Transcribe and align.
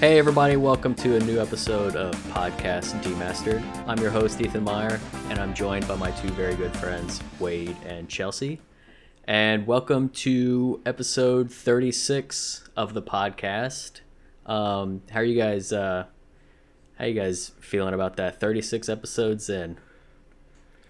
Hey, 0.00 0.18
everybody, 0.18 0.56
welcome 0.56 0.94
to 0.96 1.16
a 1.16 1.20
new 1.20 1.40
episode 1.40 1.96
of 1.96 2.14
Podcast 2.32 3.00
Demastered. 3.02 3.62
I'm 3.88 3.98
your 3.98 4.10
host, 4.10 4.40
Ethan 4.40 4.62
Meyer, 4.62 5.00
and 5.30 5.38
I'm 5.38 5.54
joined 5.54 5.88
by 5.88 5.96
my 5.96 6.10
two 6.12 6.28
very 6.30 6.54
good 6.54 6.74
friends, 6.76 7.20
Wade 7.40 7.76
and 7.86 8.08
Chelsea. 8.08 8.60
And 9.24 9.66
welcome 9.66 10.10
to 10.10 10.80
episode 10.84 11.50
36 11.50 12.68
of 12.76 12.92
the 12.94 13.02
podcast. 13.02 14.00
Um, 14.44 15.02
how 15.10 15.20
are 15.20 15.24
you 15.24 15.36
guys? 15.40 15.72
Uh, 15.72 16.04
how 16.98 17.06
you 17.06 17.14
guys 17.14 17.52
feeling 17.60 17.94
about 17.94 18.16
that? 18.16 18.38
36 18.38 18.88
episodes 18.88 19.48
in. 19.48 19.78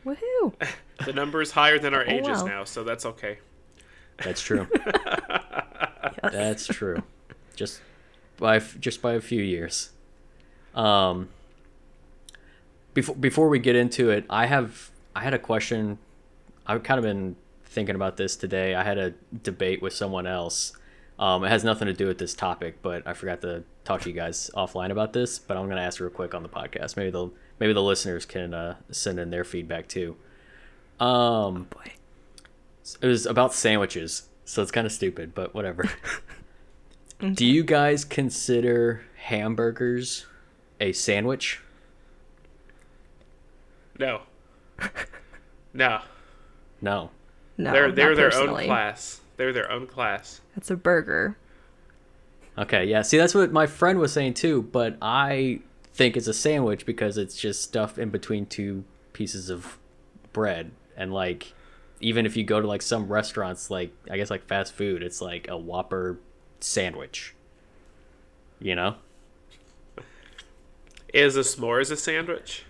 Woohoo! 0.04 0.52
The 1.04 1.12
number 1.12 1.42
is 1.42 1.50
higher 1.50 1.78
than 1.78 1.92
our 1.92 2.04
Oh, 2.08 2.10
ages 2.10 2.40
wow. 2.42 2.46
now, 2.46 2.64
so 2.64 2.82
that's 2.82 3.04
okay. 3.04 3.38
That's 4.18 4.40
true. 4.42 4.66
Yes. 6.22 6.32
That's 6.32 6.66
true. 6.66 7.02
Just 7.54 7.80
by 8.38 8.58
just 8.58 9.02
by 9.02 9.14
a 9.14 9.20
few 9.20 9.42
years. 9.42 9.90
Um. 10.74 11.28
Before 12.94 13.14
before 13.14 13.48
we 13.48 13.58
get 13.58 13.76
into 13.76 14.10
it, 14.10 14.24
I 14.30 14.46
have 14.46 14.90
I 15.14 15.20
had 15.22 15.34
a 15.34 15.38
question. 15.38 15.98
I've 16.66 16.82
kind 16.82 16.98
of 16.98 17.04
been 17.04 17.36
thinking 17.64 17.94
about 17.94 18.16
this 18.16 18.36
today. 18.36 18.74
I 18.74 18.82
had 18.82 18.98
a 18.98 19.14
debate 19.42 19.82
with 19.82 19.92
someone 19.92 20.26
else. 20.26 20.72
Um, 21.18 21.44
it 21.44 21.48
has 21.48 21.64
nothing 21.64 21.86
to 21.86 21.92
do 21.94 22.06
with 22.06 22.18
this 22.18 22.34
topic, 22.34 22.82
but 22.82 23.06
I 23.06 23.12
forgot 23.14 23.40
to 23.42 23.64
talk 23.84 24.02
to 24.02 24.10
you 24.10 24.14
guys 24.14 24.50
offline 24.54 24.90
about 24.90 25.12
this. 25.12 25.38
But 25.38 25.56
I'm 25.56 25.68
gonna 25.68 25.80
ask 25.80 26.00
real 26.00 26.10
quick 26.10 26.34
on 26.34 26.42
the 26.42 26.48
podcast. 26.48 26.96
Maybe 26.96 27.10
the 27.10 27.30
maybe 27.58 27.72
the 27.72 27.82
listeners 27.82 28.24
can 28.24 28.54
uh, 28.54 28.76
send 28.90 29.18
in 29.18 29.30
their 29.30 29.44
feedback 29.44 29.88
too. 29.88 30.16
Um, 31.00 31.64
Boy. 31.64 31.92
it 33.00 33.06
was 33.06 33.26
about 33.26 33.52
sandwiches, 33.52 34.28
so 34.44 34.62
it's 34.62 34.70
kind 34.70 34.86
of 34.86 34.92
stupid, 34.92 35.34
but 35.34 35.54
whatever. 35.54 35.84
Do 37.20 37.46
you 37.46 37.64
guys 37.64 38.04
consider 38.04 39.02
hamburgers 39.16 40.26
a 40.80 40.92
sandwich? 40.92 41.60
No. 43.98 44.22
No. 45.76 46.00
No. 46.80 47.10
No, 47.58 47.72
they're 47.72 47.92
they're 47.92 48.08
not 48.10 48.16
their 48.16 48.30
personally. 48.30 48.62
own 48.64 48.68
class. 48.68 49.20
They're 49.36 49.52
their 49.52 49.70
own 49.70 49.86
class. 49.86 50.40
That's 50.54 50.70
a 50.70 50.76
burger. 50.76 51.36
Okay, 52.56 52.86
yeah. 52.86 53.02
See, 53.02 53.18
that's 53.18 53.34
what 53.34 53.52
my 53.52 53.66
friend 53.66 53.98
was 53.98 54.10
saying 54.12 54.34
too, 54.34 54.62
but 54.62 54.96
I 55.02 55.60
think 55.92 56.16
it's 56.16 56.28
a 56.28 56.34
sandwich 56.34 56.86
because 56.86 57.18
it's 57.18 57.36
just 57.38 57.62
stuff 57.62 57.98
in 57.98 58.08
between 58.08 58.46
two 58.46 58.84
pieces 59.12 59.50
of 59.50 59.78
bread. 60.32 60.70
And 60.96 61.12
like, 61.12 61.52
even 62.00 62.24
if 62.24 62.36
you 62.38 62.44
go 62.44 62.60
to 62.60 62.66
like 62.66 62.80
some 62.80 63.08
restaurants, 63.08 63.70
like, 63.70 63.92
I 64.10 64.16
guess 64.16 64.30
like 64.30 64.46
fast 64.46 64.72
food, 64.72 65.02
it's 65.02 65.20
like 65.20 65.46
a 65.48 65.58
Whopper 65.58 66.18
sandwich. 66.60 67.34
You 68.58 68.74
know? 68.74 68.96
Is 71.12 71.36
a 71.36 71.40
s'mores 71.40 71.90
a 71.90 71.96
sandwich? 71.96 72.64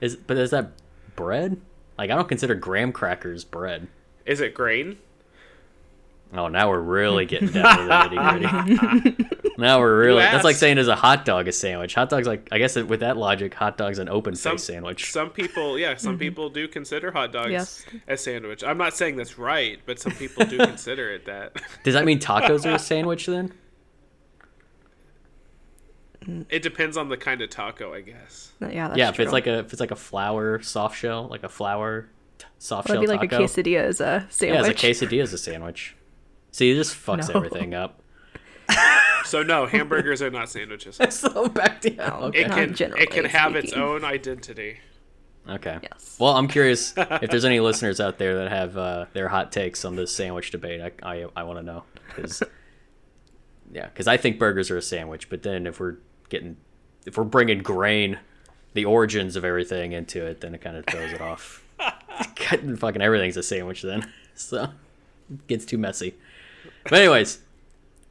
Is 0.00 0.16
But 0.16 0.36
is 0.38 0.50
that 0.50 0.72
bread? 1.16 1.60
Like, 1.98 2.10
I 2.10 2.14
don't 2.14 2.28
consider 2.28 2.54
graham 2.54 2.92
crackers 2.92 3.44
bread. 3.44 3.88
Is 4.24 4.40
it 4.40 4.54
grain? 4.54 4.98
Oh, 6.32 6.48
now 6.48 6.70
we're 6.70 6.80
really 6.80 7.26
getting 7.26 7.48
down 7.48 7.76
to 7.78 7.84
the 7.84 8.16
nitty 8.16 9.02
gritty. 9.02 9.26
now 9.58 9.80
we're 9.80 9.98
really. 10.04 10.20
That's 10.20 10.44
like 10.44 10.56
saying 10.56 10.78
is 10.78 10.88
a 10.88 10.96
hot 10.96 11.24
dog 11.24 11.48
a 11.48 11.52
sandwich? 11.52 11.94
Hot 11.94 12.08
dog's 12.08 12.26
like 12.26 12.48
I 12.52 12.58
guess 12.58 12.76
with 12.76 13.00
that 13.00 13.16
logic, 13.16 13.54
hot 13.54 13.76
dog's 13.76 13.98
an 13.98 14.08
open 14.08 14.34
Some 14.36 14.52
face 14.52 14.64
sandwich. 14.64 15.10
Some 15.12 15.30
people, 15.30 15.78
yeah, 15.78 15.96
some 15.96 16.12
mm-hmm. 16.12 16.20
people 16.20 16.50
do 16.50 16.68
consider 16.68 17.10
hot 17.12 17.32
dogs 17.32 17.50
Yes. 17.50 17.84
a 18.08 18.16
sandwich. 18.16 18.62
I'm 18.64 18.78
not 18.78 18.96
saying 18.96 19.16
that's 19.16 19.38
right, 19.38 19.78
but 19.86 19.98
some 19.98 20.12
people 20.12 20.44
do 20.46 20.58
consider 20.66 21.10
it 21.12 21.26
that. 21.26 21.56
Does 21.84 21.94
that 21.94 22.04
mean 22.04 22.18
tacos 22.18 22.64
are 22.64 22.74
a 22.74 22.78
sandwich 22.90 23.26
then? 23.26 23.52
It 26.50 26.62
depends 26.62 26.96
on 26.96 27.08
the 27.08 27.16
kind 27.16 27.40
of 27.40 27.48
taco, 27.48 27.94
I 27.94 28.02
guess. 28.02 28.52
Yeah, 28.60 28.88
that's 28.88 28.98
yeah, 28.98 29.08
if 29.08 29.14
true. 29.14 29.24
it's 29.24 29.32
like 29.32 29.46
a 29.46 29.60
if 29.60 29.72
it's 29.72 29.80
like 29.80 29.90
a 29.90 29.96
flour 29.96 30.60
soft 30.60 30.98
shell, 30.98 31.28
like 31.28 31.44
a 31.44 31.48
flour 31.48 32.08
t- 32.38 32.46
soft 32.58 32.88
That'd 32.88 32.98
shell 32.98 33.16
be 33.16 33.18
like 33.18 33.32
a 33.32 33.36
quesadilla 33.36 33.84
as 33.84 34.00
a 34.00 34.04
yeah, 34.04 34.22
sandwich. 34.28 34.84
it's 34.84 35.02
a 35.02 35.06
quesadilla 35.06 35.22
is 35.22 35.32
a 35.32 35.38
sandwich. 35.38 35.96
See, 36.52 36.70
it 36.70 36.74
just 36.74 36.94
fucks 36.94 37.32
No. 37.32 37.36
everything 37.36 37.74
up. 37.74 38.02
So 39.24 39.42
no, 39.42 39.66
hamburgers 39.66 40.22
are 40.22 40.30
not 40.30 40.48
sandwiches. 40.48 40.98
so 41.10 41.48
back 41.48 41.80
to 41.82 41.90
No. 41.94 42.04
okay. 42.24 42.42
It 42.42 42.76
can 42.76 42.92
it 42.96 43.10
can 43.10 43.24
have 43.26 43.56
its 43.56 43.72
own 43.72 44.04
identity. 44.04 44.78
Okay. 45.48 45.78
Yes. 45.82 46.16
Well, 46.20 46.36
I'm 46.36 46.48
curious 46.48 46.92
if 46.96 47.30
there's 47.30 47.44
any 47.44 47.60
listeners 47.68 48.00
out 48.00 48.18
there 48.18 48.38
that 48.38 48.50
have 48.50 48.76
uh, 48.76 49.06
their 49.12 49.28
hot 49.28 49.52
takes 49.52 49.84
on 49.84 49.96
this 49.96 50.14
sandwich 50.14 50.50
debate. 50.50 50.80
I 50.80 50.92
I, 51.22 51.26
I 51.36 51.42
want 51.44 51.58
to 51.58 51.62
know 51.64 51.84
because 52.08 52.42
yeah, 53.72 53.86
because 53.86 54.06
I 54.06 54.16
think 54.16 54.38
burgers 54.38 54.70
are 54.70 54.76
a 54.76 54.82
sandwich, 54.82 55.28
but 55.28 55.42
then 55.42 55.66
if 55.66 55.80
we're 55.80 55.96
getting 56.28 56.56
if 57.06 57.16
we're 57.16 57.24
bringing 57.24 57.62
grain, 57.62 58.18
the 58.74 58.84
origins 58.84 59.36
of 59.36 59.44
everything 59.44 59.92
into 59.92 60.24
it, 60.24 60.40
then 60.40 60.54
it 60.54 60.60
kind 60.60 60.76
of 60.76 60.84
throws 60.86 61.12
it 61.12 61.20
off. 61.20 61.64
Cutting 62.36 62.76
fucking 62.76 63.00
everything's 63.00 63.36
a 63.36 63.42
sandwich 63.42 63.82
then, 63.82 64.10
so 64.34 64.68
it 65.30 65.46
gets 65.46 65.64
too 65.64 65.78
messy. 65.78 66.14
But 66.84 66.94
anyways, 66.94 67.40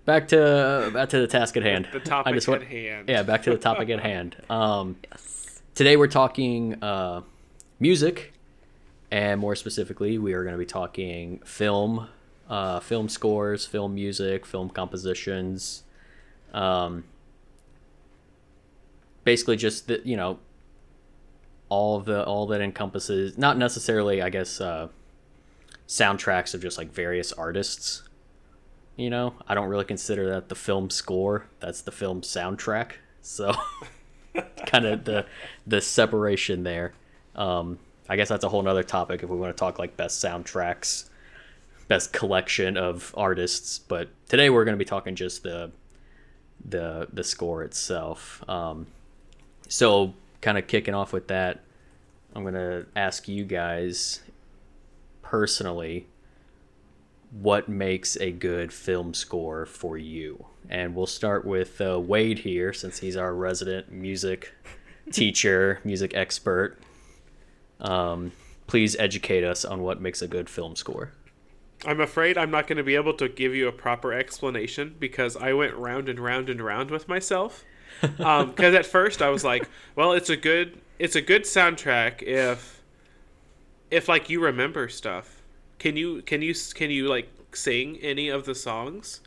back 0.10 0.28
to 0.30 0.90
back 0.92 1.10
to 1.10 1.20
the 1.20 1.28
task 1.28 1.56
at 1.56 1.62
hand. 1.62 1.88
The 1.94 2.00
topic 2.00 2.32
I 2.32 2.34
just 2.36 2.48
want- 2.48 2.64
at 2.64 2.68
hand. 2.68 3.08
Yeah, 3.08 3.22
back 3.22 3.44
to 3.44 3.52
the 3.52 3.58
topic 3.58 3.90
at 3.90 4.00
hand. 4.12 4.36
Um, 4.50 4.98
yes. 5.12 5.62
today 5.76 5.98
we're 5.98 6.08
talking 6.08 6.82
uh, 6.84 7.22
music, 7.80 8.34
and 9.12 9.40
more 9.40 9.56
specifically, 9.56 10.18
we 10.18 10.34
are 10.34 10.42
going 10.44 10.54
to 10.56 10.60
be 10.60 10.66
talking 10.66 11.40
film, 11.46 12.08
uh, 12.50 12.80
film 12.80 13.08
scores, 13.08 13.68
film 13.68 13.94
music, 13.94 14.48
film 14.48 14.72
compositions. 14.72 15.84
Um, 16.56 17.04
basically, 19.24 19.58
just 19.58 19.88
the 19.88 20.02
you 20.04 20.18
know, 20.18 20.40
all 21.70 21.98
of 21.98 22.06
the 22.06 22.24
all 22.26 22.48
that 22.48 22.62
encompasses 22.62 23.38
not 23.38 23.60
necessarily, 23.60 24.24
I 24.24 24.32
guess, 24.32 24.60
uh, 24.60 24.88
soundtracks 25.88 26.56
of 26.56 26.64
just 26.64 26.80
like 26.80 26.92
various 26.92 27.32
artists. 27.32 28.02
You 29.00 29.10
know, 29.10 29.34
I 29.48 29.56
don't 29.56 29.70
really 29.70 29.86
consider 29.86 30.30
that 30.32 30.50
the 30.50 30.56
film 30.56 30.90
score. 30.90 31.46
That's 31.60 31.82
the 31.82 31.92
film 31.92 32.22
soundtrack. 32.22 32.94
So. 33.22 33.54
kind 34.66 34.86
of 34.86 35.06
the 35.06 35.26
the 35.66 35.82
separation 35.82 36.64
there. 36.64 36.94
Um, 37.36 37.80
I 38.08 38.16
guess 38.16 38.30
that's 38.30 38.44
a 38.44 38.50
whole 38.50 38.62
nother 38.62 38.84
topic 38.84 39.24
if 39.24 39.30
we 39.30 39.38
want 39.38 39.56
to 39.56 39.60
talk 39.60 39.80
like 39.80 39.98
best 39.98 40.24
soundtracks, 40.24 41.10
best 41.88 42.14
collection 42.14 42.78
of 42.78 43.14
artists. 43.18 43.80
But 43.80 44.10
today 44.28 44.50
we're 44.50 44.66
going 44.66 44.78
to 44.78 44.84
be 44.84 44.86
talking 44.86 45.16
just 45.16 45.44
the 45.44 45.72
the 46.64 47.08
the 47.12 47.24
score 47.24 47.64
itself. 47.64 48.44
Um, 48.50 48.88
so 49.68 50.14
kind 50.42 50.58
of 50.58 50.68
kicking 50.68 50.94
off 50.94 51.14
with 51.14 51.28
that, 51.28 51.62
I'm 52.36 52.44
going 52.44 52.54
to 52.56 52.86
ask 52.96 53.28
you 53.28 53.44
guys 53.46 54.22
personally 55.22 56.08
what 57.32 57.70
makes 57.70 58.16
a 58.18 58.32
good 58.32 58.74
film 58.74 59.14
score 59.14 59.66
for 59.66 59.98
you? 59.98 60.46
And 60.70 60.96
we'll 60.96 61.08
start 61.08 61.46
with 61.46 61.80
uh, 61.82 62.00
Wade 62.00 62.40
here, 62.40 62.74
since 62.74 63.00
he's 63.00 63.16
our 63.18 63.34
resident 63.34 63.92
music 63.92 64.54
teacher, 65.12 65.80
music 65.84 66.14
expert. 66.16 66.78
Um, 67.80 68.32
please 68.68 68.96
educate 68.98 69.44
us 69.44 69.66
on 69.66 69.82
what 69.82 70.02
makes 70.02 70.22
a 70.22 70.28
good 70.28 70.50
film 70.50 70.76
score. 70.76 71.14
I'm 71.86 72.02
afraid 72.02 72.38
I'm 72.38 72.52
not 72.52 72.68
going 72.68 72.78
to 72.78 72.84
be 72.84 72.96
able 72.96 73.14
to 73.14 73.30
give 73.30 73.56
you 73.56 73.68
a 73.68 73.72
proper 73.72 74.12
explanation 74.12 74.96
because 75.00 75.38
I 75.38 75.54
went 75.54 75.76
round 75.76 76.10
and 76.10 76.20
round 76.20 76.50
and 76.50 76.62
round 76.62 76.92
with 76.92 77.08
myself. 77.08 77.64
Because 78.02 78.76
at 78.76 78.86
first 78.86 79.22
I 79.22 79.30
was 79.30 79.44
like, 79.44 79.68
"Well, 79.96 80.14
it's 80.14 80.30
a 80.30 80.38
good, 80.38 80.80
it's 81.00 81.16
a 81.16 81.22
good 81.22 81.44
soundtrack 81.44 82.22
if, 82.22 82.82
if 83.90 84.08
like 84.08 84.30
you 84.30 84.42
remember 84.42 84.88
stuff. 84.88 85.39
Can 85.80 85.98
you, 85.98 86.22
can 86.22 86.42
you, 86.42 86.54
can 86.76 86.92
you 86.92 87.08
like 87.08 87.30
sing 87.54 87.98
any 88.02 88.30
of 88.30 88.46
the 88.46 88.56
songs? 88.56 89.22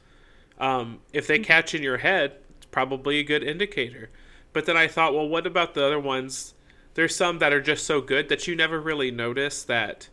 Um, 0.59 1.01
if 1.13 1.27
they 1.27 1.41
catch 1.41 1.75
in 1.75 1.83
your 1.83 1.99
head, 1.99 2.37
it's 2.57 2.67
probably 2.67 3.19
a 3.19 3.25
good 3.25 3.43
indicator. 3.43 4.11
But 4.53 4.67
then 4.67 4.77
I 4.77 4.87
thought, 4.87 5.15
well, 5.15 5.29
what 5.29 5.47
about 5.47 5.75
the 5.75 5.85
other 5.85 5.99
ones? 5.99 6.55
There's 6.95 7.17
some 7.17 7.39
that 7.39 7.53
are 7.53 7.61
just 7.63 7.85
so 7.85 8.01
good 8.01 8.29
that 8.29 8.47
you 8.47 8.55
never 8.55 8.81
really 8.81 9.11
notice 9.11 9.63
that 9.65 10.09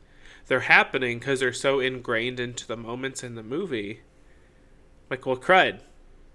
they're 0.48 0.62
happening 0.62 1.20
because 1.20 1.42
they're 1.42 1.54
so 1.54 1.80
ingrained 1.80 2.40
into 2.40 2.66
the 2.66 2.78
moments 2.78 3.24
in 3.24 3.36
the 3.36 3.44
movie. 3.44 4.00
Like, 5.10 5.26
well, 5.26 5.38
crud. 5.38 5.82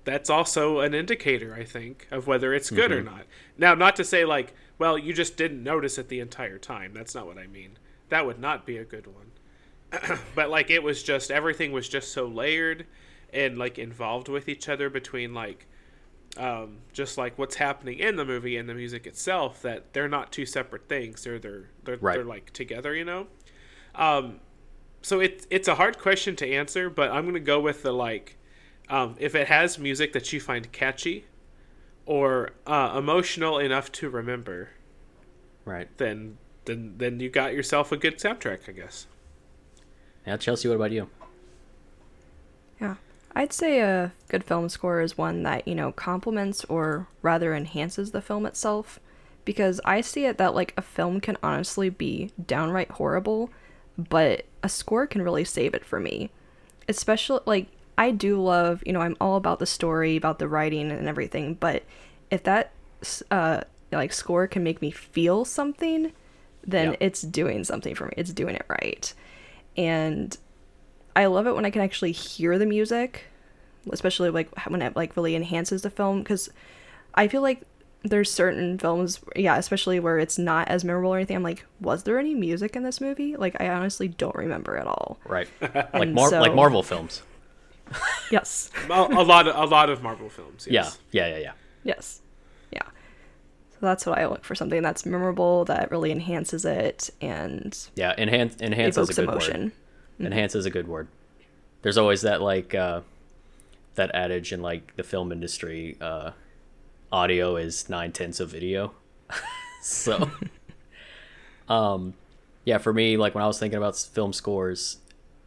That's 0.05 0.29
also 0.29 0.81
an 0.81 0.93
indicator, 0.93 1.55
I 1.55 1.65
think, 1.65 2.07
of 2.11 2.27
whether 2.27 2.53
it's 2.53 2.69
good 2.71 2.93
or 2.93 3.03
not. 3.03 3.23
Now, 3.57 3.75
not 3.75 3.97
to 3.97 4.05
say, 4.05 4.27
like, 4.27 4.53
well, 4.79 4.99
you 4.99 5.15
just 5.15 5.39
didn't 5.39 5.63
notice 5.63 5.97
it 5.97 6.09
the 6.09 6.21
entire 6.21 6.59
time. 6.59 6.93
That's 6.93 7.15
not 7.15 7.27
what 7.27 7.39
I 7.39 7.47
mean. 7.47 7.79
That 8.11 8.27
would 8.27 8.39
not 8.39 8.67
be 8.67 8.77
a 8.77 8.85
good 8.85 9.07
one. 9.07 9.33
but, 10.35 10.51
like, 10.51 10.71
it 10.71 10.83
was 10.83 11.03
just, 11.03 11.31
everything 11.31 11.73
was 11.73 11.89
just 11.89 12.13
so 12.13 12.27
layered 12.27 12.87
and, 13.33 13.59
like, 13.59 13.79
involved 13.79 14.29
with 14.29 14.49
each 14.49 14.69
other 14.69 14.89
between, 14.91 15.35
like, 15.35 15.67
um, 16.37 16.79
just 16.93 17.17
like 17.17 17.39
what's 17.39 17.55
happening 17.55 18.01
in 18.01 18.17
the 18.17 18.25
movie 18.25 18.57
and 18.57 18.69
the 18.69 18.75
music 18.75 19.07
itself 19.07 19.63
that 19.63 19.93
they're 19.93 20.09
not 20.09 20.33
two 20.33 20.45
separate 20.45 20.89
things 20.89 21.23
they're 21.23 21.39
they're 21.39 21.69
they're, 21.85 21.97
Right. 21.99 22.15
they're 22.15 22.25
like 22.25 22.53
together 22.53 22.93
you 22.93 23.05
know 23.05 23.29
um, 23.95 24.41
so 25.01 25.21
it's 25.21 25.47
it's 25.49 25.69
a 25.69 25.77
hard 25.77 25.97
question 25.97 26.35
to 26.37 26.51
answer 26.53 26.91
but 26.91 27.13
i'm 27.13 27.25
gonna 27.25 27.39
go 27.39 27.61
with 27.61 27.85
the 27.85 27.93
like 27.93 28.37
um, 28.89 29.15
if 29.21 29.37
it 29.37 29.47
has 29.47 29.79
music 29.79 30.13
that 30.13 30.33
you 30.33 30.41
find 30.41 30.73
catchy 30.73 31.25
or 32.05 32.51
uh, 32.67 32.95
emotional 32.99 33.59
enough 33.59 33.91
to 33.93 34.11
remember, 34.11 34.71
Right. 35.65 35.89
then 35.99 36.37
then 36.65 36.95
then 36.99 37.21
you 37.21 37.31
got 37.31 37.55
yourself 37.55 37.93
a 37.93 37.97
good 37.97 38.19
soundtrack, 38.19 38.69
I 38.69 38.73
guess. 38.73 39.07
Yeah, 40.27 40.37
Chelsea, 40.37 40.69
what 40.69 40.77
about 40.77 40.93
you? 40.93 41.09
Yeah. 42.81 42.97
I'd 43.35 43.53
say 43.53 43.81
a 43.81 44.13
good 44.29 44.45
film 44.45 44.69
score 44.69 45.01
is 45.01 45.19
one 45.19 45.43
that, 45.43 45.67
you 45.67 45.75
know, 45.75 45.93
complements 45.93 46.65
or 46.67 47.09
rather 47.23 47.55
enhances 47.55 48.13
the 48.13 48.23
film 48.23 48.47
itself. 48.47 49.01
Because 49.45 49.81
I 49.85 50.01
see 50.01 50.25
it 50.25 50.39
that, 50.39 50.55
like, 50.55 50.73
a 50.77 50.83
film 50.83 51.21
can 51.21 51.37
honestly 51.43 51.91
be 51.91 52.31
downright 52.47 52.93
horrible, 52.93 53.51
but 53.99 54.47
a 54.63 54.71
score 54.71 55.07
can 55.07 55.21
really 55.21 55.45
save 55.45 55.75
it 55.75 55.85
for 55.85 56.01
me. 56.01 56.31
Especially, 56.89 57.41
like, 57.45 57.67
I 57.99 58.11
do 58.11 58.41
love, 58.43 58.83
you 58.87 58.93
know, 58.93 59.03
I'm 59.03 59.17
all 59.21 59.37
about 59.37 59.59
the 59.59 59.67
story, 59.67 60.17
about 60.17 60.39
the 60.39 60.49
writing 60.49 60.91
and 60.91 61.07
everything, 61.07 61.55
but 61.55 61.83
if 62.31 62.43
that, 62.45 62.73
uh, 63.31 63.61
like, 63.93 64.15
score 64.15 64.47
can 64.47 64.65
make 64.65 64.81
me 64.81 64.91
feel 64.91 65.45
something, 65.45 66.13
then 66.67 66.93
Yeah. 66.93 66.97
it's 67.01 67.21
doing 67.21 67.65
something 67.65 67.95
for 67.95 68.07
me. 68.07 68.15
It's 68.17 68.33
doing 68.33 68.55
it 68.55 68.65
right. 68.69 69.13
And 69.77 70.37
I 71.17 71.27
love 71.27 71.47
it 71.47 71.55
when 71.55 71.65
I 71.65 71.71
can 71.71 71.83
actually 71.83 72.13
hear 72.13 72.59
the 72.59 72.67
music, 72.67 73.25
especially 73.91 74.31
like 74.31 74.49
when 74.69 74.83
it 74.83 74.97
like 74.97 75.17
really 75.17 75.35
enhances 75.37 75.83
the 75.83 75.91
film 75.91 76.21
because 76.23 76.51
I 77.15 77.29
feel 77.29 77.43
like 77.43 77.63
there's 78.03 78.31
certain 78.31 78.79
films, 78.79 79.21
yeah, 79.35 79.57
especially 79.57 79.99
where 79.99 80.19
it's 80.19 80.39
not 80.39 80.69
as 80.69 80.85
memorable 80.85 81.15
or 81.15 81.17
anything. 81.17 81.37
I'm 81.37 81.43
like, 81.43 81.65
was 81.81 82.03
there 82.03 82.19
any 82.19 82.35
music 82.35 82.77
in 82.77 82.83
this 82.83 83.01
movie? 83.01 83.35
Like, 83.37 83.61
I 83.61 83.69
honestly 83.71 84.09
don't 84.09 84.35
remember 84.37 84.77
at 84.77 84.87
all. 84.87 85.19
Right. 85.27 85.49
Like 85.61 85.93
And 85.95 86.15
Mar- 86.15 86.31
like 86.31 86.55
Marvel 86.55 86.83
films. 86.83 87.23
Yes, 88.31 88.71
a, 88.89 88.93
a 88.93 89.23
lot 89.23 89.47
of 89.47 89.55
a 89.57 89.67
lot 89.67 89.91
of 89.91 90.03
Marvel 90.03 90.29
films. 90.31 90.67
Yes. 90.69 90.99
Yeah. 91.13 91.27
Yeah. 91.27 91.37
Yeah. 91.37 91.43
Yeah. 91.43 91.53
yes, 91.85 91.93
yeah. 91.93 92.05
So 92.15 92.24
that's 93.85 94.07
what 94.07 94.19
I 94.19 94.27
look 94.27 94.45
for 94.45 94.55
something 94.55 94.83
that's 94.83 95.07
memorable 95.07 95.65
that 95.67 95.91
really 95.91 96.11
enhances 96.11 96.65
it 96.65 97.11
and 97.21 97.77
Yeah. 97.95 98.15
Enhance. 98.19 98.57
Enhance 98.61 98.97
is 98.99 99.11
a 99.11 99.15
good 99.15 99.29
emotion. 99.29 99.73
word. 100.19 100.27
Enhance 100.27 100.55
is 100.55 100.67
a 100.67 100.71
good 100.71 100.89
word. 100.89 101.09
There's 101.83 101.99
always 101.99 102.23
that 102.23 102.41
like 102.41 102.75
uh, 102.75 103.01
that 103.95 104.15
adage 104.15 104.53
in 104.53 104.63
like 104.63 104.97
the 104.97 105.03
film 105.03 105.33
industry. 105.33 105.97
Uh, 106.01 106.31
audio 107.13 107.57
is 107.57 107.89
nine 107.89 108.13
tenths 108.13 108.41
of 108.41 108.51
video. 108.51 108.93
so, 109.83 110.31
um, 111.69 112.15
yeah, 112.65 112.79
for 112.79 112.93
me, 112.93 113.17
like 113.17 113.35
when 113.35 113.45
I 113.45 113.47
was 113.47 113.59
thinking 113.59 113.77
about 113.77 113.97
film 113.97 114.33
scores, 114.33 114.99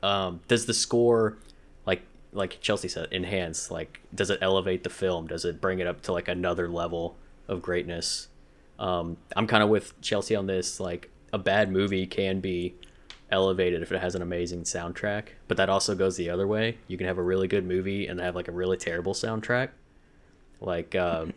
um, 0.04 0.42
does 0.48 0.66
the 0.66 0.74
score, 0.74 1.38
like 1.86 2.02
like 2.34 2.60
Chelsea 2.62 2.88
said, 2.88 3.08
enhance? 3.12 3.72
Like, 3.72 4.02
does 4.14 4.30
it 4.30 4.40
elevate 4.42 4.84
the 4.84 4.90
film? 4.90 5.28
Does 5.28 5.44
it 5.46 5.60
bring 5.60 5.80
it 5.80 5.88
up 5.88 6.02
to 6.04 6.14
like 6.14 6.28
another 6.28 6.68
level 6.70 7.16
of 7.48 7.62
greatness? 7.62 8.28
Um, 8.80 9.18
I'm 9.36 9.48
kind 9.48 9.64
of 9.64 9.70
with 9.70 10.00
Chelsea 10.02 10.36
on 10.36 10.48
this. 10.48 10.80
Like, 10.80 11.10
a 11.34 11.38
bad 11.38 11.72
movie 11.72 12.06
can 12.06 12.40
be 12.40 12.76
elevated 13.30 13.82
if 13.82 13.92
it 13.92 14.00
has 14.00 14.16
an 14.16 14.22
amazing 14.22 14.64
soundtrack, 14.64 15.30
but 15.48 15.58
that 15.58 15.70
also 15.70 15.96
goes 15.96 16.16
the 16.16 16.30
other 16.30 16.48
way. 16.48 16.78
You 16.88 16.98
can 16.98 17.08
have 17.08 17.18
a 17.18 17.24
really 17.24 17.48
good 17.48 17.66
movie 17.66 18.08
and 18.08 18.20
have 18.20 18.36
like 18.36 18.48
a 18.48 18.54
really 18.54 18.78
terrible 18.78 19.14
soundtrack. 19.14 19.70
Like, 20.62 20.96
uh, 20.96 21.28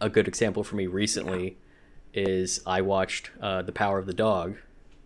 a 0.00 0.08
good 0.08 0.26
example 0.26 0.64
for 0.64 0.76
me 0.76 0.86
recently 0.86 1.56
is 2.12 2.60
I 2.66 2.80
watched 2.80 3.30
uh, 3.40 3.62
The 3.62 3.72
Power 3.72 3.98
of 3.98 4.06
the 4.06 4.12
Dog, 4.12 4.56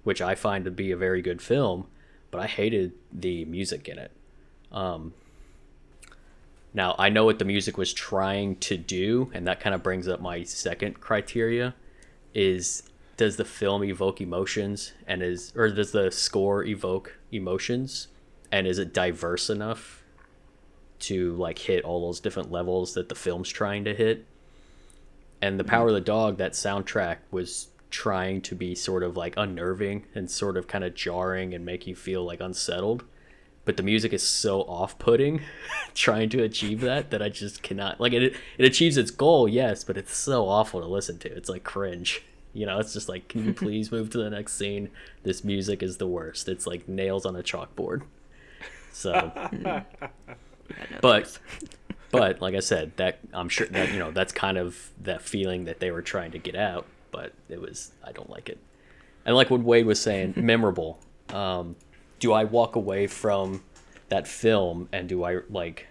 which 0.05 0.23
I 0.23 0.35
find 0.35 0.65
to 0.65 0.71
be 0.71 0.91
a 0.91 0.97
very 0.97 1.23
good 1.23 1.43
film, 1.43 1.87
but 2.31 2.41
I 2.41 2.47
hated 2.47 2.93
the 3.13 3.45
music 3.45 3.89
in 3.89 3.99
it. 3.99 4.11
Um, 4.73 5.15
now, 6.75 6.94
I 6.99 7.09
know 7.09 7.25
what 7.25 7.38
the 7.38 7.44
music 7.44 7.79
was 7.79 7.93
trying 7.93 8.56
to 8.56 8.76
do, 8.76 9.31
and 9.32 9.47
that 9.47 9.61
kind 9.61 9.75
of 9.75 9.82
brings 9.82 10.06
up 10.06 10.20
my 10.20 10.43
second 10.43 11.00
criteria 11.00 11.75
is 12.35 12.82
does 13.17 13.37
the 13.37 13.44
film 13.44 13.82
evoke 13.82 14.20
emotions 14.20 14.93
and 15.06 15.23
is 15.23 15.53
or 15.56 15.70
does 15.70 15.93
the 15.93 16.11
score 16.11 16.65
evoke 16.65 17.19
emotions? 17.32 18.09
And 18.53 18.67
is 18.67 18.79
it 18.79 18.94
diverse 18.94 19.50
enough 19.50 20.03
to 21.00 21.35
like 21.35 21.59
hit 21.59 21.85
all 21.85 22.06
those 22.06 22.20
different 22.20 22.53
levels 22.53 22.94
that 22.94 23.09
the 23.09 23.14
film's 23.14 23.49
trying 23.49 23.85
to 23.85 23.94
hit? 23.94 24.26
And 25.41 25.59
the 25.59 25.64
power 25.64 25.88
of 25.88 25.94
the 25.94 26.00
dog 26.00 26.37
that 26.38 26.53
soundtrack 26.53 27.19
was 27.31 27.69
trying 27.91 28.43
to 28.43 28.55
be 28.55 28.75
sort 28.75 29.03
of 29.03 29.17
like 29.17 29.35
unnerving 29.37 30.05
and 30.14 30.31
sort 30.31 30.56
of 30.56 30.67
kind 30.67 30.85
of 30.85 30.94
jarring 30.94 31.55
and 31.55 31.64
make 31.64 31.87
you 31.87 31.97
feel 31.97 32.25
like 32.25 32.41
unsettled 32.41 33.05
but 33.69 33.76
the 33.76 33.82
music 33.82 34.15
is 34.15 34.23
so 34.23 34.62
off-putting 34.62 35.43
trying 35.94 36.31
to 36.31 36.43
achieve 36.43 36.81
that 36.81 37.11
that 37.11 37.20
i 37.20 37.29
just 37.29 37.62
cannot 37.62 38.00
like 38.00 38.15
it 38.15 38.35
it 38.56 38.65
achieves 38.65 38.97
its 38.97 39.11
goal 39.11 39.47
yes 39.47 39.85
but 39.85 39.99
it's 39.99 40.17
so 40.17 40.49
awful 40.49 40.81
to 40.81 40.87
listen 40.87 41.19
to. 41.19 41.29
It's 41.35 41.49
like 41.49 41.65
cringe. 41.65 42.23
You 42.53 42.67
know 42.67 42.79
it's 42.79 42.93
just 42.93 43.09
like 43.09 43.29
can 43.29 43.44
you 43.44 43.53
please 43.65 43.91
move 43.91 44.11
to 44.11 44.19
the 44.19 44.31
next 44.31 44.55
scene? 44.55 44.91
This 45.23 45.44
music 45.44 45.82
is 45.82 45.99
the 45.99 46.06
worst. 46.06 46.49
It's 46.49 46.67
like 46.67 46.88
nails 46.88 47.26
on 47.26 47.37
a 47.37 47.43
chalkboard. 47.43 48.03
So 48.93 49.32
but 51.00 51.38
but 52.11 52.41
like 52.41 52.55
I 52.55 52.61
said, 52.61 52.93
that 52.97 53.19
I'm 53.32 53.49
sure 53.49 53.67
that 53.69 53.93
you 53.93 53.99
know 53.99 54.11
that's 54.11 54.32
kind 54.32 54.59
of 54.59 54.91
that 55.03 55.23
feeling 55.23 55.64
that 55.64 55.81
they 55.81 55.91
were 55.91 56.03
trying 56.03 56.31
to 56.32 56.38
get 56.38 56.56
out, 56.56 56.87
but 57.11 57.32
it 57.49 57.61
was 57.61 57.93
I 58.05 58.12
don't 58.12 58.31
like 58.31 58.49
it. 58.49 58.59
And 59.25 59.37
like 59.37 59.50
what 59.50 59.62
Wade 59.62 59.87
was 59.87 60.00
saying, 60.00 60.35
memorable. 60.37 60.99
Um, 61.31 61.76
do 62.19 62.32
I 62.32 62.44
walk 62.44 62.76
away 62.76 63.06
from 63.06 63.62
that 64.09 64.26
film 64.26 64.88
and 64.93 65.09
do 65.09 65.25
I 65.25 65.41
like 65.50 65.87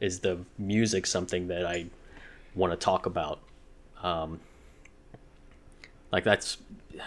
is 0.00 0.20
the 0.20 0.38
music 0.58 1.06
something 1.06 1.48
that 1.48 1.64
I 1.64 1.86
want 2.54 2.72
to 2.72 2.76
talk 2.76 3.06
about? 3.06 3.40
Um, 4.02 4.40
like 6.12 6.24
that's 6.24 6.58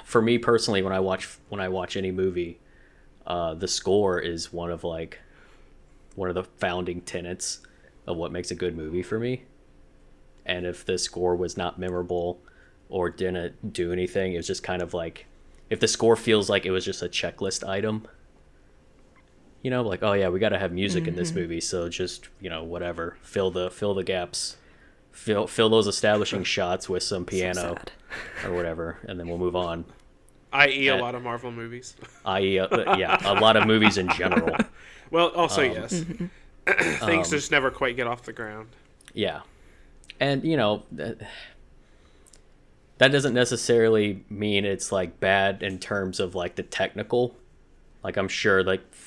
for 0.03 0.21
me 0.21 0.37
personally 0.37 0.81
when 0.81 0.93
I 0.93 0.99
watch 0.99 1.29
when 1.49 1.61
I 1.61 1.69
watch 1.69 1.95
any 1.95 2.11
movie, 2.11 2.59
uh, 3.25 3.53
the 3.53 3.67
score 3.67 4.19
is 4.19 4.51
one 4.51 4.71
of 4.71 4.83
like 4.83 5.19
one 6.15 6.29
of 6.29 6.35
the 6.35 6.43
founding 6.43 7.01
tenets 7.01 7.59
of 8.07 8.17
what 8.17 8.31
makes 8.31 8.51
a 8.51 8.55
good 8.55 8.75
movie 8.75 9.03
for 9.03 9.19
me. 9.19 9.43
And 10.45 10.65
if 10.65 10.85
the 10.85 10.97
score 10.97 11.35
was 11.35 11.57
not 11.57 11.77
memorable 11.77 12.39
or 12.89 13.09
didn't 13.09 13.73
do 13.73 13.91
anything, 13.91 14.33
it 14.33 14.37
was 14.37 14.47
just 14.47 14.63
kind 14.63 14.81
of 14.81 14.93
like 14.93 15.25
if 15.69 15.79
the 15.79 15.87
score 15.87 16.15
feels 16.15 16.49
like 16.49 16.65
it 16.65 16.71
was 16.71 16.85
just 16.85 17.01
a 17.01 17.09
checklist 17.09 17.67
item, 17.67 18.07
you 19.61 19.71
know, 19.71 19.81
like 19.81 20.03
oh 20.03 20.13
yeah, 20.13 20.29
we 20.29 20.39
got 20.39 20.49
to 20.49 20.59
have 20.59 20.71
music 20.71 21.07
in 21.07 21.15
this 21.15 21.33
movie, 21.33 21.61
so 21.61 21.89
just 21.89 22.29
you 22.39 22.49
know 22.49 22.63
whatever, 22.63 23.17
fill 23.21 23.51
the 23.51 23.69
fill 23.69 23.93
the 23.93 24.03
gaps, 24.03 24.57
fill 25.11 25.47
fill 25.47 25.69
those 25.69 25.87
establishing 25.87 26.43
shots 26.55 26.87
with 26.89 27.03
some 27.03 27.25
piano 27.25 27.75
sad. 27.75 27.91
or 28.45 28.55
whatever, 28.55 28.99
and 29.07 29.19
then 29.19 29.27
we'll 29.27 29.37
move 29.37 29.55
on. 29.55 29.85
I.e., 30.53 30.87
a 30.87 30.95
lot 30.95 31.13
of 31.13 31.21
Marvel 31.23 31.51
movies. 31.51 31.95
I.e., 32.25 32.59
uh, 32.59 32.95
yeah, 32.97 33.17
a 33.25 33.39
lot 33.39 33.57
of 33.57 33.67
movies 33.67 33.97
in 33.97 34.09
general. 34.09 34.55
Well, 35.09 35.29
also 35.29 35.63
Um, 35.65 35.71
yes, 35.73 36.03
things 37.05 37.29
just 37.29 37.49
never 37.49 37.71
quite 37.71 37.95
get 37.95 38.07
off 38.07 38.23
the 38.23 38.33
ground. 38.33 38.67
Yeah. 39.13 39.41
And, 40.19 40.43
you 40.43 40.57
know, 40.57 40.83
that, 40.91 41.21
that 42.97 43.13
doesn't 43.13 43.33
necessarily 43.33 44.25
mean 44.29 44.65
it's 44.65 44.91
like 44.91 45.21
bad 45.21 45.63
in 45.63 45.79
terms 45.79 46.19
of 46.19 46.35
like 46.35 46.55
the 46.55 46.63
technical. 46.63 47.35
Like 48.03 48.17
I'm 48.17 48.27
sure 48.27 48.63
like 48.63 48.81
f- 48.91 49.06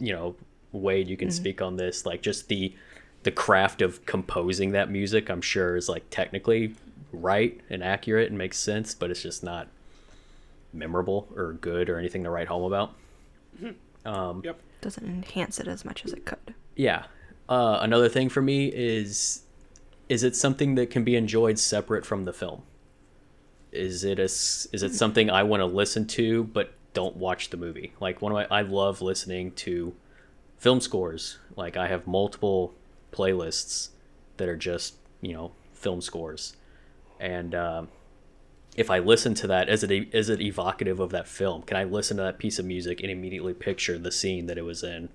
you 0.00 0.12
know, 0.12 0.34
Wade 0.72 1.08
you 1.08 1.16
can 1.16 1.28
mm-hmm. 1.28 1.36
speak 1.36 1.62
on 1.62 1.76
this 1.76 2.06
like 2.06 2.22
just 2.22 2.48
the 2.48 2.74
the 3.22 3.30
craft 3.30 3.82
of 3.82 4.04
composing 4.06 4.72
that 4.72 4.90
music 4.90 5.28
I'm 5.28 5.42
sure 5.42 5.76
is 5.76 5.88
like 5.88 6.04
technically 6.10 6.74
right 7.12 7.60
and 7.68 7.82
accurate 7.82 8.28
and 8.28 8.38
makes 8.38 8.58
sense, 8.58 8.94
but 8.94 9.10
it's 9.10 9.22
just 9.22 9.42
not 9.42 9.68
memorable 10.72 11.28
or 11.36 11.54
good 11.54 11.88
or 11.88 11.98
anything 11.98 12.24
to 12.24 12.30
write 12.30 12.48
home 12.48 12.64
about. 12.64 12.94
Mm-hmm. 13.60 14.08
Um, 14.08 14.42
yep. 14.44 14.60
Doesn't 14.80 15.04
enhance 15.04 15.60
it 15.60 15.68
as 15.68 15.84
much 15.84 16.04
as 16.04 16.12
it 16.12 16.24
could. 16.24 16.54
Yeah. 16.76 17.04
Uh, 17.48 17.78
another 17.82 18.08
thing 18.08 18.28
for 18.28 18.40
me 18.40 18.68
is 18.68 19.42
is 20.08 20.24
it 20.24 20.34
something 20.34 20.74
that 20.74 20.90
can 20.90 21.04
be 21.04 21.14
enjoyed 21.16 21.58
separate 21.58 22.06
from 22.06 22.24
the 22.24 22.32
film? 22.32 22.62
Is 23.72 24.02
it 24.04 24.18
a 24.18 24.24
s- 24.24 24.66
is 24.72 24.82
it 24.82 24.88
mm-hmm. 24.88 24.94
something 24.96 25.30
I 25.30 25.42
want 25.42 25.60
to 25.60 25.66
listen 25.66 26.06
to 26.08 26.44
but 26.44 26.72
don't 26.94 27.16
watch 27.16 27.50
the 27.50 27.56
movie? 27.56 27.92
Like 28.00 28.22
one 28.22 28.32
of 28.32 28.36
my 28.36 28.46
I 28.50 28.62
love 28.62 29.00
listening 29.00 29.52
to 29.52 29.94
film 30.58 30.80
scores. 30.80 31.38
Like 31.56 31.76
I 31.76 31.88
have 31.88 32.06
multiple 32.06 32.74
playlists 33.12 33.90
that 34.36 34.48
are 34.48 34.56
just 34.56 34.96
you 35.20 35.32
know 35.32 35.52
film 35.72 36.00
scores, 36.00 36.56
and 37.18 37.54
um, 37.54 37.88
if 38.76 38.90
I 38.90 38.98
listen 38.98 39.34
to 39.34 39.46
that, 39.48 39.68
is 39.68 39.82
it 39.82 39.90
is 40.14 40.28
it 40.28 40.40
evocative 40.40 41.00
of 41.00 41.10
that 41.10 41.28
film? 41.28 41.62
Can 41.62 41.76
I 41.76 41.84
listen 41.84 42.16
to 42.18 42.22
that 42.24 42.38
piece 42.38 42.58
of 42.58 42.64
music 42.64 43.00
and 43.00 43.10
immediately 43.10 43.54
picture 43.54 43.98
the 43.98 44.12
scene 44.12 44.46
that 44.46 44.58
it 44.58 44.64
was 44.64 44.82
in? 44.82 45.10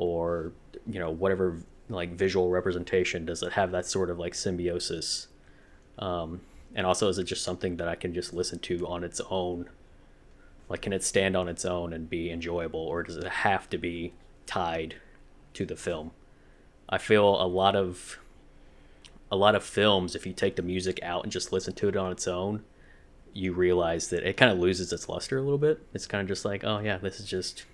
or 0.00 0.52
you 0.86 0.98
know 0.98 1.10
whatever 1.10 1.58
like 1.90 2.10
visual 2.12 2.48
representation 2.48 3.26
does 3.26 3.42
it 3.42 3.52
have 3.52 3.70
that 3.70 3.84
sort 3.84 4.08
of 4.08 4.18
like 4.18 4.34
symbiosis 4.34 5.28
um, 5.98 6.40
and 6.74 6.86
also 6.86 7.08
is 7.08 7.18
it 7.18 7.24
just 7.24 7.44
something 7.44 7.76
that 7.76 7.86
i 7.86 7.94
can 7.94 8.14
just 8.14 8.32
listen 8.32 8.58
to 8.58 8.86
on 8.86 9.04
its 9.04 9.20
own 9.28 9.68
like 10.70 10.80
can 10.80 10.92
it 10.94 11.04
stand 11.04 11.36
on 11.36 11.48
its 11.48 11.64
own 11.66 11.92
and 11.92 12.08
be 12.08 12.30
enjoyable 12.30 12.80
or 12.80 13.02
does 13.02 13.16
it 13.16 13.26
have 13.28 13.68
to 13.68 13.76
be 13.76 14.12
tied 14.46 14.94
to 15.52 15.66
the 15.66 15.76
film 15.76 16.10
i 16.88 16.96
feel 16.96 17.40
a 17.42 17.46
lot 17.46 17.76
of 17.76 18.18
a 19.32 19.36
lot 19.36 19.54
of 19.54 19.62
films, 19.62 20.16
if 20.16 20.26
you 20.26 20.32
take 20.32 20.56
the 20.56 20.62
music 20.62 20.98
out 21.04 21.22
and 21.22 21.30
just 21.30 21.52
listen 21.52 21.72
to 21.74 21.86
it 21.86 21.96
on 21.96 22.10
its 22.10 22.26
own, 22.26 22.64
you 23.32 23.52
realize 23.52 24.08
that 24.08 24.24
it 24.24 24.36
kind 24.36 24.50
of 24.50 24.58
loses 24.58 24.92
its 24.92 25.08
luster 25.08 25.38
a 25.38 25.40
little 25.40 25.56
bit. 25.56 25.80
It's 25.94 26.04
kind 26.08 26.20
of 26.20 26.26
just 26.26 26.44
like, 26.44 26.64
oh 26.64 26.80
yeah, 26.80 26.98
this 26.98 27.20
is 27.20 27.26
just 27.26 27.64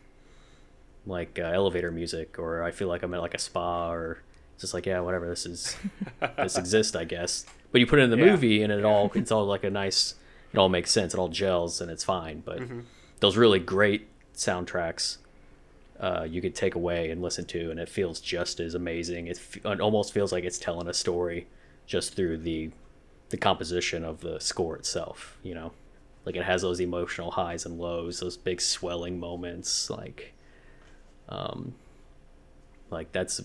like 1.07 1.39
uh, 1.39 1.45
elevator 1.45 1.91
music, 1.91 2.39
or 2.39 2.63
I 2.63 2.73
feel 2.73 2.89
like 2.89 3.03
I'm 3.03 3.15
at 3.15 3.23
like 3.23 3.33
a 3.33 3.39
spa, 3.39 3.91
or 3.91 4.19
it's 4.55 4.61
just 4.65 4.75
like 4.75 4.85
yeah, 4.85 5.01
whatever. 5.01 5.27
This 5.31 5.47
is 5.47 5.79
this 6.37 6.59
exists, 6.59 6.95
I 6.95 7.05
guess. 7.05 7.47
But 7.73 7.81
you 7.81 7.87
put 7.87 8.01
it 8.01 8.03
in 8.03 8.11
the 8.11 8.19
Yeah. 8.19 8.33
movie, 8.33 8.63
and 8.63 8.71
it 8.71 8.85
all 8.85 9.11
it's 9.15 9.31
all 9.33 9.47
like 9.47 9.65
a 9.65 9.71
nice. 9.71 10.15
It 10.57 10.59
all 10.59 10.71
makes 10.71 10.91
sense. 10.91 11.13
It 11.13 11.21
all 11.21 11.29
gels, 11.29 11.83
and 11.83 11.91
it's 11.91 12.03
fine. 12.03 12.41
But 12.41 12.61
those 13.21 13.37
really 13.37 13.59
great 13.59 14.09
soundtracks 14.35 15.19
uh, 16.01 16.27
you 16.29 16.41
could 16.41 16.55
take 16.55 16.75
away 16.75 17.11
and 17.11 17.21
listen 17.21 17.45
to, 17.45 17.71
and 17.71 17.79
it 17.79 17.91
feels 17.91 18.21
just 18.21 18.59
as 18.59 18.75
amazing. 18.75 19.27
It, 19.27 19.37
f- 19.37 19.59
it 19.67 19.81
almost 19.83 20.15
feels 20.15 20.33
like 20.33 20.45
it's 20.45 20.59
telling 20.59 20.89
a 20.89 20.95
story 20.95 21.47
just 21.87 22.15
through 22.15 22.39
the 22.39 22.71
the 23.29 23.37
composition 23.37 24.03
of 24.03 24.21
the 24.21 24.39
score 24.41 24.77
itself. 24.77 25.37
You 25.43 25.55
know, 25.55 25.73
like 26.25 26.37
it 26.37 26.45
has 26.45 26.63
those 26.63 26.81
emotional 26.81 27.33
highs 27.33 27.67
and 27.67 27.79
lows, 27.79 28.21
those 28.21 28.39
big 28.39 28.63
swelling 28.63 29.21
moments. 29.21 29.91
Like, 29.91 30.33
um, 31.29 31.75
like 32.91 33.13
that's 33.13 33.43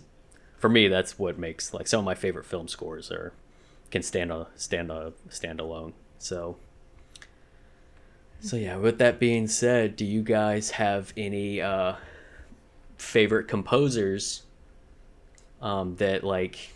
for 0.58 0.70
me. 0.70 0.88
That's 0.88 1.20
what 1.20 1.38
makes 1.38 1.74
like 1.74 1.88
some 1.88 2.00
of 2.00 2.06
my 2.06 2.16
favorite 2.16 2.46
film 2.46 2.70
scores 2.70 3.12
are 3.12 3.34
can 3.90 4.02
stand 4.02 4.32
a 4.32 4.48
stand 4.56 4.92
a 4.92 5.12
stand 5.28 5.60
alone. 5.60 5.92
So. 6.18 6.56
So 8.42 8.58
yeah, 8.58 8.76
with 8.76 8.98
that 8.98 9.20
being 9.20 9.48
said, 9.48 9.96
do 9.96 10.06
you 10.06 10.22
guys 10.24 10.72
have 10.72 11.14
any 11.16 11.62
uh 11.62 11.96
favorite 12.98 13.48
composers 13.48 14.44
um, 15.62 15.96
that 15.96 16.24
like 16.24 16.72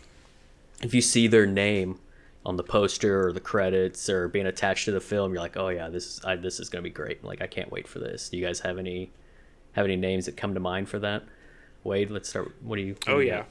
if 0.81 0.93
you 0.93 1.01
see 1.01 1.27
their 1.27 1.45
name 1.45 1.99
on 2.45 2.57
the 2.57 2.63
poster 2.63 3.27
or 3.27 3.31
the 3.31 3.39
credits 3.39 4.09
or 4.09 4.27
being 4.27 4.45
attached 4.47 4.85
to 4.85 4.91
the 4.91 4.99
film 4.99 5.33
you're 5.33 5.41
like 5.41 5.55
oh 5.55 5.69
yeah 5.69 5.87
this 5.89 6.05
is 6.05 6.25
I, 6.25 6.35
this 6.35 6.59
is 6.59 6.69
gonna 6.69 6.81
be 6.81 6.89
great 6.89 7.23
like 7.23 7.41
i 7.41 7.47
can't 7.47 7.71
wait 7.71 7.87
for 7.87 7.99
this 7.99 8.29
do 8.29 8.37
you 8.37 8.45
guys 8.45 8.59
have 8.61 8.77
any 8.77 9.11
have 9.73 9.85
any 9.85 9.95
names 9.95 10.25
that 10.25 10.35
come 10.35 10.53
to 10.53 10.59
mind 10.59 10.89
for 10.89 10.99
that 10.99 11.23
wade 11.83 12.11
let's 12.11 12.29
start 12.29 12.53
what 12.61 12.75
do 12.77 12.81
you 12.81 12.93
what 13.05 13.07
Oh 13.07 13.19
do 13.19 13.25
you 13.25 13.27
yeah. 13.27 13.43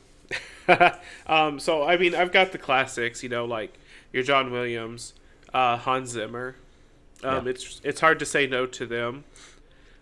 um, 1.26 1.60
so 1.60 1.82
I 1.82 1.96
mean, 1.96 2.14
I've 2.14 2.32
got 2.32 2.52
the 2.52 2.58
classics. 2.58 3.22
You 3.22 3.28
know, 3.28 3.44
like 3.44 3.78
your 4.12 4.22
John 4.22 4.50
Williams, 4.50 5.12
uh, 5.52 5.76
Hans 5.76 6.10
Zimmer. 6.10 6.56
Um, 7.24 7.44
Yeah. 7.46 7.50
It's 7.50 7.80
it's 7.84 8.00
hard 8.00 8.18
to 8.20 8.26
say 8.26 8.46
no 8.46 8.66
to 8.66 8.86
them, 8.86 9.24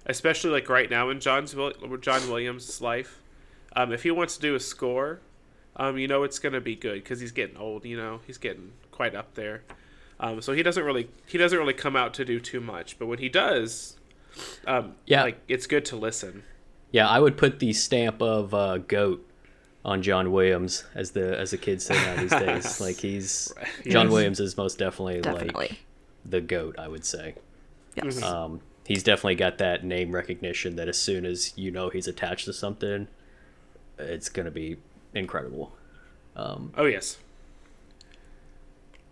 especially 0.07 0.50
like 0.50 0.69
right 0.69 0.91
now 0.91 1.11
in 1.11 1.21
John's 1.21 1.55
John 2.00 2.29
Williams' 2.29 2.81
life. 2.81 3.21
Um, 3.75 3.93
if 3.93 4.02
he 4.02 4.11
wants 4.11 4.37
to 4.37 4.43
do 4.43 4.55
a 4.55 4.61
score, 4.61 5.21
um, 5.76 5.97
you 5.99 6.07
know 6.09 6.23
it's 6.25 6.38
gonna 6.38 6.61
be 6.61 6.76
good 6.76 7.02
because 7.02 7.21
he's 7.21 7.33
getting 7.33 7.57
old. 7.57 7.85
You 7.85 7.97
know, 7.97 8.21
he's 8.26 8.38
getting 8.38 8.73
quite 8.91 9.14
up 9.14 9.35
there. 9.35 9.62
Um, 10.21 10.41
so 10.43 10.52
he 10.52 10.62
doesn't 10.62 10.85
really 10.85 11.09
he 11.26 11.38
doesn't 11.38 11.59
really 11.59 11.73
come 11.75 11.97
out 11.97 12.14
to 12.14 12.25
do 12.25 12.38
too 12.41 12.61
much, 12.61 12.99
but 12.99 13.07
when 13.07 13.19
he 13.19 13.29
does, 13.29 13.97
um, 14.67 14.95
Yeah. 15.07 15.23
like 15.23 15.41
it's 15.49 15.67
good 15.67 15.85
to 15.87 15.97
listen. 15.97 16.45
yeah 16.93 17.09
i 17.09 17.19
would 17.19 17.37
put 17.38 17.59
the 17.59 17.73
stamp 17.73 18.21
of 18.21 18.52
uh, 18.55 18.76
goat 18.79 19.26
on 19.85 20.02
john 20.02 20.31
williams 20.31 20.85
as 20.95 21.11
the 21.12 21.37
as 21.38 21.50
the 21.50 21.57
kids 21.59 21.85
say 21.87 21.95
now 21.95 22.17
these 22.21 22.31
days 22.31 22.81
like 22.87 22.97
he's 22.99 23.50
john 23.88 24.07
Yes. 24.07 24.12
williams 24.12 24.41
is 24.41 24.57
most 24.59 24.79
definitely, 24.79 25.21
Definitely. 25.23 25.55
like 25.55 25.83
the 26.25 26.41
goat 26.41 26.76
i 26.79 26.88
would 26.88 27.05
say 27.05 27.35
Yes. 27.95 28.23
Um, 28.23 28.62
he's 28.87 29.02
definitely 29.02 29.35
got 29.35 29.59
that 29.59 29.85
name 29.85 30.12
recognition 30.12 30.76
that 30.76 30.88
as 30.88 30.97
soon 30.97 31.26
as 31.26 31.52
you 31.59 31.71
know 31.71 31.91
he's 31.91 32.09
attached 32.09 32.47
to 32.47 32.55
something, 32.55 33.07
it's 33.99 34.31
gonna 34.31 34.50
be 34.50 34.79
incredible. 35.12 35.75
Um, 36.35 36.73
Oh 36.75 36.87
yes. 36.87 37.19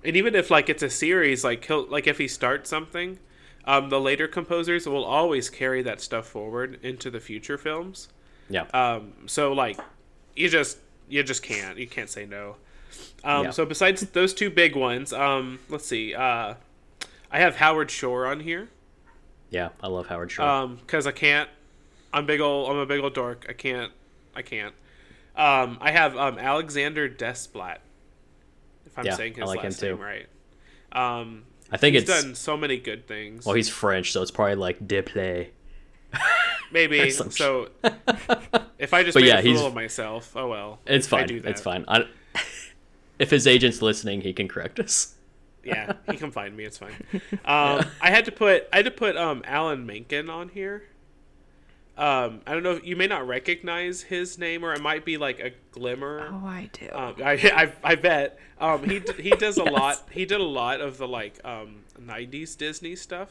And 0.03 0.17
even 0.17 0.35
if 0.35 0.51
like 0.51 0.71
it's 0.71 0.83
a 0.83 0.89
series, 0.89 1.45
like 1.45 1.65
he'll 1.67 1.87
like 1.89 2.07
if 2.07 2.17
he 2.17 2.27
starts 2.27 2.71
something, 2.71 3.19
um, 3.67 3.91
the 3.91 4.01
later 4.01 4.27
composers 4.27 4.87
will 4.87 5.05
always 5.05 5.51
carry 5.51 5.83
that 5.83 6.01
stuff 6.01 6.27
forward 6.27 6.79
into 6.83 7.11
the 7.11 7.21
future 7.21 7.59
films. 7.59 8.09
yeah, 8.49 8.63
Um, 8.73 9.13
so 9.27 9.53
like 9.53 9.79
you 10.35 10.49
just 10.49 10.79
you 11.09 11.23
just 11.23 11.43
can't 11.43 11.77
you 11.77 11.87
can't 11.87 12.09
say 12.09 12.25
no. 12.25 12.57
Um, 13.25 13.45
Yeah. 13.45 13.51
So 13.51 13.67
besides 13.67 14.01
those 14.01 14.33
two 14.33 14.49
big 14.49 14.75
ones, 14.75 15.13
um, 15.13 15.59
let's 15.69 15.85
see. 15.87 16.15
Uh, 16.15 16.55
I 17.31 17.39
have 17.39 17.57
Howard 17.57 17.91
Shore 17.91 18.27
on 18.27 18.41
here 18.41 18.69
yeah, 19.51 19.71
I 19.81 19.89
love 19.89 20.07
Howard 20.07 20.31
Shore. 20.31 20.47
um 20.47 20.77
because 20.77 21.07
I 21.07 21.13
can't. 21.13 21.49
I'm 22.13 22.27
big 22.27 22.41
old. 22.41 22.71
I'm 22.71 22.77
a 22.79 22.87
big 22.87 23.01
old 23.01 23.15
dork. 23.15 23.47
I 23.49 23.53
can't. 23.53 23.93
I 24.35 24.43
can't. 24.43 24.75
Um, 25.37 25.79
I 25.81 25.91
have 25.91 26.17
um 26.17 26.39
Alexander 26.39 27.09
Desplat. 27.09 27.79
If 28.87 28.99
I'm 28.99 29.07
Yeah, 29.07 29.17
saying 29.17 29.35
I 29.37 29.41
his 29.41 29.47
like 29.47 29.59
him 29.59 29.65
last 29.65 29.81
too. 29.81 29.97
name 29.97 30.01
right. 30.01 30.27
Um, 30.93 31.45
I 31.71 31.77
think 31.77 31.95
he's 31.95 32.03
it's 32.09 32.23
done 32.23 32.35
so 32.35 32.57
many 32.57 32.79
good 32.79 33.07
things. 33.07 33.45
well, 33.45 33.55
he's 33.55 33.69
French, 33.69 34.13
so 34.13 34.23
it's 34.23 34.31
probably 34.31 34.57
like 34.57 34.87
Deplay. 34.87 35.49
Maybe 36.73 37.11
so. 37.11 37.69
if 38.79 38.95
I 38.95 39.03
just 39.03 39.15
But 39.15 39.23
made 39.23 39.29
yeah, 39.29 39.39
a 39.39 39.43
fool 39.43 39.67
of 39.67 39.75
myself, 39.75 40.33
oh 40.37 40.49
well. 40.49 40.79
It's 40.87 41.07
I 41.13 41.27
fine. 41.27 41.43
It's 41.45 41.61
fine. 41.61 41.85
I, 41.89 42.07
if 43.19 43.31
his 43.31 43.47
agent's 43.47 43.83
listening, 43.83 44.21
he 44.21 44.33
can 44.33 44.47
correct 44.49 44.79
us. 44.81 45.15
Yeah, 45.71 45.91
he 46.05 46.17
can 46.17 46.31
find 46.31 46.57
me. 46.57 46.65
It's 46.65 46.79
fine. 46.79 46.97
Um, 47.45 47.93
I 48.01 48.11
had 48.11 48.25
to 48.27 48.33
put 48.33 48.69
I 48.73 48.77
had 48.77 48.85
to 48.87 48.91
put 48.91 49.17
um 49.17 49.43
Alan 49.47 49.87
Menken 49.87 50.29
on 50.31 50.49
here. 50.51 50.85
Um, 51.97 52.41
I 52.47 52.55
don't 52.55 52.63
know. 52.63 52.81
You 52.83 52.97
may 52.97 53.07
not 53.07 53.27
recognize 53.27 54.03
his 54.03 54.39
name, 54.39 54.65
or 54.65 54.73
it 54.75 54.81
might 54.81 55.05
be 55.05 55.19
like 55.19 55.39
a 55.39 55.53
glimmer. 55.73 56.23
oh, 56.33 56.47
I 56.47 56.71
do. 56.73 56.89
Um, 56.93 57.15
I, 57.23 57.33
I 57.33 57.73
I 57.93 57.95
bet. 57.95 58.39
Um, 58.59 58.85
he 58.85 59.01
he 59.19 59.37
does 59.37 59.59
a 59.59 59.65
lot. 59.65 60.09
He 60.11 60.25
did 60.25 60.41
a 60.41 60.45
lot 60.45 60.81
of 60.81 60.97
the 60.99 61.07
like 61.09 61.41
um 61.45 61.85
'90s 62.01 62.57
Disney 62.57 62.97
stuff. 62.97 63.31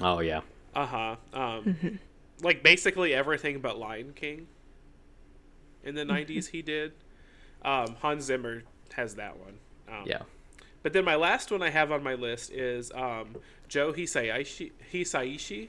Oh 0.00 0.20
yeah, 0.20 0.40
Uh 0.74 0.86
huh. 0.86 1.16
Um, 1.32 1.64
Mm-hmm. 1.64 1.96
like 2.42 2.62
basically 2.62 3.14
everything 3.14 3.60
but 3.60 3.78
Lion 3.78 4.12
King. 4.14 4.46
In 5.82 5.94
the 5.94 6.04
Mm-hmm. 6.08 6.10
'90s, 6.10 6.48
he 6.50 6.62
did. 6.62 6.92
Um, 7.62 7.96
Hans 8.00 8.24
Zimmer 8.24 8.62
has 8.94 9.16
that 9.16 9.36
one. 9.38 9.58
Um, 9.88 10.04
yeah. 10.06 10.22
But 10.82 10.92
then 10.92 11.04
my 11.04 11.16
last 11.16 11.50
one 11.50 11.62
I 11.62 11.70
have 11.70 11.90
on 11.92 12.02
my 12.02 12.14
list 12.14 12.50
is 12.52 12.90
um, 12.92 13.36
Joe 13.68 13.92
Hisaishi. 13.92 14.72
Hisaishi. 14.92 15.68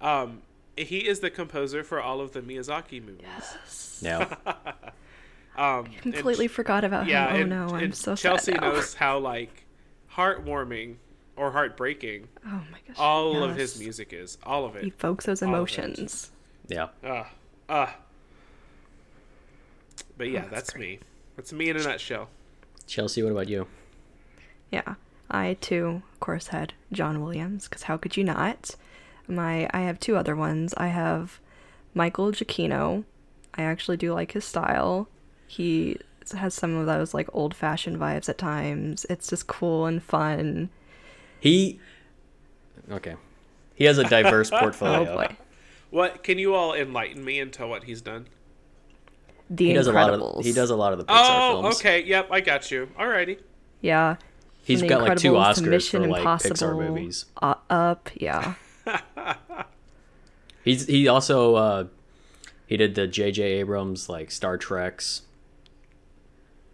Um, 0.00 0.42
he 0.76 1.06
is 1.08 1.20
the 1.20 1.30
composer 1.30 1.82
for 1.82 2.00
all 2.00 2.20
of 2.20 2.32
the 2.32 2.40
Miyazaki 2.40 3.00
movies. 3.04 3.22
yes. 3.26 4.00
Yeah. 4.02 4.34
Um, 5.58 5.86
and 6.04 6.14
Completely 6.14 6.46
forgot 6.48 6.84
about 6.84 7.06
yeah, 7.06 7.28
him. 7.30 7.34
Oh 7.34 7.40
and, 7.40 7.50
no, 7.50 7.76
I'm 7.76 7.84
and 7.84 7.94
so 7.94 8.14
Chelsea 8.14 8.52
sad 8.52 8.60
now. 8.62 8.72
knows 8.72 8.94
how 9.02 9.18
like 9.18 9.64
heartwarming 10.14 10.94
or 11.36 11.50
heartbreaking 11.50 12.28
Oh 12.46 12.62
my 12.70 12.78
gosh. 12.86 12.96
all 12.96 13.42
of 13.42 13.56
his 13.56 13.78
music 13.78 14.12
is. 14.12 14.38
All 14.44 14.64
of 14.64 14.76
it. 14.76 14.84
evokes 14.84 15.26
those 15.26 15.42
All 15.42 15.48
of 15.48 15.52
it. 15.52 15.56
emotions. 15.56 16.30
Yeah. 16.68 16.88
Ah, 17.04 17.30
ah. 17.68 17.96
But 20.16 20.30
yeah, 20.30 20.44
Oh, 20.46 20.48
that's 20.50 20.68
that's, 20.68 20.76
me. 20.76 21.00
That's 21.36 21.52
me 21.52 21.68
in 21.68 21.76
a 21.76 21.82
nutshell. 21.82 22.28
Chelsea, 22.86 23.22
what 23.22 23.32
about 23.32 23.48
you? 23.48 23.66
Yeah, 24.70 24.94
I 25.30 25.56
too, 25.60 26.02
of 26.12 26.20
course, 26.20 26.48
had 26.48 26.74
John 26.92 27.22
Williams 27.22 27.64
because 27.68 27.84
how 27.84 27.96
could 27.96 28.16
you 28.16 28.24
not? 28.24 28.74
My, 29.26 29.68
I 29.72 29.80
have 29.80 30.00
two 30.00 30.16
other 30.16 30.34
ones. 30.36 30.74
I 30.76 30.88
have 30.88 31.38
Michael 31.94 32.32
Giacchino. 32.32 33.04
I 33.54 33.62
actually 33.62 33.96
do 33.96 34.12
like 34.12 34.32
his 34.32 34.44
style. 34.44 35.08
He 35.46 35.96
has 36.36 36.54
some 36.54 36.76
of 36.76 36.86
those 36.86 37.12
like 37.14 37.28
old-fashioned 37.32 37.96
vibes 37.98 38.28
at 38.28 38.38
times. 38.38 39.04
It's 39.10 39.28
just 39.28 39.46
cool 39.46 39.86
and 39.86 40.02
fun. 40.02 40.70
He. 41.40 41.80
Okay. 42.90 43.16
He 43.74 43.84
has 43.84 43.98
a 43.98 44.04
diverse 44.04 44.50
Oh 44.52 44.58
portfolio. 44.60 45.14
boy, 45.16 45.36
What 45.90 46.22
can 46.22 46.38
you 46.38 46.54
all 46.54 46.74
enlighten 46.74 47.24
me 47.24 47.40
into 47.40 47.66
what 47.66 47.84
he's 47.84 48.00
done? 48.02 48.26
The 49.48 49.66
He 49.68 49.72
does 49.72 49.88
a 49.88 49.92
lot 49.92 50.12
of 50.14 50.44
he 50.44 50.52
does 50.52 50.70
a 50.70 50.76
lot 50.76 50.92
of 50.92 50.98
the 51.00 51.04
Pixar 51.06 51.24
Oh, 51.26 51.62
films. 51.62 51.76
okay. 51.80 52.04
Yep, 52.04 52.28
I 52.30 52.40
got 52.40 52.70
you. 52.70 52.88
Alrighty. 52.98 53.38
Yeah. 53.80 54.16
He's 54.62 54.80
From 54.80 54.88
got 54.88 55.02
like 55.02 55.18
two 55.18 55.32
Oscars 55.32 55.66
Mission 55.68 56.02
for 56.04 56.08
like 56.08 56.22
Pixar 56.22 56.44
Impossible, 56.46 56.74
movies. 56.80 57.24
Uh, 57.40 57.54
up, 57.68 58.10
yeah. 58.14 58.54
He's 60.64 60.86
he 60.86 61.08
also 61.08 61.54
uh 61.54 61.84
he 62.66 62.76
did 62.76 62.94
the 62.94 63.06
J.J. 63.06 63.42
Abrams 63.42 64.08
like 64.08 64.30
Star 64.30 64.56
Treks. 64.58 65.22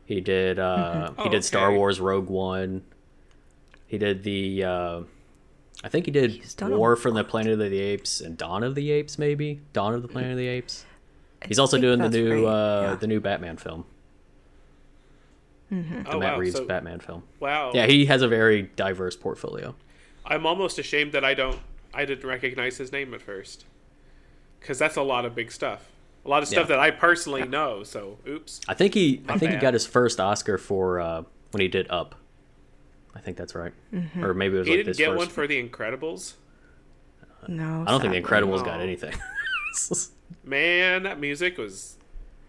He 0.05 0.21
did 0.21 0.59
uh 0.59 1.13
he 1.19 1.23
Oh, 1.25 1.29
did 1.31 1.45
Star. 1.45 1.73
Wars 1.73 2.01
Rogue 2.01 2.29
One. 2.29 2.83
He 3.87 3.99
did 3.99 4.25
the 4.25 4.65
uh 4.65 5.01
I 5.85 5.89
think 5.89 6.07
he 6.07 6.11
did 6.13 6.33
He's 6.33 6.55
done 6.55 6.73
a 6.73 6.77
War 6.79 6.97
from 6.97 7.15
the. 7.15 7.23
Planet 7.25 7.53
of 7.53 7.59
the 7.71 7.79
Apes 7.79 8.21
and 8.21 8.37
Dawn 8.37 8.65
of 8.65 8.75
the 8.75 8.91
Apes 8.91 9.19
maybe. 9.19 9.61
Dawn 9.73 9.95
of 9.95 10.03
the 10.03 10.09
Planet 10.09 10.33
of 10.33 10.39
the 10.39 10.49
Apes. 10.49 10.85
He's 11.47 11.59
also 11.59 11.79
doing 11.79 11.99
the 12.01 12.09
new 12.11 12.45
right, 12.47 12.51
uh 12.53 12.83
yeah. 12.91 12.95
the 12.97 13.07
new 13.07 13.21
Batman 13.21 13.57
film. 13.57 13.85
The 15.71 16.05
Oh 16.07 16.19
Matt 16.21 16.35
wow. 16.35 16.39
Reeves 16.39 16.57
So, 16.57 16.65
Batman 16.65 17.01
film. 17.01 17.23
wow. 17.41 17.73
Yeah, 17.75 17.87
he 17.87 18.07
has 18.07 18.23
a 18.23 18.29
very 18.29 18.63
diverse 18.77 19.17
portfolio. 19.17 19.75
I'm 20.25 20.47
almost 20.47 20.79
ashamed 20.79 21.13
that 21.13 21.25
I 21.25 21.35
don't 21.35 21.59
I 21.95 22.05
didn't 22.05 22.29
recognize 22.29 22.77
his 22.79 22.93
name 22.93 23.13
at 23.15 23.23
first. 23.23 23.65
Cuz 24.61 24.79
that's 24.79 24.97
a 24.97 25.03
lot 25.03 25.25
of 25.25 25.35
big 25.35 25.51
stuff. 25.53 25.91
a 26.25 26.29
lot 26.29 26.43
of 26.43 26.49
stuff 26.49 26.69
Yeah. 26.69 26.77
that 26.77 26.79
I 26.81 26.91
personally 26.91 27.47
know. 27.47 27.83
So, 27.85 28.19
oops. 28.29 28.61
I 28.69 28.75
think 28.75 28.95
he 28.95 29.23
I 29.29 29.33
Not 29.33 29.39
think 29.41 29.53
he 29.53 29.59
got 29.59 29.75
his 29.75 29.87
first 29.87 30.19
Oscar 30.21 30.59
for 30.59 31.01
uh, 31.01 31.23
when 31.53 31.61
he 31.61 31.69
did 31.69 31.89
Up. 31.91 32.15
I 33.15 33.21
think 33.21 33.37
that's 33.37 33.55
right. 33.55 33.73
Or 34.21 34.35
maybe 34.35 34.57
it 34.57 34.59
was 34.59 34.67
He 34.69 34.73
like 34.75 34.79
didn't 34.81 34.89
his 34.89 34.97
get 34.99 35.09
first. 35.09 35.19
one 35.19 35.29
for 35.29 35.47
The 35.47 35.63
Incredibles. 35.69 36.35
No, 37.49 37.85
I 37.87 37.91
don't 37.93 38.01
think 38.01 38.13
The 38.13 38.29
sadly. 38.29 38.49
Incredibles 38.53 38.65
got 38.65 38.81
anything. 38.81 39.15
Man, 40.45 41.05
that 41.05 41.19
music 41.21 41.59
was 41.59 41.97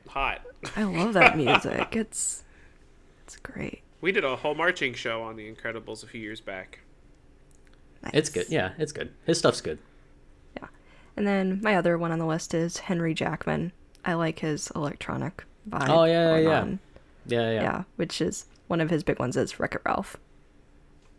hot. 0.07 0.41
I 0.75 0.83
love 0.83 1.13
that 1.13 1.37
music. 1.37 1.95
It's 1.95 2.43
it's 3.27 3.35
great. 3.35 3.81
We 3.99 4.13
did 4.13 4.23
a 4.23 4.37
whole 4.37 4.55
marching 4.55 4.93
show 4.93 5.21
on 5.21 5.35
The 5.35 5.53
Incredibles 5.53 6.01
a 6.01 6.07
few 6.07 6.21
years 6.21 6.39
back. 6.39 6.79
Nice. 8.01 8.11
it's 8.13 8.29
good. 8.29 8.45
Yeah, 8.47 8.71
it's 8.77 8.93
good. 8.93 9.13
His 9.25 9.37
stuff's 9.37 9.59
good. 9.59 9.79
Yeah. 10.55 10.67
And 11.17 11.27
then 11.27 11.59
my 11.61 11.75
other 11.75 11.97
one 11.97 12.13
on 12.13 12.19
the 12.19 12.25
list 12.25 12.53
is 12.53 12.77
Henry 12.77 13.13
Jackman. 13.13 13.73
I 14.05 14.13
like 14.13 14.39
his 14.39 14.71
electronic 14.75 15.43
vibe. 15.69 15.89
Oh, 15.89 16.05
yeah, 16.05 16.41
going 16.41 16.43
yeah. 16.45 16.75
Yeah, 17.25 17.51
yeah. 17.51 17.61
yeah, 17.61 17.83
which 17.97 18.21
is 18.21 18.45
one 18.67 18.79
of 18.79 18.89
his 18.89 19.03
big 19.03 19.19
ones 19.19 19.35
is 19.35 19.59
Wreck 19.59 19.75
It 19.75 19.81
Ralph. 19.85 20.15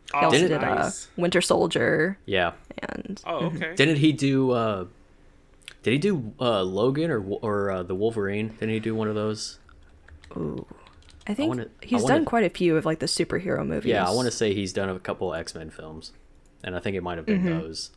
He 0.06 0.12
Oh, 0.14 0.20
also 0.20 0.38
Didn't- 0.38 0.60
did 0.60 0.64
uh, 0.66 0.74
nice. 0.76 1.08
Winter 1.18 1.42
Soldier 1.42 2.16
Yeah. 2.24 2.52
and 2.78 3.20
Oh, 3.26 3.46
okay. 3.54 3.74
Didn't 3.74 3.96
he 3.96 4.12
do? 4.12 4.52
uh 4.52 4.86
Did 5.82 5.90
he 5.92 5.98
do 5.98 6.32
uh 6.40 6.62
Logan 6.62 7.10
or 7.10 7.20
or 7.42 7.70
uh, 7.70 7.82
the 7.82 7.94
Wolverine? 7.94 8.48
Didn't 8.58 8.70
he 8.70 8.80
do 8.80 8.94
one 8.94 9.08
of 9.08 9.14
those? 9.14 9.58
ooh, 10.36 10.64
I 11.28 11.34
think 11.34 11.48
wanna- 11.50 11.68
I 11.82 11.86
he's 11.86 12.02
wanna- 12.02 12.14
done 12.16 12.24
quite 12.24 12.44
a 12.44 12.50
few 12.50 12.76
of 12.76 12.86
like 12.86 12.98
the 13.00 13.06
superhero 13.06 13.64
movies. 13.66 13.90
Yeah, 13.90 14.08
I 14.08 14.10
want 14.12 14.26
to 14.26 14.32
say 14.32 14.54
he's 14.54 14.72
done 14.72 14.88
a 14.88 14.98
couple 14.98 15.34
X 15.34 15.54
Men 15.54 15.68
films, 15.70 16.12
and 16.64 16.74
I 16.74 16.80
think 16.80 16.96
it 16.96 17.02
might 17.02 17.18
have 17.18 17.26
been 17.26 17.40
Mm-hmm. 17.42 17.58
those. 17.60 17.90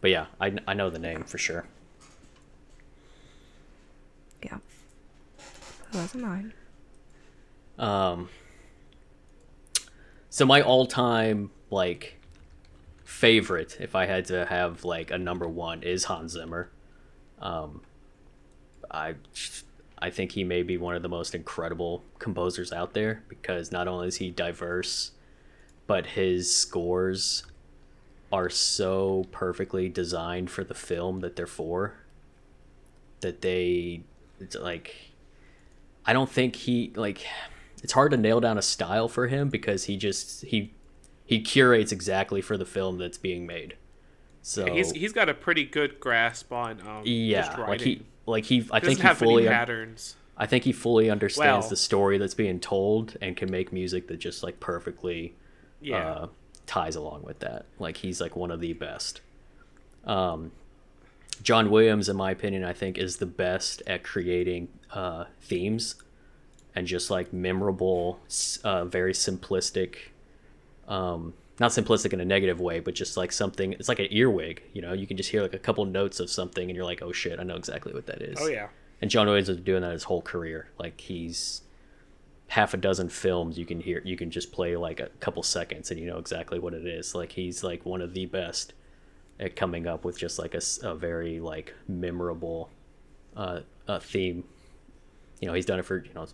But 0.00 0.10
yeah, 0.10 0.26
I 0.40 0.56
I 0.66 0.74
know 0.74 0.90
the 0.90 0.98
name 0.98 1.22
for 1.22 1.38
sure. 1.38 1.66
Yeah, 4.44 4.58
those 5.92 6.14
are 6.14 6.18
mine. 6.18 6.52
Um, 7.78 8.28
so 10.28 10.44
my 10.44 10.60
all-time 10.60 11.50
like 11.70 12.18
favorite, 13.04 13.76
if 13.80 13.94
I 13.94 14.06
had 14.06 14.24
to 14.26 14.46
have 14.46 14.84
like 14.84 15.10
a 15.12 15.18
number 15.18 15.46
one, 15.46 15.82
is 15.84 16.04
Hans 16.04 16.32
Zimmer. 16.32 16.70
Um, 17.40 17.82
I 18.90 19.14
I 20.02 20.10
think 20.10 20.32
he 20.32 20.42
may 20.42 20.64
be 20.64 20.76
one 20.76 20.96
of 20.96 21.02
the 21.02 21.08
most 21.08 21.32
incredible 21.32 22.02
composers 22.18 22.72
out 22.72 22.92
there 22.92 23.22
because 23.28 23.70
not 23.70 23.86
only 23.86 24.08
is 24.08 24.16
he 24.16 24.30
diverse, 24.32 25.12
but 25.86 26.06
his 26.06 26.54
scores 26.54 27.44
are 28.32 28.50
so 28.50 29.26
perfectly 29.30 29.88
designed 29.88 30.50
for 30.50 30.64
the 30.64 30.74
film 30.74 31.20
that 31.20 31.36
they're 31.36 31.46
for. 31.46 31.94
That 33.20 33.42
they, 33.42 34.02
it's 34.40 34.56
like, 34.56 35.12
I 36.04 36.12
don't 36.12 36.28
think 36.28 36.56
he 36.56 36.92
like 36.96 37.24
it's 37.84 37.92
hard 37.92 38.10
to 38.10 38.16
nail 38.16 38.40
down 38.40 38.58
a 38.58 38.62
style 38.62 39.08
for 39.08 39.28
him 39.28 39.50
because 39.50 39.84
he 39.84 39.96
just 39.96 40.42
he 40.46 40.74
he 41.26 41.40
curates 41.40 41.92
exactly 41.92 42.40
for 42.40 42.56
the 42.56 42.66
film 42.66 42.98
that's 42.98 43.18
being 43.18 43.46
made. 43.46 43.76
So 44.42 44.66
He's 44.66 44.90
he's 44.90 45.12
got 45.12 45.28
a 45.28 45.34
pretty 45.34 45.64
good 45.64 46.00
grasp 46.00 46.52
on 46.52 46.80
um, 46.80 47.02
yeah, 47.04 47.54
like 47.56 47.82
he 47.82 48.02
like 48.26 48.44
he 48.44 48.66
I 48.70 48.80
think 48.80 49.00
he 49.00 49.08
fully 49.14 49.46
patterns. 49.46 50.16
I 50.36 50.46
think 50.46 50.64
he 50.64 50.72
fully 50.72 51.10
understands 51.10 51.64
Well- 51.64 51.70
the 51.70 51.76
story 51.76 52.18
that's 52.18 52.34
being 52.34 52.58
told 52.60 53.16
and 53.20 53.36
can 53.36 53.50
make 53.50 53.72
music 53.72 54.08
that 54.08 54.18
just 54.18 54.42
like 54.42 54.60
perfectly 54.60 55.34
Yeah, 55.80 55.96
uh, 56.10 56.26
ties 56.66 56.96
along 56.96 57.22
with 57.22 57.40
that. 57.40 57.66
Like 57.78 57.98
he's 57.98 58.20
like 58.20 58.34
one 58.36 58.50
of 58.50 58.60
the 58.60 58.72
best. 58.72 59.20
Um, 60.04 60.52
John 61.42 61.70
Williams, 61.70 62.08
in 62.08 62.16
my 62.16 62.30
opinion, 62.30 62.64
I 62.64 62.72
think 62.72 62.98
is 62.98 63.16
the 63.16 63.26
best 63.26 63.82
at 63.86 64.02
creating 64.04 64.68
uh, 64.92 65.24
themes 65.40 65.96
and 66.74 66.86
just 66.86 67.10
like 67.10 67.32
memorable, 67.32 68.20
uh, 68.64 68.84
very 68.84 69.12
simplistic. 69.12 69.96
Um, 70.88 71.34
not 71.62 71.70
simplistic 71.70 72.12
in 72.12 72.20
a 72.20 72.24
negative 72.24 72.60
way, 72.60 72.80
but 72.80 72.92
just 72.92 73.16
like 73.16 73.30
something. 73.30 73.72
It's 73.74 73.88
like 73.88 74.00
an 74.00 74.08
earwig. 74.10 74.62
You 74.72 74.82
know, 74.82 74.92
you 74.92 75.06
can 75.06 75.16
just 75.16 75.30
hear 75.30 75.42
like 75.42 75.54
a 75.54 75.60
couple 75.60 75.84
notes 75.84 76.18
of 76.18 76.28
something, 76.28 76.68
and 76.68 76.74
you're 76.76 76.84
like, 76.84 77.02
"Oh 77.02 77.12
shit, 77.12 77.38
I 77.38 77.44
know 77.44 77.54
exactly 77.54 77.94
what 77.94 78.06
that 78.06 78.20
is." 78.20 78.36
oh 78.40 78.48
yeah. 78.48 78.66
And 79.00 79.10
John 79.10 79.26
Williams 79.26 79.48
been 79.48 79.62
doing 79.62 79.82
that 79.82 79.92
his 79.92 80.02
whole 80.02 80.22
career. 80.22 80.68
Like 80.76 81.00
he's 81.00 81.62
half 82.48 82.74
a 82.74 82.76
dozen 82.76 83.08
films 83.08 83.56
you 83.56 83.64
can 83.64 83.80
hear 83.80 84.02
you 84.04 84.14
can 84.14 84.30
just 84.30 84.52
play 84.52 84.76
like 84.76 85.00
a 85.00 85.06
couple 85.20 85.42
seconds 85.42 85.90
and 85.90 85.98
you 85.98 86.06
know 86.06 86.18
exactly 86.18 86.58
what 86.58 86.74
it 86.74 86.84
is. 86.84 87.14
Like 87.14 87.32
he's 87.32 87.62
like 87.62 87.86
one 87.86 88.02
of 88.02 88.12
the 88.12 88.26
best 88.26 88.72
at 89.38 89.54
coming 89.54 89.86
up 89.86 90.04
with 90.04 90.18
just 90.18 90.38
like 90.40 90.54
a 90.54 90.94
very 90.96 91.38
like 91.38 91.74
memorable 91.86 92.70
uh, 93.36 93.60
uh 93.86 94.00
theme. 94.00 94.42
You 95.40 95.46
know, 95.46 95.54
he's 95.54 95.66
done 95.66 95.78
it 95.78 95.84
for, 95.84 96.04
you 96.04 96.12
know, 96.14 96.26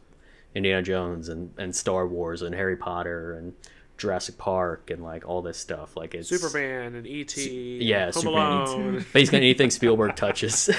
Indiana 0.54 0.82
Jones 0.82 1.28
and, 1.28 1.52
and 1.58 1.76
Star 1.76 2.06
Wars 2.06 2.42
and 2.42 2.54
Harry 2.54 2.76
Potter 2.76 3.34
and 3.34 3.54
Jurassic 3.98 4.38
Park 4.38 4.90
and 4.90 5.02
like 5.02 5.28
all 5.28 5.42
this 5.42 5.58
stuff. 5.58 5.96
Like 5.96 6.14
it's 6.14 6.28
Superman 6.28 6.94
and 6.94 7.06
E.T. 7.06 7.80
yeah, 7.82 8.04
Home 8.04 8.12
Superman, 8.12 8.52
Alone. 8.52 9.06
basically 9.12 9.38
anything 9.38 9.70
Spielberg 9.70 10.16
touches. 10.16 10.70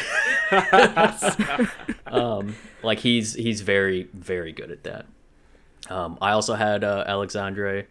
um, 2.07 2.55
like 2.81 2.99
he's 2.99 3.33
he's 3.35 3.61
very 3.61 4.09
very 4.13 4.53
good 4.53 4.71
at 4.71 4.83
that. 4.83 5.05
Um, 5.89 6.17
I 6.21 6.31
also 6.31 6.55
had 6.55 6.83
uh, 6.83 7.03
Alexandre 7.05 7.87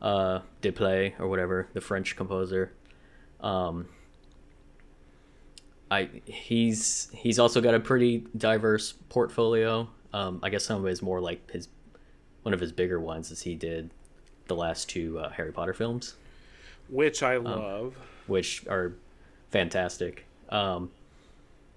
uh, 0.00 0.40
Desplat 0.62 1.20
or 1.20 1.28
whatever 1.28 1.68
the 1.74 1.80
French 1.80 2.16
composer. 2.16 2.72
Um, 3.40 3.88
I 5.90 6.08
he's 6.24 7.10
he's 7.12 7.38
also 7.38 7.60
got 7.60 7.74
a 7.74 7.80
pretty 7.80 8.24
diverse 8.36 8.92
portfolio. 9.10 9.90
Um, 10.12 10.40
I 10.42 10.48
guess 10.48 10.64
some 10.64 10.80
of 10.80 10.84
his 10.86 11.02
more 11.02 11.20
like 11.20 11.50
his 11.50 11.68
one 12.42 12.54
of 12.54 12.60
his 12.60 12.72
bigger 12.72 12.98
ones 12.98 13.30
is 13.30 13.42
he 13.42 13.54
did 13.54 13.90
the 14.50 14.56
last 14.56 14.90
two 14.90 15.18
uh, 15.18 15.30
Harry 15.30 15.52
Potter 15.52 15.72
films 15.72 16.14
which 16.90 17.22
Um, 17.22 17.46
I 17.46 17.54
love. 17.54 17.94
which 18.26 18.66
are 18.66 18.92
fantastic. 19.50 20.26
Um, 20.48 20.90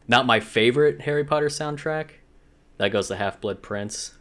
not 0.08 0.26
my 0.26 0.40
favorite 0.40 1.02
Harry 1.02 1.24
Potter 1.24 1.48
soundtrack. 1.50 2.08
That 2.78 2.90
goes 2.90 3.08
to 3.10 3.16
Half 3.16 3.40
Blood 3.40 3.62
Prince, 3.62 4.16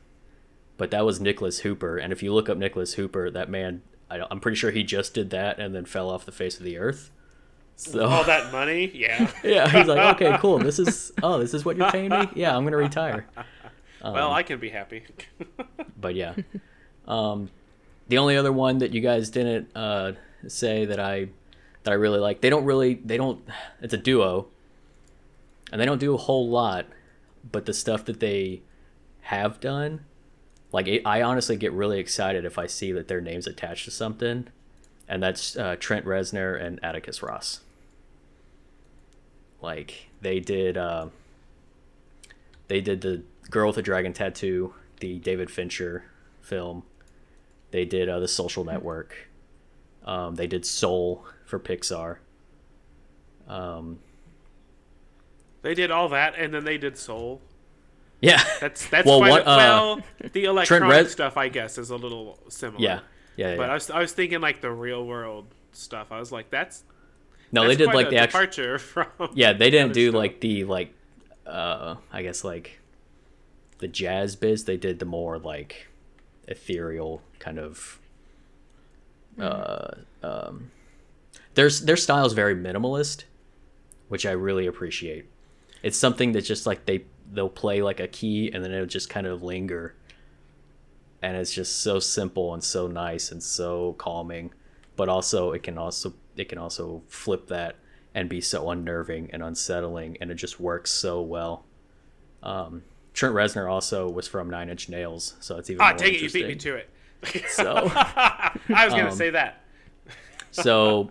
but 0.76 0.90
that 0.90 1.04
was 1.06 1.18
Nicholas 1.18 1.60
Hooper. 1.60 1.96
And 1.96 2.12
if 2.12 2.22
you 2.22 2.32
look 2.34 2.50
up 2.50 2.58
Nicholas 2.58 2.92
Hooper, 2.94 3.30
that 3.30 3.48
man, 3.48 3.80
I, 4.10 4.20
I'm 4.30 4.38
pretty 4.38 4.56
sure 4.56 4.70
he 4.70 4.82
just 4.84 5.14
did 5.14 5.30
that 5.30 5.58
and 5.58 5.74
then 5.74 5.86
fell 5.86 6.10
off 6.10 6.26
the 6.26 6.30
face 6.32 6.58
of 6.58 6.64
the 6.64 6.76
earth. 6.76 7.10
So 7.76 8.04
All 8.06 8.24
that 8.24 8.52
money, 8.52 8.92
yeah. 8.94 9.30
yeah, 9.42 9.66
he's 9.70 9.88
like, 9.88 10.20
okay, 10.20 10.36
cool. 10.38 10.58
This 10.58 10.78
is 10.78 11.10
oh, 11.22 11.38
this 11.38 11.54
is 11.54 11.64
what 11.64 11.78
you're 11.78 11.90
paying 11.90 12.10
me. 12.10 12.28
Yeah, 12.34 12.54
I'm 12.54 12.64
gonna 12.64 12.76
retire. 12.76 13.26
well, 14.04 14.26
Um, 14.28 14.32
I 14.34 14.42
can 14.42 14.58
be 14.60 14.68
happy. 14.68 15.04
but 15.98 16.14
yeah 16.14 16.34
um 17.08 17.48
the 18.12 18.18
only 18.18 18.36
other 18.36 18.52
one 18.52 18.76
that 18.76 18.92
you 18.92 19.00
guys 19.00 19.30
didn't 19.30 19.74
uh 19.74 20.12
say 20.46 20.84
that 20.84 21.00
i 21.00 21.26
that 21.82 21.92
i 21.92 21.94
really 21.94 22.18
like 22.18 22.42
they 22.42 22.50
don't 22.50 22.66
really 22.66 22.92
they 22.96 23.16
don't 23.16 23.42
it's 23.80 23.94
a 23.94 23.96
duo. 23.96 24.48
And 25.72 25.80
they 25.80 25.86
don't 25.86 25.98
do 25.98 26.12
a 26.12 26.18
whole 26.18 26.50
lot 26.50 26.84
but 27.50 27.64
the 27.64 27.72
stuff 27.72 28.04
that 28.04 28.20
they 28.20 28.60
have 29.22 29.60
done 29.60 30.04
like 30.72 30.86
it, 30.88 31.06
i 31.06 31.22
honestly 31.22 31.56
get 31.56 31.72
really 31.72 31.98
excited 31.98 32.44
if 32.44 32.58
i 32.58 32.66
see 32.66 32.92
that 32.92 33.08
their 33.08 33.22
names 33.22 33.46
attached 33.46 33.86
to 33.86 33.90
something. 33.90 34.48
And 35.08 35.22
that's 35.22 35.56
uh, 35.56 35.76
trent 35.80 36.04
reznor 36.04 36.62
and 36.62 36.78
atticus 36.84 37.22
ross. 37.22 37.60
Like 39.62 40.10
they 40.20 40.38
did 40.38 40.76
uh, 40.76 41.06
they 42.68 42.82
did 42.82 43.00
the 43.00 43.22
girl 43.48 43.68
with 43.68 43.76
the 43.76 43.82
dragon 43.82 44.12
tattoo 44.12 44.74
the 45.00 45.18
david 45.18 45.50
fincher 45.50 46.04
film 46.42 46.82
they 47.72 47.84
did 47.84 48.08
uh, 48.08 48.20
the 48.20 48.28
social 48.28 48.64
network 48.64 49.28
um, 50.04 50.36
they 50.36 50.46
did 50.46 50.64
soul 50.64 51.24
for 51.44 51.58
pixar 51.58 52.18
um, 53.48 53.98
they 55.62 55.74
did 55.74 55.90
all 55.90 56.08
that, 56.10 56.34
and 56.38 56.52
then 56.54 56.64
they 56.64 56.78
did 56.78 56.96
Soul. 56.96 57.40
yeah 58.20 58.42
That's 58.60 58.86
that's 58.88 59.06
Well, 59.06 59.20
what, 59.20 59.42
a- 59.42 59.46
uh, 59.48 59.96
the 60.32 60.44
electronic 60.44 60.88
Rez- 60.90 61.12
stuff, 61.12 61.36
I 61.36 61.48
guess, 61.48 61.78
is 61.78 61.90
a 61.90 61.96
little 61.96 62.38
similar. 62.48 62.82
yeah 62.82 63.00
yeah, 63.36 63.50
yeah. 63.52 63.56
But 63.56 63.70
I 63.70 63.74
was 63.74 63.90
I 63.90 64.00
was 64.00 64.12
thinking 64.12 64.40
like 64.40 64.60
the 64.60 64.70
real 64.70 65.04
world 65.06 65.46
stuff. 65.72 66.08
I 66.12 66.18
was 66.20 66.30
like, 66.32 66.50
that's 66.50 66.84
no 67.50 67.66
they 67.66 67.74
did 67.76 67.86
like 67.88 68.10
the 68.10 68.16
actual 68.18 68.40
departure 68.40 68.78
from. 68.78 69.06
yeah 69.34 69.52
they 69.52 69.70
didn't 69.70 69.92
do 69.92 70.08
stuff. 70.10 70.18
like 70.18 70.40
the 70.40 70.64
like 70.64 70.94
uh 71.46 71.96
i 72.12 72.22
guess 72.22 72.44
like 72.44 72.80
the 73.78 73.88
jazz 73.88 74.36
biz 74.36 74.64
they 74.64 74.76
did 74.78 74.98
the 75.00 75.04
more 75.04 75.38
like 75.38 75.88
ethereal 76.48 77.20
kind 77.42 77.58
of 77.58 77.98
uh 79.38 79.88
um 80.22 80.70
their 81.54 81.68
their 81.70 81.96
style 81.96 82.24
is 82.26 82.32
very 82.34 82.54
minimalist 82.54 83.24
which 84.08 84.26
i 84.26 84.30
really 84.32 84.66
appreciate. 84.66 85.24
It's 85.82 85.96
something 85.96 86.32
that 86.32 86.42
just 86.42 86.66
like 86.66 86.84
they 86.84 87.04
they'll 87.32 87.48
play 87.48 87.80
like 87.80 87.98
a 87.98 88.06
key 88.06 88.50
and 88.52 88.62
then 88.62 88.70
it'll 88.72 88.84
just 88.86 89.08
kind 89.08 89.26
of 89.26 89.42
linger. 89.42 89.94
And 91.22 91.34
it's 91.36 91.52
just 91.52 91.80
so 91.80 91.98
simple 91.98 92.52
and 92.52 92.62
so 92.62 92.86
nice 92.86 93.32
and 93.32 93.42
so 93.42 93.94
calming 93.94 94.52
but 94.96 95.08
also 95.08 95.52
it 95.52 95.62
can 95.62 95.78
also 95.78 96.12
it 96.36 96.50
can 96.50 96.58
also 96.58 97.02
flip 97.08 97.46
that 97.48 97.76
and 98.14 98.28
be 98.28 98.42
so 98.42 98.68
unnerving 98.70 99.30
and 99.32 99.42
unsettling 99.42 100.18
and 100.20 100.30
it 100.30 100.34
just 100.34 100.60
works 100.60 100.90
so 100.90 101.22
well. 101.22 101.64
Um, 102.42 102.82
Trent 103.14 103.34
Reznor 103.34 103.70
also 103.70 104.10
was 104.10 104.28
from 104.28 104.50
Nine 104.50 104.68
Inch 104.68 104.90
Nails, 104.90 105.34
so 105.40 105.56
it's 105.56 105.70
even 105.70 105.80
Ah, 105.80 105.88
more 105.90 105.96
dang 105.98 106.14
it, 106.14 106.20
you 106.20 106.30
beat 106.30 106.46
me 106.46 106.54
to 106.56 106.76
it. 106.76 106.90
So, 107.48 107.90
I 107.94 108.58
was 108.84 108.92
gonna 108.94 109.08
Um, 109.10 109.14
say 109.16 109.30
that. 109.30 109.62
so, 110.50 111.10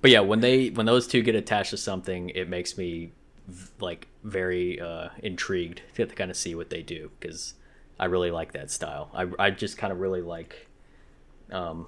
but 0.00 0.10
yeah, 0.10 0.20
when 0.20 0.40
they 0.40 0.68
when 0.70 0.86
those 0.86 1.06
two 1.06 1.22
get 1.22 1.34
attached 1.34 1.70
to 1.70 1.76
something, 1.76 2.30
it 2.30 2.48
makes 2.48 2.76
me 2.76 3.12
v- 3.48 3.70
like 3.80 4.08
very 4.22 4.80
uh, 4.80 5.08
intrigued 5.22 5.82
to 5.94 6.06
kind 6.06 6.30
of 6.30 6.36
see 6.36 6.54
what 6.54 6.70
they 6.70 6.82
do 6.82 7.10
because 7.18 7.54
I 7.98 8.04
really 8.06 8.30
like 8.30 8.52
that 8.52 8.70
style. 8.70 9.10
I 9.14 9.26
I 9.38 9.50
just 9.50 9.78
kind 9.78 9.92
of 9.92 10.00
really 10.00 10.22
like 10.22 10.68
um, 11.50 11.86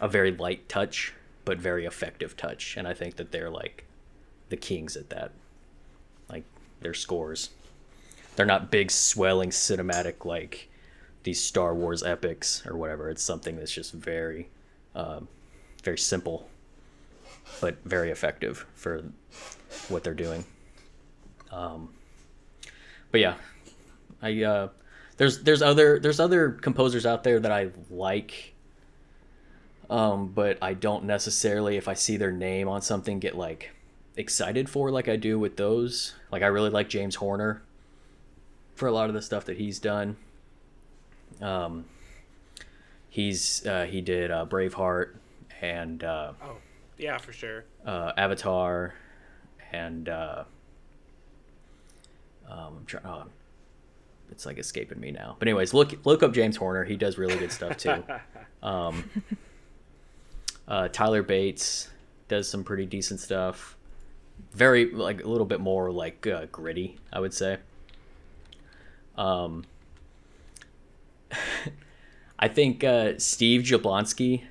a 0.00 0.08
very 0.08 0.32
light 0.32 0.68
touch 0.68 1.12
but 1.44 1.58
very 1.58 1.84
effective 1.84 2.36
touch, 2.36 2.76
and 2.76 2.88
I 2.88 2.94
think 2.94 3.16
that 3.16 3.30
they're 3.30 3.50
like 3.50 3.84
the 4.48 4.56
kings 4.56 4.96
at 4.96 5.10
that. 5.10 5.32
Like 6.28 6.44
their 6.80 6.94
scores, 6.94 7.50
they're 8.34 8.46
not 8.46 8.70
big 8.70 8.90
swelling 8.90 9.50
cinematic 9.50 10.24
like 10.24 10.68
these 11.26 11.42
Star 11.42 11.74
Wars 11.74 12.04
epics 12.04 12.64
or 12.66 12.76
whatever. 12.76 13.10
It's 13.10 13.22
something 13.22 13.56
that's 13.56 13.72
just 13.72 13.92
very, 13.92 14.48
um, 14.94 15.26
very 15.82 15.98
simple, 15.98 16.48
but 17.60 17.76
very 17.84 18.12
effective 18.12 18.64
for 18.76 19.02
what 19.88 20.04
they're 20.04 20.14
doing. 20.14 20.44
Um, 21.50 21.88
but 23.10 23.20
yeah, 23.20 23.34
I 24.22 24.40
uh, 24.44 24.68
there's 25.16 25.42
there's 25.42 25.62
other 25.62 25.98
there's 25.98 26.20
other 26.20 26.52
composers 26.52 27.04
out 27.04 27.24
there 27.24 27.40
that 27.40 27.50
I 27.50 27.70
like. 27.90 28.54
Um, 29.90 30.28
but 30.28 30.58
I 30.62 30.74
don't 30.74 31.04
necessarily, 31.04 31.76
if 31.76 31.86
I 31.86 31.94
see 31.94 32.16
their 32.16 32.32
name 32.32 32.68
on 32.68 32.82
something, 32.82 33.20
get 33.20 33.36
like 33.36 33.70
excited 34.16 34.68
for 34.68 34.90
like 34.90 35.08
I 35.08 35.16
do 35.16 35.38
with 35.40 35.56
those. 35.56 36.14
Like 36.30 36.42
I 36.42 36.46
really 36.46 36.70
like 36.70 36.88
James 36.88 37.16
Horner 37.16 37.62
for 38.76 38.86
a 38.86 38.92
lot 38.92 39.08
of 39.08 39.14
the 39.14 39.22
stuff 39.22 39.44
that 39.46 39.56
he's 39.56 39.80
done. 39.80 40.16
Um, 41.40 41.84
he's 43.08 43.64
uh, 43.66 43.84
he 43.84 44.00
did 44.00 44.30
uh, 44.30 44.46
Braveheart 44.46 45.10
and 45.60 46.02
uh, 46.04 46.32
Oh, 46.42 46.56
yeah, 46.98 47.18
for 47.18 47.32
sure. 47.32 47.64
uh, 47.84 48.12
Avatar 48.16 48.94
and 49.72 50.08
uh, 50.08 50.44
um, 52.48 52.76
I'm 52.78 52.84
trying. 52.86 53.04
Oh, 53.06 53.24
it's 54.30 54.46
like 54.46 54.58
escaping 54.58 54.98
me 55.00 55.10
now. 55.10 55.36
But 55.38 55.48
anyways, 55.48 55.74
look 55.74 55.94
look 56.06 56.22
up 56.22 56.32
James 56.32 56.56
Horner. 56.56 56.84
He 56.84 56.96
does 56.96 57.18
really 57.18 57.36
good 57.36 57.52
stuff 57.52 57.76
too. 57.76 58.02
Um, 58.62 59.08
uh, 60.66 60.88
Tyler 60.88 61.22
Bates 61.22 61.88
does 62.26 62.48
some 62.48 62.64
pretty 62.64 62.84
decent 62.86 63.20
stuff. 63.20 63.76
Very 64.54 64.90
like 64.90 65.22
a 65.22 65.28
little 65.28 65.46
bit 65.46 65.60
more 65.60 65.92
like 65.92 66.26
uh, 66.26 66.46
gritty, 66.50 66.96
I 67.12 67.20
would 67.20 67.32
say. 67.34 67.58
Um, 69.16 69.64
I 72.38 72.48
think 72.48 72.84
uh, 72.84 73.18
Steve 73.18 73.62
Jablonsky 73.62 74.44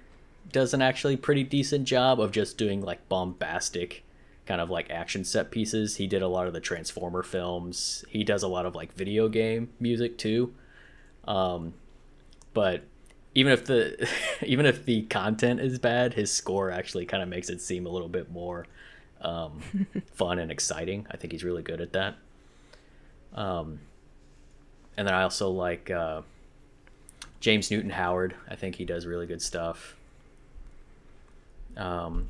does 0.51 0.73
an 0.73 0.81
actually 0.81 1.17
pretty 1.17 1.43
decent 1.43 1.85
job 1.85 2.19
of 2.19 2.31
just 2.31 2.57
doing 2.57 2.81
like 2.81 3.07
bombastic 3.09 4.03
kind 4.45 4.61
of 4.61 4.69
like 4.69 4.89
action 4.89 5.23
set 5.23 5.51
pieces. 5.51 5.97
He 5.97 6.07
did 6.07 6.21
a 6.21 6.27
lot 6.27 6.47
of 6.47 6.53
the 6.53 6.59
Transformer 6.59 7.23
films. 7.23 8.05
He 8.09 8.23
does 8.23 8.43
a 8.43 8.47
lot 8.47 8.65
of 8.65 8.75
like 8.75 8.93
video 8.93 9.27
game 9.27 9.69
music 9.79 10.17
too. 10.17 10.53
Um, 11.25 11.73
but 12.53 12.83
even 13.33 13.51
if 13.51 13.65
the 13.65 14.07
even 14.45 14.65
if 14.65 14.85
the 14.85 15.03
content 15.03 15.59
is 15.59 15.79
bad, 15.79 16.13
his 16.13 16.31
score 16.31 16.71
actually 16.71 17.05
kind 17.05 17.21
of 17.21 17.29
makes 17.29 17.49
it 17.49 17.61
seem 17.61 17.85
a 17.85 17.89
little 17.89 18.09
bit 18.09 18.31
more 18.31 18.65
um, 19.21 19.61
fun 20.13 20.39
and 20.39 20.51
exciting. 20.51 21.05
I 21.11 21.17
think 21.17 21.33
he's 21.33 21.43
really 21.43 21.63
good 21.63 21.81
at 21.81 21.93
that. 21.93 22.15
Um, 23.33 23.79
and 24.97 25.07
then 25.07 25.13
I 25.13 25.23
also 25.23 25.49
like 25.49 25.91
uh, 25.91 26.21
James 27.45 27.69
Newton 27.69 27.91
Howard. 27.91 28.33
I 28.49 28.55
think 28.55 28.73
he 28.73 28.85
does 28.85 29.05
really 29.05 29.27
good 29.27 29.39
stuff. 29.39 29.95
Um, 31.77 32.29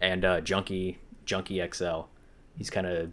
and 0.00 0.24
uh, 0.24 0.40
Junkie 0.40 0.98
Junkie 1.24 1.60
XL. 1.72 2.02
He's 2.56 2.70
kind 2.70 2.86
of 2.86 3.10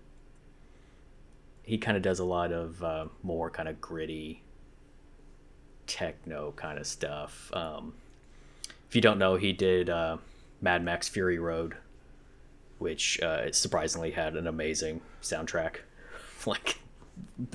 he 1.63 1.79
kind 1.79 1.97
of 1.97 2.03
does 2.03 2.19
a 2.19 2.23
lot 2.23 2.51
of 2.51 2.83
uh, 2.83 3.05
more 3.23 3.49
kind 3.49 3.67
of 3.67 3.81
gritty 3.81 4.43
techno 5.87 6.53
kind 6.55 6.77
of 6.77 6.85
stuff. 6.85 7.49
Um, 7.51 7.95
if 8.87 8.93
you 8.93 9.01
don't 9.01 9.17
know, 9.17 9.35
he 9.35 9.53
did 9.53 9.89
uh, 9.89 10.17
Mad 10.61 10.83
Max 10.83 11.09
Fury 11.09 11.39
Road, 11.39 11.75
which 12.77 13.19
uh, 13.21 13.51
surprisingly 13.51 14.11
had 14.11 14.35
an 14.35 14.45
amazing 14.45 15.01
soundtrack, 15.23 15.77
like 16.45 16.77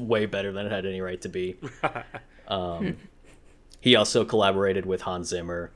way 0.01 0.27
better 0.27 0.51
than 0.51 0.67
it 0.67 0.73
had 0.73 0.85
any 0.85 1.01
right 1.01 1.21
to 1.21 1.29
be. 1.29 1.55
Um, 2.49 2.97
he 3.81 3.95
also 3.97 4.25
collaborated 4.25 4.87
with 4.87 5.03
Hans 5.03 5.29
Zimmer 5.29 5.71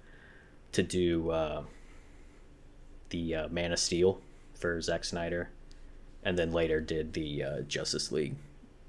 to 0.72 0.82
do 0.82 1.30
uh, 1.30 1.62
the 3.10 3.34
uh, 3.34 3.48
Man 3.48 3.72
of 3.72 3.78
Steel 3.78 4.20
for 4.54 4.80
Zack 4.80 5.04
Snyder, 5.04 5.50
and 6.22 6.38
then 6.38 6.52
later 6.52 6.80
did 6.80 7.12
the 7.12 7.42
uh, 7.42 7.60
Justice 7.62 8.10
League. 8.12 8.34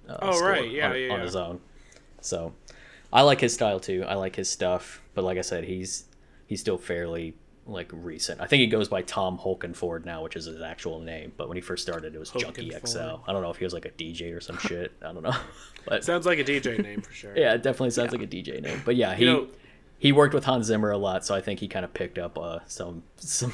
Uh, 0.07 0.17
Oh, 0.21 0.41
right. 0.41 0.69
Yeah, 0.69 0.89
on, 0.91 0.99
yeah, 0.99 1.13
on 1.13 1.19
his 1.21 1.35
own. 1.35 1.59
So, 2.21 2.53
I 3.11 3.21
like 3.21 3.41
his 3.41 3.53
style 3.53 3.79
too. 3.79 4.03
I 4.07 4.15
like 4.15 4.35
his 4.35 4.49
stuff, 4.49 5.01
but 5.13 5.23
like 5.23 5.37
I 5.37 5.41
said, 5.41 5.65
he's 5.65 6.05
he's 6.47 6.59
still 6.61 6.77
fairly 6.77 7.35
like 7.65 7.89
recent. 7.93 8.41
I 8.41 8.45
think 8.47 8.61
he 8.61 8.67
goes 8.67 8.87
by 8.89 9.01
Tom 9.03 9.37
Holkenborg 9.37 10.05
now, 10.05 10.23
which 10.23 10.35
is 10.35 10.45
his 10.45 10.61
actual 10.61 10.99
name. 10.99 11.31
But 11.37 11.47
when 11.47 11.55
he 11.55 11.61
first 11.61 11.81
started, 11.83 12.13
it 12.15 12.19
was 12.19 12.29
Junkie 12.31 12.71
XL. 12.85 12.99
I 13.27 13.31
don't 13.31 13.41
know 13.41 13.51
if 13.51 13.57
he 13.57 13.63
was 13.63 13.73
like 13.73 13.85
a 13.85 13.89
DJ 13.91 14.35
or 14.35 14.41
some 14.41 14.57
shit. 14.59 14.91
I 15.01 15.13
don't 15.13 15.23
know, 15.23 15.35
but 15.87 16.03
Sounds 16.03 16.25
like 16.25 16.39
a 16.39 16.43
DJ 16.43 16.81
name 16.83 17.01
for 17.01 17.13
sure. 17.13 17.37
yeah, 17.37 17.53
it 17.53 17.63
definitely 17.63 17.91
sounds 17.91 18.11
like 18.11 18.21
a 18.21 18.27
DJ 18.27 18.61
name. 18.61 18.81
But 18.83 18.95
yeah, 18.95 19.15
he 19.15 19.25
You 19.25 19.31
know- 19.33 19.47
he 19.99 20.11
worked 20.11 20.33
with 20.33 20.43
Hans 20.43 20.65
Zimmer 20.65 20.91
a 20.91 20.97
lot, 20.97 21.25
so 21.25 21.33
I 21.33 21.39
think 21.39 21.61
he 21.61 21.69
kind 21.69 21.85
of 21.85 21.93
picked 21.93 22.17
up 22.17 22.37
uh, 22.37 22.59
some 22.67 23.03
some 23.15 23.53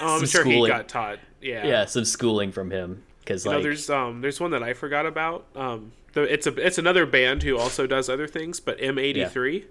Oh, 0.00 0.14
I'm 0.14 0.18
some 0.20 0.28
sure 0.28 0.40
schooling. 0.42 0.70
he 0.70 0.78
got 0.78 0.88
taught. 0.88 1.18
Yeah. 1.42 1.66
yeah 1.66 1.84
some 1.86 2.04
schooling 2.04 2.52
from 2.52 2.70
him 2.70 3.02
because 3.20 3.44
like 3.44 3.56
know, 3.56 3.62
there's 3.64 3.90
um, 3.90 4.20
there's 4.20 4.38
one 4.38 4.52
that 4.52 4.62
I 4.62 4.74
forgot 4.74 5.06
about. 5.06 5.46
Um, 5.56 5.90
the, 6.12 6.22
it's 6.32 6.46
a 6.46 6.54
it's 6.64 6.78
another 6.78 7.04
band 7.04 7.42
who 7.42 7.58
also 7.58 7.88
does 7.88 8.08
other 8.08 8.28
things, 8.28 8.60
but 8.60 8.78
M83. 8.78 9.64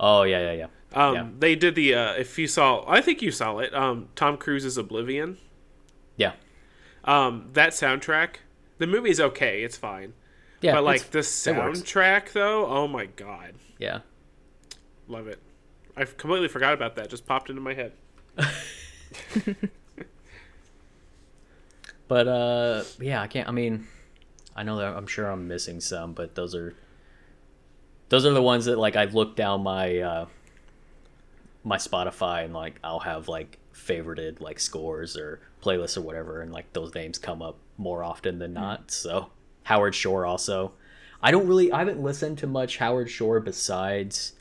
oh 0.00 0.24
yeah 0.24 0.40
yeah 0.40 0.52
yeah 0.52 0.66
Um, 0.94 1.14
Yeah. 1.14 1.26
they 1.38 1.54
did 1.56 1.74
the 1.74 1.94
uh, 1.94 2.12
if 2.14 2.38
you 2.38 2.46
saw, 2.46 2.84
I 2.88 3.00
think 3.00 3.20
you 3.22 3.30
saw 3.30 3.58
it. 3.58 3.74
Um, 3.74 4.08
Tom 4.14 4.36
Cruise's 4.36 4.76
Oblivion. 4.78 5.38
yeah 6.16 6.32
Um, 7.04 7.50
that 7.52 7.70
soundtrack. 7.70 8.36
The 8.78 8.86
movie's 8.86 9.20
okay. 9.20 9.62
It's 9.62 9.76
fine. 9.76 10.14
yeah. 10.60 10.74
but 10.74 10.84
like 10.84 11.10
the 11.10 11.20
soundtrack 11.20 12.32
though, 12.32 12.66
oh 12.66 12.86
my 12.88 13.06
god, 13.06 13.54
yeah. 13.78 14.00
love 15.08 15.26
it. 15.28 15.40
I 15.96 16.04
completely 16.04 16.48
forgot 16.48 16.72
about 16.74 16.96
that. 16.96 17.08
Just 17.10 17.24
popped 17.26 17.50
into 17.50 17.60
my 17.62 17.74
head. 17.74 17.92
But 22.06 22.28
uh, 22.28 22.84
yeah, 23.00 23.22
I 23.22 23.26
can't. 23.26 23.48
I 23.48 23.52
mean, 23.52 23.86
I 24.54 24.62
know 24.62 24.76
that 24.76 24.94
I'm 24.94 25.06
sure 25.06 25.26
I'm 25.26 25.48
missing 25.48 25.80
some, 25.80 26.12
but 26.12 26.34
those 26.34 26.54
are 26.54 26.74
those 28.10 28.26
are 28.26 28.32
the 28.32 28.42
ones 28.42 28.66
that 28.66 28.78
like 28.78 28.94
I've 28.94 29.14
looked 29.14 29.36
down 29.36 29.62
my 29.62 29.98
uh, 29.98 30.26
my 31.64 31.78
Spotify 31.78 32.44
and 32.44 32.52
like 32.54 32.78
I'll 32.84 33.00
have 33.00 33.26
like 33.28 33.58
favorited 33.74 34.40
like 34.40 34.60
scores 34.60 35.16
or 35.16 35.40
playlists 35.62 35.96
or 35.96 36.02
whatever, 36.02 36.42
and 36.42 36.52
like 36.52 36.72
those 36.72 36.94
names 36.94 37.18
come 37.18 37.42
up 37.42 37.56
more 37.76 38.04
often 38.04 38.38
than 38.38 38.50
hmm. 38.50 38.60
not. 38.60 38.90
So 38.90 39.30
Howard 39.64 39.94
Shore 39.94 40.26
also. 40.26 40.72
I 41.22 41.30
don't 41.30 41.46
really. 41.46 41.72
I 41.72 41.78
haven't 41.78 42.02
listened 42.02 42.38
to 42.38 42.46
much 42.46 42.76
Howard 42.76 43.10
Shore 43.10 43.40
besides 43.40 44.34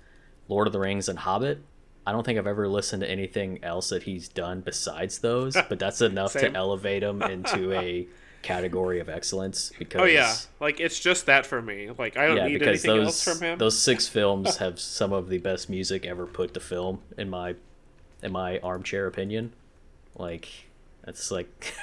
Lord 0.49 0.67
of 0.67 0.73
the 0.73 0.79
Rings 0.79 1.07
and 1.07 1.19
Hobbit. 1.19 1.63
I 2.05 2.11
don't 2.11 2.25
think 2.25 2.37
I've 2.37 2.47
ever 2.47 2.67
listened 2.67 3.01
to 3.01 3.09
anything 3.09 3.63
else 3.63 3.89
that 3.89 4.03
he's 4.03 4.27
done 4.27 4.59
besides 4.59 5.19
those, 5.19 5.55
but 5.69 5.79
that's 5.79 6.01
enough 6.01 6.33
to 6.33 6.53
elevate 6.53 7.01
him 7.01 7.21
into 7.21 7.71
a 7.71 8.07
category 8.43 8.99
of 8.99 9.09
excellence 9.09 9.71
because 9.79 10.01
Oh 10.01 10.05
yeah, 10.05 10.35
like 10.59 10.79
it's 10.79 10.99
just 10.99 11.25
that 11.25 11.45
for 11.45 11.61
me. 11.61 11.89
Like 11.97 12.17
I 12.17 12.27
don't 12.27 12.37
yeah, 12.37 12.47
need 12.47 12.59
because 12.59 12.85
anything 12.85 13.03
those 13.03 13.05
else 13.07 13.23
from 13.23 13.41
him. 13.47 13.57
those 13.57 13.79
six 13.79 14.07
films 14.17 14.57
have 14.57 14.79
some 14.79 15.13
of 15.13 15.29
the 15.29 15.39
best 15.39 15.69
music 15.69 16.05
ever 16.05 16.25
put 16.27 16.53
to 16.53 16.59
film 16.59 17.01
in 17.17 17.29
my 17.29 17.55
in 18.21 18.31
my 18.31 18.59
armchair 18.59 19.07
opinion. 19.07 19.53
Like 20.15 20.49
that's 21.03 21.31
like 21.31 21.73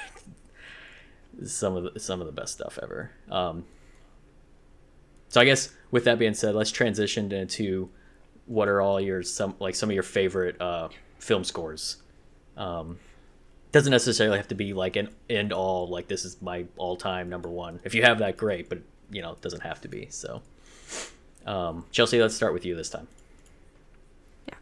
some 1.45 1.75
of 1.75 1.93
the, 1.93 1.99
some 1.99 2.21
of 2.21 2.27
the 2.27 2.33
best 2.33 2.53
stuff 2.53 2.79
ever. 2.81 3.11
Um, 3.29 3.65
so 5.29 5.41
I 5.41 5.45
guess 5.45 5.69
with 5.91 6.05
that 6.05 6.19
being 6.19 6.33
said, 6.33 6.55
let's 6.55 6.71
transition 6.71 7.31
into 7.31 7.89
what 8.45 8.67
are 8.67 8.81
all 8.81 8.99
your 8.99 9.23
some 9.23 9.55
like 9.59 9.75
some 9.75 9.89
of 9.89 9.93
your 9.93 10.03
favorite 10.03 10.59
uh, 10.61 10.89
film 11.19 11.43
scores. 11.43 11.97
Um, 12.57 12.99
doesn't 13.71 13.91
necessarily 13.91 14.37
have 14.37 14.49
to 14.49 14.55
be 14.55 14.73
like 14.73 14.95
an 14.95 15.09
end 15.29 15.53
all 15.53 15.87
like 15.87 16.07
this 16.07 16.25
is 16.25 16.41
my 16.41 16.65
all 16.77 16.95
time 16.95 17.29
number 17.29 17.49
one. 17.49 17.79
If 17.83 17.95
you 17.95 18.03
have 18.03 18.19
that, 18.19 18.37
great, 18.37 18.69
but 18.69 18.79
you 19.09 19.21
know 19.21 19.31
it 19.31 19.41
doesn't 19.41 19.61
have 19.61 19.81
to 19.81 19.87
be. 19.87 20.07
So, 20.09 20.41
um, 21.45 21.85
Chelsea, 21.91 22.21
let's 22.21 22.35
start 22.35 22.53
with 22.53 22.65
you 22.65 22.75
this 22.75 22.89
time. 22.89 23.07
Yeah. 24.47 24.55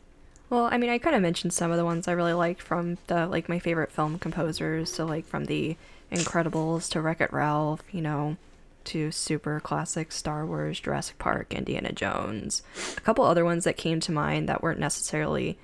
Well, 0.50 0.65
I 0.72 0.78
mean, 0.78 0.89
I 0.89 0.98
kind 0.98 1.15
of 1.15 1.22
mentioned 1.22 1.54
some 1.54 1.72
of 1.72 1.78
the 1.78 1.86
ones 1.86 2.08
I 2.08 2.12
really 2.12 2.34
liked 2.34 2.62
from 2.62 2.98
the 3.08 3.28
like 3.28 3.50
my 3.50 3.60
favorite 3.60 3.91
film 3.91 4.19
composers. 4.19 4.93
So 4.93 5.06
like 5.06 5.26
from 5.26 5.45
the 5.45 5.76
Incredibles 6.12 6.89
to 6.91 7.02
Wreck 7.02 7.22
It 7.22 7.34
Ralph, 7.34 7.84
you 7.91 8.02
know, 8.02 8.38
to 8.86 9.12
super 9.12 9.60
classic 9.60 10.12
Star 10.12 10.45
Wars, 10.45 10.80
Jurassic 10.80 11.17
Park, 11.19 11.54
Indiana 11.54 11.91
Jones. 11.91 12.63
A 12.98 13.02
couple 13.02 13.26
other 13.26 13.45
ones 13.45 13.63
that 13.63 13.78
came 13.78 14.00
to 14.02 14.12
mind 14.12 14.50
that 14.50 14.63
weren't 14.63 14.80
necessarily 14.80 15.58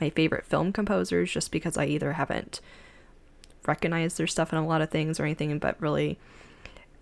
my 0.00 0.10
favorite 0.10 0.46
film 0.46 0.72
composers 0.72 1.30
just 1.30 1.50
because 1.50 1.76
I 1.76 1.86
either 1.86 2.14
haven't 2.14 2.60
recognized 3.66 4.18
their 4.18 4.26
stuff 4.26 4.52
in 4.52 4.58
a 4.58 4.66
lot 4.66 4.82
of 4.82 4.90
things 4.90 5.18
or 5.20 5.24
anything, 5.24 5.58
but 5.58 5.80
really 5.80 6.18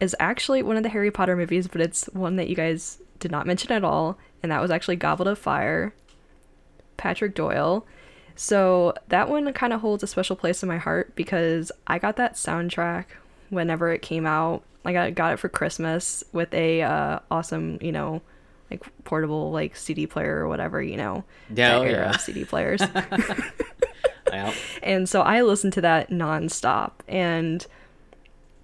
is 0.00 0.14
actually 0.20 0.62
one 0.62 0.76
of 0.76 0.82
the 0.82 0.88
Harry 0.88 1.10
Potter 1.10 1.34
movies, 1.36 1.66
but 1.68 1.80
it's 1.80 2.06
one 2.12 2.36
that 2.36 2.48
you 2.48 2.54
guys 2.54 2.98
did 3.18 3.30
not 3.30 3.46
mention 3.46 3.72
at 3.72 3.82
all, 3.84 4.16
and 4.42 4.52
that 4.52 4.60
was 4.62 4.70
actually 4.70 4.96
Goblet 4.96 5.26
of 5.28 5.38
Fire, 5.38 5.92
Patrick 6.96 7.34
Doyle. 7.34 7.84
So 8.36 8.94
that 9.08 9.28
one 9.28 9.52
kind 9.52 9.72
of 9.72 9.80
holds 9.80 10.02
a 10.04 10.06
special 10.06 10.36
place 10.36 10.62
in 10.62 10.68
my 10.68 10.78
heart 10.78 11.14
because 11.16 11.72
I 11.88 11.98
got 11.98 12.16
that 12.16 12.34
soundtrack 12.34 13.06
whenever 13.50 13.90
it 13.92 14.02
came 14.02 14.26
out. 14.26 14.62
Like 14.84 14.94
I 14.96 15.10
got 15.10 15.32
it 15.32 15.38
for 15.38 15.48
Christmas 15.48 16.22
with 16.32 16.54
a 16.54 16.82
uh, 16.82 17.18
awesome, 17.32 17.78
you 17.80 17.90
know, 17.90 18.22
like 18.70 18.84
portable 19.02 19.50
like 19.50 19.74
CD 19.74 20.06
player 20.06 20.36
or 20.38 20.46
whatever, 20.48 20.80
you 20.80 20.96
know, 20.96 21.24
Yeah, 21.52 21.78
oh, 21.78 21.82
era 21.82 22.10
yeah. 22.12 22.16
CD 22.18 22.44
players. 22.44 22.80
Yeah. 24.32 24.52
and 24.82 25.08
so 25.08 25.22
I 25.22 25.42
listened 25.42 25.72
to 25.74 25.80
that 25.82 26.10
nonstop, 26.10 26.92
and 27.08 27.66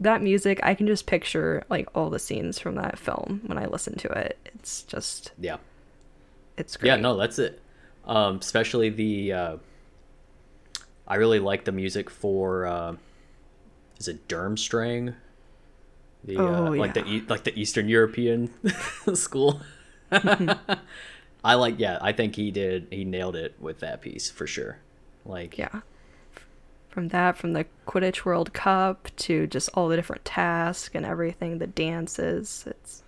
that 0.00 0.22
music 0.22 0.60
I 0.62 0.74
can 0.74 0.86
just 0.86 1.06
picture 1.06 1.64
like 1.70 1.88
all 1.94 2.10
the 2.10 2.18
scenes 2.18 2.58
from 2.58 2.74
that 2.76 2.98
film 2.98 3.40
when 3.46 3.58
I 3.58 3.66
listen 3.66 3.96
to 3.98 4.08
it. 4.08 4.38
It's 4.54 4.82
just 4.82 5.32
Yeah. 5.38 5.56
it's 6.56 6.76
great. 6.76 6.88
Yeah, 6.88 6.96
no, 6.96 7.16
that's 7.16 7.38
it. 7.38 7.60
Um, 8.04 8.36
especially 8.38 8.90
the 8.90 9.32
uh, 9.32 9.56
I 11.06 11.14
really 11.16 11.38
like 11.38 11.64
the 11.64 11.72
music 11.72 12.10
for 12.10 12.66
uh, 12.66 12.96
is 13.98 14.08
it 14.08 14.26
Durmstrang? 14.28 15.14
The 16.24 16.38
uh, 16.38 16.42
Oh, 16.42 16.70
like 16.72 16.94
the 16.94 17.00
yeah. 17.06 17.06
e- 17.18 17.24
like 17.28 17.44
the 17.44 17.58
Eastern 17.58 17.88
European 17.88 18.50
school. 19.14 19.60
I 20.12 21.54
like 21.54 21.74
yeah, 21.78 21.98
I 22.00 22.12
think 22.12 22.36
he 22.36 22.50
did 22.50 22.88
he 22.90 23.04
nailed 23.04 23.36
it 23.36 23.54
with 23.60 23.80
that 23.80 24.00
piece 24.00 24.30
for 24.30 24.46
sure. 24.46 24.78
Like 25.24 25.58
yeah. 25.58 25.80
From 26.88 27.08
that, 27.08 27.36
from 27.36 27.54
the 27.54 27.66
Quidditch 27.88 28.24
World 28.24 28.52
Cup 28.52 29.08
to 29.16 29.48
just 29.48 29.68
all 29.74 29.88
the 29.88 29.96
different 29.96 30.24
tasks 30.24 30.94
and 30.94 31.04
everything, 31.04 31.58
the 31.58 31.66
dances. 31.66 32.64
It's 32.66 33.02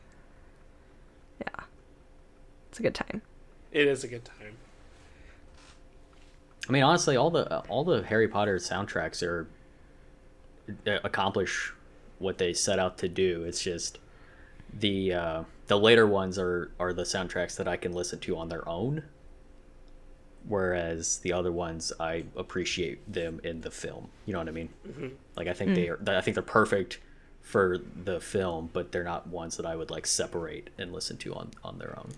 yeah, 1.41 1.65
it's 2.69 2.81
a 2.81 2.83
good 2.83 2.95
time. 2.95 3.23
It 3.71 3.87
is 3.87 4.03
a 4.03 4.09
good 4.09 4.25
time. 4.25 4.57
I 6.69 6.73
mean, 6.73 6.83
honestly, 6.83 7.17
all 7.17 7.31
the 7.31 7.61
all 7.69 7.85
the 7.85 8.03
Harry 8.03 8.27
Potter 8.27 8.57
soundtracks 8.57 9.23
are 9.23 9.47
uh, 10.87 10.99
accomplish 11.05 11.73
what 12.19 12.39
they 12.39 12.53
set 12.53 12.79
out 12.79 12.99
to 12.99 13.09
do. 13.09 13.45
It's 13.45 13.63
just 13.63 13.99
the 14.73 15.13
uh, 15.13 15.43
the 15.67 15.79
later 15.79 16.07
ones 16.07 16.39
are 16.39 16.71
are 16.81 16.93
the 16.93 17.05
soundtracks 17.05 17.57
that 17.57 17.69
I 17.69 17.77
can 17.77 17.93
listen 17.93 18.19
to 18.21 18.37
on 18.37 18.49
their 18.49 18.69
own, 18.69 19.05
whereas 20.49 21.19
the 21.19 21.33
other 21.33 21.53
ones 21.53 21.93
I 21.99 22.25
appreciate 22.37 23.13
them 23.13 23.41
in 23.45 23.61
the 23.61 23.71
film. 23.71 24.09
You 24.25 24.33
know 24.33 24.39
what 24.39 24.49
I 24.49 24.53
mean? 24.53 24.69
Like 25.37 25.49
I 25.49 25.53
think 25.53 25.75
they 25.75 25.89
are. 25.89 25.99
I 26.07 26.21
think 26.21 26.35
they're 26.35 26.43
perfect 26.43 27.01
for 27.43 27.79
the 28.05 28.21
film, 28.21 28.71
but 28.73 28.91
they're 28.91 29.05
not 29.05 29.29
ones 29.29 29.57
that 29.57 29.67
I 29.67 29.77
would 29.77 29.91
like 29.91 30.07
separate 30.07 30.71
and 30.79 30.93
listen 30.93 31.17
to 31.19 31.35
on 31.35 31.51
on 31.63 31.79
their 31.79 31.99
own. 31.99 32.13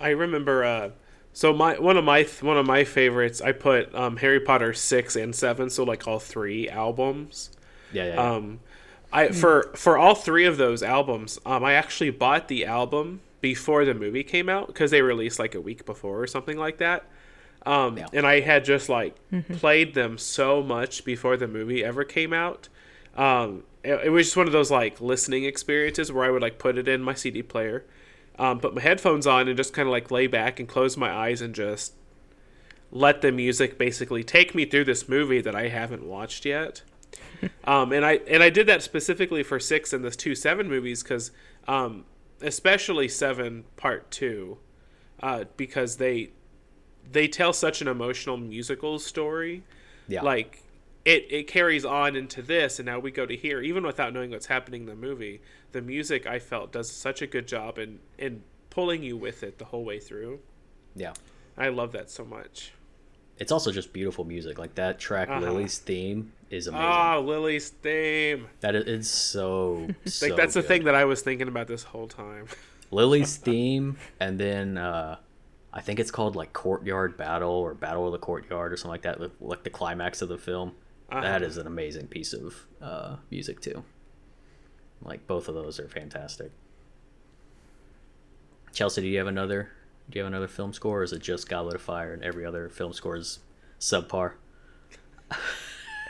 I 0.00 0.10
remember. 0.10 0.64
Uh, 0.64 0.90
so 1.32 1.52
my 1.52 1.78
one 1.78 1.96
of 1.96 2.04
my 2.04 2.24
one 2.40 2.56
of 2.56 2.66
my 2.66 2.84
favorites. 2.84 3.40
I 3.40 3.52
put 3.52 3.94
um, 3.94 4.16
Harry 4.18 4.40
Potter 4.40 4.72
six 4.72 5.16
and 5.16 5.34
seven. 5.34 5.70
So 5.70 5.84
like 5.84 6.06
all 6.06 6.18
three 6.18 6.68
albums. 6.68 7.50
Yeah, 7.92 8.06
yeah. 8.06 8.14
yeah. 8.14 8.32
Um, 8.32 8.60
I 9.12 9.28
for 9.28 9.70
for 9.76 9.96
all 9.96 10.16
three 10.16 10.44
of 10.44 10.56
those 10.56 10.82
albums, 10.82 11.38
um, 11.46 11.62
I 11.64 11.74
actually 11.74 12.10
bought 12.10 12.48
the 12.48 12.66
album 12.66 13.20
before 13.44 13.84
the 13.84 13.92
movie 13.92 14.24
came 14.24 14.48
out 14.48 14.68
because 14.68 14.90
they 14.90 15.02
released 15.02 15.38
like 15.38 15.54
a 15.54 15.60
week 15.60 15.84
before 15.84 16.18
or 16.22 16.26
something 16.26 16.56
like 16.56 16.78
that. 16.78 17.04
Um, 17.66 17.98
Yeah. 17.98 18.06
and 18.14 18.26
I 18.26 18.40
had 18.40 18.64
just 18.64 18.88
like 18.88 19.14
played 19.52 19.92
them 19.92 20.16
so 20.16 20.62
much 20.62 21.04
before 21.04 21.36
the 21.36 21.46
movie 21.46 21.84
ever 21.84 22.04
came 22.04 22.32
out. 22.32 22.70
Um, 23.14 23.64
it, 23.82 24.06
it 24.06 24.08
was 24.08 24.28
just 24.28 24.36
one 24.38 24.46
of 24.46 24.54
those 24.54 24.70
like 24.70 24.98
listening 24.98 25.44
experiences 25.44 26.10
where 26.10 26.24
I 26.24 26.30
would 26.30 26.40
like 26.40 26.58
put 26.58 26.78
it 26.78 26.88
in 26.88 27.02
my 27.02 27.12
CD 27.12 27.42
player, 27.42 27.84
um, 28.38 28.60
put 28.60 28.74
my 28.74 28.80
headphones 28.80 29.26
on, 29.26 29.46
and 29.46 29.58
just 29.58 29.74
kind 29.74 29.86
of 29.88 29.92
like 29.92 30.10
lay 30.10 30.26
back 30.26 30.58
and 30.58 30.66
close 30.66 30.96
my 30.96 31.12
eyes 31.12 31.42
and 31.42 31.54
just 31.54 31.92
let 32.90 33.20
the 33.20 33.30
music 33.30 33.76
basically 33.76 34.24
take 34.24 34.54
me 34.54 34.64
through 34.64 34.84
this 34.86 35.06
movie 35.06 35.42
that 35.42 35.54
I 35.54 35.68
haven't 35.68 36.04
watched 36.06 36.46
yet. 36.46 36.80
um, 37.64 37.92
and 37.92 38.06
I 38.06 38.20
and 38.26 38.42
I 38.42 38.48
did 38.48 38.66
that 38.68 38.82
specifically 38.82 39.42
for 39.42 39.60
six 39.60 39.92
and 39.92 40.02
the 40.02 40.10
two 40.10 40.34
seven 40.34 40.66
movies 40.66 41.02
because, 41.02 41.30
um, 41.68 42.06
especially 42.40 43.08
seven 43.08 43.64
part 43.76 44.10
two, 44.10 44.58
uh, 45.22 45.44
because 45.56 45.96
they 45.96 46.30
they 47.10 47.28
tell 47.28 47.52
such 47.52 47.80
an 47.80 47.88
emotional 47.88 48.36
musical 48.36 48.98
story. 48.98 49.62
yeah. 50.08 50.22
Like 50.22 50.62
it 51.04 51.26
it 51.30 51.46
carries 51.46 51.84
on 51.84 52.16
into 52.16 52.42
this, 52.42 52.78
and 52.78 52.86
now 52.86 52.98
we 52.98 53.10
go 53.10 53.26
to 53.26 53.36
here, 53.36 53.60
even 53.60 53.84
without 53.84 54.12
knowing 54.12 54.30
what's 54.30 54.46
happening 54.46 54.82
in 54.82 54.86
the 54.86 54.96
movie. 54.96 55.40
The 55.72 55.82
music 55.82 56.26
I 56.26 56.38
felt 56.38 56.72
does 56.72 56.90
such 56.90 57.20
a 57.22 57.26
good 57.26 57.46
job 57.46 57.78
in 57.78 58.00
in 58.18 58.42
pulling 58.70 59.02
you 59.02 59.16
with 59.16 59.42
it 59.42 59.58
the 59.58 59.66
whole 59.66 59.84
way 59.84 60.00
through. 60.00 60.40
yeah. 60.96 61.12
I 61.56 61.68
love 61.68 61.92
that 61.92 62.10
so 62.10 62.24
much. 62.24 62.72
It's 63.38 63.50
also 63.50 63.72
just 63.72 63.92
beautiful 63.92 64.24
music. 64.24 64.58
Like 64.58 64.74
that 64.76 64.98
track, 64.98 65.28
Uh-huh. 65.28 65.40
Lily's 65.40 65.78
theme 65.78 66.32
is 66.50 66.66
amazing. 66.68 66.86
Ah, 66.86 67.18
Lily's 67.18 67.68
theme. 67.70 68.46
That 68.60 68.74
is 68.76 68.86
it's 68.86 69.08
so, 69.08 69.88
so 70.06 70.26
Like 70.28 70.36
that's 70.36 70.54
the 70.54 70.62
thing 70.62 70.84
that 70.84 70.94
I 70.94 71.04
was 71.04 71.20
thinking 71.22 71.48
about 71.48 71.66
this 71.66 71.82
whole 71.82 72.06
time. 72.08 72.46
Lily's 72.90 73.36
theme, 73.38 73.96
and 74.20 74.38
then 74.38 74.78
uh, 74.78 75.16
I 75.72 75.80
think 75.80 75.98
it's 75.98 76.12
called 76.12 76.36
like 76.36 76.52
Courtyard 76.52 77.16
Battle 77.16 77.50
or 77.50 77.74
Battle 77.74 78.06
of 78.06 78.12
the 78.12 78.18
Courtyard 78.18 78.72
or 78.72 78.76
something 78.76 78.90
like 78.92 79.02
that. 79.02 79.20
Like 79.42 79.64
the 79.64 79.70
climax 79.70 80.22
of 80.22 80.28
the 80.28 80.38
film. 80.38 80.72
That 81.10 81.24
Uh-huh. 81.24 81.44
is 81.44 81.56
an 81.58 81.66
amazing 81.66 82.06
piece 82.08 82.32
of 82.32 82.54
uh, 82.80 83.16
music 83.30 83.60
too. 83.60 83.84
Like 85.02 85.26
both 85.26 85.48
of 85.48 85.54
those 85.56 85.80
are 85.80 85.88
fantastic. 85.88 86.50
Chelsea, 88.72 89.02
do 89.02 89.08
you 89.08 89.18
have 89.18 89.26
another? 89.26 89.70
Do 90.10 90.18
you 90.18 90.24
have 90.24 90.32
another 90.32 90.48
film 90.48 90.72
score, 90.72 91.00
or 91.00 91.02
is 91.02 91.12
it 91.12 91.22
just 91.22 91.48
Goblet 91.48 91.76
of 91.76 91.82
Fire 91.82 92.12
and 92.12 92.22
every 92.22 92.44
other 92.44 92.68
film 92.68 92.92
score 92.92 93.16
is 93.16 93.40
subpar? 93.80 94.34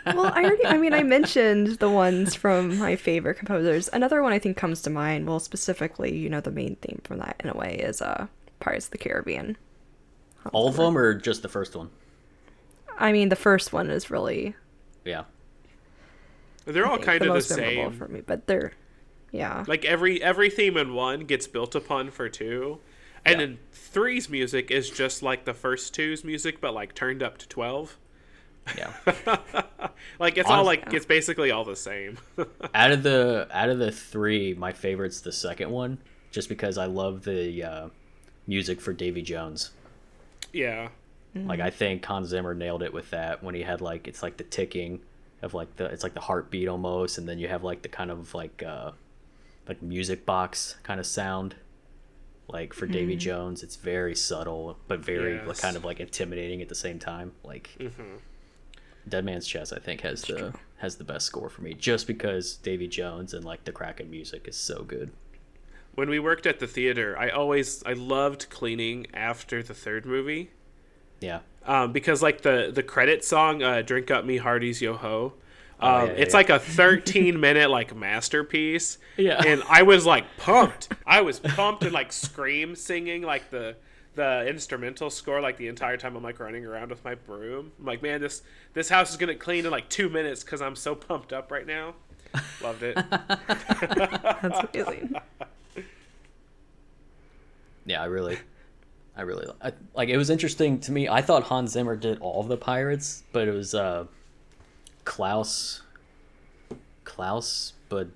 well, 0.06 0.26
I 0.34 0.44
already, 0.44 0.66
I 0.66 0.76
mean, 0.76 0.92
I 0.92 1.02
mentioned 1.04 1.78
the 1.78 1.88
ones 1.88 2.34
from 2.34 2.78
my 2.78 2.96
favorite 2.96 3.36
composers. 3.36 3.88
Another 3.92 4.22
one 4.22 4.32
I 4.32 4.38
think 4.38 4.56
comes 4.56 4.82
to 4.82 4.90
mind, 4.90 5.26
well, 5.26 5.40
specifically, 5.40 6.16
you 6.16 6.28
know, 6.28 6.40
the 6.40 6.50
main 6.50 6.76
theme 6.76 7.00
from 7.04 7.18
that 7.18 7.36
in 7.42 7.48
a 7.48 7.54
way 7.56 7.76
is 7.76 8.02
uh, 8.02 8.26
Pirates 8.60 8.86
of 8.86 8.90
the 8.92 8.98
Caribbean. 8.98 9.56
All 10.52 10.68
of 10.68 10.76
them, 10.76 10.96
or 10.96 11.14
just 11.14 11.42
the 11.42 11.48
first 11.48 11.74
one? 11.76 11.90
I 12.98 13.12
mean, 13.12 13.28
the 13.28 13.36
first 13.36 13.72
one 13.72 13.90
is 13.90 14.10
really 14.10 14.54
Yeah. 15.04 15.24
They're 16.66 16.86
I 16.86 16.90
all 16.90 16.98
kind 16.98 17.20
the 17.20 17.26
of 17.26 17.28
the 17.28 17.34
most 17.34 17.50
memorable 17.50 17.90
same. 17.90 17.92
for 17.92 18.08
me, 18.08 18.20
but 18.20 18.46
they're, 18.46 18.72
yeah, 19.32 19.64
Like 19.66 19.84
every 19.84 20.22
every 20.22 20.50
theme 20.50 20.76
in 20.76 20.94
one 20.94 21.20
gets 21.26 21.46
built 21.46 21.74
upon 21.74 22.10
for 22.10 22.28
two, 22.28 22.80
and 23.24 23.40
Yeah. 23.40 23.46
then 23.46 23.58
three's 23.72 24.28
music 24.28 24.70
is 24.70 24.90
just 24.90 25.22
like 25.22 25.44
the 25.44 25.54
first 25.54 25.94
two's 25.94 26.24
music, 26.24 26.60
but 26.60 26.74
like 26.74 26.94
turned 26.94 27.22
up 27.22 27.38
to 27.38 27.48
twelve. 27.48 27.98
Yeah. 28.76 28.92
Like 30.18 30.38
it's 30.38 30.48
all 30.48 30.64
like 30.64 30.92
it's 30.92 31.06
basically 31.06 31.50
all 31.50 31.64
the 31.64 31.76
same. 31.76 32.18
out 32.74 32.92
of 32.92 33.02
the 33.02 33.48
out 33.50 33.68
of 33.68 33.78
the 33.78 33.90
three, 33.90 34.54
my 34.54 34.72
favorite's 34.72 35.20
the 35.20 35.32
second 35.32 35.70
one, 35.70 35.98
just 36.30 36.48
because 36.48 36.78
I 36.78 36.86
love 36.86 37.24
the 37.24 37.62
uh, 37.64 37.88
music 38.46 38.80
for 38.80 38.92
Davy 38.92 39.22
Jones. 39.22 39.70
yeah. 40.52 40.88
Like 41.34 41.58
Mm-hmm. 41.58 41.66
I 41.66 41.70
think 41.70 42.04
Hans 42.04 42.28
Zimmer 42.28 42.54
nailed 42.54 42.82
it 42.84 42.92
with 42.92 43.10
that 43.10 43.42
when 43.42 43.54
he 43.56 43.62
had 43.62 43.80
like 43.80 44.06
it's 44.06 44.22
like 44.22 44.36
the 44.36 44.44
ticking 44.44 45.00
of 45.42 45.52
like 45.52 45.74
the 45.76 45.86
it's 45.86 46.02
like 46.04 46.14
the 46.14 46.20
heartbeat 46.20 46.68
almost, 46.68 47.18
and 47.18 47.28
then 47.28 47.38
you 47.40 47.48
have 47.48 47.64
like 47.64 47.82
the 47.82 47.88
kind 47.88 48.10
of 48.10 48.34
like 48.34 48.62
uh 48.62 48.92
like 49.68 49.82
music 49.82 50.24
box 50.24 50.76
kind 50.84 51.00
of 51.00 51.06
sound. 51.06 51.56
Like 52.48 52.72
for 52.74 52.86
Davy 52.86 53.16
Jones, 53.16 53.62
it's 53.62 53.76
very 53.76 54.14
subtle 54.14 54.76
but 54.86 55.00
very 55.00 55.38
like, 55.38 55.46
Yes. 55.46 55.60
kind 55.60 55.76
of 55.76 55.84
like 55.84 55.98
intimidating 56.00 56.60
at 56.62 56.68
the 56.68 56.74
same 56.74 56.98
time. 56.98 57.32
Like 57.42 57.76
Dead 59.08 59.24
Man's 59.24 59.46
Chest, 59.46 59.72
I 59.72 59.78
think 59.78 60.00
has 60.02 60.22
the 60.22 60.54
has 60.78 60.96
the 60.96 61.04
best 61.04 61.26
score 61.26 61.48
for 61.48 61.62
me, 61.62 61.74
just 61.74 62.06
because 62.06 62.56
Davy 62.56 62.86
Jones 62.88 63.32
and 63.34 63.44
like 63.44 63.64
the 63.64 63.72
Kraken 63.72 64.10
music 64.10 64.46
is 64.48 64.56
so 64.56 64.82
good. 64.82 65.10
When 65.94 66.10
we 66.10 66.18
worked 66.18 66.46
at 66.46 66.58
the 66.58 66.66
theater, 66.66 67.16
I 67.18 67.28
always 67.30 67.82
I 67.84 67.92
loved 67.92 68.50
cleaning 68.50 69.06
after 69.14 69.62
the 69.62 69.74
third 69.74 70.04
movie. 70.06 70.50
Yeah, 71.20 71.40
um, 71.64 71.92
because 71.92 72.22
like 72.22 72.42
the 72.42 72.70
the 72.74 72.82
credit 72.82 73.24
song 73.24 73.62
uh, 73.62 73.82
"Drink 73.82 74.10
Up 74.10 74.24
Me 74.24 74.38
Hearties 74.38 74.82
Yo 74.82 74.94
Ho," 74.96 75.34
Oh, 75.80 76.02
um, 76.02 76.06
yeah, 76.06 76.12
it's 76.14 76.32
yeah. 76.32 76.38
like 76.38 76.50
a 76.50 76.58
13 76.58 77.38
minute 77.38 77.70
like 77.70 77.94
masterpiece. 77.94 78.98
Yeah. 79.16 79.42
and 79.44 79.62
I 79.68 79.82
was 79.82 80.06
like 80.06 80.24
pumped. 80.38 80.88
I 81.06 81.20
was 81.20 81.40
pumped 81.40 81.82
and 81.82 81.92
like 81.92 82.12
scream 82.12 82.74
singing 82.74 83.22
like 83.22 83.50
the 83.50 83.76
the 84.14 84.46
instrumental 84.46 85.10
score 85.10 85.40
like 85.40 85.56
the 85.56 85.66
entire 85.66 85.96
time 85.96 86.14
I'm 86.16 86.22
like 86.22 86.38
running 86.38 86.64
around 86.64 86.90
with 86.90 87.04
my 87.04 87.14
broom. 87.14 87.72
I'm 87.78 87.84
like, 87.84 88.02
man, 88.02 88.20
this 88.20 88.42
this 88.72 88.88
house 88.88 89.10
is 89.10 89.16
gonna 89.16 89.34
clean 89.34 89.64
in 89.64 89.70
like 89.70 89.88
two 89.88 90.08
minutes 90.08 90.44
because 90.44 90.62
I'm 90.62 90.76
so 90.76 90.94
pumped 90.94 91.32
up 91.32 91.50
right 91.50 91.66
now. 91.66 91.94
Loved 92.62 92.82
it. 92.82 92.94
That's 93.10 94.74
amazing. 94.74 95.14
Yeah, 97.86 98.02
I 98.02 98.06
really, 98.06 98.38
I 99.16 99.22
really 99.22 99.46
I, 99.62 99.72
like. 99.94 100.08
It 100.08 100.16
was 100.16 100.30
interesting 100.30 100.80
to 100.80 100.92
me. 100.92 101.08
I 101.08 101.20
thought 101.20 101.44
Hans 101.44 101.72
Zimmer 101.72 101.96
did 101.96 102.18
all 102.20 102.40
of 102.40 102.48
the 102.48 102.56
pirates, 102.56 103.22
but 103.32 103.46
it 103.46 103.52
was 103.52 103.74
uh, 103.74 104.06
Klaus, 105.04 105.82
Klaus, 107.04 107.72
but 107.88 108.08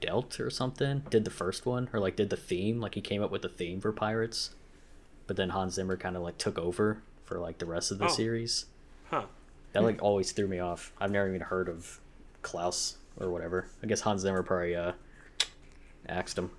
Delt 0.00 0.38
or 0.40 0.50
something 0.50 1.02
did 1.10 1.24
the 1.24 1.30
first 1.30 1.66
one, 1.66 1.88
or 1.92 2.00
like 2.00 2.16
did 2.16 2.30
the 2.30 2.36
theme. 2.36 2.80
Like 2.80 2.94
he 2.94 3.00
came 3.00 3.22
up 3.22 3.30
with 3.30 3.42
the 3.42 3.48
theme 3.48 3.80
for 3.80 3.92
pirates, 3.92 4.50
but 5.26 5.36
then 5.36 5.50
Hans 5.50 5.74
Zimmer 5.74 5.96
kind 5.96 6.16
of 6.16 6.22
like 6.22 6.38
took 6.38 6.58
over 6.58 7.02
for 7.24 7.38
like 7.38 7.58
the 7.58 7.66
rest 7.66 7.90
of 7.90 7.98
the 7.98 8.04
Oh. 8.06 8.08
series. 8.08 8.66
Huh. 9.10 9.24
That 9.72 9.82
like 9.82 10.02
always 10.02 10.32
threw 10.32 10.46
me 10.48 10.58
off. 10.58 10.92
I've 11.00 11.10
never 11.10 11.28
even 11.28 11.40
heard 11.42 11.68
of 11.68 12.00
Klaus 12.42 12.96
or 13.18 13.30
whatever. 13.30 13.66
I 13.82 13.86
guess 13.86 14.00
Hans 14.02 14.22
Zimmer 14.22 14.42
probably 14.42 14.76
uh, 14.76 14.92
axed 16.08 16.38
him. 16.38 16.50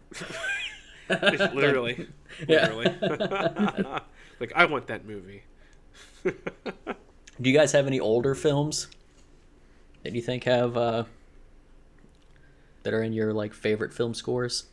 Literally. 1.10 2.08
Yeah. 2.48 2.72
Literally. 2.74 3.86
like 4.40 4.52
I 4.56 4.66
want 4.66 4.88
that 4.88 5.06
movie. 5.06 5.44
Do 6.24 6.34
you 7.50 7.54
guys 7.54 7.72
have 7.72 7.88
any 7.88 8.00
older 8.00 8.36
films 8.36 8.88
that 10.08 10.16
you 10.16 10.22
think 10.22 10.46
have 10.46 10.78
uh, 10.78 11.04
that 12.84 12.94
are 12.94 13.04
in 13.04 13.12
your 13.12 13.34
like 13.34 13.54
favorite 13.54 13.94
film 13.94 14.14
scores? 14.14 14.68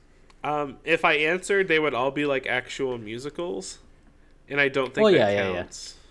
Um, 0.44 0.76
if 0.84 1.04
I 1.04 1.14
answered, 1.14 1.66
they 1.66 1.80
would 1.80 1.92
all 1.92 2.12
be 2.12 2.24
like 2.24 2.46
actual 2.46 2.98
musicals, 2.98 3.78
and 4.48 4.60
I 4.60 4.68
don't 4.68 4.94
think 4.94 5.04
Well, 5.04 5.12
that 5.12 5.32
yeah, 5.32 5.50
yeah, 5.50 5.64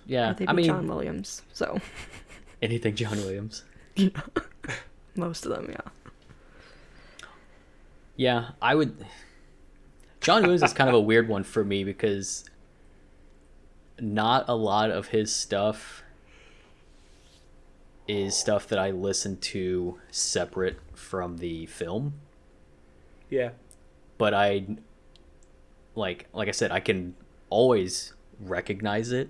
yeah. 0.05 0.35
Yeah, 0.35 0.45
I 0.45 0.51
mean 0.51 0.65
John 0.65 0.87
Williams, 0.87 1.41
so 1.53 1.79
anything 2.61 2.95
John 2.95 3.15
Williams. 3.19 3.63
most 5.15 5.45
of 5.45 5.51
them, 5.55 5.69
yeah. 5.69 5.91
Yeah, 8.17 8.49
I 8.61 8.75
would. 8.75 9.05
John 10.19 10.41
Williams 10.41 10.63
is 10.63 10.73
kind 10.73 10.89
of 10.89 10.95
a 10.95 11.01
weird 11.01 11.29
one 11.29 11.45
for 11.45 11.63
me 11.63 11.85
because 11.85 12.43
not 14.01 14.49
a 14.49 14.55
lot 14.55 14.91
of 14.91 15.07
his 15.07 15.33
stuff 15.33 16.02
is 18.07 18.35
stuff 18.35 18.67
that 18.67 18.79
I 18.79 18.91
listen 18.91 19.37
to 19.37 19.99
separate 20.11 20.77
from 20.93 21.37
the 21.37 21.65
film. 21.67 22.15
Yeah. 23.29 23.51
but 24.17 24.33
I 24.33 24.77
like 25.95 26.27
like 26.33 26.47
I 26.47 26.51
said, 26.51 26.71
I 26.71 26.79
can 26.79 27.15
always 27.49 28.13
recognize 28.39 29.11
it 29.11 29.29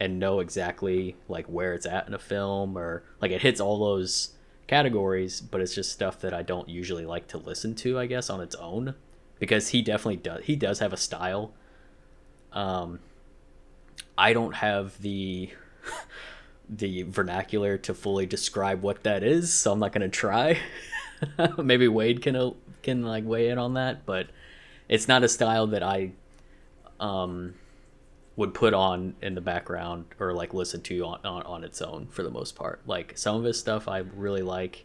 and 0.00 0.18
know 0.18 0.40
exactly 0.40 1.16
like 1.28 1.46
where 1.46 1.74
it's 1.74 1.86
at 1.86 2.06
in 2.08 2.14
a 2.14 2.18
film 2.18 2.76
or 2.76 3.04
like 3.20 3.30
it 3.30 3.42
hits 3.42 3.60
all 3.60 3.78
those 3.78 4.30
categories, 4.66 5.40
but 5.40 5.60
it's 5.60 5.74
just 5.74 5.92
stuff 5.92 6.20
that 6.20 6.34
I 6.34 6.42
don't 6.42 6.68
usually 6.68 7.04
like 7.06 7.28
to 7.28 7.38
listen 7.38 7.74
to, 7.76 7.98
I 7.98 8.06
guess, 8.06 8.28
on 8.30 8.40
its 8.40 8.54
own. 8.56 8.94
Because 9.38 9.68
he 9.68 9.82
definitely 9.82 10.16
does 10.16 10.44
he 10.44 10.56
does 10.56 10.78
have 10.80 10.92
a 10.92 10.96
style. 10.96 11.52
Um 12.52 13.00
I 14.16 14.32
don't 14.32 14.54
have 14.56 15.00
the 15.00 15.50
the 16.68 17.02
vernacular 17.02 17.76
to 17.78 17.94
fully 17.94 18.26
describe 18.26 18.82
what 18.82 19.02
that 19.02 19.22
is, 19.22 19.52
so 19.52 19.72
I'm 19.72 19.78
not 19.78 19.92
gonna 19.92 20.08
try. 20.08 20.58
Maybe 21.58 21.88
Wade 21.88 22.22
can 22.22 22.36
uh, 22.36 22.50
can 22.82 23.02
like 23.02 23.24
weigh 23.24 23.48
in 23.48 23.58
on 23.58 23.74
that, 23.74 24.06
but 24.06 24.28
it's 24.88 25.08
not 25.08 25.24
a 25.24 25.28
style 25.28 25.66
that 25.68 25.82
I 25.82 26.12
um 27.00 27.54
would 28.36 28.52
put 28.52 28.74
on 28.74 29.14
in 29.22 29.34
the 29.34 29.40
background 29.40 30.06
or 30.18 30.32
like 30.32 30.52
listen 30.52 30.80
to 30.82 31.04
on, 31.04 31.20
on, 31.24 31.42
on 31.42 31.64
its 31.64 31.80
own 31.80 32.06
for 32.08 32.22
the 32.22 32.30
most 32.30 32.56
part. 32.56 32.80
Like 32.86 33.16
some 33.16 33.36
of 33.36 33.44
his 33.44 33.58
stuff 33.58 33.86
I 33.86 33.98
really 33.98 34.42
like. 34.42 34.84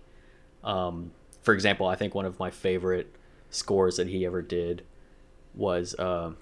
Um, 0.63 1.12
for 1.42 1.54
example, 1.54 1.88
I 1.88 1.96
think 1.96 2.13
one 2.13 2.26
of 2.26 2.38
my 2.38 2.52
favorite 2.52 3.15
scores 3.50 3.98
that 3.98 4.08
he 4.08 4.26
ever 4.26 4.42
did 4.42 4.84
was 5.56 5.96
uh, 5.96 6.34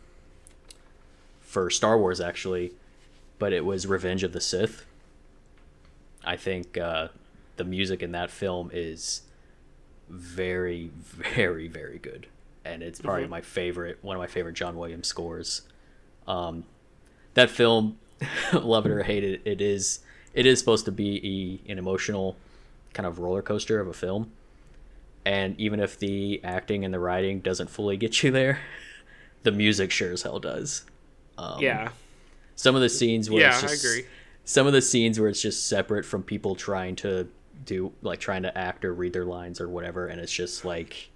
for 1.39 1.69
Star 1.69 1.97
Wars 1.97 2.19
actually, 2.19 2.73
but 3.39 3.54
it 3.54 3.63
was 3.63 3.88
Revenge 3.88 4.23
of 4.23 4.34
the 4.34 4.41
Sith. 4.41 4.86
I 6.27 6.35
think 6.37 6.77
uh, 6.77 7.07
the 7.55 7.63
music 7.63 8.03
in 8.03 8.11
that 8.11 8.29
film 8.29 8.69
is 8.73 9.21
very, 10.09 10.91
very, 10.93 11.67
very 11.67 11.97
good, 11.99 12.27
and 12.63 12.81
it's 12.83 12.99
probably 13.01 13.23
Mhm. 13.25 13.29
my 13.29 13.41
favorite, 13.41 13.97
one 14.01 14.15
of 14.15 14.19
my 14.19 14.27
favorite 14.27 14.53
John 14.55 14.77
Williams 14.77 15.07
scores. 15.07 15.61
Um, 16.27 16.65
that 17.33 17.49
film, 17.49 17.97
love 18.53 18.85
it 18.85 18.91
or 18.91 19.03
hate 19.03 19.23
it, 19.23 19.41
it 19.45 19.61
is 19.61 19.99
it 20.33 20.45
is 20.45 20.59
supposed 20.59 20.85
to 20.85 20.91
be 20.91 21.61
a, 21.67 21.71
an 21.71 21.79
emotional 21.79 22.35
kind 22.93 23.07
of 23.07 23.19
roller 23.19 23.41
coaster 23.41 23.79
of 23.79 23.87
a 23.87 23.93
film, 23.93 24.31
and 25.25 25.59
even 25.59 25.79
if 25.79 25.97
the 25.97 26.39
acting 26.43 26.85
and 26.85 26.93
the 26.93 26.99
writing 26.99 27.39
doesn't 27.39 27.69
fully 27.69 27.97
get 27.97 28.21
you 28.23 28.31
there, 28.31 28.59
the 29.43 29.51
music 29.51 29.91
sure 29.91 30.11
as 30.11 30.21
hell 30.23 30.39
does. 30.39 30.83
Um, 31.37 31.61
yeah. 31.61 31.89
some 32.55 32.75
of 32.75 32.81
the 32.81 32.89
scenes 32.89 33.29
where 33.29 33.41
Yeah, 33.41 33.59
it's 33.59 33.63
I 33.63 33.89
agree. 33.89 34.05
Some 34.47 34.65
of 34.65 34.71
the 34.71 34.81
scenes 34.81 35.19
where 35.19 35.27
it's 35.27 35.41
just 35.41 35.67
separate 35.67 36.05
from 36.05 36.23
people 36.23 36.55
trying 36.55 36.95
to 36.97 37.27
do 37.65 37.91
like 38.01 38.21
trying 38.21 38.43
to 38.43 38.57
act 38.57 38.86
or 38.86 38.93
read 38.93 39.12
their 39.12 39.25
lines 39.25 39.60
or 39.60 39.67
whatever, 39.67 40.07
and 40.07 40.21
it's 40.21 40.31
just 40.31 40.63
like 40.63 41.10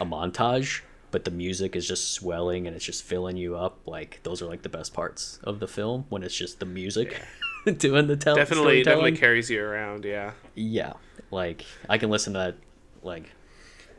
a 0.00 0.04
montage, 0.04 0.80
but 1.12 1.24
the 1.24 1.30
music 1.30 1.76
is 1.76 1.86
just 1.86 2.10
swelling 2.10 2.66
and 2.66 2.74
it's 2.74 2.84
just 2.84 3.04
filling 3.04 3.36
you 3.36 3.54
up. 3.54 3.78
Like 3.86 4.18
those 4.24 4.42
are 4.42 4.46
like 4.46 4.62
the 4.62 4.68
best 4.68 4.92
parts 4.92 5.38
of 5.44 5.60
the 5.60 5.68
film 5.68 6.06
when 6.08 6.24
it's 6.24 6.34
just 6.34 6.58
the 6.58 6.66
music 6.66 7.22
doing 7.78 8.08
the 8.08 8.16
tell 8.16 8.34
Definitely, 8.34 8.82
definitely 8.82 9.16
carries 9.16 9.48
you 9.48 9.62
around. 9.62 10.04
Yeah. 10.04 10.32
Yeah, 10.56 10.94
like 11.30 11.64
I 11.88 11.98
can 11.98 12.10
listen 12.10 12.32
to 12.32 12.38
that. 12.40 12.56
Like 13.04 13.30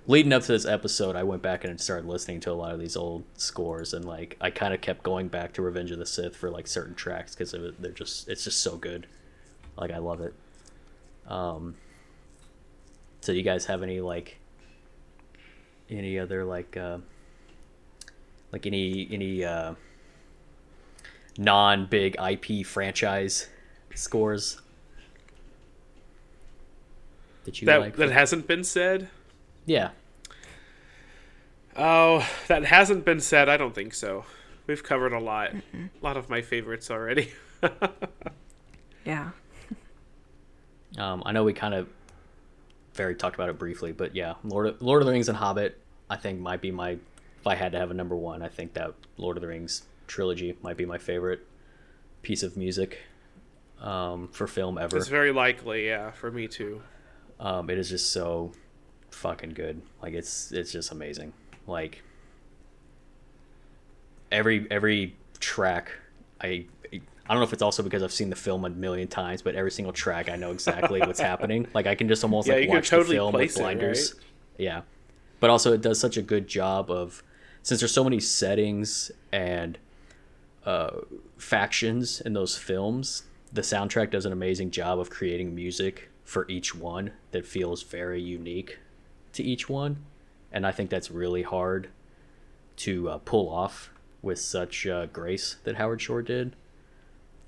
leading 0.07 0.33
up 0.33 0.43
to 0.43 0.51
this 0.51 0.65
episode, 0.65 1.15
I 1.15 1.23
went 1.23 1.41
back 1.41 1.63
and 1.63 1.79
started 1.79 2.07
listening 2.07 2.39
to 2.41 2.51
a 2.51 2.53
lot 2.53 2.73
of 2.73 2.79
these 2.79 2.95
old 2.95 3.23
scores, 3.35 3.93
and 3.93 4.05
like 4.05 4.37
I 4.41 4.49
kind 4.49 4.73
of 4.73 4.81
kept 4.81 5.03
going 5.03 5.27
back 5.27 5.53
to 5.53 5.61
Revenge 5.61 5.91
of 5.91 5.99
the 5.99 6.05
Sith 6.05 6.35
for 6.35 6.49
like 6.49 6.67
certain 6.67 6.95
tracks 6.95 7.35
because 7.35 7.55
they're 7.79 7.91
just 7.91 8.27
it's 8.27 8.43
just 8.43 8.61
so 8.61 8.77
good. 8.77 9.07
Like 9.77 9.91
I 9.91 9.97
love 9.97 10.21
it. 10.21 10.33
Um. 11.27 11.75
So 13.21 13.31
you 13.31 13.43
guys 13.43 13.65
have 13.65 13.83
any 13.83 14.01
like 14.01 14.37
any 15.89 16.19
other 16.19 16.43
like 16.43 16.75
uh 16.75 16.97
like 18.51 18.65
any 18.65 19.07
any 19.11 19.43
uh 19.45 19.75
non 21.37 21.85
big 21.85 22.15
IP 22.19 22.65
franchise 22.65 23.47
scores 23.95 24.59
that 27.45 27.61
you 27.61 27.65
That 27.65 27.79
like? 27.79 27.95
that 27.95 28.11
hasn't 28.11 28.47
been 28.47 28.63
said. 28.63 29.09
Yeah. 29.65 29.89
Oh, 31.75 32.27
that 32.47 32.65
hasn't 32.65 33.03
been 33.05 33.19
said. 33.19 33.49
I 33.49 33.57
don't 33.57 33.73
think 33.73 33.93
so. 33.93 34.25
We've 34.67 34.83
covered 34.83 35.11
a 35.13 35.19
lot, 35.19 35.53
a 35.53 35.89
lot 36.01 36.17
of 36.17 36.29
my 36.29 36.41
favorites 36.41 36.89
already. 36.91 37.31
Yeah. 39.05 39.31
Um, 40.97 41.23
I 41.25 41.31
know 41.31 41.43
we 41.43 41.53
kind 41.53 41.73
of 41.73 41.87
very 42.93 43.15
talked 43.15 43.35
about 43.35 43.49
it 43.49 43.57
briefly, 43.57 43.91
but 43.91 44.15
yeah, 44.15 44.35
Lord 44.43 44.67
of, 44.67 44.81
Lord 44.81 45.01
of 45.01 45.07
the 45.07 45.11
Rings 45.11 45.27
and 45.29 45.37
Hobbit, 45.37 45.79
I 46.09 46.15
think 46.15 46.39
might 46.39 46.61
be 46.61 46.71
my. 46.71 46.91
If 46.91 47.47
I 47.47 47.55
had 47.55 47.73
to 47.73 47.79
have 47.79 47.91
a 47.91 47.93
number 47.93 48.15
one, 48.15 48.41
I 48.41 48.47
think 48.47 48.73
that 48.75 48.93
Lord 49.17 49.35
of 49.35 49.41
the 49.41 49.47
Rings 49.47 49.83
trilogy 50.07 50.55
might 50.61 50.77
be 50.77 50.85
my 50.85 50.97
favorite 50.97 51.45
piece 52.21 52.43
of 52.43 52.55
music 52.55 52.99
um, 53.81 54.29
for 54.29 54.47
film 54.47 54.77
ever. 54.77 54.95
it's 54.95 55.09
very 55.09 55.33
likely, 55.33 55.87
yeah, 55.87 56.11
for 56.11 56.31
me 56.31 56.47
too. 56.47 56.81
Um, 57.41 57.69
it 57.69 57.77
is 57.77 57.89
just 57.89 58.13
so 58.13 58.53
fucking 59.13 59.51
good. 59.51 59.81
Like 60.01 60.13
it's 60.13 60.51
it's 60.51 60.71
just 60.71 60.91
amazing. 60.91 61.33
Like 61.67 62.03
every 64.31 64.67
every 64.71 65.15
track, 65.39 65.91
I 66.41 66.65
I 66.91 67.29
don't 67.29 67.37
know 67.37 67.43
if 67.43 67.53
it's 67.53 67.61
also 67.61 67.83
because 67.83 68.03
I've 68.03 68.11
seen 68.11 68.29
the 68.29 68.35
film 68.35 68.65
a 68.65 68.69
million 68.69 69.07
times, 69.07 69.41
but 69.41 69.55
every 69.55 69.71
single 69.71 69.93
track 69.93 70.29
I 70.29 70.35
know 70.35 70.51
exactly 70.51 70.99
what's 70.99 71.19
happening. 71.31 71.67
Like 71.73 71.87
I 71.87 71.95
can 71.95 72.07
just 72.07 72.23
almost 72.23 72.47
Yeah, 72.47 72.55
like 72.55 72.69
watch 72.69 72.89
totally 72.89 73.15
the 73.15 73.21
film 73.21 73.33
with 73.33 73.39
place 73.39 73.55
it, 73.55 73.59
blinders. 73.59 74.13
right? 74.13 74.23
Yeah, 74.57 74.81
but 75.39 75.49
also 75.49 75.73
it 75.73 75.81
does 75.81 75.99
such 75.99 76.17
a 76.17 76.21
good 76.21 76.47
job 76.47 76.91
of 76.91 77.23
since 77.61 77.79
there's 77.79 77.93
so 77.93 78.03
many 78.03 78.19
settings 78.19 79.09
and 79.31 79.77
uh, 80.65 80.91
factions 81.37 82.19
in 82.21 82.33
those 82.33 82.57
films, 82.57 83.23
the 83.53 83.61
soundtrack 83.61 84.11
does 84.11 84.25
an 84.25 84.33
amazing 84.33 84.71
job 84.71 84.99
of 84.99 85.09
creating 85.09 85.55
music 85.55 86.09
for 86.25 86.45
each 86.49 86.73
one 86.75 87.11
that 87.31 87.45
feels 87.45 87.83
very 87.83 88.21
unique 88.21 88.79
to 89.33 89.43
each 89.43 89.69
one, 89.69 89.97
and 90.51 90.65
I 90.65 90.71
think 90.71 90.89
that's 90.89 91.11
really 91.11 91.43
hard 91.43 91.89
to 92.77 93.09
uh, 93.09 93.17
pull 93.19 93.49
off 93.49 93.91
with 94.21 94.39
such 94.39 94.87
uh, 94.87 95.05
grace 95.07 95.57
that 95.63 95.75
Howard 95.75 96.01
Shore 96.01 96.21
did. 96.21 96.55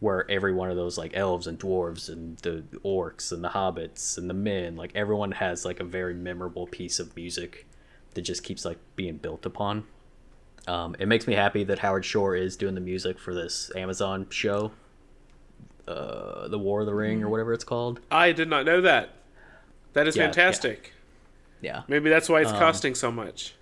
Where 0.02 0.30
every 0.30 0.54
one 0.54 0.70
of 0.70 0.76
those 0.76 0.98
like 0.98 1.16
elves 1.16 1.48
and 1.48 1.58
dwarves 1.58 2.10
and 2.10 2.38
the 2.40 2.64
orcs 2.84 3.32
and 3.32 3.42
the 3.44 3.50
hobbits 3.50 4.18
and 4.18 4.30
the 4.30 4.34
men, 4.34 4.76
like 4.76 4.92
everyone 4.94 5.32
has 5.32 5.64
like 5.64 5.80
a 5.80 5.86
very 5.86 6.14
memorable 6.14 6.68
piece 6.68 7.00
of 7.00 7.16
music 7.16 7.66
that 8.14 8.22
just 8.24 8.44
keeps 8.44 8.66
like 8.66 8.78
being 8.98 9.18
built 9.18 9.46
upon. 9.46 9.86
Um, 10.68 10.96
it 11.00 11.08
makes 11.08 11.28
me 11.28 11.34
happy 11.34 11.64
that 11.64 11.80
Howard 11.80 12.04
Shore 12.04 12.36
is 12.36 12.58
doing 12.58 12.76
the 12.76 12.82
music 12.82 13.18
for 13.18 13.34
this 13.34 13.72
Amazon 13.76 14.28
show, 14.30 14.74
uh, 15.88 16.50
The 16.50 16.60
War 16.60 16.82
of 16.82 16.88
the 16.88 16.94
Ring 16.94 17.24
or 17.24 17.30
whatever 17.30 17.54
it's 17.54 17.64
called. 17.64 18.02
I 18.12 18.32
did 18.34 18.50
not 18.50 18.66
know 18.66 18.82
that. 18.82 19.12
That 19.94 20.08
is 20.08 20.16
Yeah, 20.18 20.24
yeah. 20.24 20.28
fantastic. 20.28 20.92
Yeah. 21.66 21.82
Maybe 21.88 22.12
that's 22.12 22.30
why 22.30 22.42
it's 22.42 22.52
Um, 22.52 22.60
costing 22.60 22.94
so 22.94 23.12
much. 23.12 23.56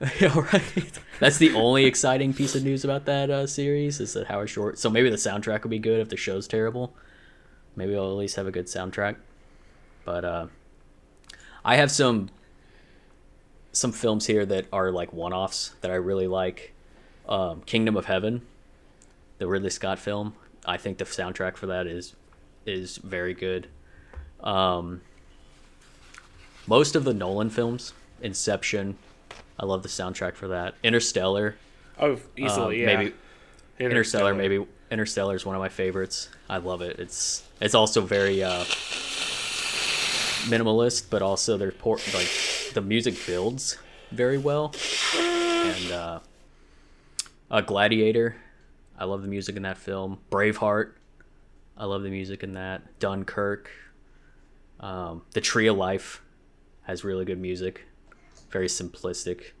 yeah, 0.20 0.38
right. 0.52 0.92
That's 1.18 1.38
the 1.38 1.54
only 1.54 1.86
exciting 1.86 2.32
piece 2.32 2.54
of 2.54 2.62
news 2.62 2.84
about 2.84 3.04
that 3.06 3.30
uh, 3.30 3.48
series 3.48 3.98
is 3.98 4.12
that 4.12 4.28
Howard 4.28 4.48
Shore. 4.48 4.76
So 4.76 4.88
maybe 4.88 5.10
the 5.10 5.16
soundtrack 5.16 5.64
will 5.64 5.70
be 5.70 5.80
good 5.80 5.98
if 6.00 6.08
the 6.08 6.16
show's 6.16 6.46
terrible. 6.46 6.94
Maybe 7.74 7.96
I'll 7.96 8.12
at 8.12 8.16
least 8.16 8.36
have 8.36 8.46
a 8.46 8.52
good 8.52 8.66
soundtrack. 8.66 9.16
But 10.04 10.24
uh, 10.24 10.46
I 11.64 11.74
have 11.76 11.90
some 11.90 12.30
some 13.72 13.90
films 13.90 14.26
here 14.26 14.46
that 14.46 14.66
are 14.72 14.92
like 14.92 15.12
one-offs 15.12 15.74
that 15.80 15.90
I 15.90 15.94
really 15.96 16.28
like. 16.28 16.74
Um, 17.28 17.62
Kingdom 17.62 17.96
of 17.96 18.06
Heaven, 18.06 18.42
the 19.38 19.48
Ridley 19.48 19.70
Scott 19.70 19.98
film. 19.98 20.34
I 20.64 20.76
think 20.76 20.98
the 20.98 21.04
soundtrack 21.06 21.56
for 21.56 21.66
that 21.66 21.88
is 21.88 22.14
is 22.64 22.98
very 22.98 23.34
good. 23.34 23.66
Um, 24.40 25.00
most 26.68 26.94
of 26.94 27.04
the 27.04 27.14
Nolan 27.14 27.50
films, 27.50 27.92
Inception, 28.20 28.96
I 29.58 29.64
love 29.64 29.82
the 29.82 29.88
soundtrack 29.88 30.34
for 30.34 30.48
that. 30.48 30.74
Interstellar, 30.84 31.56
Oh, 31.98 32.12
um, 32.12 32.20
easily, 32.36 32.80
yeah. 32.82 32.86
maybe 32.96 33.14
Interstellar, 33.80 34.34
maybe 34.34 34.64
Interstellar 34.90 35.34
is 35.34 35.44
one 35.46 35.56
of 35.56 35.60
my 35.60 35.68
favorites. 35.68 36.28
I 36.48 36.58
love 36.58 36.80
it. 36.82 36.98
It's 37.00 37.42
it's 37.60 37.74
also 37.74 38.00
very 38.02 38.42
uh, 38.42 38.64
minimalist, 40.48 41.06
but 41.10 41.22
also 41.22 41.56
they're 41.56 41.72
por- 41.72 41.98
like 42.14 42.28
the 42.74 42.80
music 42.80 43.14
builds 43.26 43.78
very 44.12 44.38
well. 44.38 44.72
And 45.16 45.92
uh, 45.92 46.20
uh, 47.50 47.60
Gladiator, 47.62 48.36
I 48.98 49.04
love 49.04 49.22
the 49.22 49.28
music 49.28 49.56
in 49.56 49.62
that 49.62 49.78
film. 49.78 50.18
Braveheart, 50.30 50.92
I 51.76 51.84
love 51.86 52.02
the 52.02 52.10
music 52.10 52.42
in 52.42 52.54
that. 52.54 52.98
Dunkirk, 53.00 53.70
um, 54.80 55.22
The 55.32 55.40
Tree 55.40 55.66
of 55.66 55.76
Life 55.76 56.22
has 56.88 57.04
really 57.04 57.24
good 57.24 57.38
music. 57.38 57.84
Very 58.50 58.66
simplistic. 58.66 59.52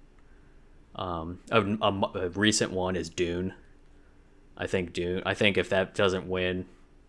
Um, 0.96 1.38
a, 1.50 1.60
a- 1.60 2.10
a 2.26 2.28
recent 2.30 2.72
one 2.72 2.96
is 2.96 3.08
Dune. 3.08 3.54
I 4.56 4.66
think 4.66 4.92
Dune. 4.92 5.22
I 5.24 5.34
think 5.34 5.56
if 5.56 5.68
that 5.68 5.94
doesn't 5.94 6.26
win 6.28 6.66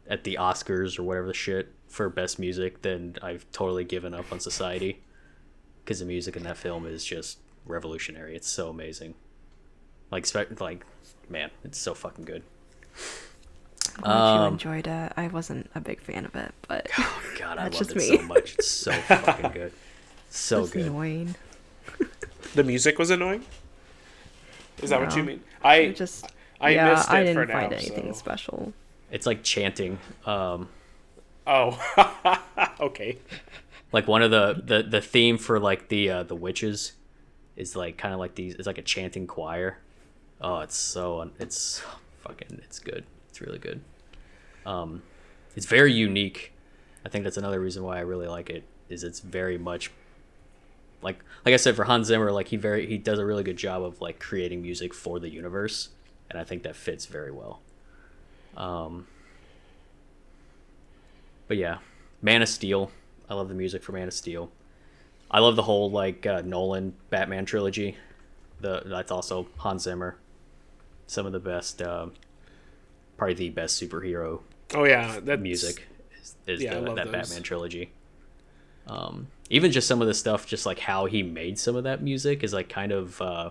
at 0.07 0.23
the 0.23 0.37
Oscars 0.39 0.99
or 0.99 1.03
whatever 1.03 1.27
the 1.27 1.33
shit 1.33 1.73
for 1.87 2.07
best 2.09 2.37
music, 2.37 2.83
then 2.83 3.15
I've 3.23 3.49
totally 3.51 3.83
given 3.85 4.13
up 4.13 4.31
on 4.31 4.39
society. 4.39 5.01
Because 5.83 5.99
the 5.99 6.05
music 6.05 6.35
in 6.35 6.43
that 6.43 6.57
film 6.57 6.85
is 6.85 7.03
just 7.03 7.39
revolutionary. 7.65 8.35
It's 8.35 8.47
so 8.47 8.69
amazing. 8.69 9.15
Like, 10.11 10.25
spe- 10.27 10.59
like, 10.59 10.85
man, 11.29 11.49
it's 11.63 11.79
so 11.79 11.95
fucking 11.95 12.25
good. 12.25 12.43
Glad 13.95 14.33
you 14.35 14.41
Um, 14.41 14.53
enjoyed 14.53 14.85
it. 14.87 15.13
I 15.17 15.27
wasn't 15.29 15.69
a 15.73 15.79
big 15.81 16.01
fan 16.01 16.25
of 16.25 16.35
it, 16.35 16.53
but 16.67 16.87
oh 16.97 17.21
God, 17.39 17.57
I 17.57 17.63
loved 17.69 17.77
just 17.77 17.91
it 17.91 17.97
me. 17.97 18.17
so 18.17 18.21
much. 18.23 18.53
It's 18.55 18.67
so 18.69 18.91
fucking 19.07 19.51
good. 19.51 19.73
So 20.29 20.61
it's 20.63 20.71
good. 20.71 20.85
annoying. 20.87 21.35
The 22.55 22.63
music 22.63 22.97
was 22.97 23.11
annoying. 23.11 23.45
Is 24.81 24.89
that 24.89 24.99
what 24.99 25.15
you 25.15 25.21
mean? 25.23 25.43
I 25.63 25.75
It 25.77 25.95
just 25.95 26.25
I 26.59 26.71
yeah, 26.71 26.93
missed 26.93 27.07
it 27.09 27.13
I 27.13 27.23
didn't 27.23 27.35
for 27.47 27.51
find 27.53 27.71
now, 27.71 27.77
anything 27.77 28.13
so- 28.13 28.19
special. 28.19 28.73
It's 29.11 29.25
like 29.27 29.43
chanting. 29.43 29.99
Um, 30.25 30.69
Oh, 31.45 31.77
okay. 32.79 33.17
like 33.91 34.07
one 34.07 34.21
of 34.23 34.31
the 34.31 34.61
the 34.65 34.83
the 34.83 35.01
theme 35.01 35.37
for 35.37 35.59
like 35.59 35.89
the 35.89 36.09
uh, 36.09 36.23
the 36.23 36.35
witches 36.35 36.93
is 37.55 37.75
like 37.75 37.97
kind 37.97 38.13
of 38.13 38.19
like 38.19 38.35
these 38.35 38.55
it's 38.55 38.67
like 38.67 38.77
a 38.77 38.83
chanting 38.83 39.27
choir 39.27 39.77
oh 40.41 40.59
it's 40.59 40.75
so 40.77 41.29
it's 41.39 41.81
fucking 42.19 42.61
it's 42.63 42.79
good 42.79 43.03
it's 43.29 43.41
really 43.41 43.57
good 43.59 43.81
um 44.65 45.01
it's 45.57 45.65
very 45.65 45.91
unique 45.91 46.53
i 47.05 47.09
think 47.09 47.23
that's 47.25 47.35
another 47.37 47.59
reason 47.59 47.83
why 47.83 47.97
i 47.97 48.01
really 48.01 48.27
like 48.27 48.49
it 48.49 48.63
is 48.87 49.03
it's 49.03 49.19
very 49.19 49.57
much 49.57 49.91
like 51.01 51.19
like 51.45 51.53
i 51.53 51.57
said 51.57 51.75
for 51.75 51.85
hans 51.85 52.07
zimmer 52.07 52.31
like 52.31 52.47
he 52.49 52.57
very 52.57 52.85
he 52.85 52.97
does 52.97 53.19
a 53.19 53.25
really 53.25 53.43
good 53.43 53.57
job 53.57 53.81
of 53.83 54.01
like 54.01 54.19
creating 54.19 54.61
music 54.61 54.93
for 54.93 55.19
the 55.19 55.29
universe 55.29 55.89
and 56.29 56.39
i 56.39 56.43
think 56.43 56.63
that 56.63 56.75
fits 56.75 57.05
very 57.05 57.31
well. 57.31 57.61
Um 58.57 59.07
but 61.47 61.57
yeah 61.57 61.77
man 62.21 62.41
of 62.41 62.49
steel. 62.49 62.91
I 63.29 63.35
love 63.35 63.47
the 63.47 63.55
music 63.55 63.83
for 63.83 63.91
man 63.91 64.07
of 64.07 64.13
steel. 64.13 64.51
I 65.31 65.39
love 65.39 65.55
the 65.55 65.63
whole 65.63 65.89
like 65.91 66.25
uh, 66.25 66.41
nolan 66.43 66.95
batman 67.09 67.45
trilogy. 67.45 67.97
The 68.59 68.81
that's 68.85 69.11
also 69.11 69.47
hans 69.57 69.83
zimmer. 69.83 70.17
Some 71.07 71.25
of 71.25 71.31
the 71.31 71.39
best 71.39 71.81
um 71.81 72.13
probably 73.17 73.35
the 73.35 73.49
best 73.49 73.81
superhero 73.81 74.41
Oh 74.73 74.83
yeah, 74.83 75.19
that 75.21 75.39
music 75.41 75.87
is, 76.21 76.35
is 76.47 76.61
Yeah, 76.61 76.79
the, 76.79 76.93
that 76.95 77.05
those. 77.05 77.11
batman 77.11 77.43
trilogy. 77.43 77.91
Um 78.87 79.27
even 79.49 79.71
just 79.71 79.87
some 79.87 80.01
of 80.01 80.07
the 80.07 80.13
stuff 80.13 80.45
just 80.45 80.65
like 80.65 80.79
how 80.79 81.05
he 81.05 81.23
made 81.23 81.57
some 81.57 81.75
of 81.75 81.83
that 81.83 82.03
music 82.03 82.43
is 82.43 82.53
like 82.53 82.69
kind 82.69 82.91
of 82.91 83.21
uh 83.21 83.49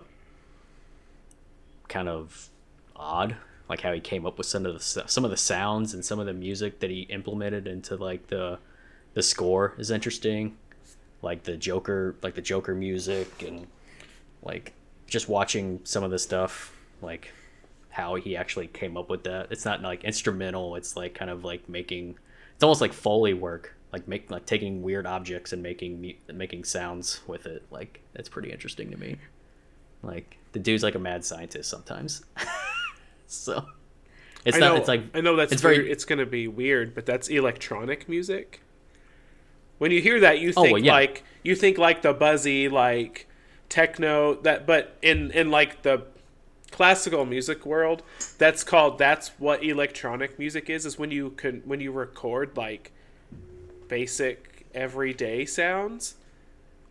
kind 1.89 2.07
of 2.07 2.49
odd. 2.95 3.35
Like 3.67 3.81
how 3.81 3.93
he 3.93 3.99
came 3.99 4.25
up 4.25 4.37
with 4.37 4.47
some 4.47 4.65
of 4.65 4.73
the 4.73 4.79
some 4.79 5.25
of 5.25 5.31
the 5.31 5.37
sounds 5.37 5.93
and 5.93 6.03
some 6.03 6.19
of 6.19 6.25
the 6.25 6.33
music 6.33 6.79
that 6.79 6.89
he 6.89 7.01
implemented 7.01 7.67
into 7.67 7.95
like 7.97 8.27
the 8.27 8.57
the 9.13 9.21
score 9.21 9.73
is 9.77 9.91
interesting. 9.91 10.57
Like 11.21 11.43
the 11.43 11.57
joker 11.57 12.15
like 12.23 12.35
the 12.35 12.41
joker 12.41 12.73
music 12.73 13.43
and 13.43 13.67
like 14.41 14.73
just 15.07 15.27
watching 15.27 15.81
some 15.83 16.03
of 16.03 16.11
the 16.11 16.19
stuff 16.19 16.75
like 17.01 17.31
how 17.89 18.15
he 18.15 18.35
actually 18.35 18.67
came 18.67 18.97
up 18.97 19.09
with 19.09 19.23
that. 19.25 19.47
It's 19.51 19.65
not 19.65 19.81
like 19.81 20.03
instrumental. 20.03 20.75
It's 20.75 20.95
like 20.95 21.13
kind 21.13 21.29
of 21.29 21.43
like 21.43 21.67
making 21.69 22.17
it's 22.59 22.63
almost 22.63 22.81
like 22.81 22.91
foley 22.91 23.33
work 23.33 23.73
like 23.93 24.05
make 24.05 24.29
like 24.29 24.45
taking 24.45 24.81
weird 24.83 25.07
objects 25.07 25.53
and 25.53 25.63
making 25.63 26.13
making 26.33 26.65
sounds 26.65 27.21
with 27.25 27.45
it 27.45 27.63
like 27.71 28.01
that's 28.11 28.27
pretty 28.27 28.51
interesting 28.51 28.91
to 28.91 28.97
me 28.97 29.15
like 30.03 30.37
the 30.51 30.59
dude's 30.59 30.83
like 30.83 30.95
a 30.95 30.99
mad 30.99 31.23
scientist 31.23 31.69
sometimes 31.69 32.21
so 33.27 33.65
it's 34.45 34.57
I 34.57 34.59
not 34.59 34.73
know, 34.73 34.75
it's 34.75 34.87
like 34.89 35.03
I 35.13 35.21
know 35.21 35.37
that's 35.37 35.53
it's 35.53 35.61
very- 35.61 35.89
It's 35.89 36.03
gonna 36.05 36.25
be 36.25 36.47
weird, 36.49 36.93
but 36.95 37.05
that's 37.05 37.27
electronic 37.29 38.07
music. 38.09 38.61
When 39.79 39.91
you 39.91 40.01
hear 40.01 40.19
that, 40.21 40.39
you 40.39 40.53
Oh, 40.55 40.63
think 40.63 40.73
well, 40.73 40.83
yeah. 40.83 40.91
like 40.93 41.23
you 41.43 41.55
think 41.55 41.77
like 41.77 42.01
the 42.01 42.13
buzzy 42.13 42.67
like 42.69 43.27
techno 43.69 44.35
that, 44.41 44.65
but 44.67 44.97
in 45.01 45.31
in 45.31 45.49
like 45.51 45.81
the 45.83 46.03
classical 46.71 47.25
music 47.25 47.65
world, 47.65 48.03
that's 48.37 48.63
called 48.63 48.97
that's 48.97 49.29
what 49.39 49.63
electronic 49.63 50.37
music 50.39 50.69
is. 50.69 50.85
Is 50.85 50.97
when 50.99 51.11
you 51.11 51.31
can 51.31 51.61
when 51.65 51.79
you 51.81 51.91
record 51.91 52.55
like 52.57 52.91
basic 53.87 54.65
everyday 54.73 55.45
sounds 55.45 56.15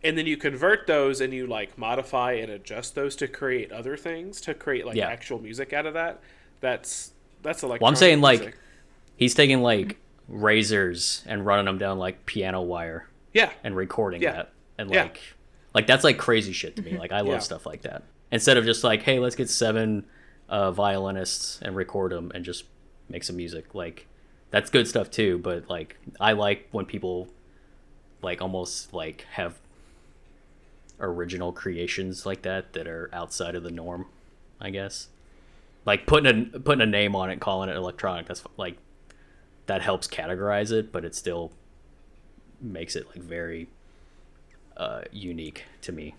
and 0.03 0.17
then 0.17 0.25
you 0.25 0.35
convert 0.37 0.85
those 0.87 1.21
and 1.21 1.33
you 1.33 1.47
like 1.47 1.77
modify 1.77 2.33
and 2.33 2.51
adjust 2.51 2.93
those 2.95 3.15
to 3.15 3.27
create 3.27 3.71
other 3.71 3.95
things 3.95 4.41
to 4.41 4.53
create 4.53 4.85
like 4.85 4.95
Yeah. 4.97 5.07
actual 5.07 5.39
music 5.39 5.71
out 5.71 5.85
of 5.85 5.93
that 5.93 6.19
that's 6.59 7.13
that's 7.41 7.63
electronic 7.63 7.81
well 7.81 7.89
i'm 7.89 7.95
saying 7.95 8.19
like 8.19 8.57
he's 9.15 9.33
taking 9.33 9.61
like 9.61 9.97
razors 10.27 11.23
and 11.25 11.45
running 11.45 11.65
them 11.65 11.77
down 11.77 11.99
like 11.99 12.25
piano 12.25 12.61
wire 12.61 13.07
yeah 13.33 13.49
and 13.63 13.75
recording 13.77 14.21
Yeah. 14.21 14.31
that 14.33 14.51
and 14.77 14.91
Yeah. 14.91 15.03
like 15.03 15.21
like 15.73 15.87
that's 15.87 16.03
like 16.03 16.17
crazy 16.17 16.51
shit 16.51 16.75
to 16.75 16.81
me 16.81 16.97
like 16.99 17.13
i 17.13 17.21
love 17.21 17.41
stuff 17.43 17.65
like 17.65 17.83
that 17.83 18.03
instead 18.31 18.57
of 18.57 18.65
just 18.65 18.83
like 18.83 19.03
hey 19.03 19.19
let's 19.19 19.35
get 19.35 19.49
seven 19.49 20.05
uh, 20.47 20.71
violinists 20.71 21.59
and 21.61 21.75
record 21.75 22.11
them 22.11 22.31
and 22.33 22.43
just 22.43 22.65
make 23.07 23.23
some 23.23 23.35
music 23.35 23.73
like 23.75 24.07
that's 24.51 24.69
good 24.69 24.87
stuff 24.87 25.09
too 25.09 25.37
but 25.39 25.69
like 25.69 25.97
i 26.19 26.31
like 26.31 26.67
when 26.71 26.85
people 26.85 27.27
like 28.21 28.41
almost 28.41 28.93
like 28.93 29.25
have 29.31 29.59
original 30.99 31.51
creations 31.51 32.25
like 32.25 32.41
that 32.41 32.73
that 32.73 32.87
are 32.87 33.09
outside 33.13 33.55
of 33.55 33.63
the 33.63 33.71
norm 33.71 34.05
i 34.59 34.69
guess 34.69 35.07
like 35.85 36.05
putting 36.05 36.53
a 36.55 36.59
putting 36.59 36.81
a 36.81 36.85
name 36.85 37.15
on 37.15 37.29
it 37.29 37.39
calling 37.39 37.69
it 37.69 37.75
electronic 37.75 38.25
that's 38.27 38.43
like 38.57 38.77
that 39.67 39.81
helps 39.81 40.07
categorize 40.07 40.71
it 40.71 40.91
but 40.91 41.05
it 41.05 41.15
still 41.15 41.51
makes 42.61 42.95
it 42.95 43.07
like 43.07 43.23
very 43.23 43.67
uh, 44.77 45.01
unique 45.11 45.65
to 45.81 45.91
me. 45.91 46.15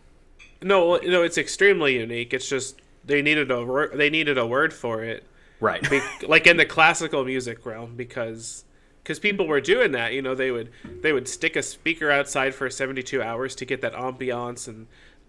No 0.62 0.96
no 0.96 1.22
it's 1.22 1.38
extremely 1.38 1.98
unique 1.98 2.32
it's 2.34 2.48
just 2.48 2.80
they 3.04 3.22
needed 3.22 3.50
a 3.50 3.64
wor- 3.64 3.90
they 3.94 4.10
needed 4.10 4.38
a 4.38 4.46
word 4.46 4.72
for 4.72 5.02
it 5.02 5.24
Right. 5.60 5.88
Be- 5.88 6.00
like 6.26 6.46
in 6.46 6.56
the 6.56 6.64
classical 6.64 7.24
music 7.24 7.64
realm 7.66 7.94
because 7.94 8.64
because 9.02 9.18
people 9.18 9.46
were 9.46 9.60
doing 9.60 9.92
that 9.92 10.12
you 10.14 10.22
know 10.22 10.34
they 10.34 10.50
would 10.50 10.70
they 11.02 11.12
would 11.12 11.28
stick 11.28 11.54
a 11.54 11.62
speaker 11.62 12.10
outside 12.10 12.54
for 12.54 12.68
72 12.70 13.22
hours 13.22 13.54
to 13.56 13.64
get 13.64 13.82
that 13.82 13.92
ambiance 13.92 14.66
and 14.66 14.86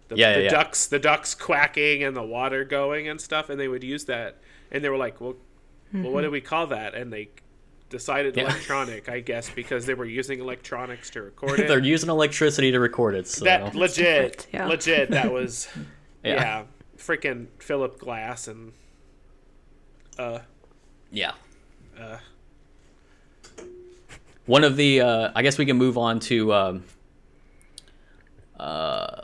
the, 0.08 0.16
Yeah, 0.16 0.34
the 0.34 0.40
yeah, 0.40 0.44
yeah. 0.46 0.50
ducks 0.50 0.88
the 0.88 1.00
ducks 1.00 1.36
quacking 1.36 2.04
and 2.04 2.16
the 2.16 2.24
water 2.24 2.64
going 2.64 3.08
and 3.10 3.20
stuff 3.20 3.50
and 3.50 3.60
they 3.60 3.68
would 3.68 3.84
use 3.84 4.06
that 4.06 4.38
and 4.72 4.84
they 4.84 4.90
were 4.90 4.98
like 4.98 5.20
well 5.20 5.36
well 5.94 6.04
what 6.04 6.12
mm-hmm. 6.12 6.28
do 6.28 6.32
we 6.32 6.42
call 6.42 6.68
that 6.68 6.96
and 6.96 7.12
they 7.12 7.30
decided 7.92 8.36
Yeah. 8.36 8.46
electronic 8.46 9.08
i 9.10 9.20
guess 9.20 9.50
because 9.50 9.86
they 9.86 9.94
were 9.94 10.06
using 10.06 10.40
electronics 10.40 11.12
to 11.12 11.22
record 11.22 11.60
it 11.62 11.68
They're 11.68 11.78
using 11.80 12.10
electricity 12.10 12.72
to 12.72 12.80
record 12.80 13.14
it. 13.14 13.28
So 13.28 13.46
that 13.46 13.76
legit 13.76 14.48
yeah. 14.54 14.66
legit 14.66 15.12
that 15.12 15.32
was 15.32 15.68
Yeah. 16.24 16.34
yeah, 16.36 16.64
freaking 16.98 17.48
philip 17.60 18.00
glass 18.00 18.48
and 18.48 18.74
uh 20.18 20.40
yeah. 21.12 21.34
uh 22.00 22.18
One 24.46 24.64
of 24.64 24.76
the, 24.76 25.02
uh, 25.02 25.32
I 25.36 25.42
guess 25.44 25.58
we 25.58 25.66
can 25.66 25.78
move 25.78 25.98
on 25.98 26.20
to 26.22 26.52
um, 26.54 26.84
uh, 28.60 29.22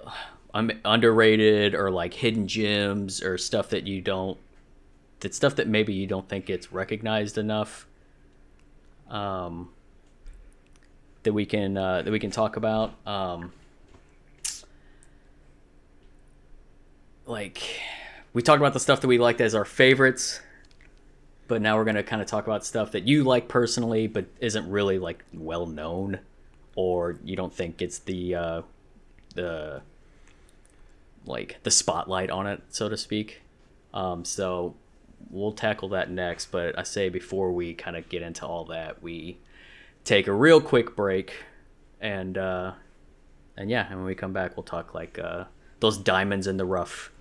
underrated 0.54 1.74
or 1.76 1.90
like 1.92 2.14
hidden 2.14 2.48
gems 2.48 3.22
or 3.22 3.38
stuff 3.38 3.70
that 3.70 3.86
you 3.88 4.02
don't 4.02 4.38
that 5.22 5.34
stuff 5.34 5.56
that 5.56 5.68
maybe 5.68 5.94
you 5.94 6.06
don't 6.08 6.30
think 6.30 6.46
gets 6.46 6.72
recognized 6.72 7.38
enough 7.38 7.87
um 9.10 9.70
that 11.24 11.34
we 11.34 11.46
can 11.46 11.78
uh, 11.78 12.02
that 12.02 12.12
we 12.12 12.20
can 12.20 12.32
talk 12.32 12.56
about. 12.56 12.94
Um 13.06 13.52
like 17.26 17.62
we 18.34 18.42
talked 18.42 18.62
about 18.62 18.74
the 18.74 18.80
stuff 18.80 19.02
that 19.02 19.08
we 19.08 19.18
liked 19.18 19.42
as 19.42 19.54
our 19.54 19.66
favorites 19.66 20.42
but 21.48 21.62
now 21.62 21.78
we're 21.78 21.86
to 21.96 22.04
kind 22.04 22.22
of 22.22 22.28
talk 22.28 22.46
about 22.46 22.66
stuff 22.66 22.92
that 22.92 23.08
you 23.08 23.24
like 23.24 23.48
personally 23.48 24.08
but 24.08 24.26
isn't 24.40 24.70
really 24.70 25.00
like 25.00 25.24
well 25.34 25.66
known 25.66 26.20
or 26.76 27.18
you 27.24 27.36
don't 27.36 27.54
think 27.54 27.82
it's 27.82 28.00
the 28.00 28.36
uh 28.36 28.62
the 29.36 29.82
like 31.26 31.58
the 31.64 31.72
spotlight 31.72 32.30
on 32.30 32.48
it 32.48 32.62
so 32.70 32.88
to 32.88 32.98
speak. 32.98 33.42
Um 33.94 34.24
so 34.24 34.76
we'll 35.30 35.52
tackle 35.52 35.90
that 35.90 36.10
next 36.10 36.52
but 36.52 36.78
i 36.78 36.84
say 36.84 37.10
before 37.10 37.52
we 37.52 37.74
kind 37.74 37.96
of 37.98 38.08
get 38.10 38.22
into 38.22 38.46
all 38.46 38.66
that 38.66 39.02
we 39.02 39.38
take 40.04 40.28
a 40.28 40.34
real 40.34 40.62
quick 40.62 40.96
break 40.96 41.34
and 42.00 42.38
uh 42.38 42.72
and 43.58 43.70
yeah 43.70 43.86
and 43.90 43.98
when 43.98 44.06
we 44.06 44.16
come 44.16 44.34
back 44.34 44.56
we'll 44.56 44.64
talk 44.64 44.94
like 44.94 45.20
uh 45.20 45.44
those 45.80 45.98
diamonds 45.98 46.48
in 46.48 46.58
the 46.58 46.66
rough 46.66 47.12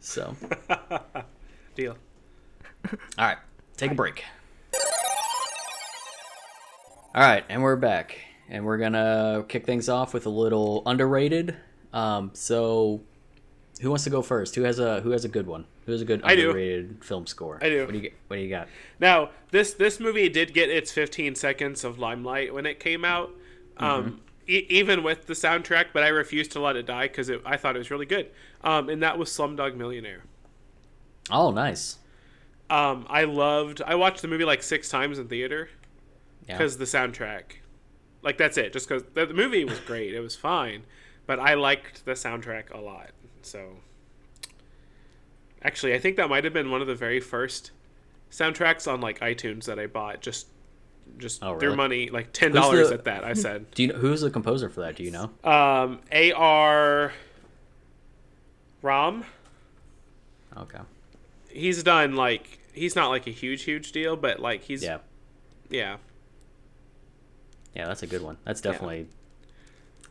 so 0.00 0.34
Deal. 1.74 1.96
all 3.18 3.26
right, 3.26 3.38
take 3.76 3.92
a 3.92 3.94
break. 3.94 4.24
All 7.14 7.22
right, 7.22 7.44
and 7.48 7.62
we're 7.62 7.76
back, 7.76 8.18
and 8.48 8.64
we're 8.64 8.78
gonna 8.78 9.44
kick 9.48 9.66
things 9.66 9.88
off 9.88 10.12
with 10.12 10.26
a 10.26 10.30
little 10.30 10.82
underrated. 10.86 11.56
Um, 11.92 12.30
so, 12.34 13.00
who 13.80 13.88
wants 13.90 14.04
to 14.04 14.10
go 14.10 14.22
first? 14.22 14.54
Who 14.56 14.62
has 14.62 14.78
a 14.78 15.00
who 15.00 15.10
has 15.10 15.24
a 15.24 15.28
good 15.28 15.46
one? 15.46 15.64
Who 15.90 15.94
has 15.94 16.02
a 16.02 16.04
good 16.04 16.20
I 16.22 16.36
do. 16.36 16.50
underrated 16.50 17.04
film 17.04 17.26
score? 17.26 17.58
I 17.60 17.68
do. 17.68 17.80
What 17.84 17.90
do 17.90 17.96
you 17.96 18.02
get? 18.02 18.12
What 18.28 18.36
do 18.36 18.42
you 18.42 18.48
got? 18.48 18.68
Now, 19.00 19.30
this 19.50 19.72
this 19.74 19.98
movie 19.98 20.28
did 20.28 20.54
get 20.54 20.70
its 20.70 20.92
15 20.92 21.34
seconds 21.34 21.82
of 21.82 21.98
limelight 21.98 22.54
when 22.54 22.64
it 22.64 22.78
came 22.78 23.04
out, 23.04 23.30
um, 23.78 24.20
e- 24.48 24.66
even 24.68 25.02
with 25.02 25.26
the 25.26 25.34
soundtrack. 25.34 25.86
But 25.92 26.04
I 26.04 26.08
refused 26.08 26.52
to 26.52 26.60
let 26.60 26.76
it 26.76 26.86
die 26.86 27.08
because 27.08 27.30
I 27.44 27.56
thought 27.56 27.74
it 27.74 27.80
was 27.80 27.90
really 27.90 28.06
good. 28.06 28.30
Um, 28.62 28.88
and 28.88 29.02
that 29.02 29.18
was 29.18 29.30
Slumdog 29.30 29.74
Millionaire. 29.74 30.22
Oh, 31.30 31.50
nice. 31.50 31.98
Um, 32.68 33.06
I 33.10 33.24
loved. 33.24 33.82
I 33.84 33.96
watched 33.96 34.22
the 34.22 34.28
movie 34.28 34.44
like 34.44 34.62
six 34.62 34.88
times 34.88 35.18
in 35.18 35.26
theater 35.26 35.70
Yeah. 36.46 36.56
because 36.56 36.78
the 36.78 36.84
soundtrack. 36.84 37.42
Like 38.22 38.36
that's 38.38 38.56
it. 38.58 38.72
Just 38.72 38.88
because 38.88 39.02
the, 39.14 39.26
the 39.26 39.34
movie 39.34 39.64
was 39.64 39.80
great, 39.80 40.14
it 40.14 40.20
was 40.20 40.36
fine, 40.36 40.82
but 41.26 41.40
I 41.40 41.54
liked 41.54 42.04
the 42.04 42.12
soundtrack 42.12 42.70
a 42.72 42.78
lot. 42.78 43.10
So, 43.42 43.78
actually, 45.62 45.94
I 45.94 45.98
think 45.98 46.16
that 46.16 46.28
might 46.28 46.44
have 46.44 46.52
been 46.52 46.70
one 46.70 46.80
of 46.80 46.86
the 46.86 46.94
very 46.94 47.20
first 47.20 47.70
soundtracks 48.30 48.90
on 48.90 49.00
like 49.00 49.20
iTunes 49.20 49.64
that 49.64 49.78
I 49.78 49.86
bought. 49.86 50.20
Just, 50.20 50.46
just 51.18 51.42
Oh, 51.42 51.52
really? 51.54 51.76
money 51.76 52.10
like 52.10 52.32
ten 52.32 52.52
dollars 52.52 52.90
at 52.90 53.04
that. 53.04 53.24
I 53.24 53.32
said, 53.34 53.70
Do 53.72 53.82
you 53.82 53.92
know 53.92 53.98
who's 53.98 54.20
the 54.20 54.30
composer 54.30 54.68
for 54.68 54.80
that? 54.82 54.96
Do 54.96 55.02
you 55.04 55.10
know? 55.10 55.30
um, 55.44 55.98
A.R. 56.12 57.12
Rahman. 58.82 59.24
Okay. 60.56 60.78
He's 61.48 61.82
done 61.82 62.14
like 62.16 62.58
he's 62.72 62.94
not 62.96 63.08
like 63.08 63.26
a 63.26 63.30
huge 63.30 63.62
huge 63.62 63.92
deal, 63.92 64.16
but 64.16 64.40
like 64.40 64.62
he's 64.62 64.82
Yeah. 64.82 64.98
yeah. 65.68 65.96
Yeah, 67.74 67.86
that's 67.86 68.02
a 68.02 68.06
good 68.06 68.22
one. 68.22 68.36
That's 68.44 68.60
definitely. 68.60 69.06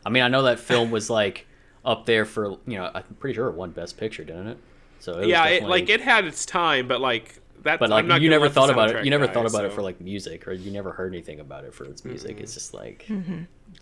I 0.04 0.08
mean, 0.08 0.22
I 0.22 0.28
know 0.28 0.42
that 0.44 0.58
film 0.60 0.90
was 0.90 1.10
like 1.10 1.46
up 1.84 2.06
there 2.06 2.24
for 2.24 2.50
you 2.66 2.78
know. 2.78 2.90
I'm 2.94 3.02
pretty 3.18 3.34
sure 3.34 3.48
it 3.48 3.54
won 3.54 3.70
Best 3.70 3.98
Picture, 3.98 4.24
didn't 4.24 4.46
it? 4.48 4.58
So 5.00 5.14
it 5.14 5.20
was 5.20 5.28
yeah, 5.28 5.46
it, 5.46 5.62
like 5.64 5.88
it 5.88 6.00
had 6.00 6.24
its 6.24 6.46
time, 6.46 6.86
but 6.86 7.00
like 7.00 7.40
that. 7.62 7.80
But 7.80 7.90
like 7.90 8.04
I'm 8.04 8.08
not 8.08 8.20
you 8.20 8.30
never 8.30 8.48
thought 8.48 8.70
about 8.70 8.94
it. 8.94 9.04
You 9.04 9.10
never 9.10 9.26
die, 9.26 9.32
thought 9.32 9.46
about 9.46 9.64
it 9.64 9.72
for 9.72 9.82
like 9.82 10.00
music, 10.00 10.46
or 10.46 10.52
you 10.52 10.70
never 10.70 10.92
heard 10.92 11.12
anything 11.12 11.40
about 11.40 11.64
it 11.64 11.74
for 11.74 11.84
its 11.84 12.04
music. 12.04 12.38
It's 12.40 12.54
just 12.54 12.74
like 12.74 13.08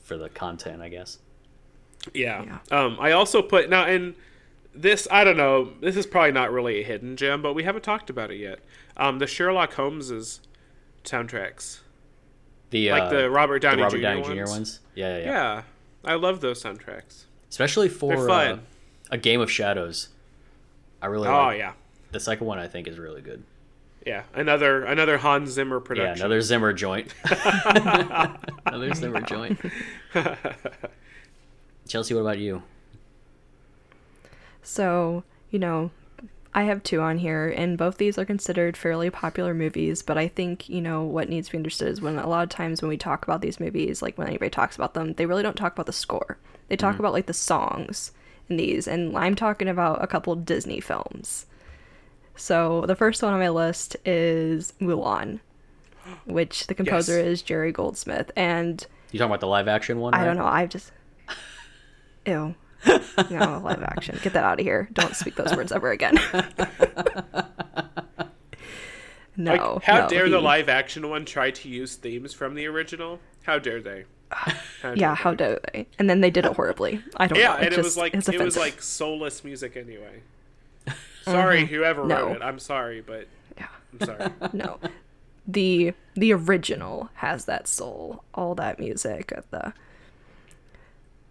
for 0.03 0.17
the 0.17 0.29
content, 0.31 0.81
I 0.81 0.89
guess. 0.89 1.19
Yeah. 2.15 2.59
Um, 2.71 2.97
I 3.01 3.13
also 3.13 3.43
put 3.43 3.69
now 3.69 3.85
and 3.85 4.15
this 4.75 5.09
I 5.11 5.25
don't 5.25 5.37
know. 5.37 5.73
This 5.81 5.97
is 5.97 6.07
probably 6.07 6.33
not 6.33 6.53
really 6.53 6.81
a 6.81 6.85
hidden 6.85 7.17
gem, 7.17 7.43
but 7.43 7.55
we 7.55 7.65
haven't 7.65 7.83
talked 7.83 8.11
about 8.11 8.31
it 8.31 8.37
yet. 8.37 8.61
Um, 8.97 9.19
the 9.19 9.27
Sherlock 9.27 9.73
Holmes's 9.75 10.41
soundtracks, 11.05 11.81
The 12.71 12.91
like 12.91 13.03
uh, 13.05 13.11
the 13.11 13.31
Robert 13.31 13.61
Downey, 13.61 13.77
the 13.77 13.83
Robert 13.83 13.97
Jr. 13.97 14.03
Downey 14.03 14.23
ones. 14.23 14.35
Jr. 14.35 14.51
ones. 14.51 14.81
Yeah, 14.95 15.19
yeah, 15.19 15.25
yeah. 15.25 15.31
Yeah, 15.31 15.63
I 16.05 16.15
love 16.15 16.41
those 16.41 16.63
soundtracks. 16.63 17.25
Especially 17.49 17.89
for 17.89 18.27
fun. 18.27 18.53
Uh, 18.53 18.59
a 19.11 19.19
Game 19.19 19.41
of 19.41 19.51
Shadows. 19.51 20.09
I 21.01 21.07
really 21.07 21.29
oh 21.29 21.33
like 21.33 21.59
yeah, 21.59 21.73
the 22.13 22.21
second 22.21 22.47
one. 22.47 22.59
I 22.59 22.69
think 22.69 22.89
is 22.89 22.99
really 22.99 23.23
good. 23.23 23.43
yeah. 24.05 24.25
Another 24.35 24.85
another 24.85 25.19
Hans 25.19 25.51
Zimmer 25.51 25.81
production. 25.81 26.07
Yeah, 26.09 26.13
production. 26.13 26.27
another 26.27 26.41
Zimmer 26.43 26.73
joint. 26.73 27.15
another 28.67 28.95
Zimmer 28.95 29.21
joint. 29.23 29.61
Chelsea, 31.89 32.15
what 32.15 32.21
about 32.21 32.39
you? 32.39 32.63
So, 34.63 35.25
you 35.51 35.59
know, 35.59 35.91
I 36.53 36.65
have 36.65 36.83
two 36.83 37.01
on 37.01 37.19
here, 37.19 37.49
and 37.49 37.79
both 37.79 37.97
these 37.97 38.19
are 38.19 38.27
considered 38.27 38.77
fairly 38.77 39.09
popular 39.09 39.55
movies, 39.55 40.03
but 40.03 40.19
I 40.19 40.29
think, 40.29 40.69
you 40.69 40.83
know, 40.83 41.05
what 41.05 41.31
needs 41.31 41.49
to 41.49 41.53
be 41.53 41.59
understood 41.59 41.89
is 41.89 42.03
when 42.03 42.19
a 42.19 42.29
lot 42.29 42.43
of 42.43 42.51
times 42.51 42.83
when 42.83 42.91
we 42.91 42.99
talk 42.99 43.25
about 43.25 43.41
these 43.41 43.61
movies, 43.61 44.03
like 44.03 44.19
when 44.19 44.27
anybody 44.27 44.51
talks 44.51 44.77
about 44.77 44.93
them, 44.93 45.15
they 45.15 45.25
really 45.25 45.43
don't 45.43 45.57
talk 45.57 45.73
about 45.73 45.87
the 45.87 45.93
score. 45.93 46.37
They 46.69 46.77
talk 46.77 46.93
mm-hmm. 46.93 47.01
about, 47.01 47.13
like, 47.15 47.27
the 47.27 47.33
songs 47.33 48.13
in 48.49 48.57
these, 48.57 48.87
and 48.89 49.17
I'm 49.17 49.35
talking 49.35 49.69
about 49.69 50.03
a 50.03 50.07
couple 50.07 50.35
Disney 50.37 50.81
films. 50.81 51.47
So, 52.37 52.85
the 52.87 52.95
first 52.95 53.23
one 53.23 53.33
on 53.33 53.41
my 53.41 53.49
list 53.49 53.97
is 54.05 54.73
Mulan, 54.81 55.41
which 56.25 56.67
the 56.69 56.75
composer 56.75 57.17
Yes. 57.19 57.27
is 57.27 57.43
Jerry 57.43 57.73
Goldsmith, 57.73 58.31
and 58.37 58.87
You 59.11 59.19
talking 59.19 59.31
about 59.31 59.41
the 59.41 59.49
live 59.49 59.67
action 59.69 59.99
one? 59.99 60.15
I 60.15 60.25
don't 60.25 60.37
know. 60.37 60.47
I've 60.47 60.69
just. 60.69 60.93
Ew. 62.27 62.55
No, 63.31 63.61
live 63.65 63.83
action. 63.83 64.19
Get 64.23 64.35
that 64.35 64.45
out 64.45 64.61
of 64.61 64.65
here. 64.65 64.89
Don't 64.93 65.17
speak 65.17 65.35
those 65.35 65.55
words 65.57 65.73
ever 65.73 65.91
again. 65.91 66.17
no. 69.37 69.75
Like, 69.75 69.83
how 69.83 70.01
no, 70.03 70.09
dare 70.09 70.29
the 70.29 70.41
live 70.41 70.69
action 70.69 71.09
one 71.09 71.25
try 71.25 71.51
to 71.51 71.69
use 71.69 71.97
themes 71.97 72.33
from 72.35 72.55
the 72.55 72.67
original? 72.67 73.19
How 73.43 73.59
dare 73.59 73.81
they? 73.81 74.05
How 74.83 74.93
Yeah, 74.95 75.15
how 75.15 75.35
dare 75.35 75.59
they? 75.73 75.87
And 75.99 76.09
then 76.09 76.21
they 76.21 76.31
did 76.31 76.45
it 76.45 76.53
horribly. 76.53 77.03
I 77.17 77.27
don't 77.27 77.39
Yeah, 77.39 77.49
know. 77.49 77.55
and 77.57 77.67
it 77.67 77.71
just, 77.71 77.85
was 77.85 77.97
like 77.97 78.15
it's 78.15 78.29
it 78.29 78.41
was 78.41 78.57
like 78.57 78.81
soulless 78.83 79.43
music 79.45 79.77
anyway. 79.77 80.21
Sorry, 81.23 81.67
whoever 81.67 82.03
Mm-hmm. 82.03 82.09
No. 82.09 82.27
wrote 82.29 82.37
it. 82.37 82.43
I'm 82.43 82.59
sorry, 82.59 83.01
but 83.01 83.27
Yeah. 83.57 83.67
I'm 83.93 84.07
sorry. 84.07 84.31
no. 84.53 84.79
The 85.47 85.95
the 86.15 86.33
original 86.35 87.09
has 87.15 87.47
that 87.47 87.67
soul, 87.67 88.23
all 88.35 88.55
that 88.57 88.79
music 88.79 89.33
at 89.37 89.51
the 89.51 89.73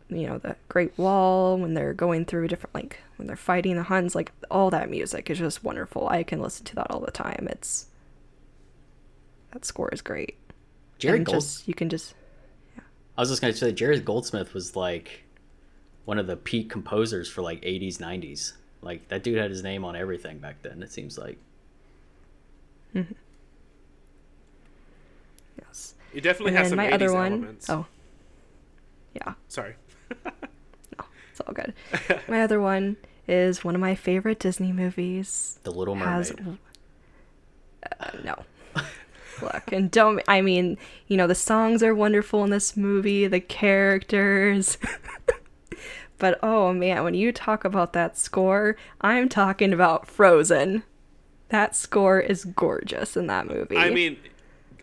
you 0.10 0.26
know, 0.26 0.38
the 0.38 0.56
Great 0.70 0.98
Wall 0.98 1.58
when 1.58 1.74
they're 1.74 1.94
going 1.94 2.24
through 2.26 2.48
different 2.48 2.74
like 2.74 3.00
when 3.18 3.28
they're 3.28 3.36
fighting 3.36 3.76
the 3.76 3.84
Huns, 3.84 4.16
like 4.16 4.32
all 4.50 4.70
that 4.72 4.90
music 4.90 5.30
is 5.30 5.38
just 5.38 5.64
wonderful. 5.64 6.08
I 6.08 6.24
can 6.24 6.42
listen 6.42 6.66
to 6.66 6.76
that 6.76 6.90
all 6.90 7.00
the 7.02 7.12
time. 7.12 7.48
It's 7.52 7.88
that 9.52 9.66
score 9.66 9.90
is 9.94 10.02
great. 10.02 10.38
Jerry 10.98 11.18
And 11.18 11.26
Gold. 11.26 11.38
just 11.38 11.68
you 11.68 11.74
can 11.74 11.90
just 11.90 12.16
I 13.18 13.22
was 13.22 13.30
just 13.30 13.42
gonna 13.42 13.54
say 13.54 13.72
Jerry 13.72 14.00
Goldsmith 14.00 14.54
was 14.54 14.76
like 14.76 15.24
one 16.06 16.20
of 16.20 16.28
the 16.28 16.38
peak 16.38 16.70
composers 16.70 17.30
for 17.30 17.42
like 17.42 17.62
80s, 17.62 17.98
90s. 17.98 18.54
Like 18.82 19.08
that 19.10 19.24
dude 19.24 19.38
had 19.38 19.50
his 19.50 19.64
name 19.64 19.84
on 19.84 19.96
everything 19.96 20.38
back 20.38 20.62
then. 20.62 20.82
It 20.84 20.92
seems 20.92 21.18
like. 21.18 21.38
mm-hmm. 22.96 23.14
yes. 25.62 25.96
It 26.14 26.22
definitely 26.22 26.52
And 26.52 26.58
has 26.60 26.70
then 26.72 26.78
some 26.78 26.80
my 26.86 26.92
80s 26.92 26.94
other 26.94 27.14
one 27.14 27.32
elements. 27.34 27.70
oh 27.70 27.86
Yeah, 29.16 29.34
Sorry. 29.48 29.76
No 30.26 30.32
it's 31.32 31.42
all 31.46 31.54
good. 31.54 31.74
my 32.28 32.42
other 32.42 32.60
one 32.62 32.98
is 33.28 33.64
one 33.64 33.76
of 33.76 33.82
my 33.82 33.96
favorite 33.96 34.40
Disney 34.40 34.72
movies. 34.72 35.60
The 35.64 35.72
Little 35.72 35.96
has 35.96 36.34
Mermaid. 36.38 36.58
uh, 38.00 38.10
no 38.24 38.44
look 39.42 39.72
and 39.72 39.92
don't 39.92 40.22
i 40.28 40.42
mean 40.42 40.78
you 41.08 41.16
know 41.18 41.28
the 41.28 41.36
songs 41.36 41.82
are 41.84 41.94
wonderful 41.96 42.44
in 42.44 42.50
this 42.50 42.76
movie 42.78 43.28
the 43.28 43.40
characters 43.40 44.78
but 46.18 46.40
oh 46.42 46.74
man 46.74 47.04
when 47.04 47.14
you 47.14 47.32
talk 47.32 47.64
about 47.66 47.94
that 47.94 48.18
score 48.18 48.76
i'm 49.02 49.30
talking 49.30 49.74
about 49.74 50.08
frozen 50.08 50.84
that 51.50 51.76
score 51.76 52.20
is 52.20 52.44
gorgeous 52.46 53.16
in 53.16 53.28
that 53.28 53.48
movie 53.48 53.78
I 53.78 53.90
mean, 53.90 54.18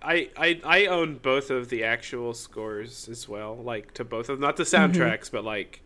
I, 0.01 0.29
I 0.37 0.61
I 0.65 0.87
own 0.87 1.17
both 1.17 1.51
of 1.51 1.69
the 1.71 1.85
actual 1.85 2.33
scores 2.35 3.09
as 3.09 3.27
well, 3.29 3.57
like 3.57 3.93
to 3.95 4.05
both 4.05 4.29
of 4.29 4.39
not 4.41 4.57
the 4.57 4.63
Mm-hmm. 4.65 5.01
soundtracks, 5.01 5.31
but 5.31 5.45
like 5.45 5.81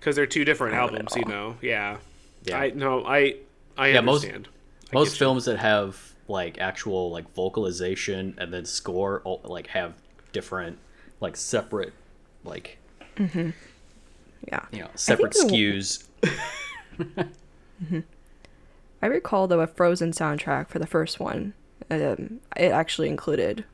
because 0.00 0.16
they're 0.16 0.26
two 0.26 0.44
different 0.46 0.74
I 0.74 0.78
own 0.80 0.88
it 0.88 0.92
albums, 0.92 1.16
you 1.16 1.24
know. 1.26 1.56
Yeah. 1.62 1.98
Yeah. 2.44 2.58
I 2.58 2.70
no, 2.70 3.04
I 3.04 3.36
I 3.78 3.88
Yeah, 3.88 4.00
most- 4.00 4.24
understand. 4.24 4.48
I 4.90 4.94
Most 4.94 5.08
get 5.08 5.12
you. 5.14 5.18
films 5.18 5.44
that 5.46 5.58
have 5.58 6.14
like 6.28 6.58
actual 6.58 7.10
like 7.10 7.32
vocalization 7.34 8.34
and 8.38 8.52
then 8.52 8.64
score 8.64 9.22
all, 9.24 9.40
like 9.44 9.68
have 9.68 9.94
different 10.32 10.78
like 11.20 11.36
separate 11.36 11.92
like 12.44 12.78
Yeah. 13.18 14.66
you 14.70 14.80
know 14.80 14.90
separate 14.94 15.32
the- 15.32 15.48
SKUs. 15.48 16.04
I 19.02 19.06
recall 19.06 19.46
though 19.46 19.60
a 19.60 19.66
Frozen 19.66 20.12
soundtrack 20.12 20.68
for 20.68 20.78
the 20.78 20.86
first 20.86 21.20
one. 21.20 21.54
Um, 21.90 22.40
it 22.56 22.72
actually 22.72 23.08
included 23.08 23.64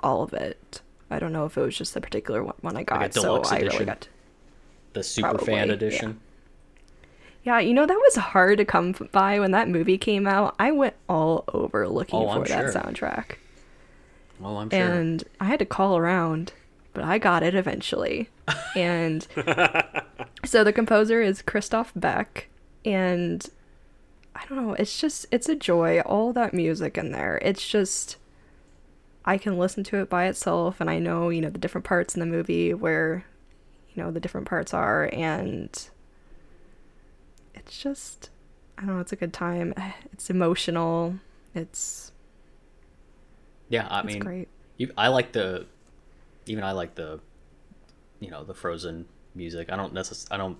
all 0.00 0.22
of 0.22 0.32
it. 0.34 0.80
I 1.10 1.18
don't 1.18 1.32
know 1.32 1.44
if 1.46 1.56
it 1.56 1.60
was 1.62 1.76
just 1.76 1.94
the 1.94 2.00
particular 2.00 2.42
one 2.42 2.54
one 2.60 2.76
I 2.76 2.82
got, 2.82 3.12
so 3.14 3.22
deluxe 3.22 3.50
I 3.52 3.56
really 3.56 3.66
edition? 3.68 3.86
got. 3.86 4.08
The 4.92 5.02
super 5.02 5.28
Probably, 5.30 5.46
fan 5.46 5.70
edition. 5.70 6.20
Yeah, 7.44 7.58
you 7.60 7.74
know 7.74 7.86
that 7.86 7.94
was 7.94 8.16
hard 8.16 8.58
to 8.58 8.64
come 8.64 8.92
by 9.12 9.38
when 9.38 9.50
that 9.50 9.68
movie 9.68 9.98
came 9.98 10.26
out. 10.26 10.54
I 10.58 10.72
went 10.72 10.94
all 11.08 11.44
over 11.52 11.86
looking 11.88 12.18
Oh, 12.20 12.32
for 12.42 12.48
that 12.48 12.72
sure. 12.72 12.72
soundtrack, 12.82 13.36
Well, 14.40 14.56
I'm 14.56 14.70
sure. 14.70 14.78
and 14.80 15.22
I 15.40 15.44
had 15.44 15.58
to 15.58 15.66
call 15.66 15.96
around, 15.98 16.54
but 16.94 17.04
I 17.04 17.18
got 17.18 17.42
it 17.42 17.54
eventually. 17.54 18.30
and 18.76 19.26
so 20.44 20.64
the 20.64 20.72
composer 20.72 21.20
is 21.20 21.42
Christophe 21.42 21.92
Beck, 21.94 22.48
and 22.84 23.46
I 24.34 24.44
don't 24.46 24.56
know, 24.66 24.72
it's 24.74 24.98
just 24.98 25.26
it's 25.30 25.48
a 25.48 25.54
joy. 25.54 26.00
All 26.00 26.32
that 26.32 26.54
music 26.54 26.96
in 26.96 27.12
there, 27.12 27.38
it's 27.42 27.66
just 27.68 28.16
I 29.26 29.36
can 29.38 29.58
listen 29.58 29.84
to 29.84 29.98
it 30.00 30.08
by 30.08 30.26
itself, 30.26 30.80
and 30.80 30.88
I 30.88 30.98
know 30.98 31.28
you 31.28 31.42
know 31.42 31.50
the 31.50 31.58
different 31.58 31.84
parts 31.86 32.14
in 32.14 32.20
the 32.20 32.26
movie 32.26 32.72
where 32.72 33.26
you 33.94 34.02
know 34.02 34.10
the 34.10 34.20
different 34.20 34.48
parts 34.48 34.72
are, 34.72 35.10
and 35.12 35.88
it's 37.64 37.82
just 37.82 38.30
I 38.76 38.82
don't 38.82 38.94
know, 38.96 39.00
it's 39.00 39.12
a 39.12 39.16
good 39.16 39.32
time. 39.32 39.74
It's 40.12 40.30
emotional. 40.30 41.16
It's 41.56 42.12
yeah, 43.68 43.88
I 43.88 44.00
it's 44.00 44.06
mean, 44.06 44.20
great. 44.20 44.48
You, 44.76 44.92
I 44.96 45.08
like 45.08 45.32
the, 45.32 45.66
even 46.46 46.62
I 46.62 46.72
like 46.72 46.94
the, 46.94 47.20
you 48.20 48.30
know, 48.30 48.44
the 48.44 48.54
Frozen 48.54 49.06
music. 49.34 49.72
I 49.72 49.76
don't 49.76 49.92
necessarily 49.92 50.34
I 50.34 50.36
don't. 50.46 50.58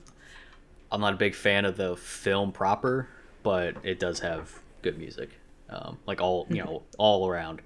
I'm 0.90 1.00
not 1.00 1.14
a 1.14 1.16
big 1.16 1.34
fan 1.34 1.64
of 1.64 1.76
the 1.76 1.96
film 1.96 2.52
proper, 2.52 3.08
but 3.42 3.76
it 3.82 3.98
does 3.98 4.20
have 4.20 4.58
good 4.82 4.98
music, 4.98 5.30
um, 5.68 5.98
like 6.06 6.20
all 6.20 6.46
you 6.48 6.62
know, 6.62 6.82
all 6.98 7.28
around. 7.28 7.62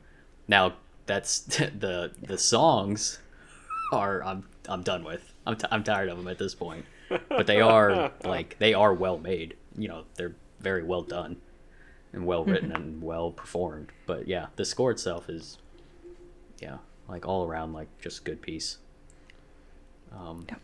Now 0.46 0.74
that's 1.06 1.40
the 1.40 2.12
the 2.22 2.38
songs 2.38 3.18
are 3.92 4.22
I'm 4.22 4.44
I'm 4.68 4.82
done 4.82 5.04
with. 5.04 5.32
I'm 5.46 5.56
t- 5.56 5.68
I'm 5.70 5.82
tired 5.84 6.08
of 6.08 6.18
them 6.18 6.28
at 6.28 6.38
this 6.38 6.54
point, 6.54 6.84
but 7.28 7.46
they 7.46 7.60
are 7.60 8.12
like 8.24 8.56
they 8.58 8.74
are 8.74 8.92
well 8.94 9.18
made. 9.18 9.56
You 9.76 9.88
know, 9.88 10.04
they're 10.16 10.34
very 10.60 10.82
well 10.82 11.02
done 11.02 11.36
and 12.12 12.26
well 12.26 12.44
written 12.44 12.72
and 12.72 13.02
well 13.02 13.30
performed. 13.30 13.90
But 14.06 14.26
yeah, 14.28 14.46
the 14.56 14.64
score 14.64 14.90
itself 14.90 15.28
is 15.28 15.58
yeah, 16.60 16.78
like 17.08 17.26
all 17.26 17.46
around 17.46 17.72
like 17.72 17.88
just 18.00 18.24
good 18.24 18.42
piece. 18.42 18.78
Um 20.12 20.46
Yep. 20.48 20.60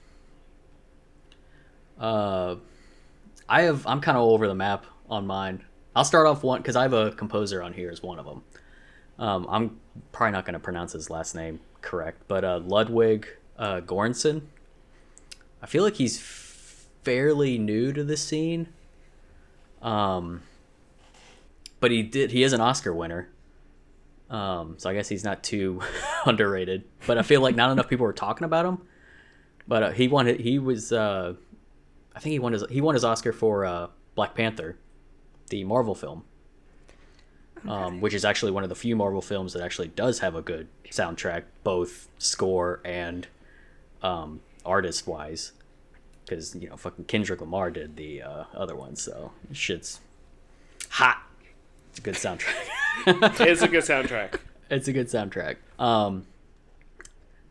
uh 2.01 2.57
I 3.49 3.62
have 3.62 3.86
I'm 3.86 4.01
kind 4.01 4.16
of 4.16 4.24
all 4.24 4.32
over 4.34 4.47
the 4.49 4.55
map 4.55 4.86
on 5.09 5.26
mine. 5.26 5.64
I'll 5.95 6.05
start 6.05 6.26
off 6.26 6.42
one 6.42 6.62
cuz 6.62 6.76
I 6.76 6.82
have 6.82 6.92
a 6.92 7.12
composer 7.12 7.62
on 7.62 7.72
here 7.72 7.90
as 7.90 8.03
one 8.03 8.18
of 8.18 8.24
them. 8.26 8.42
Um 9.18 9.47
I'm 9.49 9.80
probably 10.12 10.32
not 10.32 10.45
going 10.45 10.55
to 10.55 10.59
pronounce 10.61 10.92
his 10.92 11.09
last 11.11 11.34
name 11.34 11.61
correct, 11.82 12.22
but 12.26 12.45
uh 12.45 12.61
Ludwig 12.64 13.28
uh 13.59 13.80
Göransson. 13.80 14.42
I 15.65 15.67
feel 15.67 15.83
like 15.83 15.95
he's 15.95 16.21
fairly 16.21 17.59
new 17.59 17.93
to 17.93 18.05
the 18.05 18.17
scene. 18.17 18.69
Um 19.83 20.43
but 21.81 21.91
he 21.91 22.03
did 22.03 22.31
he 22.31 22.43
is 22.43 22.53
an 22.53 22.61
Oscar 22.61 22.95
winner. 22.95 23.31
Um, 24.31 24.77
so 24.79 24.91
I 24.91 24.95
guess 24.95 25.09
he's 25.09 25.25
not 25.25 25.43
too 25.43 25.81
underrated. 26.27 26.85
But 27.07 27.19
I 27.19 27.23
feel 27.23 27.41
like 27.41 27.57
not 27.57 27.71
enough 27.71 27.89
people 27.89 28.05
were 28.05 28.12
talking 28.12 28.45
about 28.45 28.67
him. 28.67 28.79
But 29.67 29.83
uh, 29.83 29.91
he 29.91 30.09
won. 30.09 30.27
He 30.27 30.59
was. 30.59 30.93
Uh, 30.93 31.35
I 32.15 32.21
think 32.21 32.33
he 32.33 32.39
won 32.39 32.53
his. 32.53 32.65
He 32.69 32.81
won 32.81 32.95
his 32.95 33.05
Oscar 33.05 33.33
for 33.33 33.65
uh, 33.65 33.89
Black 34.15 34.35
Panther, 34.35 34.77
the 35.49 35.65
Marvel 35.65 35.95
film, 35.95 36.25
um, 37.67 38.01
which 38.01 38.12
is 38.12 38.25
actually 38.25 38.53
one 38.53 38.62
of 38.62 38.69
the 38.69 38.75
few 38.75 38.95
Marvel 38.95 39.23
films 39.23 39.55
that 39.55 39.62
actually 39.62 39.89
does 39.89 40.19
have 40.19 40.35
a 40.35 40.43
good 40.43 40.69
soundtrack, 40.91 41.45
both 41.62 42.09
score 42.19 42.81
and 42.85 43.27
um, 44.03 44.41
artist 44.65 45.07
wise. 45.07 45.53
Because 46.25 46.55
you 46.55 46.71
know, 46.71 46.77
fucking 46.77 47.05
Kendrick 47.05 47.41
Lamar 47.41 47.71
did 47.71 47.97
the 47.97 48.23
uh, 48.23 48.45
other 48.55 48.75
one, 48.75 48.97
so 48.97 49.33
shit's 49.53 50.01
hot. 50.89 51.23
It's 51.91 51.99
a 51.99 52.03
good 52.03 52.15
soundtrack. 52.15 52.55
it's 53.47 53.62
a 53.62 53.69
good 53.69 53.85
soundtrack. 53.85 54.41
it's 54.71 54.89
a 54.89 54.93
good 54.93 55.09
soundtrack. 55.09 55.57
Um, 55.79 56.27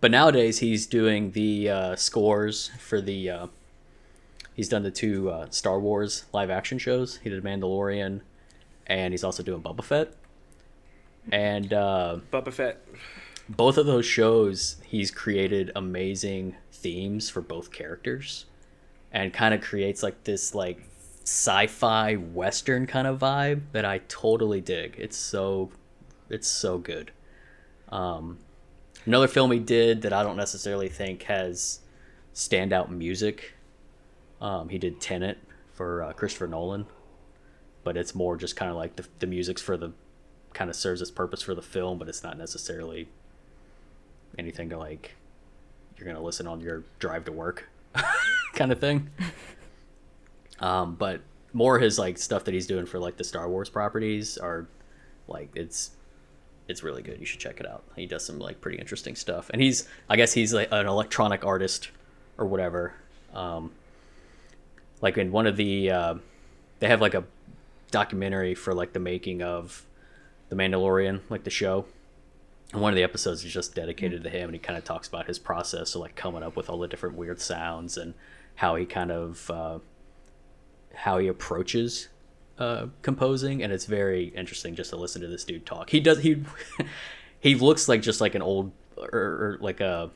but 0.02 0.12
nowadays 0.12 0.60
he's 0.60 0.88
doing 0.88 1.32
the 1.32 1.70
uh, 1.70 1.96
scores 1.96 2.72
for 2.80 3.00
the. 3.00 3.30
Uh, 3.30 3.48
he's 4.54 4.68
done 4.70 4.84
the 4.84 4.92
two 4.92 5.30
uh, 5.30 5.48
Star 5.50 5.80
Wars 5.80 6.26
live 6.34 6.50
action 6.50 6.78
shows. 6.78 7.18
He 7.18 7.30
did 7.30 7.44
Mandalorian, 7.44 8.22
and 8.88 9.14
he's 9.14 9.24
also 9.24 9.44
doing 9.44 9.62
Boba 9.62 9.84
Fett. 9.84 10.14
And 11.32 11.72
uh, 11.72 12.18
Boba 12.32 12.52
Fett. 12.52 12.86
both 13.48 13.78
of 13.78 13.86
those 13.86 14.06
shows, 14.06 14.78
he's 14.86 15.10
created 15.10 15.72
amazing 15.76 16.56
themes 16.84 17.30
for 17.30 17.42
both 17.42 17.72
characters, 17.72 18.46
and 19.12 19.34
kind 19.34 19.54
of 19.56 19.62
creates 19.62 20.04
like 20.04 20.24
this 20.26 20.54
like 20.54 20.84
sci-fi 21.24 22.16
western 22.16 22.86
kind 22.86 23.08
of 23.08 23.20
vibe 23.20 23.62
that 23.72 23.86
I 23.86 24.02
totally 24.10 24.62
dig. 24.62 24.96
It's 25.00 25.18
so, 25.18 25.72
it's 26.30 26.48
so 26.48 26.78
good. 26.78 27.12
Um, 27.90 28.40
another 29.06 29.28
film 29.28 29.52
he 29.52 29.60
did 29.60 30.02
that 30.02 30.14
I 30.14 30.22
don't 30.22 30.38
necessarily 30.38 30.90
think 30.90 31.24
has 31.24 31.80
standout 32.36 32.90
music. 32.90 33.54
Um, 34.42 34.70
he 34.70 34.78
did 34.78 35.00
Tenet 35.00 35.38
for 35.72 36.04
uh, 36.04 36.14
Christopher 36.14 36.48
Nolan, 36.48 36.86
but 37.84 37.96
it's 37.96 38.14
more 38.14 38.36
just 38.36 38.56
kind 38.56 38.70
of 38.70 38.78
like 38.78 38.98
the 38.98 39.08
the 39.20 39.28
music's 39.28 39.62
for 39.62 39.78
the 39.78 39.94
kind 40.54 40.70
of 40.70 40.76
serves 40.76 41.02
its 41.02 41.12
purpose 41.12 41.42
for 41.42 41.56
the 41.56 41.62
film, 41.62 41.98
but 41.98 42.10
it's 42.10 42.24
not 42.24 42.38
necessarily 42.38 43.08
anything 44.38 44.70
to 44.70 44.78
like 44.78 45.16
you're 45.98 46.08
gonna 46.08 46.24
listen 46.24 46.48
on 46.48 46.62
your 46.62 46.84
drive 47.00 47.26
to 47.26 47.32
work 47.32 47.70
kind 48.54 48.72
of 48.72 48.80
thing. 48.80 49.10
Um, 50.60 50.96
but 50.96 51.22
more 51.54 51.80
his 51.80 52.00
like 52.00 52.18
stuff 52.18 52.46
that 52.46 52.54
he's 52.54 52.68
doing 52.68 52.86
for 52.86 53.00
like 53.00 53.18
the 53.18 53.24
Star 53.24 53.48
Wars 53.50 53.70
properties 53.70 54.38
are 54.38 54.68
like 55.28 55.50
it's 55.56 55.92
it's 56.68 56.84
really 56.84 57.02
good. 57.02 57.20
You 57.20 57.26
should 57.26 57.40
check 57.40 57.60
it 57.60 57.68
out. 57.68 57.84
He 57.96 58.06
does 58.06 58.26
some 58.26 58.40
like 58.40 58.62
pretty 58.62 58.78
interesting 58.78 59.16
stuff, 59.16 59.50
and 59.52 59.62
he's 59.62 59.88
I 60.10 60.16
guess 60.16 60.34
he's 60.34 60.54
like 60.54 60.70
an 60.72 60.88
electronic 60.88 61.46
artist 61.46 61.90
or 62.38 62.46
whatever. 62.46 62.94
Um, 63.34 63.72
like 65.02 65.18
in 65.18 65.32
one 65.32 65.48
of 65.48 65.58
the 65.58 65.92
uh, 65.92 66.16
they 66.80 66.88
have 66.88 67.02
like 67.02 67.14
a 67.14 67.24
documentary 67.92 68.56
for 68.56 68.74
like 68.74 68.94
the 68.94 69.00
making 69.00 69.44
of 69.44 69.86
the 70.50 70.56
Mandalorian, 70.56 71.22
like 71.30 71.44
the 71.44 71.50
show. 71.50 71.86
And 72.74 72.82
one 72.82 72.92
of 72.92 72.96
the 72.96 73.04
episodes 73.04 73.46
is 73.46 73.54
just 73.54 73.76
dedicated 73.76 74.24
to 74.24 74.30
him, 74.30 74.46
and 74.46 74.54
he 74.54 74.60
kind 74.60 74.78
of 74.78 74.84
talks 74.84 75.08
about 75.08 75.28
his 75.28 75.38
process 75.38 75.94
of 75.94 76.02
like 76.02 76.16
coming 76.16 76.42
up 76.42 76.56
with 76.56 76.70
all 76.70 76.80
the 76.80 76.88
different 76.88 77.16
weird 77.16 77.40
sounds 77.40 77.98
and 77.98 78.16
how 78.56 78.76
he 78.76 78.86
kind 78.86 79.12
of 79.12 79.50
uh, 79.52 79.80
how 80.96 81.20
he 81.20 81.28
approaches 81.28 82.10
uh, 82.58 82.88
composing, 83.04 83.62
and 83.62 83.72
it's 83.72 83.86
very 83.86 84.26
interesting 84.30 84.76
just 84.76 84.90
to 84.90 84.96
listen 84.96 85.22
to 85.22 85.28
this 85.28 85.44
dude 85.44 85.66
talk. 85.66 85.92
He 85.92 86.00
does 86.00 86.20
he 86.20 86.44
he 87.40 87.56
looks 87.56 87.88
like 87.88 88.02
just 88.02 88.20
like 88.20 88.34
an 88.34 88.42
old 88.42 88.72
or, 88.98 89.20
or 89.20 89.58
like 89.62 89.80
a 89.80 90.10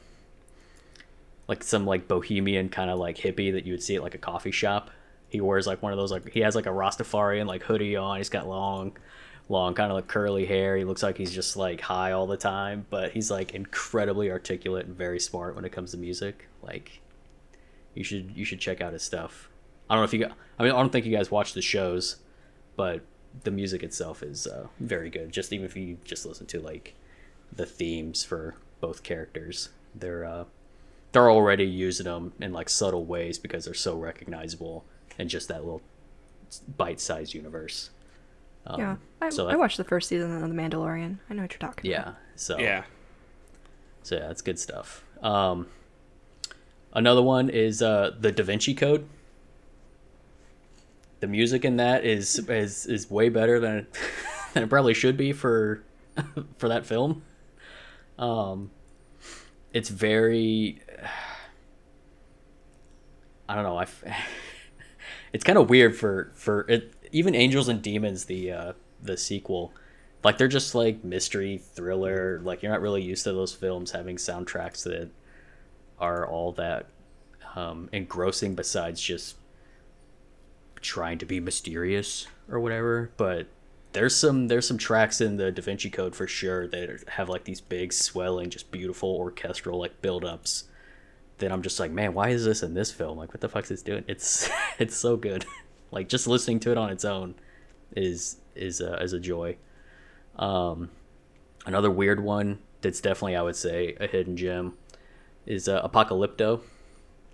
like 1.47 1.63
some 1.63 1.85
like 1.85 2.07
bohemian 2.07 2.69
kind 2.69 2.89
of 2.89 2.97
like 2.97 3.17
hippie 3.17 3.53
that 3.53 3.65
you 3.65 3.73
would 3.73 3.83
see 3.83 3.95
at 3.95 4.03
like 4.03 4.15
a 4.15 4.19
coffee 4.19 4.51
shop. 4.51 4.89
He 5.29 5.41
wears 5.41 5.67
like 5.67 5.83
one 5.83 5.91
of 5.91 5.97
those 5.97 6.11
like 6.11 6.29
he 6.29 6.39
has 6.39 6.55
like 6.55 6.65
a 6.65 6.69
Rastafarian 6.69 7.45
like 7.45 7.63
hoodie 7.63 7.95
on. 7.95 8.17
He's 8.17 8.29
got 8.29 8.47
long, 8.47 8.97
long 9.49 9.73
kind 9.73 9.91
of 9.91 9.95
like 9.95 10.07
curly 10.07 10.45
hair. 10.45 10.75
He 10.77 10.83
looks 10.83 11.03
like 11.03 11.17
he's 11.17 11.33
just 11.33 11.55
like 11.55 11.81
high 11.81 12.11
all 12.11 12.27
the 12.27 12.37
time, 12.37 12.85
but 12.89 13.11
he's 13.11 13.31
like 13.31 13.53
incredibly 13.53 14.29
articulate 14.31 14.85
and 14.85 14.95
very 14.95 15.19
smart 15.19 15.55
when 15.55 15.65
it 15.65 15.71
comes 15.71 15.91
to 15.91 15.97
music. 15.97 16.47
Like 16.61 17.01
you 17.93 18.03
should 18.03 18.35
you 18.35 18.45
should 18.45 18.59
check 18.59 18.81
out 18.81 18.93
his 18.93 19.03
stuff. 19.03 19.49
I 19.89 19.95
don't 19.95 20.01
know 20.01 20.05
if 20.05 20.13
you 20.13 20.25
I 20.59 20.63
mean 20.63 20.71
I 20.71 20.77
don't 20.77 20.91
think 20.91 21.05
you 21.05 21.15
guys 21.15 21.31
watch 21.31 21.53
the 21.53 21.61
shows, 21.61 22.17
but 22.75 23.01
the 23.43 23.51
music 23.51 23.83
itself 23.83 24.23
is 24.23 24.47
uh, 24.47 24.67
very 24.79 25.09
good. 25.09 25.31
Just 25.31 25.53
even 25.53 25.65
if 25.65 25.75
you 25.75 25.97
just 26.03 26.25
listen 26.25 26.45
to 26.47 26.59
like 26.59 26.95
the 27.53 27.65
themes 27.65 28.23
for 28.23 28.55
both 28.81 29.03
characters, 29.03 29.69
they're 29.95 30.25
uh, 30.25 30.45
they're 31.11 31.31
already 31.31 31.65
using 31.65 32.05
them 32.05 32.33
in 32.39 32.53
like 32.53 32.69
subtle 32.69 33.05
ways 33.05 33.37
because 33.37 33.65
they're 33.65 33.73
so 33.73 33.95
recognizable 33.95 34.85
and 35.17 35.29
just 35.29 35.47
that 35.47 35.63
little 35.63 35.81
bite-sized 36.77 37.33
universe. 37.33 37.89
Um, 38.69 38.79
yeah, 38.79 38.95
I, 39.21 39.29
so 39.29 39.47
I 39.47 39.51
that- 39.51 39.59
watched 39.59 39.77
the 39.77 39.83
first 39.85 40.09
season 40.09 40.33
of 40.35 40.41
The 40.41 40.47
Mandalorian. 40.55 41.17
I 41.29 41.33
know 41.33 41.43
what 41.43 41.51
you're 41.53 41.59
talking 41.59 41.89
about. 41.91 42.07
Yeah. 42.07 42.13
So 42.35 42.59
Yeah. 42.59 42.83
So 44.03 44.15
yeah, 44.15 44.27
that's 44.27 44.41
good 44.41 44.59
stuff. 44.59 45.03
Um, 45.21 45.67
another 46.93 47.21
one 47.21 47.49
is 47.49 47.81
uh, 47.81 48.11
the 48.19 48.31
Da 48.31 48.43
Vinci 48.43 48.73
Code. 48.73 49.07
The 51.19 51.27
music 51.27 51.65
in 51.65 51.77
that 51.77 52.05
is 52.05 52.37
is 52.47 52.85
is 52.85 53.09
way 53.09 53.29
better 53.29 53.59
than 53.59 53.75
it, 53.77 53.97
than 54.53 54.63
it 54.63 54.69
probably 54.69 54.93
should 54.93 55.17
be 55.17 55.33
for 55.33 55.83
for 56.57 56.69
that 56.69 56.85
film. 56.85 57.23
Um, 58.19 58.69
it's 59.73 59.89
very 59.89 60.81
I 63.49 63.55
don't 63.55 63.63
know. 63.63 63.77
I 63.77 63.83
f- 63.83 64.03
it's 65.33 65.43
kind 65.43 65.57
of 65.57 65.69
weird 65.69 65.95
for 65.95 66.31
for 66.35 66.65
it. 66.69 66.93
Even 67.11 67.35
Angels 67.35 67.67
and 67.67 67.81
Demons, 67.81 68.25
the 68.25 68.51
uh, 68.51 68.73
the 69.01 69.17
sequel, 69.17 69.73
like 70.23 70.37
they're 70.37 70.47
just 70.47 70.75
like 70.75 71.03
mystery 71.03 71.57
thriller. 71.57 72.39
Like 72.43 72.61
you're 72.61 72.71
not 72.71 72.81
really 72.81 73.01
used 73.01 73.23
to 73.25 73.33
those 73.33 73.53
films 73.53 73.91
having 73.91 74.17
soundtracks 74.17 74.83
that 74.83 75.09
are 75.99 76.27
all 76.27 76.51
that 76.53 76.87
um, 77.55 77.89
engrossing. 77.91 78.55
Besides 78.55 79.01
just 79.01 79.37
trying 80.81 81.17
to 81.17 81.25
be 81.25 81.39
mysterious 81.39 82.27
or 82.49 82.59
whatever, 82.59 83.11
but 83.17 83.47
there's 83.93 84.15
some 84.15 84.47
there's 84.47 84.67
some 84.67 84.77
tracks 84.77 85.21
in 85.21 85.37
the 85.37 85.51
Da 85.51 85.61
Vinci 85.61 85.89
Code 85.89 86.15
for 86.15 86.27
sure 86.27 86.67
that 86.67 87.03
have 87.09 87.29
like 87.29 87.45
these 87.45 87.61
big 87.61 87.93
swelling, 87.93 88.49
just 88.49 88.71
beautiful 88.71 89.09
orchestral 89.09 89.79
like 89.79 90.01
build-ups. 90.01 90.65
That 91.39 91.51
I'm 91.51 91.61
just 91.61 91.79
like, 91.79 91.91
man, 91.91 92.13
why 92.13 92.29
is 92.29 92.45
this 92.45 92.63
in 92.63 92.73
this 92.73 92.91
film? 92.91 93.17
Like, 93.17 93.29
what 93.29 93.41
the 93.41 93.49
fuck's 93.49 93.69
this 93.69 93.83
doing? 93.83 94.03
It's 94.07 94.49
it's 94.79 94.95
so 94.95 95.17
good. 95.17 95.45
Like 95.91 96.09
just 96.09 96.27
listening 96.27 96.59
to 96.61 96.71
it 96.71 96.77
on 96.77 96.89
its 96.89 97.05
own 97.05 97.35
is 97.95 98.37
is 98.55 98.81
a, 98.81 99.01
is 99.01 99.13
a 99.13 99.19
joy. 99.19 99.57
Um, 100.37 100.89
another 101.65 101.91
weird 101.91 102.23
one 102.23 102.59
that's 102.81 103.01
definitely 103.01 103.35
I 103.35 103.41
would 103.41 103.55
say 103.55 103.95
a 103.99 104.07
hidden 104.07 104.37
gem 104.37 104.77
is 105.45 105.67
uh, 105.67 105.87
Apocalypto, 105.87 106.61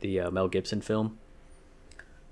the 0.02 0.22
uh, 0.22 0.32
Mel 0.32 0.48
Gibson 0.48 0.82
film. 0.82 1.18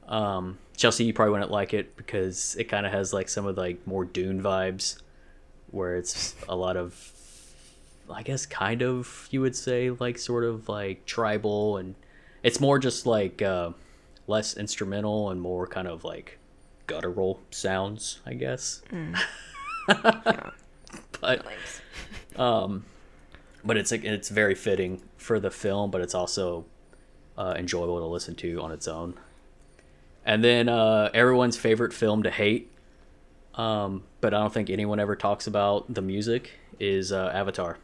Um, 0.08 0.60
Chelsea, 0.76 1.06
you 1.06 1.14
probably 1.14 1.32
wouldn't 1.32 1.52
like 1.52 1.74
it 1.74 1.96
because 1.96 2.56
it 2.60 2.66
kind 2.66 2.86
of 2.86 2.92
has 2.92 3.14
like 3.14 3.30
some 3.30 3.46
of 3.46 3.58
like 3.58 3.86
more 3.88 4.06
Dune 4.06 4.42
vibes, 4.42 5.02
where 5.72 5.96
it's 5.96 6.36
a 6.50 6.56
lot 6.56 6.76
of, 6.78 7.12
I 8.10 8.24
guess, 8.24 8.46
kind 8.46 8.82
of 8.82 9.28
you 9.32 9.42
would 9.42 9.56
say 9.56 9.90
like 9.90 10.18
sort 10.18 10.44
of 10.44 10.68
like 10.70 11.06
tribal, 11.06 11.78
and 11.78 11.96
it's 12.44 12.60
more 12.60 12.78
just 12.78 13.06
like 13.06 13.42
uh, 13.42 13.72
less 14.28 14.56
instrumental 14.56 15.30
and 15.30 15.42
more 15.42 15.68
kind 15.68 15.88
of 15.88 16.04
like 16.04 16.40
guttural 16.88 17.40
sounds, 17.52 18.20
I 18.26 18.34
guess. 18.34 18.82
but 21.22 21.46
um, 22.36 22.86
but 23.64 23.78
it's 23.78 23.92
like 23.92 24.04
it's 24.04 24.30
very 24.30 24.56
fitting 24.56 25.02
for 25.18 25.40
the 25.40 25.52
film, 25.52 25.92
but 25.92 26.02
it's 26.02 26.16
also 26.16 26.66
uh, 27.38 27.56
enjoyable 27.58 28.00
to 28.00 28.06
listen 28.06 28.36
to 28.36 28.62
on 28.62 28.72
its 28.72 28.88
own. 28.88 29.16
And 30.26 30.44
then 30.44 30.70
uh, 30.70 31.10
everyone's 31.14 31.58
favorite 31.58 31.94
film 31.94 32.24
to 32.24 32.30
hate, 32.30 32.72
um, 33.56 34.04
but 34.22 34.34
I 34.34 34.40
don't 34.40 34.54
think 34.54 34.70
anyone 34.70 35.00
ever 35.00 35.16
talks 35.16 35.48
about 35.48 35.92
the 35.92 36.02
music 36.02 36.52
is 36.80 37.12
uh, 37.12 37.32
Avatar. 37.34 37.78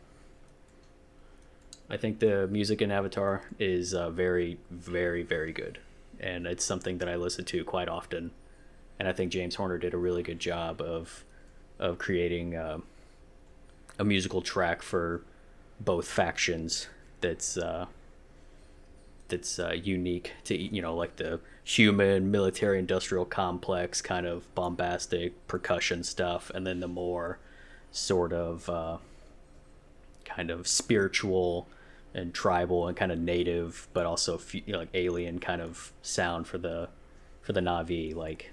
I 1.89 1.97
think 1.97 2.19
the 2.19 2.47
music 2.47 2.81
in 2.81 2.91
Avatar 2.91 3.43
is 3.59 3.93
uh, 3.93 4.09
very, 4.09 4.59
very, 4.69 5.23
very 5.23 5.53
good, 5.53 5.79
and 6.19 6.45
it's 6.45 6.63
something 6.63 6.97
that 6.99 7.09
I 7.09 7.15
listen 7.15 7.45
to 7.45 7.63
quite 7.63 7.89
often. 7.89 8.31
And 8.99 9.07
I 9.07 9.11
think 9.13 9.31
James 9.31 9.55
Horner 9.55 9.77
did 9.77 9.93
a 9.93 9.97
really 9.97 10.23
good 10.23 10.39
job 10.39 10.81
of 10.81 11.23
of 11.79 11.99
creating 11.99 12.55
uh, 12.55 12.79
a 13.99 14.03
musical 14.03 14.41
track 14.41 14.81
for 14.81 15.21
both 15.79 16.07
factions. 16.07 16.87
That's 17.21 17.57
uh, 17.57 17.85
that's 19.27 19.59
uh, 19.59 19.73
unique 19.73 20.33
to 20.45 20.57
you 20.57 20.81
know 20.81 20.95
like 20.95 21.17
the 21.17 21.39
human 21.63 22.31
military 22.31 22.79
industrial 22.79 23.25
complex 23.25 24.01
kind 24.01 24.25
of 24.25 24.53
bombastic 24.55 25.47
percussion 25.47 26.03
stuff, 26.03 26.49
and 26.53 26.65
then 26.65 26.79
the 26.79 26.87
more 26.87 27.39
sort 27.91 28.33
of 28.33 28.69
uh, 28.69 28.97
kind 30.25 30.49
of 30.49 30.67
spiritual 30.67 31.67
and 32.17 32.33
tribal 32.33 32.87
and 32.87 32.97
kind 32.97 33.11
of 33.11 33.19
native, 33.19 33.87
but 33.93 34.05
also 34.05 34.41
you 34.51 34.73
know, 34.73 34.79
like 34.79 34.89
alien 34.95 35.39
kind 35.39 35.61
of 35.61 35.93
sound 36.01 36.47
for 36.47 36.57
the 36.57 36.89
for 37.41 37.53
the 37.53 37.61
Na'vi, 37.61 38.13
like. 38.15 38.51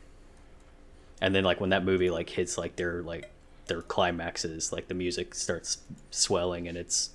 And 1.21 1.35
then 1.35 1.45
like 1.45 1.61
when 1.61 1.71
that 1.71 1.85
movie 1.85 2.11
like 2.11 2.29
hits 2.29 2.59
like 2.59 2.77
their 2.77 3.03
like 3.03 3.31
their 3.67 3.81
climaxes, 3.81 4.71
like 4.71 4.89
the 4.89 4.95
music 4.95 5.35
starts 5.35 5.79
swelling 6.11 6.69
and 6.69 6.77
it's 6.77 7.11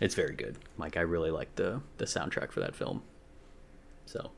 it's 0.00 0.16
very 0.16 0.34
good. 0.34 0.56
Like 0.76 0.96
I 0.96 1.02
really 1.02 1.30
like 1.30 1.54
the 1.54 1.80
the 1.98 2.06
soundtrack 2.06 2.50
for 2.50 2.60
that 2.60 2.74
film. 2.74 3.02
So, 4.06 4.32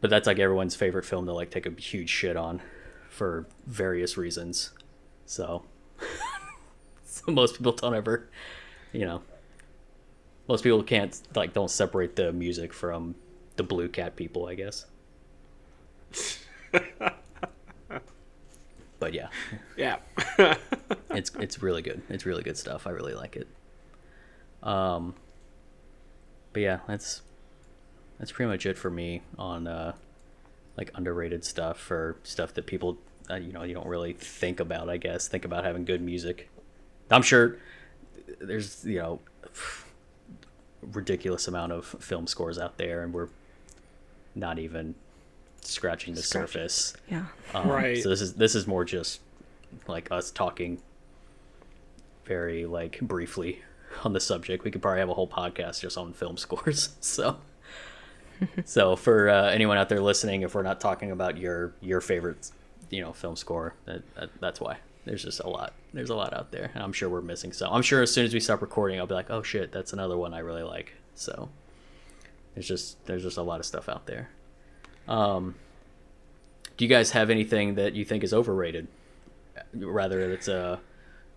but 0.00 0.10
that's 0.10 0.26
like 0.26 0.38
everyone's 0.38 0.76
favorite 0.76 1.06
film 1.06 1.24
to 1.24 1.32
like 1.32 1.50
take 1.50 1.64
a 1.64 1.70
huge 1.80 2.10
shit 2.10 2.36
on 2.36 2.60
for 3.08 3.46
various 3.66 4.18
reasons. 4.18 4.72
So, 5.24 5.64
so 7.04 7.32
most 7.32 7.56
people 7.56 7.72
don't 7.72 7.94
ever, 7.94 8.28
you 8.92 9.06
know, 9.06 9.22
most 10.50 10.64
people 10.64 10.82
can't 10.82 11.16
like 11.36 11.52
don't 11.52 11.70
separate 11.70 12.16
the 12.16 12.32
music 12.32 12.72
from 12.72 13.14
the 13.54 13.62
blue 13.62 13.88
cat 13.88 14.16
people, 14.16 14.46
I 14.46 14.56
guess. 14.56 14.84
but 18.98 19.14
yeah, 19.14 19.28
Yeah. 19.76 19.98
it's 21.10 21.30
it's 21.38 21.62
really 21.62 21.82
good. 21.82 22.02
It's 22.08 22.26
really 22.26 22.42
good 22.42 22.58
stuff. 22.58 22.88
I 22.88 22.90
really 22.90 23.14
like 23.14 23.36
it. 23.36 23.46
Um, 24.64 25.14
but 26.52 26.62
yeah, 26.62 26.80
that's 26.88 27.22
that's 28.18 28.32
pretty 28.32 28.50
much 28.50 28.66
it 28.66 28.76
for 28.76 28.90
me 28.90 29.22
on 29.38 29.68
uh, 29.68 29.94
like 30.76 30.90
underrated 30.96 31.44
stuff 31.44 31.88
or 31.92 32.16
stuff 32.24 32.54
that 32.54 32.66
people 32.66 32.98
uh, 33.30 33.36
you 33.36 33.52
know 33.52 33.62
you 33.62 33.74
don't 33.74 33.86
really 33.86 34.14
think 34.14 34.58
about. 34.58 34.90
I 34.90 34.96
guess 34.96 35.28
think 35.28 35.44
about 35.44 35.62
having 35.62 35.84
good 35.84 36.02
music. 36.02 36.50
I'm 37.08 37.22
sure 37.22 37.56
there's 38.40 38.84
you 38.84 38.98
know 38.98 39.20
ridiculous 40.82 41.46
amount 41.48 41.72
of 41.72 41.84
film 41.86 42.26
scores 42.26 42.58
out 42.58 42.78
there, 42.78 43.02
and 43.02 43.12
we're 43.12 43.28
not 44.34 44.58
even 44.58 44.94
scratching 45.62 46.14
the 46.14 46.22
Scratching. 46.22 46.46
surface. 46.48 46.94
Yeah. 47.08 47.26
Um, 47.54 47.68
Right. 47.68 48.02
So 48.02 48.08
this 48.08 48.20
is 48.20 48.34
this 48.34 48.54
is 48.54 48.66
more 48.66 48.84
just 48.84 49.20
like 49.86 50.10
us 50.10 50.30
talking 50.30 50.80
very 52.24 52.66
like 52.66 53.00
briefly 53.00 53.62
on 54.04 54.12
the 54.12 54.20
subject. 54.20 54.64
We 54.64 54.70
could 54.70 54.82
probably 54.82 55.00
have 55.00 55.08
a 55.10 55.14
whole 55.14 55.28
podcast 55.28 55.80
just 55.80 55.98
on 55.98 56.12
film 56.12 56.36
scores. 56.36 56.90
So 57.00 57.38
so 58.64 58.96
for 58.96 59.28
uh, 59.28 59.50
anyone 59.50 59.76
out 59.76 59.88
there 59.90 60.00
listening, 60.00 60.42
if 60.42 60.54
we're 60.54 60.62
not 60.62 60.80
talking 60.80 61.10
about 61.10 61.36
your 61.36 61.74
your 61.82 62.00
favorite 62.00 62.50
you 62.88 63.02
know 63.02 63.12
film 63.12 63.36
score, 63.36 63.74
that, 63.84 64.02
that 64.14 64.30
that's 64.40 64.60
why. 64.60 64.78
There's 65.04 65.24
just 65.24 65.40
a 65.40 65.48
lot. 65.48 65.72
There's 65.92 66.10
a 66.10 66.14
lot 66.14 66.34
out 66.34 66.52
there, 66.52 66.70
and 66.74 66.82
I'm 66.82 66.92
sure 66.92 67.08
we're 67.08 67.22
missing 67.22 67.52
some. 67.52 67.72
I'm 67.72 67.82
sure 67.82 68.02
as 68.02 68.12
soon 68.12 68.26
as 68.26 68.34
we 68.34 68.40
stop 68.40 68.60
recording, 68.60 68.98
I'll 68.98 69.06
be 69.06 69.14
like, 69.14 69.30
oh 69.30 69.42
shit, 69.42 69.72
that's 69.72 69.92
another 69.92 70.16
one 70.16 70.34
I 70.34 70.40
really 70.40 70.62
like. 70.62 70.92
So 71.14 71.48
there's 72.54 72.68
just 72.68 73.04
there's 73.06 73.22
just 73.22 73.38
a 73.38 73.42
lot 73.42 73.60
of 73.60 73.66
stuff 73.66 73.88
out 73.88 74.06
there. 74.06 74.30
Um, 75.08 75.54
do 76.76 76.84
you 76.84 76.88
guys 76.88 77.10
have 77.12 77.30
anything 77.30 77.74
that 77.76 77.94
you 77.94 78.04
think 78.04 78.24
is 78.24 78.34
overrated? 78.34 78.88
Rather, 79.74 80.32
it's 80.32 80.48
a 80.48 80.80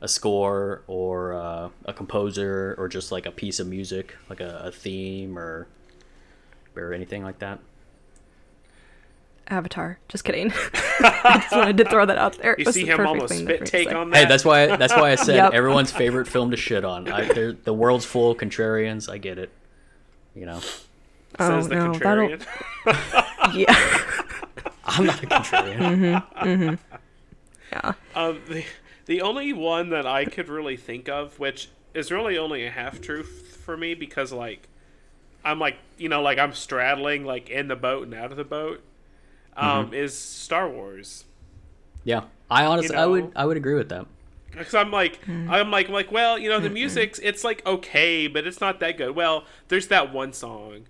a 0.02 0.08
score 0.08 0.84
or 0.88 1.34
uh, 1.34 1.70
a 1.86 1.94
composer 1.94 2.76
or 2.78 2.90
just 2.90 3.12
like 3.12 3.26
a 3.26 3.32
piece 3.32 3.62
of 3.62 3.68
music, 3.68 4.16
like 4.30 4.42
a, 4.42 4.64
a 4.66 4.72
theme 4.72 5.40
or 5.40 5.68
or 6.76 6.94
anything 6.94 7.24
like 7.24 7.40
that. 7.40 7.60
Avatar. 9.48 10.00
Just 10.10 10.24
kidding. 10.24 10.52
I 11.00 11.40
just 11.42 11.52
wanted 11.56 11.78
to 11.78 11.86
throw 11.86 12.06
that 12.06 12.18
out 12.18 12.38
there. 12.38 12.56
You 12.60 12.66
That's 12.66 12.76
see 12.76 12.84
the 12.84 12.92
him 12.92 12.98
perfect 12.98 13.10
almost 13.10 13.34
thing 13.34 13.46
spit 13.46 13.60
to 13.66 13.66
take 13.66 13.94
on 13.94 14.10
that. 14.12 14.18
Hey, 14.18 14.26
that's 14.26 14.46
why 14.46 14.76
that's 14.76 14.94
why 14.94 15.12
I 15.12 15.16
said 15.16 15.36
Yep. 15.44 15.54
everyone's 15.54 15.92
favorite 15.92 16.28
film 16.28 16.52
to 16.52 16.58
shit 16.58 16.86
on. 16.86 17.10
I, 17.12 17.28
the 17.64 17.74
world's 17.74 18.06
full 18.06 18.32
of 18.32 18.38
contrarians. 18.38 19.10
I 19.12 19.18
get 19.18 19.38
it. 19.38 19.52
You 20.36 20.46
know, 20.46 20.60
says 20.60 20.80
Oh, 21.40 21.62
the 21.64 21.76
no, 21.76 21.94
that'll- 21.94 22.28
contrarian. 22.30 23.54
Yeah. 23.56 23.76
I'm 24.86 25.06
not 25.06 25.24
a 25.24 25.28
contrarian. 25.28 26.80
yeah. 27.72 27.94
Um, 28.16 28.40
the, 28.48 28.64
the 29.06 29.22
only 29.22 29.52
one 29.54 29.90
that 29.90 30.06
I 30.08 30.26
could 30.26 30.48
really 30.50 30.78
think 30.78 31.10
of, 31.10 31.40
which 31.40 31.70
is 31.94 32.12
really 32.12 32.38
only 32.38 32.66
a 32.66 32.72
half 32.72 33.02
truth 33.02 33.60
for 33.64 33.76
me, 33.78 33.94
because 33.94 34.32
like 34.32 34.68
I'm 35.46 35.60
like 35.60 35.76
you 35.98 36.10
know 36.10 36.22
like 36.22 36.40
I'm 36.40 36.54
straddling 36.54 37.26
like 37.26 37.50
in 37.50 37.68
the 37.68 37.76
boat 37.76 38.04
and 38.06 38.14
out 38.14 38.32
of 38.32 38.38
the 38.38 38.44
boat, 38.44 38.82
um, 39.58 39.86
Mm-hmm. 39.88 39.94
is 39.96 40.18
Star 40.18 40.70
Wars. 40.70 41.26
Yeah, 42.04 42.24
I 42.50 42.66
honestly, 42.66 42.96
I 42.96 43.06
would 43.06 43.32
I 43.36 43.46
would 43.46 43.58
agree 43.58 43.76
with 43.76 43.90
that. 43.90 44.06
Because 44.52 44.76
I'm 44.76 44.92
like, 44.92 45.24
Hmm. 45.24 45.50
I'm 45.50 45.72
like, 45.72 45.88
I'm 45.88 45.94
like, 45.94 46.12
well, 46.12 46.38
you 46.38 46.48
know, 46.50 46.60
the 46.60 46.70
music's 46.70 47.18
it's 47.20 47.44
like 47.44 47.66
okay, 47.66 48.28
but 48.28 48.46
it's 48.46 48.62
not 48.62 48.80
that 48.82 48.98
good. 48.98 49.16
Well, 49.16 49.46
there's 49.70 49.88
that 49.88 50.14
one 50.14 50.34
song. 50.34 50.86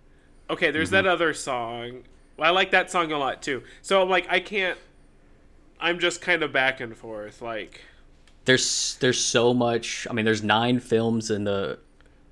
Okay, 0.49 0.71
there's 0.71 0.89
Mm-hmm. 0.89 1.05
that 1.05 1.07
other 1.07 1.33
song. 1.33 2.03
Well, 2.37 2.47
I 2.47 2.51
like 2.51 2.71
that 2.71 2.89
song 2.91 3.11
a 3.11 3.17
lot 3.17 3.41
too. 3.41 3.63
So 3.81 4.01
I'm 4.01 4.09
like, 4.09 4.25
I 4.29 4.39
can't. 4.39 4.77
I'm 5.79 5.99
just 5.99 6.21
kind 6.21 6.43
of 6.43 6.51
back 6.51 6.79
and 6.81 6.95
forth. 6.97 7.41
Like, 7.41 7.81
there's 8.45 8.95
there's 8.99 9.19
so 9.19 9.53
much. 9.53 10.07
I 10.09 10.13
mean, 10.13 10.25
there's 10.25 10.43
nine 10.43 10.79
films 10.79 11.29
in 11.31 11.43
the 11.43 11.79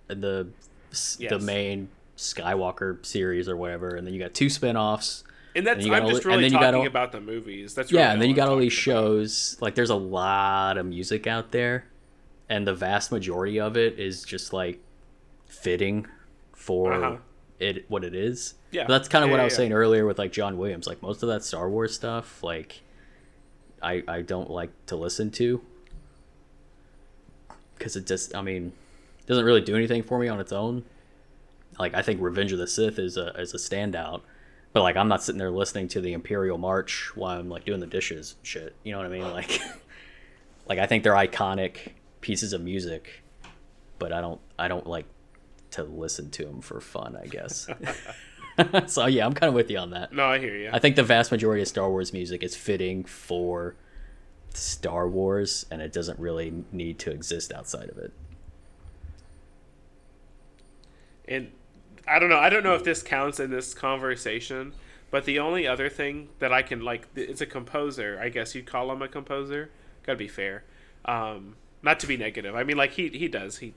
in 0.09 0.21
the 0.21 0.47
s 0.91 1.17
the 1.17 1.39
main 1.39 1.87
Skywalker 2.17 3.05
series 3.05 3.47
or 3.47 3.55
whatever, 3.55 3.95
and 3.95 4.05
then 4.05 4.13
you 4.13 4.19
got 4.19 4.33
two 4.33 4.49
spin-offs. 4.49 5.23
And 5.55 5.65
that's 5.67 5.85
got 5.85 5.93
I'm 5.97 6.03
all 6.03 6.09
just 6.09 6.23
and 6.23 6.31
really 6.31 6.43
then 6.43 6.51
you 6.53 6.59
got 6.59 6.71
talking 6.71 6.81
all- 6.81 6.87
about 6.87 7.11
the 7.11 7.21
movies. 7.21 7.73
That's 7.75 7.91
Yeah, 7.91 8.01
really 8.01 8.11
and 8.13 8.21
then 8.21 8.29
you 8.29 8.35
got 8.35 8.47
all 8.49 8.57
these 8.57 8.73
about. 8.73 8.81
shows. 8.81 9.57
Like, 9.61 9.75
there's 9.75 9.89
a 9.89 9.95
lot 9.95 10.77
of 10.77 10.85
music 10.85 11.27
out 11.27 11.51
there, 11.51 11.85
and 12.49 12.65
the 12.67 12.73
vast 12.73 13.11
majority 13.11 13.59
of 13.59 13.75
it 13.77 13.99
is 13.99 14.23
just 14.23 14.53
like 14.53 14.79
fitting 15.47 16.07
for 16.53 16.93
Uh-huh. 16.93 17.17
it 17.59 17.85
what 17.89 18.03
it 18.03 18.15
is. 18.15 18.53
Yeah. 18.71 18.83
But 18.87 18.93
that's 18.99 19.07
kind 19.09 19.23
of 19.23 19.29
Yeah, 19.29 19.33
what 19.33 19.39
I 19.41 19.43
was 19.43 19.53
yeah. 19.53 19.57
saying 19.57 19.73
earlier 19.73 20.05
with 20.05 20.17
like 20.19 20.31
John 20.31 20.57
Williams. 20.57 20.87
Like 20.87 21.01
most 21.01 21.23
of 21.23 21.29
that 21.29 21.43
Star 21.43 21.69
Wars 21.69 21.93
stuff, 21.93 22.41
like 22.43 22.81
I 23.83 24.03
I 24.07 24.21
don't 24.21 24.49
like 24.49 24.69
to 24.85 24.95
listen 24.95 25.31
to 25.31 25.61
because 27.77 27.95
it 27.95 28.05
just 28.07 28.35
I 28.35 28.41
mean 28.41 28.73
doesn't 29.27 29.45
really 29.45 29.61
do 29.61 29.75
anything 29.75 30.03
for 30.03 30.19
me 30.19 30.27
on 30.27 30.39
its 30.39 30.51
own. 30.51 30.83
Like 31.79 31.93
I 31.93 32.01
think 32.01 32.21
Revenge 32.21 32.51
of 32.53 32.59
the 32.59 32.67
Sith 32.67 32.99
is 32.99 33.17
a 33.17 33.29
is 33.39 33.53
a 33.53 33.57
standout, 33.57 34.21
but 34.73 34.83
like 34.83 34.95
I'm 34.95 35.07
not 35.07 35.23
sitting 35.23 35.39
there 35.39 35.51
listening 35.51 35.87
to 35.89 36.01
the 36.01 36.13
Imperial 36.13 36.57
March 36.57 37.11
while 37.15 37.39
I'm 37.39 37.49
like 37.49 37.65
doing 37.65 37.79
the 37.79 37.87
dishes 37.87 38.35
shit. 38.43 38.75
You 38.83 38.91
know 38.91 38.99
what 38.99 39.07
I 39.07 39.09
mean? 39.09 39.23
Like 39.23 39.59
like 40.67 40.79
I 40.79 40.85
think 40.85 41.03
they're 41.03 41.13
iconic 41.13 41.93
pieces 42.21 42.53
of 42.53 42.61
music, 42.61 43.23
but 43.99 44.13
I 44.13 44.21
don't 44.21 44.41
I 44.57 44.67
don't 44.67 44.87
like 44.87 45.05
to 45.71 45.83
listen 45.83 46.29
to 46.31 46.45
them 46.45 46.61
for 46.61 46.79
fun. 46.81 47.17
I 47.21 47.27
guess. 47.27 47.67
so 48.87 49.05
yeah, 49.05 49.25
I'm 49.25 49.33
kind 49.33 49.47
of 49.47 49.53
with 49.53 49.69
you 49.71 49.77
on 49.77 49.91
that. 49.91 50.13
No, 50.13 50.25
I 50.25 50.39
hear 50.39 50.55
you. 50.55 50.69
I 50.71 50.79
think 50.79 50.95
the 50.95 51.03
vast 51.03 51.31
majority 51.31 51.61
of 51.61 51.67
Star 51.67 51.89
Wars 51.89 52.13
music 52.13 52.43
is 52.43 52.55
fitting 52.55 53.05
for 53.05 53.75
Star 54.53 55.07
Wars, 55.07 55.65
and 55.71 55.81
it 55.81 55.93
doesn't 55.93 56.19
really 56.19 56.65
need 56.71 56.99
to 56.99 57.11
exist 57.11 57.53
outside 57.53 57.89
of 57.89 57.97
it. 57.97 58.11
and 61.31 61.51
I 62.07 62.19
don't 62.19 62.29
know. 62.29 62.39
I 62.39 62.49
don't 62.49 62.63
know 62.63 62.75
if 62.75 62.83
this 62.83 63.03
counts 63.03 63.39
in 63.39 63.51
this 63.51 63.73
conversation, 63.73 64.73
but 65.09 65.25
the 65.25 65.39
only 65.39 65.67
other 65.67 65.89
thing 65.89 66.29
that 66.39 66.51
I 66.51 66.61
can 66.61 66.81
like, 66.81 67.07
it's 67.15 67.41
a 67.41 67.45
composer. 67.45 68.19
I 68.21 68.29
guess 68.29 68.55
you'd 68.55 68.65
call 68.65 68.91
him 68.91 69.01
a 69.01 69.07
composer. 69.07 69.69
Gotta 70.03 70.17
be 70.17 70.27
fair. 70.27 70.63
Um, 71.05 71.55
not 71.81 71.99
to 72.01 72.07
be 72.07 72.17
negative. 72.17 72.55
I 72.55 72.63
mean, 72.63 72.77
like 72.77 72.91
he 72.91 73.09
he 73.09 73.27
does 73.27 73.57
he 73.57 73.73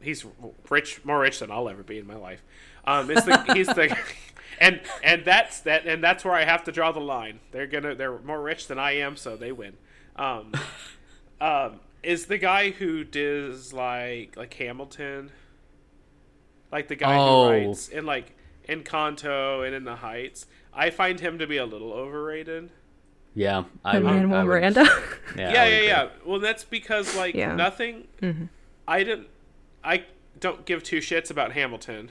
he's 0.00 0.24
rich, 0.68 1.04
more 1.04 1.20
rich 1.20 1.38
than 1.38 1.50
I'll 1.50 1.68
ever 1.68 1.82
be 1.82 1.98
in 1.98 2.06
my 2.06 2.16
life. 2.16 2.42
Um, 2.84 3.10
it's 3.10 3.24
the 3.24 3.52
he's 3.54 3.66
the 3.66 3.96
and 4.60 4.80
and 5.02 5.24
that's 5.24 5.60
that 5.60 5.86
and 5.86 6.02
that's 6.02 6.24
where 6.24 6.34
I 6.34 6.44
have 6.44 6.64
to 6.64 6.72
draw 6.72 6.92
the 6.92 7.00
line. 7.00 7.40
They're 7.52 7.66
gonna 7.66 7.94
they're 7.94 8.18
more 8.18 8.40
rich 8.40 8.66
than 8.66 8.78
I 8.78 8.92
am, 8.92 9.16
so 9.16 9.36
they 9.36 9.52
win. 9.52 9.74
Um, 10.16 10.52
um, 11.40 11.80
is 12.02 12.26
the 12.26 12.38
guy 12.38 12.70
who 12.70 13.04
does 13.04 13.72
like 13.72 14.36
like 14.36 14.52
Hamilton, 14.54 15.30
like 16.72 16.88
the 16.88 16.96
guy 16.96 17.16
Oh. 17.16 17.44
who 17.52 17.66
writes 17.68 17.88
in 17.88 18.06
like 18.06 18.32
Encanto 18.68 19.64
and 19.66 19.74
in 19.74 19.84
the 19.84 19.96
Heights. 19.96 20.46
I 20.72 20.90
find 20.90 21.18
him 21.20 21.38
to 21.38 21.46
be 21.46 21.56
a 21.56 21.66
little 21.66 21.92
overrated. 21.92 22.70
Yeah, 23.34 23.64
I 23.84 23.96
And 23.96 24.04
would- 24.04 24.12
I 24.36 24.42
would- 24.42 24.46
Miranda. 24.48 24.84
Yeah, 25.36 25.52
yeah, 25.52 25.64
yeah, 25.68 25.80
yeah. 25.80 26.08
Well, 26.24 26.40
that's 26.40 26.64
because 26.64 27.16
like 27.16 27.34
Yeah. 27.34 27.54
nothing. 27.54 28.08
Mm-hmm. 28.22 28.44
I 28.88 29.04
didn't. 29.04 29.28
I 29.84 30.04
don't 30.38 30.64
give 30.66 30.82
two 30.82 30.98
shits 30.98 31.30
about 31.30 31.52
Hamilton. 31.52 32.10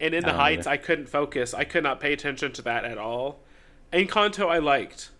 And 0.00 0.14
in 0.14 0.24
I 0.24 0.26
the 0.28 0.32
don't 0.32 0.40
Heights, 0.40 0.66
either. 0.66 0.70
I 0.70 0.76
couldn't 0.76 1.08
focus. 1.08 1.54
I 1.54 1.64
could 1.64 1.82
not 1.82 1.98
pay 2.00 2.12
attention 2.12 2.52
to 2.52 2.62
that 2.62 2.84
at 2.84 2.98
all. 2.98 3.40
Encanto, 3.92 4.48
I 4.48 4.58
liked. 4.58 5.10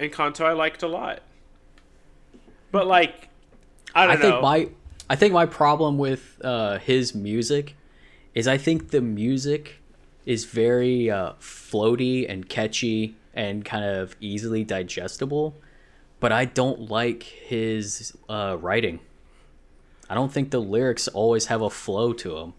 Encanto, 0.00 0.44
I 0.44 0.52
liked 0.52 0.82
a 0.82 0.88
lot. 0.88 1.22
But 2.70 2.86
like, 2.86 3.28
I 3.94 4.06
don't 4.06 4.16
I 4.16 4.20
think 4.20 4.34
know. 4.34 4.42
my 4.42 4.68
I 5.08 5.16
think 5.16 5.32
my 5.32 5.46
problem 5.46 5.98
with 5.98 6.40
uh, 6.42 6.78
his 6.78 7.14
music 7.14 7.74
is 8.34 8.48
I 8.48 8.56
think 8.58 8.90
the 8.90 9.00
music 9.00 9.76
is 10.26 10.44
very 10.46 11.10
uh, 11.10 11.32
floaty 11.40 12.28
and 12.28 12.48
catchy 12.48 13.14
and 13.34 13.64
kind 13.64 13.84
of 13.84 14.16
easily 14.20 14.64
digestible, 14.64 15.54
but 16.20 16.32
I 16.32 16.46
don't 16.46 16.90
like 16.90 17.22
his 17.24 18.16
uh, 18.28 18.56
writing. 18.60 19.00
I 20.08 20.14
don't 20.14 20.32
think 20.32 20.50
the 20.50 20.60
lyrics 20.60 21.08
always 21.08 21.46
have 21.46 21.60
a 21.60 21.70
flow 21.70 22.12
to 22.14 22.34
them, 22.34 22.54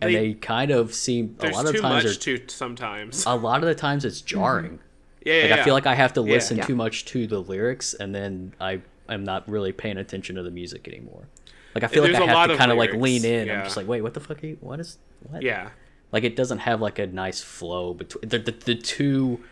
and 0.00 0.10
They- 0.14 0.28
they, 0.28 0.34
kind 0.34 0.70
of 0.70 0.94
seem 0.94 1.36
a 1.40 1.48
lot 1.50 1.66
of 1.66 1.72
too 1.74 1.80
times 1.80 2.04
much 2.04 2.12
are, 2.26 2.36
to 2.38 2.48
sometimes. 2.48 3.24
a 3.26 3.34
lot 3.34 3.62
of 3.62 3.68
the 3.68 3.74
times 3.74 4.04
it's 4.04 4.20
jarring. 4.20 4.80
yeah, 5.24 5.34
yeah, 5.34 5.40
Like 5.42 5.50
yeah. 5.50 5.60
I 5.60 5.64
feel 5.64 5.74
like 5.74 5.86
I 5.86 5.94
have 5.94 6.12
to 6.14 6.20
Yeah. 6.22 6.32
listen 6.34 6.56
Yeah. 6.58 6.64
too 6.64 6.74
much 6.76 7.04
to 7.06 7.26
the 7.26 7.40
lyrics, 7.40 7.94
and 7.94 8.14
then 8.14 8.54
I 8.60 8.80
am 9.08 9.22
not 9.24 9.48
really 9.48 9.72
paying 9.72 9.98
attention 9.98 10.34
to 10.36 10.42
the 10.42 10.50
music 10.50 10.88
anymore. 10.88 11.28
Like 11.76 11.84
I 11.84 11.88
feel 11.88 12.04
like 12.04 12.14
I 12.14 12.24
have 12.24 12.48
to 12.48 12.56
kind 12.56 12.72
of 12.72 12.78
like 12.78 12.94
lean 12.94 13.22
in. 13.22 13.48
yeah. 13.48 13.58
I'm 13.58 13.64
just 13.64 13.76
like, 13.76 13.86
wait, 13.86 14.00
what 14.00 14.14
the 14.14 14.20
fuck? 14.20 14.42
Are 14.42 14.46
you, 14.46 14.56
what 14.62 14.80
is 14.80 14.96
what? 15.28 15.42
yeah. 15.42 15.68
Like 16.10 16.24
it 16.24 16.34
doesn't 16.34 16.60
have 16.60 16.80
like 16.80 16.98
a 16.98 17.06
nice 17.06 17.42
flow 17.42 17.92
between 17.92 18.26
the, 18.30 18.38
the 18.38 18.52
the 18.52 18.74
two 18.74 19.44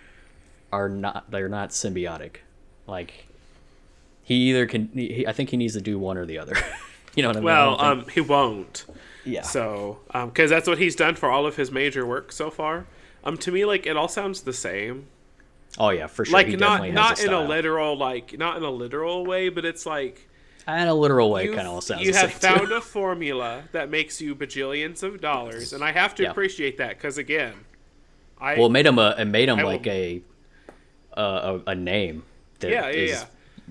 are 0.72 0.88
not 0.88 1.30
they're 1.30 1.50
not 1.50 1.68
symbiotic. 1.68 2.36
Like 2.86 3.26
he 4.22 4.36
either 4.48 4.64
can. 4.64 4.88
He, 4.94 5.26
I 5.26 5.32
think 5.32 5.50
he 5.50 5.58
needs 5.58 5.74
to 5.74 5.82
do 5.82 5.98
one 5.98 6.16
or 6.16 6.24
the 6.24 6.38
other. 6.38 6.56
you 7.14 7.22
know 7.22 7.28
what 7.28 7.36
I 7.36 7.40
mean? 7.40 7.44
Well, 7.44 7.78
um, 7.78 8.08
he 8.08 8.22
won't. 8.22 8.86
yeah. 9.26 9.42
So, 9.42 9.98
because 10.10 10.48
that's 10.48 10.66
what 10.66 10.78
he's 10.78 10.96
done 10.96 11.16
for 11.16 11.30
all 11.30 11.44
of 11.44 11.56
his 11.56 11.70
major 11.70 12.06
work 12.06 12.32
so 12.32 12.50
far. 12.50 12.86
Um, 13.22 13.36
to 13.36 13.52
me, 13.52 13.66
like 13.66 13.84
it 13.84 13.98
all 13.98 14.08
sounds 14.08 14.40
the 14.40 14.54
same. 14.54 15.08
oh 15.78 15.90
yeah, 15.90 16.06
for 16.06 16.24
sure. 16.24 16.32
like 16.32 16.46
he 16.46 16.56
not 16.56 16.78
definitely 16.78 16.88
has 16.92 16.94
not 16.94 17.20
a 17.20 17.26
in 17.26 17.32
a 17.34 17.46
literal 17.46 17.98
like 17.98 18.38
not 18.38 18.56
in 18.56 18.62
a 18.62 18.70
literal 18.70 19.26
way, 19.26 19.50
but 19.50 19.66
it's 19.66 19.84
like 19.84 20.26
in 20.68 20.88
a 20.88 20.94
literal 20.94 21.30
way, 21.30 21.48
kind 21.48 21.68
of 21.68 21.84
sounds. 21.84 22.02
you 22.04 22.12
the 22.12 22.18
have 22.18 22.30
same, 22.34 22.52
too. 22.54 22.58
found 22.60 22.72
a 22.72 22.80
formula 22.80 23.64
that 23.72 23.90
makes 23.90 24.20
you 24.20 24.34
bajillions 24.34 25.02
of 25.02 25.20
dollars, 25.20 25.72
and 25.72 25.84
I 25.84 25.92
have 25.92 26.14
to 26.16 26.22
Yeah. 26.24 26.30
appreciate 26.30 26.78
that 26.78 26.90
because 26.96 27.18
again, 27.18 27.54
I 28.40 28.54
Well, 28.56 28.66
it 28.66 28.70
made 28.72 28.86
him 28.86 28.98
a 28.98 29.14
it 29.18 29.26
made 29.26 29.48
him 29.48 29.58
I 29.58 29.64
will- 29.64 29.70
like 29.72 29.86
a, 29.86 30.22
uh, 31.16 31.58
a 31.66 31.70
a 31.70 31.74
name 31.74 32.24
that 32.60 32.70
Yeah, 32.70 32.88
is 32.88 33.10
yeah, 33.10 33.16
yeah. 33.18 33.24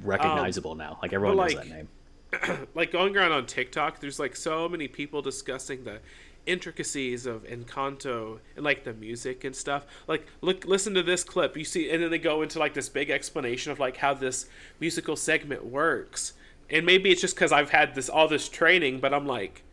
recognizable 0.04 0.76
now. 0.76 1.00
Like 1.02 1.14
everyone 1.14 1.38
knows 1.38 1.56
like- 1.56 1.68
that 1.68 1.76
name. 1.76 2.68
like 2.76 2.92
going 2.92 3.16
around 3.16 3.32
on 3.32 3.46
TikTok, 3.46 4.00
there's 4.00 4.20
like 4.20 4.36
so 4.36 4.68
many 4.68 4.88
people 4.88 5.22
discussing 5.22 5.84
the 5.84 6.00
intricacies 6.46 7.26
of 7.26 7.44
Encanto 7.46 8.40
and 8.56 8.66
like 8.66 8.84
the 8.84 8.94
music 8.94 9.44
and 9.44 9.56
stuff. 9.56 9.86
Like 10.08 10.28
look 10.42 10.66
listen 10.66 10.94
to 10.96 11.04
this 11.04 11.24
clip. 11.24 11.56
You 11.56 11.64
see 11.64 11.90
and 11.90 12.02
then 12.04 12.10
they 12.12 12.18
go 12.20 12.42
into 12.42 12.60
like 12.60 12.74
this 12.74 12.90
big 12.90 13.10
explanation 13.10 13.72
of 13.72 13.80
like 13.80 13.98
how 13.98 14.14
this 14.14 14.48
musical 14.80 15.16
segment 15.16 15.64
works. 15.66 16.34
And 16.70 16.86
maybe 16.86 17.12
it's 17.12 17.22
just 17.22 17.36
cuz 17.36 17.52
I've 17.52 17.70
had 17.72 17.96
this 17.96 18.10
all 18.10 18.28
this 18.28 18.50
training, 18.50 19.00
but 19.00 19.14
I'm 19.14 19.26
like 19.28 19.64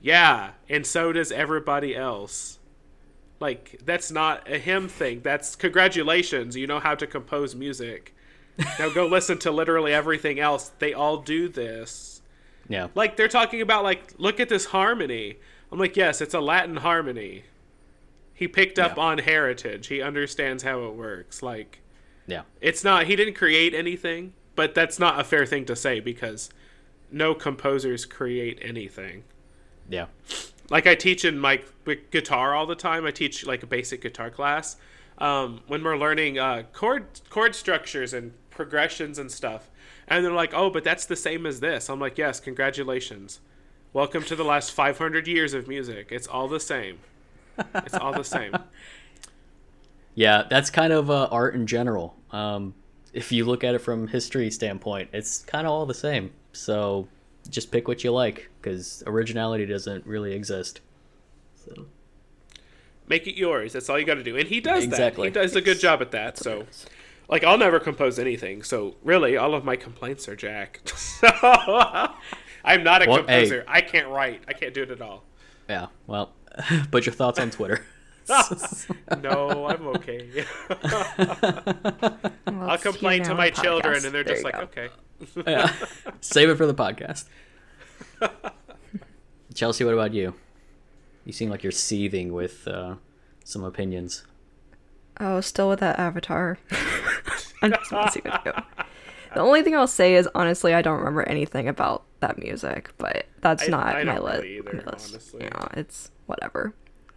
yeah, 0.00 0.50
and 0.68 0.86
so 0.86 1.10
does 1.12 1.32
everybody 1.32 1.96
else. 1.96 2.58
Like 3.40 3.80
that's 3.84 4.10
not 4.10 4.48
a 4.50 4.58
him 4.58 4.88
thing. 4.88 5.20
That's 5.22 5.56
congratulations, 5.56 6.56
you 6.56 6.66
know 6.66 6.80
how 6.80 6.94
to 6.94 7.06
compose 7.06 7.54
music. 7.54 8.14
Now 8.78 8.88
go 8.90 9.06
listen 9.06 9.38
to 9.38 9.50
literally 9.50 9.92
everything 9.92 10.38
else. 10.40 10.70
They 10.78 10.94
all 10.94 11.18
do 11.18 11.48
this. 11.48 12.22
Yeah. 12.68 12.88
Like 12.94 13.16
they're 13.16 13.28
talking 13.28 13.60
about 13.60 13.84
like 13.84 14.14
look 14.18 14.40
at 14.40 14.48
this 14.48 14.66
harmony. 14.66 15.36
I'm 15.70 15.78
like, 15.78 15.96
yes, 15.96 16.20
it's 16.20 16.34
a 16.34 16.40
Latin 16.40 16.76
harmony. 16.76 17.44
He 18.32 18.48
picked 18.48 18.78
up 18.78 18.96
Yeah. 18.96 19.02
on 19.02 19.18
heritage. 19.18 19.88
He 19.88 20.00
understands 20.02 20.62
how 20.62 20.84
it 20.84 20.94
works. 20.94 21.42
Like 21.42 21.80
Yeah. 22.26 22.42
it's 22.60 22.84
not 22.84 23.06
he 23.06 23.16
didn't 23.16 23.34
create 23.34 23.74
anything, 23.74 24.32
but 24.56 24.74
that's 24.74 24.98
not 24.98 25.20
a 25.20 25.24
fair 25.24 25.46
thing 25.46 25.64
to 25.66 25.76
say 25.76 26.00
because 26.00 26.50
no 27.12 27.34
composers 27.34 28.04
create 28.04 28.58
anything. 28.60 29.22
Yeah. 29.88 30.06
Like 30.70 30.86
I 30.86 30.94
teach 30.96 31.24
in 31.24 31.38
my 31.38 31.60
guitar 32.10 32.54
all 32.54 32.66
the 32.66 32.74
time. 32.74 33.06
I 33.06 33.12
teach 33.12 33.46
like 33.46 33.62
a 33.62 33.66
basic 33.66 34.00
guitar 34.00 34.30
class. 34.30 34.76
Um, 35.18 35.60
when 35.68 35.84
we're 35.84 35.96
learning 35.96 36.38
uh, 36.38 36.64
chord 36.72 37.06
chord 37.30 37.54
structures 37.54 38.12
and 38.12 38.32
progressions 38.50 39.18
and 39.18 39.30
stuff, 39.30 39.70
and 40.08 40.24
they're 40.24 40.32
like, 40.32 40.52
"Oh, 40.52 40.68
but 40.68 40.84
that's 40.84 41.06
the 41.06 41.16
same 41.16 41.46
as 41.46 41.60
this." 41.60 41.88
I'm 41.88 42.00
like, 42.00 42.18
"Yes, 42.18 42.40
congratulations. 42.40 43.40
Welcome 43.92 44.24
to 44.24 44.36
the 44.36 44.44
last 44.44 44.72
500 44.72 45.26
years 45.26 45.54
of 45.54 45.68
music. 45.68 46.08
It's 46.10 46.26
all 46.26 46.48
the 46.48 46.60
same. 46.60 46.98
It's 47.74 47.94
all 47.94 48.12
the 48.12 48.24
same." 48.24 48.54
Yeah, 50.18 50.44
that's 50.48 50.70
kind 50.70 50.94
of 50.94 51.10
uh, 51.10 51.28
art 51.30 51.54
in 51.54 51.66
general. 51.66 52.16
Um, 52.30 52.74
if 53.16 53.32
you 53.32 53.44
look 53.44 53.64
at 53.64 53.74
it 53.74 53.78
from 53.80 54.06
history 54.08 54.50
standpoint, 54.50 55.08
it's 55.12 55.38
kind 55.44 55.66
of 55.66 55.72
all 55.72 55.86
the 55.86 55.94
same. 55.94 56.30
So 56.52 57.08
just 57.50 57.70
pick 57.70 57.88
what 57.88 58.04
you 58.04 58.12
like 58.12 58.50
because 58.60 59.02
originality 59.06 59.66
doesn't 59.66 60.06
really 60.06 60.32
exist. 60.32 60.80
So 61.56 61.86
Make 63.08 63.26
it 63.28 63.36
yours. 63.36 63.72
That's 63.72 63.88
all 63.88 63.98
you 64.00 64.04
got 64.04 64.14
to 64.14 64.22
do. 64.24 64.36
And 64.36 64.48
he 64.48 64.60
does 64.60 64.82
Exactly. 64.84 65.28
that. 65.30 65.38
He 65.40 65.44
does 65.46 65.54
a 65.56 65.60
good 65.60 65.78
job 65.78 66.02
at 66.02 66.10
that. 66.10 66.36
So, 66.38 66.66
like, 67.28 67.44
I'll 67.44 67.56
never 67.56 67.78
compose 67.78 68.18
anything. 68.18 68.64
So, 68.64 68.96
really, 69.04 69.36
all 69.36 69.54
of 69.54 69.64
my 69.64 69.76
complaints 69.76 70.28
are 70.28 70.34
Jack. 70.34 70.80
so, 70.88 71.28
I'm 72.64 72.82
not 72.82 73.06
a 73.06 73.08
Well, 73.08 73.18
hey. 73.18 73.42
composer. 73.42 73.64
I 73.68 73.80
can't 73.80 74.08
write. 74.08 74.42
I 74.48 74.54
can't 74.54 74.74
do 74.74 74.82
it 74.82 74.90
at 74.90 75.00
all. 75.00 75.22
yeah, 75.68 75.86
well, 76.08 76.32
put 76.90 77.06
your 77.06 77.14
thoughts 77.14 77.38
on 77.38 77.50
Twitter. 77.50 77.86
No, 78.28 79.66
I'm 79.68 79.86
okay. 79.88 80.44
Well, 82.46 82.70
I'll 82.70 82.78
complain 82.78 83.22
to 83.24 83.34
my 83.34 83.50
the 83.50 83.60
children, 83.62 83.94
podcast. 84.00 84.04
and 84.06 84.14
they're 84.14 84.24
There 84.24 84.34
just 84.34 84.44
like, 84.44 84.54
go. 84.54 84.60
okay. 84.62 84.88
yeah. 85.46 85.72
Save 86.20 86.48
it 86.50 86.56
for 86.56 86.66
the 86.66 86.74
podcast. 86.74 87.24
Chelsea, 89.54 89.84
what 89.84 89.94
about 89.94 90.12
you? 90.14 90.34
You 91.24 91.32
seem 91.32 91.50
like 91.50 91.62
you're 91.62 91.72
seething 91.72 92.32
with 92.32 92.66
uh, 92.68 92.96
some 93.44 93.64
opinions. 93.64 94.24
Oh, 95.18 95.40
still 95.40 95.68
with 95.68 95.80
that 95.80 95.98
avatar. 95.98 96.58
I'm 97.62 97.72
just 97.72 97.90
messing 97.90 98.22
with 98.24 98.34
you. 98.44 98.52
The 99.34 99.40
only 99.40 99.62
thing 99.62 99.74
I'll 99.74 99.86
say 99.86 100.14
is 100.14 100.28
honestly, 100.34 100.74
I 100.74 100.82
don't 100.82 100.98
remember 100.98 101.22
anything 101.28 101.68
about 101.68 102.04
that 102.20 102.38
music, 102.38 102.90
but 102.98 103.26
that's 103.40 103.64
I- 103.64 103.66
not 103.68 103.86
I 103.96 104.04
my, 104.04 104.14
don't 104.16 104.24
li- 104.42 104.58
either, 104.58 104.82
my 104.84 104.92
list. 104.92 105.10
honestly. 105.12 105.44
You 105.44 105.50
know, 105.50 105.68
it's 105.74 106.10
whatever. 106.26 106.74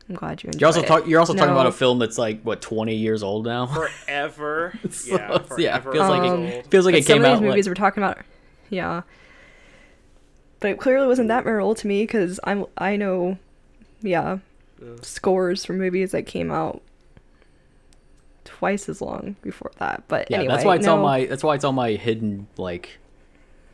I'm 0.10 0.16
glad 0.16 0.42
you 0.44 0.48
enjoyed 0.48 0.62
You're 0.62 0.68
also 0.68 0.82
it. 0.82 0.88
talk, 0.88 1.08
You're 1.08 1.20
also 1.20 1.34
talking 1.36 1.52
about 1.52 1.68
a 1.68 1.72
film 1.72 2.00
that's 2.00 2.18
like 2.18 2.42
what 2.42 2.62
20 2.62 2.96
years 2.96 3.22
old 3.22 3.46
now. 3.46 3.66
Forever. 4.06 4.74
So, 4.90 5.16
yeah, 5.16 5.38
forever. 5.40 5.62
yeah, 5.62 5.80
feels 5.80 6.10
like 6.10 6.22
Um, 6.24 6.44
it 6.46 6.68
feels 6.68 6.86
like 6.86 6.94
But 6.94 7.00
it 7.00 7.06
some 7.06 7.14
came 7.18 7.26
of 7.26 7.30
these 7.32 7.38
out. 7.38 7.44
movies 7.44 7.68
like, 7.68 7.72
we're 7.72 7.76
talking 7.84 8.04
about, 8.04 8.18
yeah. 8.70 9.02
But 10.60 10.72
it 10.72 10.80
clearly 10.80 11.08
wasn't 11.08 11.28
that 11.30 11.46
memorable 11.46 11.76
to 11.76 11.88
me 11.88 12.04
because 12.04 12.40
I'm 12.44 12.66
I 12.78 12.96
know, 12.96 13.38
yeah, 14.02 14.40
Yeah. 14.82 14.88
scores 15.04 15.64
from 15.64 15.78
movies 15.78 16.12
that 16.12 16.24
came 16.24 16.50
out 16.52 16.82
twice 18.46 18.90
as 18.90 19.02
long 19.02 19.36
before 19.42 19.72
that. 19.78 20.04
But 20.08 20.30
yeah, 20.32 20.38
anyway, 20.40 20.54
that's 20.56 20.66
why 20.66 20.76
it's 20.76 20.86
no, 20.86 20.96
on 20.96 21.02
my 21.02 21.26
that's 21.26 21.44
why 21.44 21.56
it's 21.56 21.64
on 21.64 21.76
my 21.76 21.92
hidden 21.92 22.48
like 22.58 22.98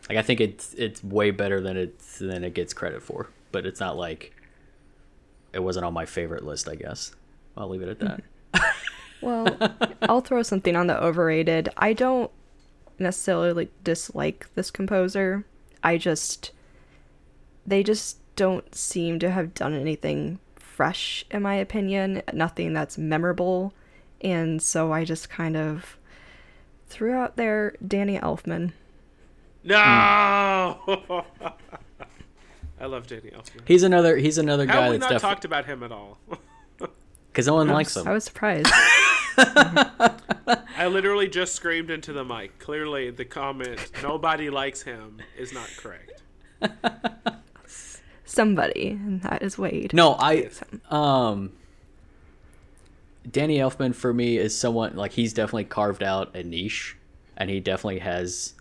like 0.10 0.18
I 0.18 0.22
think 0.22 0.42
it's 0.42 0.74
it's 0.76 1.04
way 1.04 1.32
better 1.32 1.62
than 1.62 1.78
it's 1.78 2.20
than 2.20 2.44
it 2.44 2.54
gets 2.54 2.74
credit 2.74 3.02
for. 3.02 3.30
But 3.52 3.66
it's 3.66 3.80
not 3.80 3.98
like 3.98 4.35
it 5.56 5.64
wasn't 5.64 5.86
on 5.86 5.94
my 5.94 6.06
favorite 6.06 6.44
list, 6.44 6.70
I 6.70 6.76
guess. 6.76 7.16
I'll 7.58 7.70
leave 7.70 7.82
it 7.82 7.90
at 7.90 8.00
that. 8.00 8.22
Well, 9.22 9.58
I'll 10.04 10.22
throw 10.22 10.44
something 10.44 10.76
on 10.76 10.86
the 10.86 11.02
overrated. 11.02 11.70
I 11.78 11.94
don't 11.94 12.30
necessarily 13.00 13.72
dislike 13.84 14.48
this 14.54 14.70
composer. 14.70 15.46
I 15.84 15.98
just 15.98 16.52
they 17.66 17.82
just 17.82 18.20
don't 18.36 18.76
seem 18.76 19.18
to 19.20 19.32
have 19.32 19.56
done 19.56 19.74
anything 19.74 20.38
fresh 20.58 21.26
in 21.32 21.42
my 21.42 21.56
opinion, 21.56 22.22
nothing 22.34 22.74
that's 22.74 23.00
memorable. 23.00 23.74
And 24.22 24.62
so 24.62 24.92
I 24.92 25.06
just 25.06 25.30
kind 25.30 25.58
of 25.58 25.98
threw 26.88 27.14
out 27.14 27.36
there 27.36 27.74
Danny 27.86 28.20
Elfman. 28.20 28.74
No. 29.64 30.78
Hmm. 30.86 31.48
I 32.80 32.86
love 32.88 33.08
Danny 33.08 33.32
Elfman. 33.32 33.62
He's 33.66 33.84
another 33.84 34.18
he's 34.18 34.38
another 34.38 34.66
How 34.66 34.74
guy 34.74 34.82
have 34.82 34.92
we 34.92 34.98
that's 34.98 35.10
not 35.10 35.16
definitely 35.16 35.36
talked 35.36 35.46
about 35.46 35.66
him 35.66 35.84
at 35.84 35.92
all? 35.92 36.18
because 37.28 37.48
no 37.48 37.56
one 37.56 37.68
likes 37.70 37.96
him. 37.96 38.08
I 38.08 38.12
was 38.12 38.26
surprised. 38.26 38.68
I 39.38 40.88
literally 40.88 41.28
just 41.28 41.56
screamed 41.56 41.90
into 41.90 42.14
the 42.14 42.24
mic. 42.24 42.60
Clearly, 42.60 43.12
the 43.12 43.26
comment 43.26 43.92
"nobody 44.02 44.50
likes 44.50 44.82
him" 44.84 45.22
is 45.38 45.54
not 45.54 45.70
correct. 45.78 46.22
Somebody, 48.26 48.90
and 48.90 49.22
that 49.22 49.42
is 49.42 49.58
Wade. 49.58 49.94
No, 49.94 50.16
I 50.20 50.50
um 50.90 51.52
Danny 53.30 53.58
Elfman 53.58 53.96
for 53.96 54.14
me 54.14 54.38
is 54.38 54.58
someone 54.58 54.96
like 54.96 55.14
he's 55.14 55.34
definitely 55.34 55.66
carved 55.66 56.04
out 56.04 56.36
a 56.36 56.44
niche 56.44 56.98
and 57.38 57.50
he 57.50 57.60
definitely 57.60 58.00
has 58.00 58.54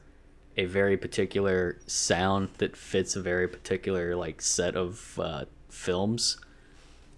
a 0.57 0.65
very 0.67 0.97
particular 0.97 1.79
sound 1.87 2.49
that 2.59 2.77
fits 2.77 3.17
a 3.17 3.23
very 3.23 3.49
particular 3.49 4.15
like 4.15 4.41
set 4.41 4.77
of 4.77 5.19
uh, 5.21 5.45
films. 5.69 6.39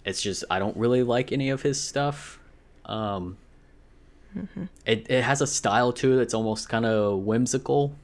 It's 0.05 0.21
just 0.21 0.43
I 0.49 0.59
don't 0.59 0.75
really 0.77 1.03
like 1.03 1.31
any 1.31 1.49
of 1.49 1.61
his 1.61 1.81
stuff. 1.81 2.39
Um 2.85 3.37
it, 4.85 5.09
it 5.09 5.23
has 5.23 5.41
a 5.41 5.47
style 5.47 5.91
to 5.93 6.13
it 6.13 6.17
that's 6.17 6.33
almost 6.33 6.69
kind 6.69 6.85
of 6.85 7.19
whimsical 7.19 7.95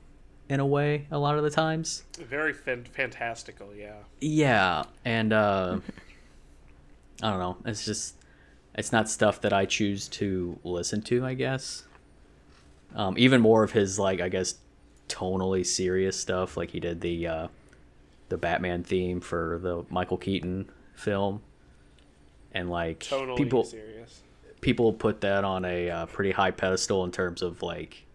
in 0.50 0.60
a 0.60 0.66
way 0.66 1.08
a 1.12 1.18
lot 1.18 1.38
of 1.38 1.44
the 1.44 1.50
times. 1.50 2.04
Very 2.18 2.54
fan- 2.54 2.86
fantastical, 2.86 3.74
yeah. 3.76 3.96
Yeah, 4.20 4.84
and 5.06 5.32
uh, 5.34 5.80
I 7.22 7.30
don't 7.30 7.40
know. 7.40 7.58
It's 7.66 7.86
just 7.86 8.16
it's 8.76 8.92
not 8.92 9.10
stuff 9.10 9.42
that 9.42 9.54
I 9.54 9.66
choose 9.66 10.08
to 10.10 10.60
listen 10.64 11.02
to. 11.04 11.26
I 11.26 11.34
guess. 11.34 11.84
Um, 12.96 13.16
even 13.18 13.42
more 13.42 13.64
of 13.64 13.72
his 13.72 13.98
like 13.98 14.22
I 14.22 14.30
guess 14.30 14.56
tonally 15.10 15.66
serious 15.66 16.20
stuff, 16.20 16.58
like 16.58 16.72
he 16.72 16.80
did 16.80 17.02
the 17.02 17.28
uh, 17.28 17.48
the 18.30 18.38
Batman 18.38 18.84
theme 18.84 19.22
for 19.22 19.60
the 19.62 19.84
Michael 19.90 20.18
Keaton 20.18 20.70
film, 20.96 21.42
and 22.54 22.70
like 22.70 23.02
Totally 23.02 23.38
people 23.38 23.64
serious. 23.64 24.22
people 24.62 24.94
put 24.94 25.22
that 25.22 25.44
on 25.44 25.66
a 25.66 25.90
uh, 25.90 26.06
pretty 26.08 26.32
high 26.32 26.52
pedestal 26.52 27.04
in 27.04 27.12
terms 27.12 27.42
of 27.42 27.62
like 27.62 28.06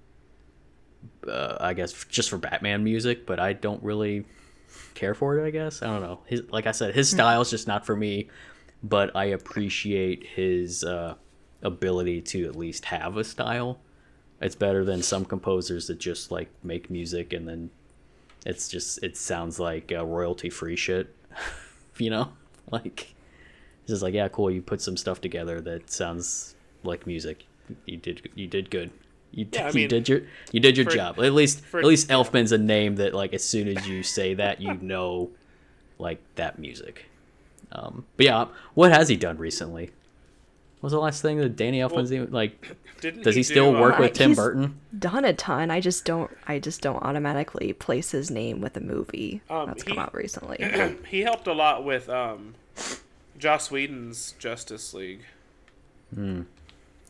uh, 1.28 1.56
I 1.60 1.74
guess 1.74 2.04
just 2.08 2.30
for 2.30 2.38
Batman 2.38 2.82
music, 2.84 3.26
but 3.26 3.38
I 3.38 3.52
don't 3.52 3.82
really 3.82 4.24
care 4.94 5.14
for 5.14 5.38
it. 5.38 5.46
I 5.46 5.50
guess 5.50 5.82
I 5.82 5.86
don't 5.86 6.02
know. 6.02 6.20
His 6.26 6.42
like 6.50 6.66
I 6.66 6.72
said, 6.72 6.94
his 6.94 7.10
style 7.10 7.40
is 7.40 7.50
just 7.50 7.66
not 7.68 7.86
for 7.86 7.94
me, 7.96 8.28
but 8.82 9.14
I 9.14 9.26
appreciate 9.26 10.26
his 10.26 10.84
uh, 10.84 11.14
ability 11.62 12.22
to 12.22 12.46
at 12.46 12.56
least 12.56 12.86
have 12.86 13.16
a 13.16 13.24
style. 13.24 13.78
It's 14.40 14.54
better 14.54 14.84
than 14.84 15.02
some 15.02 15.24
composers 15.24 15.86
that 15.88 15.98
just 15.98 16.30
like 16.30 16.48
make 16.62 16.90
music 16.90 17.32
and 17.32 17.48
then 17.48 17.70
it's 18.46 18.68
just 18.68 19.02
it 19.02 19.16
sounds 19.16 19.58
like 19.58 19.92
uh, 19.92 20.04
royalty 20.04 20.48
free 20.50 20.76
shit, 20.76 21.14
you 21.98 22.10
know, 22.10 22.32
like. 22.70 23.14
It's 23.82 23.92
just 23.94 24.02
like, 24.02 24.12
yeah, 24.12 24.28
cool. 24.28 24.50
You 24.50 24.60
put 24.60 24.82
some 24.82 24.98
stuff 24.98 25.18
together 25.22 25.62
that 25.62 25.90
sounds 25.90 26.54
like 26.84 27.06
music. 27.06 27.46
You 27.86 27.96
did, 27.96 28.28
you 28.34 28.46
did 28.46 28.68
good. 28.70 28.90
You, 29.32 29.46
Yeah, 29.50 29.68
you 29.68 29.72
mean, 29.74 29.88
did 29.88 30.08
your, 30.10 30.20
you 30.52 30.60
did 30.60 30.76
your 30.76 30.84
for- 30.84 30.90
job. 30.94 31.18
At 31.20 31.32
least, 31.32 31.64
for- 31.64 31.78
at 31.80 31.86
least 31.86 32.08
Elfman's 32.10 32.52
a 32.52 32.58
name 32.58 32.96
that, 32.96 33.14
like, 33.14 33.32
as 33.32 33.42
soon 33.42 33.66
as 33.66 33.88
you 33.88 34.02
say 34.02 34.34
that, 34.34 34.60
you 34.60 34.74
know, 34.74 35.30
like 35.98 36.20
that 36.34 36.58
music. 36.58 37.06
Um, 37.72 38.04
but 38.18 38.26
yeah, 38.26 38.46
what 38.74 38.92
has 38.92 39.08
he 39.08 39.16
done 39.16 39.38
recently? 39.38 39.90
What 40.80 40.86
was 40.88 40.92
the 40.92 41.00
last 41.00 41.22
thing 41.22 41.38
that 41.38 41.56
Danny 41.56 41.80
Elfman's 41.80 42.12
even, 42.12 42.30
like? 42.30 42.76
Didn't 43.00 43.22
Does 43.22 43.34
he 43.36 43.42
do, 43.42 43.44
still 43.44 43.72
work 43.72 43.98
uh, 43.98 44.02
with 44.02 44.12
Tim 44.12 44.30
he's- 44.30 44.36
Burton? 44.36 44.80
Done 44.98 45.24
a 45.24 45.32
ton. 45.32 45.70
I 45.70 45.80
just 45.80 46.04
don't. 46.04 46.30
I 46.46 46.58
just 46.58 46.80
don't 46.80 47.02
automatically 47.02 47.72
place 47.72 48.10
his 48.12 48.30
name 48.30 48.60
with 48.60 48.76
a 48.76 48.80
movie 48.80 49.40
Um, 49.50 49.66
that's 49.68 49.82
he- 49.82 49.88
come 49.90 49.98
out 49.98 50.14
recently. 50.14 50.58
he 51.08 51.20
helped 51.20 51.46
a 51.46 51.52
lot 51.52 51.84
with 51.84 52.08
um, 52.08 52.54
Joss 53.38 53.70
Whedon's 53.70 54.32
Justice 54.38 54.94
League. 54.94 55.22
Hmm. 56.14 56.42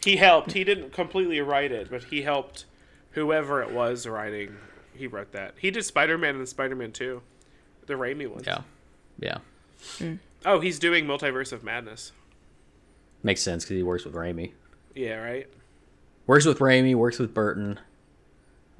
He 0.05 0.17
helped. 0.17 0.53
He 0.53 0.65
didn't 0.65 0.93
completely 0.93 1.41
write 1.41 1.73
it, 1.73 1.91
but 1.91 2.05
he 2.05 2.23
helped 2.23 2.65
whoever 3.13 3.63
it 3.63 3.73
was 3.73 4.07
writing. 4.07 4.57
He 4.95 5.07
wrote 5.07 5.33
that. 5.33 5.55
He 5.59 5.71
did 5.71 5.85
Spider 5.85 6.17
Man 6.19 6.37
and 6.37 6.49
Spider 6.49 6.75
Man 6.77 6.93
Two, 6.93 7.23
the 7.87 7.95
Raimi 7.95 8.29
ones. 8.29 8.45
Yeah, 8.47 8.63
yeah, 9.19 9.39
Oh, 10.47 10.61
he's 10.61 10.79
doing 10.79 11.05
Multiverse 11.07 11.53
of 11.53 11.65
Madness. 11.65 12.13
Makes 13.23 13.41
sense 13.43 13.65
because 13.65 13.77
he 13.77 13.83
works 13.83 14.05
with 14.05 14.15
Raimi. 14.15 14.53
Yeah, 14.95 15.17
right. 15.17 15.49
Works 16.27 16.45
with 16.45 16.59
Raimi. 16.59 16.95
Works 16.95 17.19
with 17.19 17.33
Burton. 17.35 17.79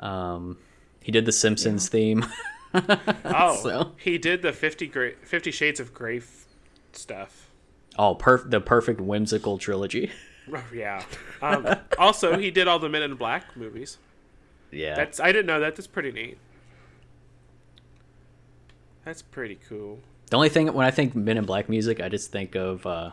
Um, 0.01 0.59
he 1.03 1.11
did 1.13 1.25
the 1.25 1.33
Simpsons 1.33 1.89
theme. 1.89 2.25
Oh, 2.75 3.59
So- 3.63 3.93
he 3.99 4.19
did 4.19 4.43
the 4.43 4.53
50, 4.53 4.87
gra- 4.89 5.13
50 5.25 5.51
Shades 5.51 5.81
of 5.81 5.95
Grey 5.95 6.19
f- 6.19 6.45
stuff. 6.93 7.49
Oh, 7.99 8.15
perf- 8.15 8.51
the 8.51 8.61
perfect 8.61 9.01
whimsical 9.01 9.59
trilogy. 9.59 10.11
Oh, 10.51 10.65
yeah. 10.75 11.05
Um, 11.43 11.67
also, 11.99 12.39
he 12.39 12.51
did 12.51 12.69
all 12.69 12.79
the 12.79 12.89
Men 12.89 13.03
in 13.03 13.17
Black 13.17 13.55
movies. 13.55 13.99
Yeah. 14.71 14.95
That's 14.95 15.21
I 15.21 15.31
didn't 15.31 15.45
know 15.45 15.61
that. 15.61 15.77
That's 15.77 15.87
pretty 15.87 16.11
neat. 16.11 16.39
That's 19.05 19.21
pretty 19.21 19.59
cool. 19.69 19.99
the 20.31 20.37
only 20.37 20.49
thing 20.49 20.73
when 20.73 20.87
I 20.87 20.91
think 20.91 21.15
Men 21.15 21.37
in 21.37 21.45
Black 21.45 21.69
music, 21.69 22.01
I 22.01 22.09
just 22.09 22.33
think 22.33 22.55
of 22.55 22.87
uh, 22.87 23.11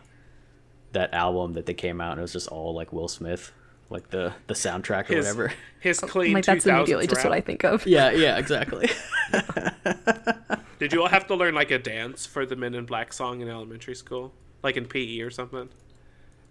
that 0.95 1.13
album 1.13 1.53
that 1.53 1.65
they 1.67 1.73
came 1.73 2.01
out 2.01 2.11
and 2.13 2.19
it 2.19 2.23
was 2.23 2.33
just 2.33 2.47
all 2.49 2.73
like 2.73 2.91
Will 2.91 3.07
Smith, 3.07 3.53
like 3.89 4.09
the 4.09 4.33
the 4.47 4.53
soundtrack 4.55 5.09
or 5.09 5.15
His 5.15 5.25
whatever. 5.25 5.53
his 5.79 5.99
clean 5.99 6.33
like 6.33 6.45
that's 6.45 6.65
immediately 6.65 7.07
just 7.07 7.23
what 7.23 7.31
I 7.33 7.39
think 7.41 7.63
of. 7.63 7.85
Yeah, 7.87 8.09
yeah, 8.11 8.37
exactly. 8.37 8.89
Did 10.79 10.91
you 10.91 11.01
all 11.01 11.07
have 11.09 11.27
to 11.27 11.35
learn 11.35 11.55
like 11.55 11.71
a 11.71 11.79
dance 11.79 12.25
for 12.25 12.45
the 12.45 12.55
Men 12.55 12.73
in 12.75 12.85
Black 12.85 13.13
song 13.13 13.41
in 13.41 13.47
elementary 13.49 13.95
school, 13.95 14.33
like 14.63 14.75
in 14.77 14.85
PE 14.85 15.21
or 15.21 15.29
something? 15.31 15.69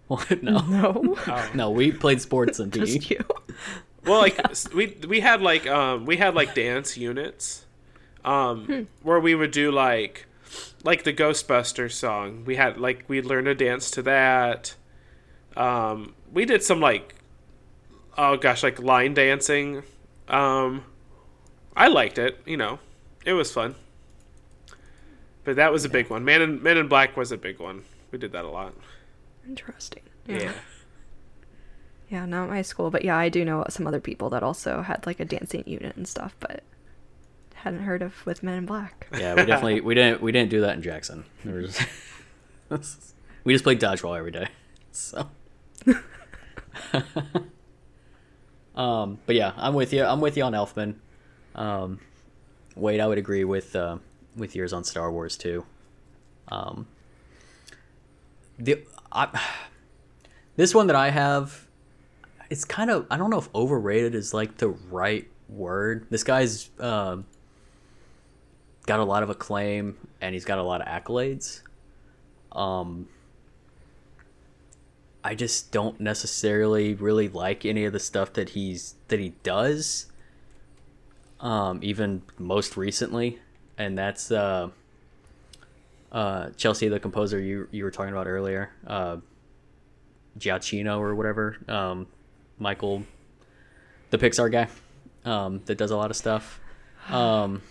What? 0.09 0.43
no, 0.43 0.59
No, 0.69 1.17
Oh. 1.27 1.51
no, 1.55 1.71
we 1.71 1.93
played 1.93 2.21
sports 2.21 2.59
in 2.59 2.71
PE. 2.71 2.79
just 2.81 3.11
you. 3.11 3.25
Well, 4.05 4.21
like 4.21 4.39
s- 4.51 4.69
we 4.73 4.97
we 5.09 5.21
had 5.21 5.41
like 5.43 5.67
um 5.67 6.07
we 6.07 6.17
had 6.17 6.35
like 6.35 6.55
dance 6.55 6.97
units, 6.97 7.65
um 8.25 8.87
where 9.03 9.21
we 9.21 9.35
would 9.35 9.51
do 9.51 9.71
like 9.73 10.27
like 10.83 11.05
the 11.05 11.13
Ghostbusters 11.13 11.93
song. 11.93 12.45
We 12.45 12.57
had 12.57 12.79
like 12.79 13.05
we 13.09 13.23
learned 13.23 13.47
to 13.47 13.55
dance 13.55 13.91
to 13.93 14.03
that. 14.03 14.75
Um, 15.57 16.15
we 16.33 16.45
did 16.45 16.63
some 16.63 16.81
like 16.81 17.15
oh 18.19 18.37
gosh 18.37 18.63
like 18.63 18.81
line 18.81 19.15
dancing. 19.15 19.83
Um, 20.29 20.85
I 21.77 21.89
liked 21.89 22.19
it. 22.19 22.41
You 22.45 22.57
know, 22.57 22.79
it 23.25 23.33
was 23.33 23.53
fun. 23.53 23.75
But 25.45 25.57
that 25.57 25.73
was 25.73 25.85
a 25.85 25.89
big 25.89 26.09
one. 26.09 26.25
Man 26.25 26.43
in 26.43 26.63
Men 26.63 26.77
in 26.77 26.89
Black 26.89 27.17
was 27.17 27.33
a 27.33 27.37
big 27.37 27.59
one. 27.59 27.85
We 28.11 28.19
did 28.19 28.33
that 28.33 28.45
a 28.45 28.49
lot. 28.49 28.75
Interesting. 29.47 30.03
Yeah. 30.27 30.53
Yeah, 32.09 32.27
not 32.27 32.49
my 32.49 32.63
school, 32.63 32.91
but 32.91 33.05
yeah, 33.05 33.17
I 33.17 33.29
do 33.29 33.45
know 33.45 33.65
some 33.69 33.87
other 33.87 34.01
people 34.01 34.31
that 34.31 34.43
also 34.43 34.83
had 34.83 35.05
like 35.07 35.21
a 35.21 35.25
dancing 35.25 35.65
unit 35.67 35.97
and 35.97 36.07
stuff, 36.07 36.37
but 36.39 36.63
hadn't 37.65 37.81
heard 37.81 38.03
of 38.03 38.25
with 38.27 38.43
Men 38.43 38.59
in 38.59 38.67
Black. 38.67 39.09
Yeah, 39.11 39.35
we 39.35 39.45
definitely 39.47 39.81
we 39.81 39.95
didn't 39.95 40.21
we 40.21 40.33
didn't 40.33 40.51
do 40.51 40.61
that 40.61 40.77
in 40.77 40.83
Jackson. 40.83 41.25
There 41.45 41.63
was- 41.63 41.81
we 43.45 43.55
just 43.55 43.65
played 43.65 43.81
dodgeball 43.81 44.17
every 44.19 44.31
day. 44.31 44.49
So. 44.93 45.31
um, 48.77 49.19
but 49.25 49.35
yeah, 49.35 49.53
I'm 49.57 49.73
with 49.73 49.95
you. 49.95 50.05
I'm 50.05 50.21
with 50.21 50.37
you 50.37 50.43
on 50.45 50.53
Elfman. 50.53 50.97
Um, 51.55 52.01
Wade, 52.77 53.01
I 53.01 53.07
would 53.07 53.17
agree 53.17 53.45
with 53.45 53.75
uh, 53.75 53.97
with 54.37 54.55
yours 54.55 54.75
on 54.75 54.85
Star 54.85 55.11
Wars 55.11 55.39
too. 55.39 55.65
Um, 56.49 56.87
the 58.59 58.85
I, 59.11 59.41
this 60.57 60.75
one 60.75 60.87
that 60.89 60.97
I 60.97 61.09
have, 61.11 61.67
it's 62.51 62.67
kind 62.67 62.91
of 62.91 63.07
I 63.11 63.17
don't 63.17 63.31
know 63.31 63.39
if 63.39 63.49
overrated 63.55 64.15
is 64.15 64.35
like 64.35 64.59
the 64.59 64.69
right 64.69 65.27
word. 65.49 66.07
This 66.11 66.25
guy's 66.25 66.69
uh, 66.79 67.19
got 68.87 69.01
a 69.01 69.05
lot 69.05 69.23
of 69.23 69.31
acclaim 69.31 69.97
and 70.21 70.35
he's 70.35 70.45
got 70.45 70.59
a 70.59 70.63
lot 70.63 70.81
of 70.81 70.87
accolades. 70.87 71.63
Um, 72.53 73.09
I 75.23 75.35
just 75.35 75.73
don't 75.73 75.99
necessarily 76.01 76.95
really 76.95 77.29
like 77.29 77.65
any 77.65 77.85
of 77.85 77.93
the 77.93 78.01
stuff 78.01 78.35
that 78.35 78.51
he's 78.51 78.95
that 79.09 79.19
he 79.19 79.31
does. 79.43 80.07
Um, 81.41 81.81
even 81.83 82.23
most 82.39 82.77
recently, 82.77 83.39
and 83.77 83.99
that's 83.99 84.31
uh, 84.31 84.71
uh, 86.13 86.51
Chelsea, 86.57 86.89
the 86.89 87.01
composer 87.01 87.41
you 87.41 87.69
you 87.71 87.85
were 87.85 87.91
talking 87.91 88.13
about 88.13 88.27
earlier, 88.27 88.71
uh, 88.87 89.17
Giacchino 90.39 90.99
or 90.99 91.15
whatever, 91.15 91.57
um, 91.69 92.07
Michael, 92.59 93.03
the 94.11 94.19
Pixar 94.19 94.51
guy, 94.51 94.69
um, 95.25 95.61
that 95.67 95.77
does 95.77 95.91
a 95.91 95.97
lot 95.97 96.11
of 96.11 96.17
stuff. 96.17 96.61
Um, 97.11 97.63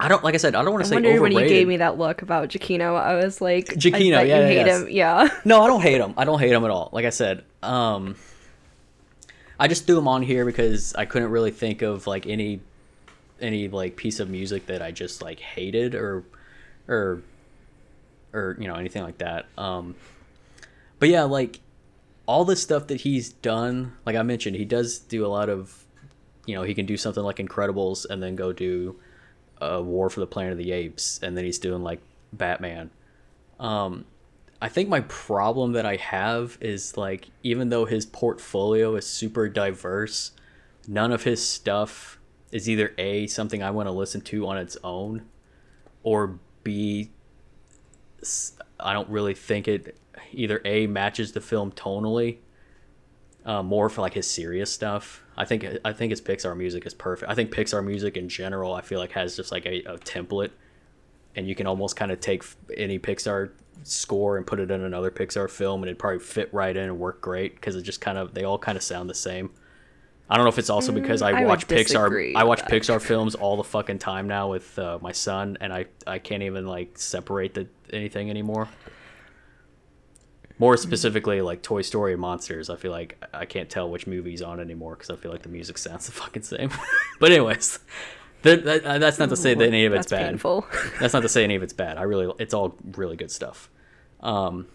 I 0.00 0.08
don't 0.08 0.24
like 0.24 0.34
I 0.34 0.38
said 0.38 0.54
I 0.54 0.62
don't 0.62 0.72
want 0.72 0.84
to 0.84 0.88
say 0.88 0.96
overrated. 0.96 1.20
when 1.22 1.32
you 1.32 1.48
gave 1.48 1.68
me 1.68 1.76
that 1.78 1.98
look 1.98 2.22
about 2.22 2.48
Giacchino, 2.48 3.00
I 3.00 3.16
was 3.16 3.40
like, 3.40 3.66
Giacchino, 3.66 4.18
I 4.18 4.22
yeah, 4.22 4.40
you 4.40 4.42
yeah, 4.42 4.46
hate 4.46 4.66
yes. 4.66 4.82
him. 4.82 4.88
Yeah. 4.90 5.28
No, 5.44 5.62
I 5.62 5.66
don't 5.68 5.82
hate 5.82 6.00
him. 6.00 6.14
I 6.16 6.24
don't 6.24 6.40
hate 6.40 6.52
him 6.52 6.64
at 6.64 6.70
all. 6.70 6.90
Like 6.92 7.04
I 7.04 7.10
said, 7.10 7.44
um, 7.62 8.16
I 9.58 9.68
just 9.68 9.86
threw 9.86 9.98
him 9.98 10.08
on 10.08 10.22
here 10.22 10.44
because 10.44 10.94
I 10.94 11.04
couldn't 11.04 11.30
really 11.30 11.52
think 11.52 11.82
of 11.82 12.06
like 12.06 12.26
any 12.26 12.60
any 13.40 13.68
like 13.68 13.96
piece 13.96 14.20
of 14.20 14.28
music 14.28 14.66
that 14.66 14.82
I 14.82 14.90
just 14.90 15.22
like 15.22 15.38
hated 15.38 15.94
or 15.94 16.24
or 16.88 17.22
or 18.32 18.56
you 18.58 18.66
know 18.66 18.74
anything 18.74 19.02
like 19.02 19.18
that. 19.18 19.46
Um, 19.56 19.94
but 20.98 21.08
yeah, 21.08 21.22
like 21.22 21.60
all 22.26 22.44
the 22.44 22.56
stuff 22.56 22.88
that 22.88 23.02
he's 23.02 23.30
done, 23.30 23.92
like 24.06 24.16
I 24.16 24.22
mentioned, 24.22 24.56
he 24.56 24.64
does 24.64 24.98
do 24.98 25.24
a 25.26 25.28
lot 25.28 25.48
of, 25.48 25.84
you 26.46 26.54
know, 26.54 26.62
he 26.62 26.74
can 26.74 26.86
do 26.86 26.96
something 26.96 27.22
like 27.22 27.36
Incredibles 27.36 28.06
and 28.08 28.22
then 28.22 28.34
go 28.34 28.52
do 28.52 28.96
a 29.60 29.82
War 29.82 30.10
for 30.10 30.20
the 30.20 30.26
Planet 30.26 30.52
of 30.52 30.58
the 30.58 30.72
Apes, 30.72 31.20
and 31.22 31.36
then 31.36 31.44
he's 31.44 31.58
doing 31.58 31.82
like 31.82 32.00
Batman. 32.32 32.90
Um, 33.58 34.04
I 34.60 34.68
think 34.68 34.88
my 34.88 35.00
problem 35.00 35.72
that 35.72 35.86
I 35.86 35.96
have 35.96 36.58
is 36.60 36.96
like 36.96 37.28
even 37.42 37.68
though 37.68 37.84
his 37.84 38.06
portfolio 38.06 38.96
is 38.96 39.06
super 39.06 39.48
diverse, 39.48 40.32
none 40.88 41.12
of 41.12 41.24
his 41.24 41.46
stuff 41.46 42.18
is 42.50 42.68
either 42.68 42.94
A 42.98 43.26
something 43.26 43.62
I 43.62 43.70
want 43.70 43.88
to 43.88 43.92
listen 43.92 44.20
to 44.22 44.46
on 44.46 44.56
its 44.56 44.76
own 44.84 45.26
or 46.02 46.38
b 46.62 47.10
I 48.80 48.92
don't 48.92 49.08
really 49.08 49.34
think 49.34 49.68
it 49.68 49.98
either 50.32 50.62
A 50.64 50.86
matches 50.86 51.32
the 51.32 51.40
film 51.40 51.72
tonally 51.72 52.38
uh, 53.44 53.62
more 53.62 53.88
for 53.88 54.00
like 54.00 54.14
his 54.14 54.30
serious 54.30 54.72
stuff. 54.72 55.23
I 55.36 55.44
think 55.44 55.66
I 55.84 55.92
think 55.92 56.10
his 56.10 56.20
Pixar 56.20 56.56
music 56.56 56.86
is 56.86 56.94
perfect. 56.94 57.30
I 57.30 57.34
think 57.34 57.50
Pixar 57.50 57.84
music 57.84 58.16
in 58.16 58.28
general 58.28 58.72
I 58.74 58.82
feel 58.82 58.98
like 59.00 59.12
has 59.12 59.36
just 59.36 59.50
like 59.52 59.66
a, 59.66 59.80
a 59.82 59.98
template 59.98 60.50
and 61.36 61.48
you 61.48 61.54
can 61.54 61.66
almost 61.66 61.96
kind 61.96 62.12
of 62.12 62.20
take 62.20 62.44
any 62.76 62.98
Pixar 62.98 63.50
score 63.82 64.36
and 64.36 64.46
put 64.46 64.60
it 64.60 64.70
in 64.70 64.82
another 64.82 65.10
Pixar 65.10 65.50
film, 65.50 65.82
and 65.82 65.88
it'd 65.88 65.98
probably 65.98 66.20
fit 66.20 66.52
right 66.52 66.76
in 66.76 66.84
and 66.84 66.98
work 66.98 67.20
great 67.20 67.54
because 67.56 67.76
it 67.76 67.82
just 67.82 68.00
kind 68.00 68.18
of 68.18 68.34
they 68.34 68.44
all 68.44 68.58
kind 68.58 68.76
of 68.76 68.82
sound 68.82 69.10
the 69.10 69.14
same. 69.14 69.50
I 70.30 70.36
don't 70.36 70.44
know 70.44 70.50
if 70.50 70.58
it's 70.58 70.70
also 70.70 70.90
because 70.90 71.20
I, 71.20 71.32
Mm, 71.32 71.36
I 71.36 71.40
would 71.40 71.48
watch 71.48 71.68
Pixar. 71.68 72.34
I 72.34 72.44
watch. 72.44 72.62
Pixar 72.62 73.00
films 73.00 73.34
all 73.34 73.56
the 73.56 73.64
fucking 73.64 73.98
time 73.98 74.26
now 74.26 74.50
with 74.50 74.78
uh, 74.78 74.98
my 75.02 75.12
son, 75.12 75.58
and 75.60 75.72
I 75.72 75.86
I 76.06 76.18
can't 76.18 76.42
even 76.42 76.66
like 76.66 76.96
separate 76.98 77.54
the 77.54 77.66
anything 77.92 78.30
anymore. 78.30 78.68
More 80.64 80.78
specifically, 80.78 81.42
like 81.42 81.60
Toy 81.60 81.82
Story 81.82 82.16
Monsters, 82.16 82.70
I 82.70 82.76
feel 82.76 82.90
like 82.90 83.22
I 83.34 83.44
can't 83.44 83.68
tell 83.68 83.90
which 83.90 84.06
movie's 84.06 84.40
on 84.40 84.60
anymore 84.60 84.94
because 84.94 85.10
I 85.10 85.16
feel 85.16 85.30
like 85.30 85.42
the 85.42 85.50
music 85.50 85.76
sounds 85.76 86.06
the 86.06 86.12
fucking 86.12 86.42
same. 86.42 86.70
but 87.20 87.30
anyways, 87.30 87.80
that, 88.40 88.64
that, 88.64 88.98
that's 88.98 89.18
not 89.18 89.28
to 89.28 89.36
say 89.36 89.52
that 89.52 89.66
any 89.66 89.84
of 89.84 89.92
it's 89.92 90.06
That's 90.06 90.22
bad 90.22 90.28
painful. 90.30 90.66
that's 91.00 91.12
not 91.12 91.20
to 91.20 91.28
say 91.28 91.44
any 91.44 91.54
of 91.54 91.62
it's 91.62 91.74
bad. 91.74 91.98
I 91.98 92.04
really, 92.04 92.32
it's 92.38 92.54
all 92.54 92.78
really 92.96 93.14
good 93.14 93.30
stuff. 93.30 93.68
Um, 94.20 94.68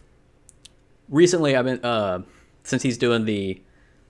recently, 1.10 1.56
I've 1.56 1.66
been 1.66 1.84
uh, 1.84 2.22
since 2.62 2.84
he's 2.84 3.00
doing 3.00 3.26
the 3.26 3.60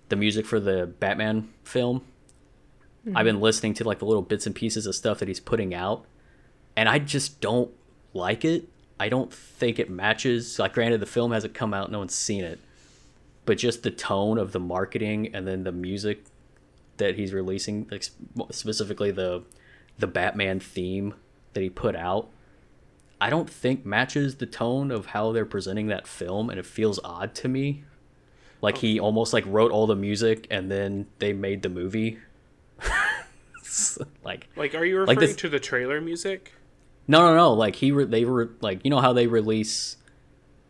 the 0.09 0.17
music 0.17 0.45
for 0.45 0.59
the 0.59 0.85
Batman 0.85 1.47
film. 1.63 2.03
I've 3.15 3.23
been 3.23 3.39
listening 3.39 3.73
to 3.75 3.85
like 3.85 3.99
the 3.99 4.05
little 4.05 4.21
bits 4.21 4.45
and 4.45 4.53
pieces 4.53 4.85
of 4.85 4.95
stuff 4.95 5.19
that 5.19 5.29
he's 5.29 5.39
putting 5.39 5.73
out, 5.73 6.03
and 6.75 6.89
I 6.89 6.99
just 6.99 7.39
don't 7.39 7.71
like 8.13 8.43
it. 8.43 8.67
I 8.99 9.09
don't 9.09 9.33
think 9.33 9.79
it 9.79 9.89
matches. 9.89 10.59
Like, 10.59 10.73
granted, 10.73 10.99
the 10.99 11.05
film 11.05 11.31
hasn't 11.31 11.53
come 11.53 11.73
out; 11.73 11.91
no 11.91 11.99
one's 11.99 12.15
seen 12.15 12.43
it, 12.43 12.59
but 13.45 13.57
just 13.57 13.83
the 13.83 13.91
tone 13.91 14.37
of 14.37 14.51
the 14.51 14.59
marketing 14.59 15.33
and 15.33 15.47
then 15.47 15.63
the 15.63 15.71
music 15.71 16.23
that 16.97 17.15
he's 17.15 17.33
releasing, 17.33 17.87
like 17.89 18.05
specifically 18.51 19.11
the 19.11 19.43
the 19.97 20.07
Batman 20.07 20.59
theme 20.59 21.13
that 21.53 21.61
he 21.61 21.69
put 21.69 21.95
out, 21.95 22.29
I 23.19 23.29
don't 23.29 23.49
think 23.49 23.85
matches 23.85 24.35
the 24.35 24.45
tone 24.45 24.91
of 24.91 25.07
how 25.07 25.31
they're 25.31 25.45
presenting 25.45 25.87
that 25.87 26.07
film, 26.07 26.49
and 26.49 26.59
it 26.59 26.65
feels 26.65 26.99
odd 27.03 27.35
to 27.35 27.47
me. 27.47 27.83
Like 28.61 28.77
he 28.77 28.99
oh. 28.99 29.03
almost 29.03 29.33
like 29.33 29.45
wrote 29.47 29.71
all 29.71 29.87
the 29.87 29.95
music 29.95 30.47
and 30.49 30.69
then 30.69 31.07
they 31.19 31.33
made 31.33 31.61
the 31.61 31.69
movie. 31.69 32.19
like 34.23 34.47
Like, 34.55 34.75
are 34.75 34.85
you 34.85 34.99
Like 34.99 35.17
referring 35.17 35.19
this- 35.19 35.35
to 35.37 35.49
the 35.49 35.59
trailer 35.59 36.01
music? 36.01 36.53
No, 37.09 37.19
no, 37.27 37.35
no. 37.35 37.53
Like 37.53 37.75
he, 37.75 37.91
re- 37.91 38.05
they 38.05 38.23
were 38.23 38.51
like, 38.61 38.79
you 38.85 38.89
know 38.89 39.01
how 39.01 39.11
they 39.11 39.27
release 39.27 39.97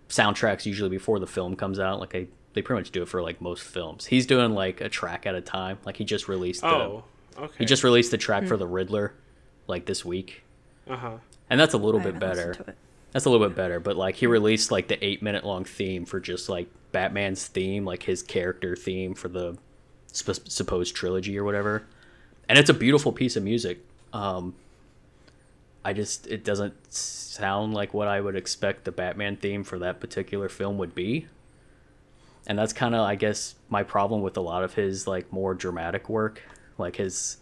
soundtracks 0.07 0.65
usually 0.65 0.89
before 0.89 1.19
the 1.19 1.27
film 1.27 1.55
comes 1.55 1.79
out. 1.79 1.99
Like 1.99 2.09
they, 2.11 2.27
they 2.53 2.61
pretty 2.61 2.79
much 2.79 2.91
do 2.91 3.03
it 3.03 3.07
for 3.07 3.21
like 3.21 3.41
most 3.41 3.61
films. 3.63 4.05
He's 4.07 4.25
doing 4.25 4.53
like 4.53 4.81
a 4.81 4.89
track 4.89 5.25
at 5.25 5.35
a 5.35 5.41
time. 5.41 5.77
Like 5.85 5.97
he 5.97 6.03
just 6.05 6.27
released. 6.27 6.61
The, 6.61 6.67
Oh, 6.67 7.03
okay. 7.37 7.53
he 7.59 7.65
just 7.65 7.83
released 7.83 8.11
the 8.11 8.17
track 8.17 8.47
for 8.47 8.57
the 8.57 8.65
Riddler, 8.67 9.13
like 9.67 9.85
this 9.85 10.03
week, 10.03 10.43
uh 10.89 10.95
huh. 10.97 11.17
and 11.49 11.59
that's 11.59 11.73
a 11.73 11.77
little 11.77 12.01
I 12.01 12.05
bit 12.05 12.19
better. 12.19 12.75
That's 13.11 13.25
a 13.25 13.29
little 13.29 13.47
bit 13.47 13.55
better. 13.55 13.79
But 13.79 13.95
like 13.97 14.15
he 14.15 14.27
released 14.27 14.71
like 14.71 14.87
the 14.87 15.03
eight 15.05 15.21
minute 15.21 15.45
long 15.45 15.63
theme 15.65 16.05
for 16.05 16.19
just 16.19 16.49
like 16.49 16.67
Batman's 16.91 17.45
theme, 17.47 17.85
like 17.85 18.03
his 18.03 18.21
character 18.23 18.75
theme 18.75 19.13
for 19.13 19.29
the 19.29 19.57
sp- 20.11 20.45
supposed 20.49 20.95
trilogy 20.95 21.37
or 21.37 21.43
whatever, 21.43 21.83
and 22.49 22.57
it's 22.57 22.69
a 22.69 22.73
beautiful 22.73 23.11
piece 23.11 23.35
of 23.35 23.43
music. 23.43 23.79
Um, 24.11 24.55
I 25.83 25.93
just 25.93 26.27
it 26.27 26.43
doesn't 26.43 26.93
sound 26.93 27.73
like 27.73 27.93
what 27.93 28.07
I 28.07 28.19
would 28.19 28.35
expect 28.35 28.83
the 28.83 28.91
Batman 28.91 29.37
theme 29.37 29.63
for 29.63 29.79
that 29.79 29.99
particular 29.99 30.49
film 30.49 30.77
would 30.77 30.93
be. 30.93 31.27
And 32.47 32.57
that's 32.57 32.73
kind 32.73 32.95
of 32.95 33.01
I 33.01 33.15
guess 33.15 33.55
my 33.69 33.83
problem 33.83 34.21
with 34.21 34.35
a 34.37 34.41
lot 34.41 34.63
of 34.63 34.73
his 34.73 35.07
like 35.07 35.31
more 35.31 35.53
dramatic 35.53 36.09
work, 36.09 36.41
like 36.77 36.97
his 36.97 37.37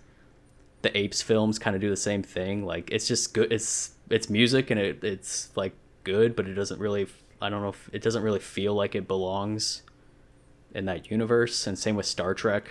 the 0.81 0.95
Apes 0.95 1.21
films 1.21 1.57
kind 1.57 1.75
of 1.75 1.81
do 1.81 1.89
the 1.89 1.95
same 1.95 2.23
thing. 2.23 2.65
Like 2.65 2.91
it's 2.91 3.07
just 3.07 3.33
good 3.33 3.51
it's 3.51 3.91
it's 4.09 4.29
music 4.29 4.69
and 4.69 4.79
it 4.79 5.03
it's 5.03 5.49
like 5.55 5.73
good, 6.03 6.35
but 6.35 6.47
it 6.47 6.53
doesn't 6.53 6.79
really 6.79 7.07
I 7.41 7.49
don't 7.49 7.61
know 7.61 7.69
if 7.69 7.89
it 7.91 8.01
doesn't 8.01 8.21
really 8.21 8.39
feel 8.39 8.73
like 8.73 8.95
it 8.95 9.07
belongs 9.07 9.81
in 10.75 10.85
that 10.85 11.09
universe 11.09 11.65
and 11.65 11.77
same 11.77 11.95
with 11.95 12.05
Star 12.05 12.33
Trek. 12.33 12.69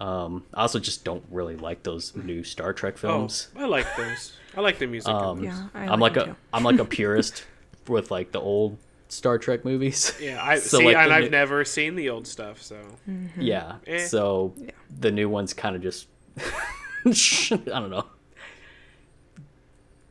Um, 0.00 0.44
I 0.54 0.62
also 0.62 0.78
just 0.78 1.04
don't 1.04 1.24
really 1.30 1.56
like 1.56 1.82
those 1.82 2.14
new 2.14 2.44
Star 2.44 2.72
Trek 2.72 2.96
films. 2.98 3.48
Oh, 3.56 3.62
I 3.62 3.66
like 3.66 3.86
those. 3.96 4.32
I 4.56 4.60
like 4.60 4.78
the 4.78 4.86
music. 4.86 5.10
in 5.10 5.16
Um, 5.16 5.36
those. 5.38 5.46
Yeah, 5.46 5.68
I 5.74 5.86
I'm 5.88 6.00
like 6.00 6.14
them 6.14 6.22
a 6.22 6.26
too. 6.26 6.36
am 6.52 6.62
like 6.62 6.78
a 6.78 6.84
purist 6.96 7.44
with 7.88 8.10
like 8.10 8.30
the 8.32 8.40
old 8.40 8.78
Star 9.08 9.38
Trek 9.38 9.64
movies. 9.64 10.16
Yeah, 10.20 10.40
I 10.42 10.58
so 10.58 10.78
see, 10.78 10.84
like 10.84 10.96
and 10.96 11.12
I've 11.12 11.24
new- 11.24 11.30
never 11.30 11.64
seen 11.64 11.96
the 11.96 12.10
old 12.10 12.26
stuff, 12.26 12.62
so 12.62 12.76
Yeah. 13.38 13.76
Eh. 13.86 14.04
So 14.06 14.54
Yeah. 14.56 14.70
the 15.00 15.10
new 15.10 15.28
ones 15.28 15.52
kind 15.54 15.74
of 15.74 15.82
just 15.82 16.06
I 16.38 17.10
don't 17.66 17.90
know. 17.90 18.06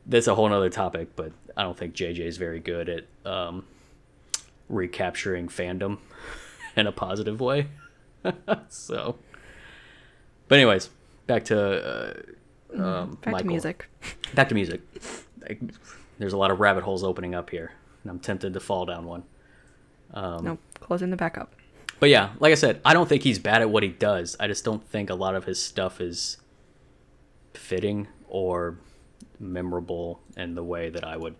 That's 0.06 0.26
a 0.26 0.34
whole 0.34 0.52
other 0.52 0.70
topic, 0.70 1.08
but 1.16 1.32
I 1.56 1.62
don't 1.62 1.76
think 1.76 1.94
JJ 1.94 2.20
is 2.20 2.36
very 2.38 2.60
good 2.60 2.88
at 2.88 3.04
um, 3.30 3.64
recapturing 4.68 5.48
fandom 5.48 5.98
in 6.76 6.86
a 6.86 6.92
positive 6.92 7.40
way. 7.40 7.68
so, 8.68 9.16
but 10.48 10.58
anyways, 10.58 10.90
back 11.26 11.44
to 11.46 12.24
uh, 12.74 12.82
um, 12.82 13.18
Back 13.22 13.32
Michael. 13.32 13.38
to 13.38 13.46
music. 13.46 13.88
Back 14.34 14.48
to 14.48 14.54
music. 14.54 14.80
There's 16.18 16.32
a 16.32 16.36
lot 16.36 16.50
of 16.50 16.60
rabbit 16.60 16.84
holes 16.84 17.04
opening 17.04 17.34
up 17.34 17.50
here, 17.50 17.72
and 18.02 18.10
I'm 18.10 18.18
tempted 18.18 18.52
to 18.54 18.60
fall 18.60 18.86
down 18.86 19.06
one. 19.06 19.22
Um, 20.12 20.44
nope, 20.44 20.60
closing 20.80 21.10
the 21.10 21.16
back 21.16 21.38
up. 21.38 21.54
But 22.00 22.10
yeah, 22.10 22.30
like 22.38 22.52
I 22.52 22.54
said, 22.54 22.80
I 22.84 22.92
don't 22.92 23.08
think 23.08 23.22
he's 23.22 23.38
bad 23.38 23.62
at 23.62 23.70
what 23.70 23.82
he 23.82 23.88
does. 23.88 24.36
I 24.38 24.46
just 24.46 24.64
don't 24.64 24.86
think 24.88 25.10
a 25.10 25.14
lot 25.14 25.34
of 25.34 25.44
his 25.44 25.62
stuff 25.62 26.00
is 26.00 26.38
fitting 27.54 28.08
or 28.28 28.78
memorable 29.38 30.20
in 30.36 30.54
the 30.54 30.62
way 30.62 30.90
that 30.90 31.04
I 31.04 31.16
would. 31.16 31.34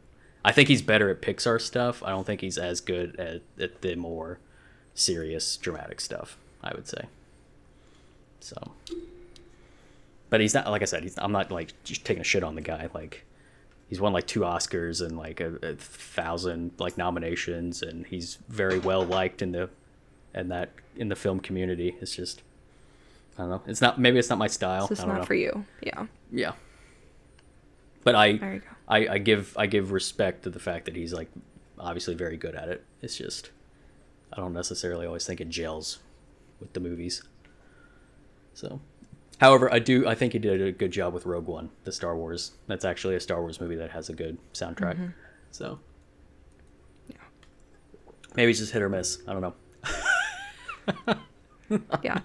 I 0.44 0.52
think 0.52 0.68
he's 0.68 0.82
better 0.82 1.10
at 1.10 1.20
Pixar 1.22 1.60
stuff. 1.60 2.02
I 2.02 2.10
don't 2.10 2.26
think 2.26 2.40
he's 2.40 2.59
as 2.59 2.80
good 2.80 3.16
at, 3.18 3.43
at 3.60 3.82
the 3.82 3.94
more 3.97 4.39
serious, 4.94 5.56
dramatic 5.56 6.01
stuff. 6.01 6.39
I 6.62 6.72
would 6.74 6.89
say. 6.89 7.05
So, 8.40 8.73
but 10.31 10.40
he's 10.40 10.55
not 10.55 10.69
like 10.69 10.82
I 10.82 10.86
said. 10.86 11.02
He's 11.02 11.16
I'm 11.19 11.32
not 11.32 11.51
like 11.51 11.73
just 11.85 12.05
taking 12.05 12.20
a 12.20 12.24
shit 12.24 12.43
on 12.43 12.55
the 12.55 12.60
guy. 12.60 12.89
Like 12.94 13.24
he's 13.89 14.01
won 14.01 14.12
like 14.12 14.27
two 14.27 14.40
Oscars 14.40 15.05
and 15.05 15.16
like 15.16 15.40
a, 15.40 15.56
a 15.62 15.74
thousand 15.74 16.73
like 16.78 16.97
nominations, 16.98 17.82
and 17.82 18.06
he's 18.06 18.39
very 18.48 18.78
well 18.78 19.05
liked 19.05 19.43
in 19.43 19.52
the 19.52 19.70
and 20.35 20.51
that 20.51 20.70
in 20.97 21.09
the 21.09 21.16
film 21.16 21.40
community. 21.40 21.97
It's 22.01 22.15
just 22.15 22.43
I 23.36 23.43
don't 23.43 23.51
know. 23.51 23.62
It's 23.66 23.81
not 23.81 23.98
maybe 24.01 24.19
it's 24.19 24.31
not 24.31 24.39
my 24.39 24.48
style. 24.48 24.85
It's 24.85 24.90
just 24.90 25.02
I 25.02 25.05
don't 25.06 25.15
not 25.15 25.20
know. 25.23 25.27
for 25.27 25.35
you. 25.35 25.65
Yeah. 25.82 26.06
Yeah. 26.31 26.52
But 28.05 28.15
I, 28.15 28.36
There 28.36 28.55
you 28.55 28.60
go. 28.60 28.66
I 28.89 29.09
I 29.09 29.19
give 29.19 29.56
I 29.59 29.66
give 29.66 29.93
respect 29.93 30.44
to 30.44 30.51
the 30.51 30.60
fact 30.60 30.85
that 30.86 30.97
he's 30.97 31.12
like 31.12 31.28
obviously 31.78 32.15
very 32.15 32.36
good 32.36 32.55
at 32.55 32.69
it. 32.69 32.85
It's 33.02 33.16
just 33.16 33.51
I 34.32 34.36
don't 34.36 34.52
necessarily 34.52 35.06
always 35.06 35.27
think 35.27 35.40
it 35.40 35.48
gels 35.48 35.98
with 36.60 36.73
the 36.73 36.81
movies. 36.81 37.23
So, 38.59 38.80
however, 39.40 39.72
I 39.72 39.78
do 39.78 40.09
I 40.09 40.16
think 40.16 40.32
he 40.32 40.40
did 40.40 40.60
a 40.60 40.72
good 40.72 40.90
job 40.90 41.14
with 41.14 41.26
Rogue 41.26 41.47
One, 41.47 41.70
the 41.85 41.93
Star 41.93 42.16
Wars. 42.16 42.52
That's 42.66 42.85
actually 42.85 43.14
a 43.14 43.20
Star 43.20 43.40
Wars 43.40 43.60
movie 43.60 43.76
that 43.76 43.90
has 43.93 44.09
a 44.09 44.12
good 44.12 44.36
soundtrack. 44.52 44.94
Mm-hmm. 44.94 45.06
So, 45.52 45.78
maybe 48.35 48.51
it's 48.51 48.59
just 48.59 48.72
hit 48.72 48.82
or 48.82 48.89
miss. 48.89 49.18
I 49.28 49.32
don't 49.32 49.43
know. 49.43 51.14
Yeah. 52.02 52.20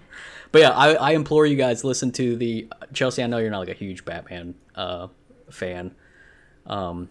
But 0.52 0.62
yeah, 0.62 0.70
I, 0.70 0.94
I 0.94 1.10
implore 1.10 1.44
you 1.44 1.54
guys 1.54 1.84
listen 1.84 2.10
to 2.12 2.34
the 2.34 2.66
Chelsea. 2.94 3.22
I 3.22 3.26
know 3.26 3.36
you're 3.36 3.50
not 3.50 3.58
like 3.58 3.68
a 3.68 3.74
huge 3.74 4.06
Batman 4.06 4.54
uh, 4.74 5.08
fan, 5.50 5.94
um, 6.64 7.10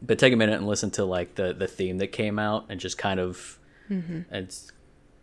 but 0.00 0.18
take 0.18 0.32
a 0.32 0.36
minute 0.36 0.56
and 0.56 0.66
listen 0.66 0.90
to 0.92 1.04
like 1.04 1.34
the 1.34 1.52
the 1.52 1.66
theme 1.66 1.98
that 1.98 2.06
came 2.06 2.38
out 2.38 2.64
and 2.70 2.80
just 2.80 2.96
kind 2.96 3.20
of 3.20 3.58
it's 3.90 4.72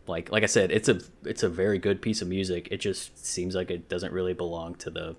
like 0.09 0.31
like 0.31 0.43
I 0.43 0.47
said, 0.47 0.71
it's 0.71 0.89
a 0.89 0.99
it's 1.23 1.43
a 1.43 1.49
very 1.49 1.77
good 1.79 2.01
piece 2.01 2.21
of 2.21 2.27
music. 2.27 2.67
It 2.71 2.77
just 2.77 3.25
seems 3.25 3.55
like 3.55 3.71
it 3.71 3.87
doesn't 3.87 4.11
really 4.11 4.33
belong 4.33 4.75
to 4.75 4.89
the 4.89 5.15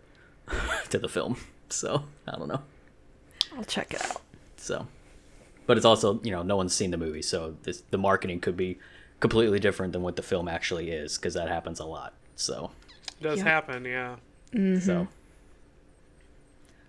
to 0.91 0.99
the 0.99 1.09
film. 1.09 1.37
So 1.71 2.05
I 2.29 2.37
don't 2.37 2.49
know. 2.49 2.63
I'll 3.57 3.65
check 3.65 3.95
it 3.95 4.05
out. 4.05 4.21
So, 4.57 4.87
but 5.67 5.77
it's 5.77 5.87
also 5.87 6.21
you 6.23 6.33
know 6.33 6.43
no 6.43 6.57
one's 6.57 6.75
seen 6.75 6.91
the 6.91 6.97
movie, 6.99 7.23
so 7.23 7.57
this, 7.63 7.83
the 7.91 7.99
marketing 7.99 8.41
could 8.41 8.57
be 8.57 8.79
completely 9.21 9.59
different 9.61 9.93
than 9.93 10.03
what 10.03 10.17
the 10.17 10.23
film 10.23 10.49
actually 10.49 10.91
is 10.91 11.17
because 11.19 11.35
that 11.35 11.49
happens 11.49 11.79
a 11.81 11.85
lot. 11.85 12.15
So 12.37 12.71
It 13.21 13.23
does 13.25 13.39
Yeah. 13.39 13.45
happen, 13.45 13.85
yeah. 13.85 14.17
so. 14.81 15.07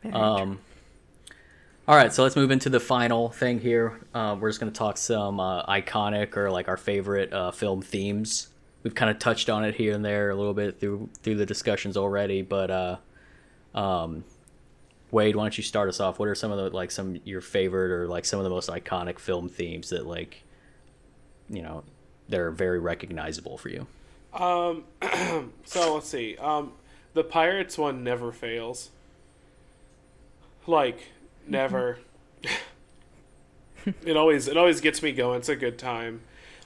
Very 0.01 0.15
Um, 0.15 0.59
all 1.91 1.97
right, 1.97 2.13
so 2.13 2.23
let's 2.23 2.37
move 2.37 2.51
into 2.51 2.69
the 2.69 2.79
final 2.79 3.27
thing 3.27 3.59
here. 3.59 3.99
Uh, 4.13 4.37
we're 4.39 4.47
just 4.47 4.61
going 4.61 4.71
to 4.71 4.77
talk 4.77 4.95
some 4.95 5.41
uh, 5.41 5.65
iconic 5.65 6.37
or 6.37 6.49
like 6.49 6.69
our 6.69 6.77
favorite 6.77 7.33
uh, 7.33 7.51
film 7.51 7.81
themes. 7.81 8.47
We've 8.81 8.95
kind 8.95 9.11
of 9.11 9.19
touched 9.19 9.49
on 9.49 9.65
it 9.65 9.75
here 9.75 9.93
and 9.93 10.05
there 10.05 10.29
a 10.29 10.35
little 10.35 10.53
bit 10.53 10.79
through 10.79 11.09
through 11.21 11.35
the 11.35 11.45
discussions 11.45 11.97
already, 11.97 12.43
but 12.43 12.71
uh, 12.71 12.97
um, 13.75 14.23
Wade, 15.11 15.35
why 15.35 15.43
don't 15.43 15.57
you 15.57 15.65
start 15.65 15.89
us 15.89 15.99
off? 15.99 16.17
What 16.17 16.29
are 16.29 16.35
some 16.35 16.49
of 16.53 16.59
the 16.59 16.69
like 16.69 16.91
some 16.91 17.19
your 17.25 17.41
favorite 17.41 17.91
or 17.91 18.07
like 18.07 18.23
some 18.23 18.39
of 18.39 18.45
the 18.45 18.49
most 18.49 18.69
iconic 18.69 19.19
film 19.19 19.49
themes 19.49 19.89
that 19.89 20.07
like 20.07 20.43
you 21.49 21.61
know 21.61 21.83
they're 22.29 22.51
very 22.51 22.79
recognizable 22.79 23.57
for 23.57 23.67
you? 23.67 23.85
Um, 24.33 24.85
so 25.65 25.95
let's 25.95 26.07
see. 26.07 26.37
Um, 26.37 26.71
the 27.15 27.25
Pirates 27.25 27.77
one 27.77 28.01
never 28.01 28.31
fails. 28.31 28.91
Like, 30.65 31.11
never. 31.51 31.99
it 34.05 34.17
always 34.17 34.47
it 34.47 34.57
always 34.57 34.81
gets 34.81 35.03
me 35.03 35.11
going. 35.11 35.39
It's 35.39 35.49
a 35.49 35.55
good 35.55 35.77
time. 35.77 36.21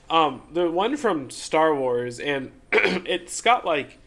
Um, 0.08 0.42
the 0.52 0.70
one 0.70 0.96
from 0.96 1.30
Star 1.30 1.74
Wars, 1.74 2.20
and 2.20 2.52
it's 2.72 3.40
got 3.40 3.64
like 3.64 3.98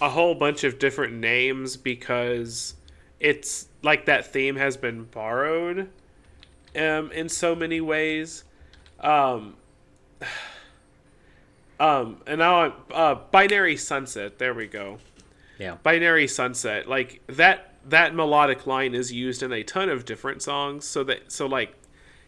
a 0.00 0.08
whole 0.08 0.34
bunch 0.34 0.64
of 0.64 0.78
different 0.78 1.14
names 1.14 1.76
because 1.76 2.74
it's 3.20 3.68
like 3.82 4.06
that 4.06 4.32
theme 4.32 4.56
has 4.56 4.76
been 4.76 5.04
borrowed 5.04 5.90
um, 6.76 7.12
in 7.12 7.28
so 7.28 7.54
many 7.54 7.80
ways. 7.80 8.44
Um, 9.00 9.56
um, 11.80 12.20
and 12.26 12.38
now 12.38 12.62
I'm, 12.62 12.72
uh, 12.92 13.14
binary 13.30 13.76
sunset. 13.76 14.38
There 14.38 14.54
we 14.54 14.66
go. 14.66 14.98
Yeah, 15.58 15.76
Binary 15.82 16.26
sunset. 16.26 16.88
Like 16.88 17.20
that. 17.28 17.73
That 17.88 18.14
melodic 18.14 18.66
line 18.66 18.94
is 18.94 19.12
used 19.12 19.42
in 19.42 19.52
a 19.52 19.62
ton 19.62 19.88
of 19.88 20.04
different 20.04 20.42
songs. 20.42 20.86
So 20.86 21.04
that 21.04 21.30
so 21.32 21.46
like, 21.46 21.74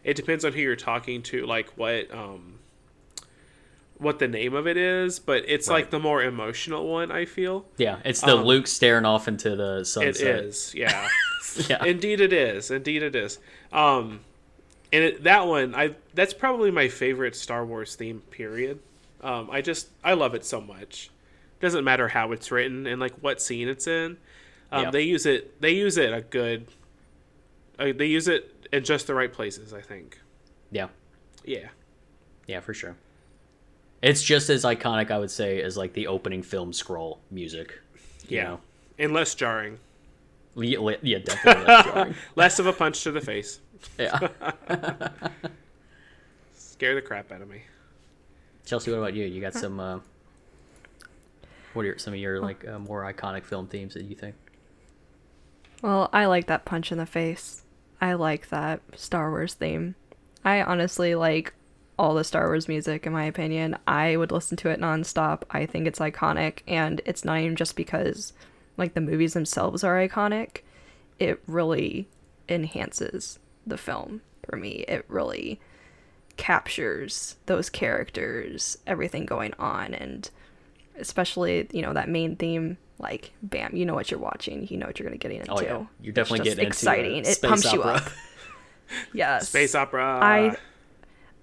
it 0.03 0.15
depends 0.15 0.45
on 0.45 0.53
who 0.53 0.61
you're 0.61 0.75
talking 0.75 1.21
to. 1.23 1.45
Like 1.45 1.69
what 1.77 2.11
um. 2.13 2.59
What 3.99 4.19
the 4.19 4.27
name 4.27 4.53
of 4.53 4.67
it 4.67 4.77
is, 4.77 5.17
but 5.17 5.43
it's 5.47 5.67
like 5.67 5.89
the 5.89 5.97
more 5.97 6.21
emotional 6.21 6.87
one. 6.87 7.11
I 7.11 7.25
feel 7.25 7.65
yeah. 7.77 7.97
It's 8.05 8.21
the 8.21 8.37
Um, 8.37 8.43
Luke 8.45 8.67
staring 8.67 9.05
off 9.05 9.27
into 9.27 9.55
the 9.55 9.83
sunset. 9.83 10.43
is. 10.43 10.73
Yeah. 10.75 11.07
Yeah. 11.69 11.83
Indeed, 11.83 12.21
it 12.21 12.33
is. 12.33 12.69
Indeed, 12.69 13.01
it 13.01 13.15
is. 13.15 13.39
Um, 13.73 14.19
and 14.93 15.03
it, 15.03 15.23
that 15.23 15.47
one, 15.47 15.73
I 15.73 15.95
that's 16.13 16.33
probably 16.33 16.69
my 16.69 16.87
favorite 16.87 17.35
Star 17.35 17.65
Wars 17.65 17.95
theme. 17.95 18.21
Period. 18.29 18.79
Um, 19.21 19.49
I 19.49 19.61
just 19.61 19.87
I 20.03 20.13
love 20.13 20.35
it 20.35 20.45
so 20.45 20.61
much. 20.61 21.09
Doesn't 21.59 21.83
matter 21.83 22.09
how 22.09 22.31
it's 22.33 22.51
written 22.51 22.85
and 22.85 23.01
like 23.01 23.15
what 23.21 23.41
scene 23.41 23.67
it's 23.69 23.87
in. 23.87 24.17
Um, 24.71 24.83
Yeah. 24.85 24.91
They 24.91 25.01
use 25.03 25.25
it. 25.25 25.59
They 25.61 25.71
use 25.71 25.97
it 25.97 26.13
a 26.13 26.21
good. 26.21 26.67
Uh, 27.79 27.93
they 27.95 28.07
use 28.07 28.27
it 28.27 28.67
in 28.73 28.83
just 28.83 29.07
the 29.07 29.13
right 29.15 29.31
places. 29.31 29.73
I 29.73 29.81
think. 29.81 30.19
yeah. 30.71 30.87
Yeah. 31.45 31.67
Yeah, 32.47 32.59
for 32.59 32.73
sure. 32.73 32.95
It's 34.01 34.21
just 34.21 34.49
as 34.49 34.63
iconic, 34.63 35.11
I 35.11 35.17
would 35.17 35.31
say, 35.31 35.61
as 35.61 35.77
like 35.77 35.93
the 35.93 36.07
opening 36.07 36.43
film 36.43 36.73
scroll 36.73 37.19
music. 37.31 37.79
You 38.27 38.37
Yeah. 38.37 38.43
know? 38.43 38.59
And 38.99 39.13
less 39.13 39.33
jarring. 39.35 39.79
Yeah, 40.55 40.95
yeah, 41.01 41.19
definitely. 41.19 41.65
less 41.65 41.85
jarring. 41.85 42.15
Less 42.35 42.59
of 42.59 42.65
a 42.65 42.73
punch 42.73 43.03
to 43.03 43.11
the 43.11 43.21
face. 43.21 43.59
yeah. 43.97 44.29
Scare 46.55 46.95
the 46.95 47.01
crap 47.01 47.31
out 47.31 47.41
of 47.41 47.49
me. 47.49 47.61
Chelsea, 48.65 48.91
what 48.91 48.97
about 48.97 49.13
you? 49.13 49.25
You 49.25 49.39
got 49.41 49.53
some. 49.53 49.79
Uh, 49.79 49.99
what 51.73 51.83
are 51.83 51.85
your, 51.85 51.97
some 51.97 52.13
of 52.13 52.19
your 52.19 52.39
like 52.41 52.67
uh, 52.67 52.79
more 52.79 53.03
iconic 53.11 53.45
film 53.45 53.67
themes 53.67 53.93
that 53.93 54.03
you 54.03 54.15
think? 54.15 54.35
Well, 55.81 56.09
I 56.11 56.25
like 56.25 56.47
that 56.47 56.65
punch 56.65 56.91
in 56.91 56.97
the 56.97 57.05
face. 57.05 57.63
I 58.01 58.13
like 58.13 58.49
that 58.49 58.81
Star 58.95 59.29
Wars 59.29 59.53
theme. 59.53 59.95
I 60.43 60.61
honestly 60.61 61.15
like 61.15 61.53
all 61.99 62.13
the 62.13 62.23
Star 62.23 62.47
Wars 62.47 62.67
music, 62.67 63.05
in 63.05 63.13
my 63.13 63.25
opinion. 63.25 63.77
I 63.87 64.15
would 64.17 64.31
listen 64.31 64.57
to 64.57 64.69
it 64.69 64.79
nonstop. 64.79 65.43
I 65.51 65.65
think 65.65 65.87
it's 65.87 65.99
iconic, 65.99 66.59
and 66.67 67.01
it's 67.05 67.25
not 67.25 67.39
even 67.39 67.55
just 67.55 67.75
because, 67.75 68.33
like, 68.77 68.93
the 68.93 69.01
movies 69.01 69.33
themselves 69.33 69.83
are 69.83 69.95
iconic. 69.95 70.59
It 71.19 71.41
really 71.47 72.07
enhances 72.47 73.39
the 73.65 73.77
film 73.77 74.21
for 74.43 74.57
me. 74.57 74.85
It 74.87 75.05
really 75.07 75.59
captures 76.37 77.35
those 77.47 77.69
characters, 77.69 78.77
everything 78.85 79.25
going 79.25 79.53
on, 79.57 79.93
and 79.93 80.29
especially 80.99 81.67
you 81.71 81.81
know 81.81 81.93
that 81.93 82.09
main 82.09 82.35
theme. 82.35 82.77
Like, 82.99 83.31
bam, 83.43 83.75
you 83.75 83.85
know 83.85 83.93
what 83.93 84.09
you're 84.09 84.19
watching. 84.19 84.67
You 84.69 84.77
know 84.77 84.87
what 84.87 84.97
you're 84.99 85.07
gonna 85.07 85.17
get 85.19 85.31
into. 85.31 85.51
Oh 85.51 85.61
yeah, 85.61 85.85
you're 86.01 86.13
definitely 86.13 86.39
It's 86.39 86.45
just 86.45 86.57
getting 86.57 86.67
exciting. 86.67 87.15
into 87.17 87.29
it 87.29 87.33
space 87.35 87.49
pumps 87.49 87.73
you 87.73 87.83
up. 87.83 88.03
Yes. 89.13 89.49
Space 89.49 89.75
opera. 89.75 90.19
I 90.21 90.55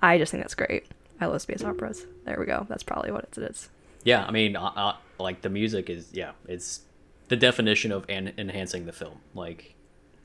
I 0.03 0.19
just 0.19 0.33
think 0.33 0.43
that's 0.43 0.55
great. 0.55 0.87
I 1.21 1.27
love 1.27 1.43
space 1.43 1.63
operas. 1.63 2.07
There 2.25 2.37
we 2.41 2.47
go. 2.47 2.67
That's 2.69 2.83
probably 2.83 3.11
what 3.13 3.25
it 3.37 3.39
is. 3.39 3.69
yeah, 4.03 4.25
I 4.25 4.31
mean, 4.31 4.57
uh, 4.57 4.65
uh, 4.75 4.97
like 5.19 5.43
the 5.43 5.51
music 5.51 5.91
is 5.91 6.09
yeah, 6.13 6.33
it's 6.49 6.81
the 7.29 7.37
definition 7.37 7.93
of 7.93 8.05
en- 8.09 8.33
enhancing 8.39 8.87
the 8.87 8.93
film. 8.93 9.19
Like 9.35 9.75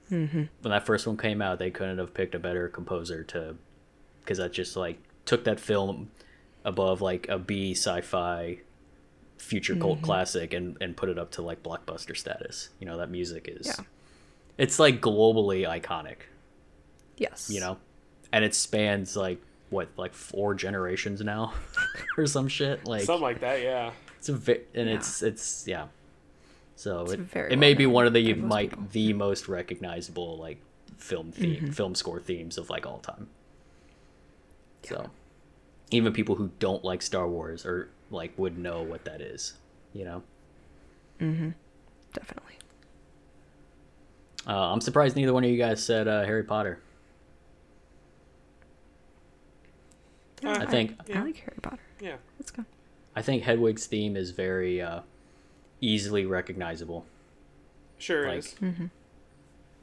when 0.10 0.50
that 0.64 0.86
first 0.86 1.06
one 1.06 1.18
came 1.18 1.42
out, 1.42 1.60
they 1.60 1.70
couldn't 1.72 1.98
have 2.00 2.14
picked 2.14 2.34
a 2.36 2.40
better 2.40 2.68
composer 2.68 3.24
to, 3.26 3.56
because 4.22 4.38
that 4.40 4.52
just 4.54 4.76
like 4.76 4.98
took 5.26 5.44
that 5.44 5.60
film 5.60 6.10
above 6.66 7.02
like 7.02 7.28
a 7.30 7.38
B 7.38 7.72
sci-fi 7.74 8.60
future 9.40 9.76
cult 9.76 10.02
classic 10.04 10.54
and 10.54 10.78
and 10.82 10.96
put 10.96 11.10
it 11.10 11.18
up 11.18 11.32
to 11.32 11.42
like 11.42 11.64
blockbuster 11.64 12.16
status. 12.16 12.70
You 12.80 12.86
know 12.86 12.98
that 12.98 13.10
music 13.10 13.48
is, 13.52 13.66
Yeah. 13.68 13.86
it's 14.58 14.78
like 14.80 15.02
globally 15.02 15.68
iconic. 15.68 16.18
Yes. 17.18 17.50
You 17.52 17.60
know, 17.60 17.78
and 18.32 18.46
it 18.46 18.54
spans 18.54 19.16
like 19.18 19.42
what 19.70 19.90
like 19.98 20.14
four 20.14 20.54
generations 20.56 21.22
now, 21.22 21.54
or 22.18 22.26
some 22.28 22.48
shit 22.48 22.86
like 22.86 23.04
Something 23.04 23.22
like 23.24 23.40
that. 23.42 23.62
Yeah. 23.62 23.92
it's 24.18 24.30
a 24.30 24.34
vi- 24.34 24.62
and 24.76 24.90
Yeah. 24.90 24.96
it's 24.96 25.22
it's 25.24 25.68
yeah. 25.68 25.88
So 26.76 27.02
It's 27.04 27.14
it, 27.14 27.20
very 27.20 27.52
it 27.54 27.58
may 27.58 27.74
be 27.74 27.86
well-known 27.86 27.94
one 27.94 28.08
of 28.08 28.14
the 28.14 28.34
might 28.36 28.70
people. 28.70 28.86
the 28.92 29.14
most 29.14 29.48
recognizable 29.50 30.38
like 30.38 30.60
film 30.98 31.32
theme 31.32 31.56
Mm-hmm. 31.56 31.72
film 31.72 31.96
score 31.96 32.20
themes 32.20 32.58
of 32.58 32.70
like 32.70 32.86
all 32.86 33.00
time. 33.00 33.28
So 34.84 35.10
even 35.92 36.14
people 36.14 36.36
who 36.36 36.52
don't 36.60 36.84
like 36.84 37.02
Star 37.02 37.28
Wars 37.28 37.66
or 37.66 37.90
like 38.10 38.38
would 38.38 38.58
know 38.58 38.82
what 38.82 39.06
that 39.06 39.22
is, 39.22 39.54
you 39.94 40.06
know. 40.06 40.24
Mhm. 41.20 41.54
Definitely. 42.14 42.54
Uh, 44.48 44.72
I'm 44.72 44.82
surprised 44.82 45.16
neither 45.16 45.34
one 45.34 45.44
of 45.44 45.50
you 45.50 45.58
guys 45.58 45.84
said 45.84 46.08
uh, 46.08 46.24
Harry 46.26 46.44
Potter. 46.44 46.80
I 50.44 50.66
think 50.66 50.96
Yeah. 51.08 51.20
I 51.20 51.24
like 51.24 51.38
Harry 51.38 51.58
Potter. 51.62 51.80
Yeah. 52.00 52.16
Let's 52.40 52.52
go. 52.52 52.64
I 53.16 53.22
think 53.22 53.44
Hedwig's 53.44 53.86
theme 53.88 54.16
is 54.16 54.32
very 54.32 54.82
uh, 54.82 55.02
easily 55.82 56.26
recognizable. 56.26 57.06
Sure 57.98 58.28
Like- 58.28 58.38
is. 58.40 58.56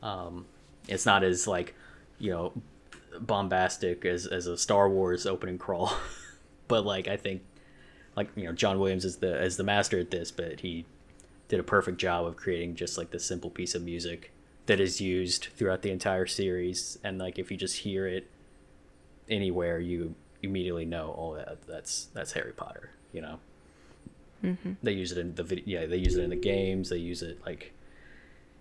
Um, 0.02 0.46
It's 0.88 1.04
not 1.04 1.22
as 1.24 1.46
like, 1.46 1.74
you 2.18 2.30
know, 2.30 2.52
bombastic 3.20 4.04
as 4.04 4.26
as 4.26 4.46
a 4.46 4.56
Star 4.56 4.88
Wars 4.88 5.26
opening 5.26 5.58
crawl, 5.58 5.92
but 6.68 6.86
like 6.86 7.08
I 7.08 7.16
think, 7.16 7.42
like 8.16 8.28
you 8.34 8.44
know, 8.44 8.52
John 8.52 8.80
Williams 8.80 9.04
is 9.04 9.16
the 9.16 9.38
as 9.38 9.56
the 9.56 9.64
master 9.64 9.98
at 9.98 10.10
this, 10.10 10.30
but 10.30 10.60
he 10.60 10.86
did 11.48 11.60
a 11.60 11.62
perfect 11.62 11.98
job 11.98 12.26
of 12.26 12.36
creating 12.36 12.74
just 12.74 12.98
like 12.98 13.10
this 13.10 13.24
simple 13.24 13.50
piece 13.50 13.74
of 13.74 13.82
music 13.82 14.32
that 14.66 14.80
is 14.80 15.00
used 15.00 15.48
throughout 15.56 15.82
the 15.82 15.90
entire 15.90 16.26
series, 16.26 16.98
and 17.04 17.18
like 17.18 17.38
if 17.38 17.50
you 17.50 17.56
just 17.56 17.78
hear 17.78 18.06
it 18.06 18.28
anywhere, 19.28 19.78
you 19.78 20.14
immediately 20.42 20.84
know, 20.84 21.14
oh, 21.16 21.36
that, 21.36 21.66
that's 21.66 22.06
that's 22.14 22.32
Harry 22.32 22.52
Potter, 22.52 22.90
you 23.12 23.20
know. 23.20 23.38
Mm-hmm. 24.44 24.72
They 24.82 24.92
use 24.92 25.12
it 25.12 25.18
in 25.18 25.34
the 25.34 25.42
video 25.42 25.80
yeah, 25.80 25.86
they 25.86 25.96
use 25.96 26.16
it 26.16 26.22
in 26.22 26.30
the 26.30 26.36
games. 26.36 26.88
They 26.88 26.98
use 26.98 27.22
it 27.22 27.40
like 27.44 27.72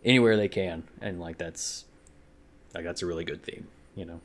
anywhere 0.03 0.37
they 0.37 0.47
can, 0.47 0.83
and 1.01 1.19
like 1.19 1.37
that's 1.37 1.85
like 2.73 2.83
that's 2.83 3.01
a 3.01 3.05
really 3.05 3.23
good 3.25 3.43
theme, 3.43 3.67
you 3.95 4.05
know. 4.05 4.21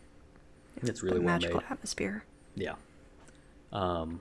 It's 0.82 1.02
really 1.02 1.18
well 1.18 1.34
magical 1.34 1.60
made. 1.60 1.70
atmosphere. 1.70 2.24
Yeah. 2.54 2.74
Um. 3.72 4.20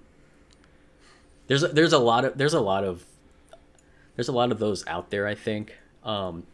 There's 1.49 1.63
a, 1.63 1.67
there's 1.67 1.91
a 1.91 1.99
lot 1.99 2.23
of 2.23 2.37
there's 2.37 2.53
a 2.53 2.61
lot 2.61 2.85
of 2.85 3.03
there's 4.15 4.29
a 4.29 4.31
lot 4.31 4.53
of 4.53 4.59
those 4.59 4.87
out 4.87 5.09
there. 5.09 5.27
I 5.27 5.35
think. 5.35 5.75
Um. 6.05 6.45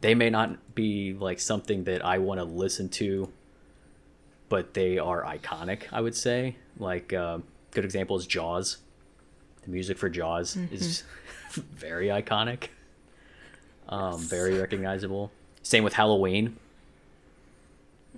They 0.00 0.14
may 0.14 0.28
not 0.28 0.74
be 0.74 1.14
like 1.14 1.40
something 1.40 1.84
that 1.84 2.04
I 2.04 2.18
want 2.18 2.38
to 2.38 2.44
listen 2.44 2.88
to, 2.90 3.32
but 4.48 4.74
they 4.74 4.98
are 4.98 5.22
iconic. 5.22 5.82
I 5.92 6.00
would 6.00 6.14
say. 6.14 6.56
Like, 6.78 7.12
uh, 7.14 7.38
good 7.70 7.84
example 7.84 8.16
is 8.16 8.26
Jaws. 8.26 8.78
The 9.64 9.70
music 9.70 9.96
for 9.96 10.10
Jaws 10.10 10.56
is 10.70 11.02
very 11.50 12.08
iconic. 12.08 12.68
Um, 13.88 14.18
very 14.18 14.58
recognizable. 14.58 15.30
Same 15.62 15.84
with 15.84 15.94
Halloween 15.94 16.56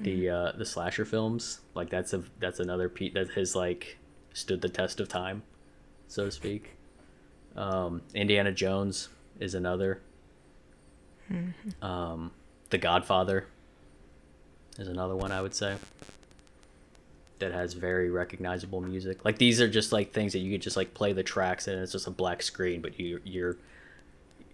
the 0.01 0.31
uh, 0.31 0.53
the 0.53 0.65
slasher 0.65 1.05
films. 1.05 1.61
Like 1.74 1.90
that's 1.90 2.12
a 2.12 2.23
that's 2.39 2.61
another 2.61 2.89
piece 2.89 3.15
that 3.15 3.31
has 3.31 3.55
like 3.55 3.98
stood 4.39 4.60
the 4.60 4.69
test 4.69 5.01
of 5.01 5.09
time, 5.09 5.43
so 6.06 6.27
to 6.27 6.31
speak. 6.31 6.77
Um, 7.56 8.02
Indiana 8.15 8.52
Jones 8.52 9.09
is 9.40 9.55
another. 9.55 10.01
Um, 11.82 12.31
the 12.70 12.78
Godfather 12.78 13.47
is 14.78 14.89
another 14.89 15.15
one 15.15 15.32
I 15.32 15.43
would 15.43 15.55
say 15.55 15.77
that 17.39 17.52
has 17.52 17.74
very 17.74 18.10
recognizable 18.10 18.81
music. 18.81 19.24
Like 19.24 19.39
these 19.39 19.60
are 19.60 19.69
just 19.69 19.93
like 19.93 20.12
things 20.12 20.32
that 20.32 20.39
you 20.39 20.52
could 20.52 20.62
just 20.62 20.77
like 20.77 20.94
play 20.94 21.12
the 21.12 21.23
tracks 21.23 21.69
and 21.69 21.81
it's 21.81 21.93
just 21.93 22.06
a 22.06 22.10
black 22.10 22.43
screen, 22.43 22.81
but 22.81 22.98
you 22.98 23.20
you're 23.24 23.56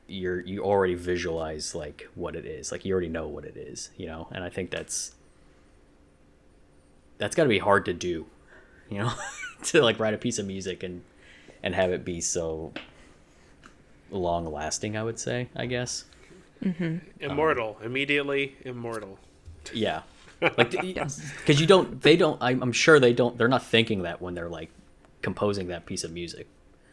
you're 0.06 0.40
you 0.40 0.62
already 0.62 0.94
visualize 0.94 1.74
like 1.74 2.08
what 2.14 2.36
it 2.36 2.44
is. 2.44 2.72
Like 2.72 2.84
you 2.84 2.92
already 2.92 3.08
know 3.08 3.28
what 3.28 3.44
it 3.44 3.56
is, 3.56 3.90
you 3.96 4.06
know. 4.06 4.28
And 4.32 4.42
I 4.44 4.50
think 4.50 4.70
that's 4.70 5.14
that's 7.18 7.34
got 7.34 7.44
to 7.44 7.48
be 7.48 7.58
hard 7.58 7.84
to 7.86 7.92
do, 7.92 8.26
you 8.90 8.98
know, 8.98 9.12
to 9.70 9.82
like 9.82 9.98
write 9.98 10.14
a 10.14 10.18
piece 10.18 10.38
of 10.38 10.46
music 10.46 10.82
and 10.82 11.02
and 11.62 11.74
have 11.74 11.90
it 11.90 12.04
be 12.04 12.20
so 12.20 12.72
long 14.10 14.50
lasting. 14.50 14.96
I 14.96 15.02
would 15.02 15.18
say, 15.18 15.48
I 15.56 15.66
guess. 15.66 16.04
Mm-hmm. 16.62 16.98
Immortal. 17.20 17.78
Immediately 17.82 18.56
immortal. 18.64 19.18
Yeah, 19.72 20.02
like 20.40 20.70
because 20.70 21.60
you 21.60 21.66
don't, 21.66 22.00
they 22.02 22.16
don't. 22.16 22.40
I'm, 22.42 22.62
I'm 22.62 22.72
sure 22.72 23.00
they 23.00 23.12
don't. 23.12 23.36
They're 23.36 23.48
not 23.48 23.64
thinking 23.64 24.02
that 24.02 24.20
when 24.20 24.34
they're 24.34 24.48
like 24.48 24.70
composing 25.22 25.68
that 25.68 25.86
piece 25.86 26.04
of 26.04 26.12
music. 26.12 26.46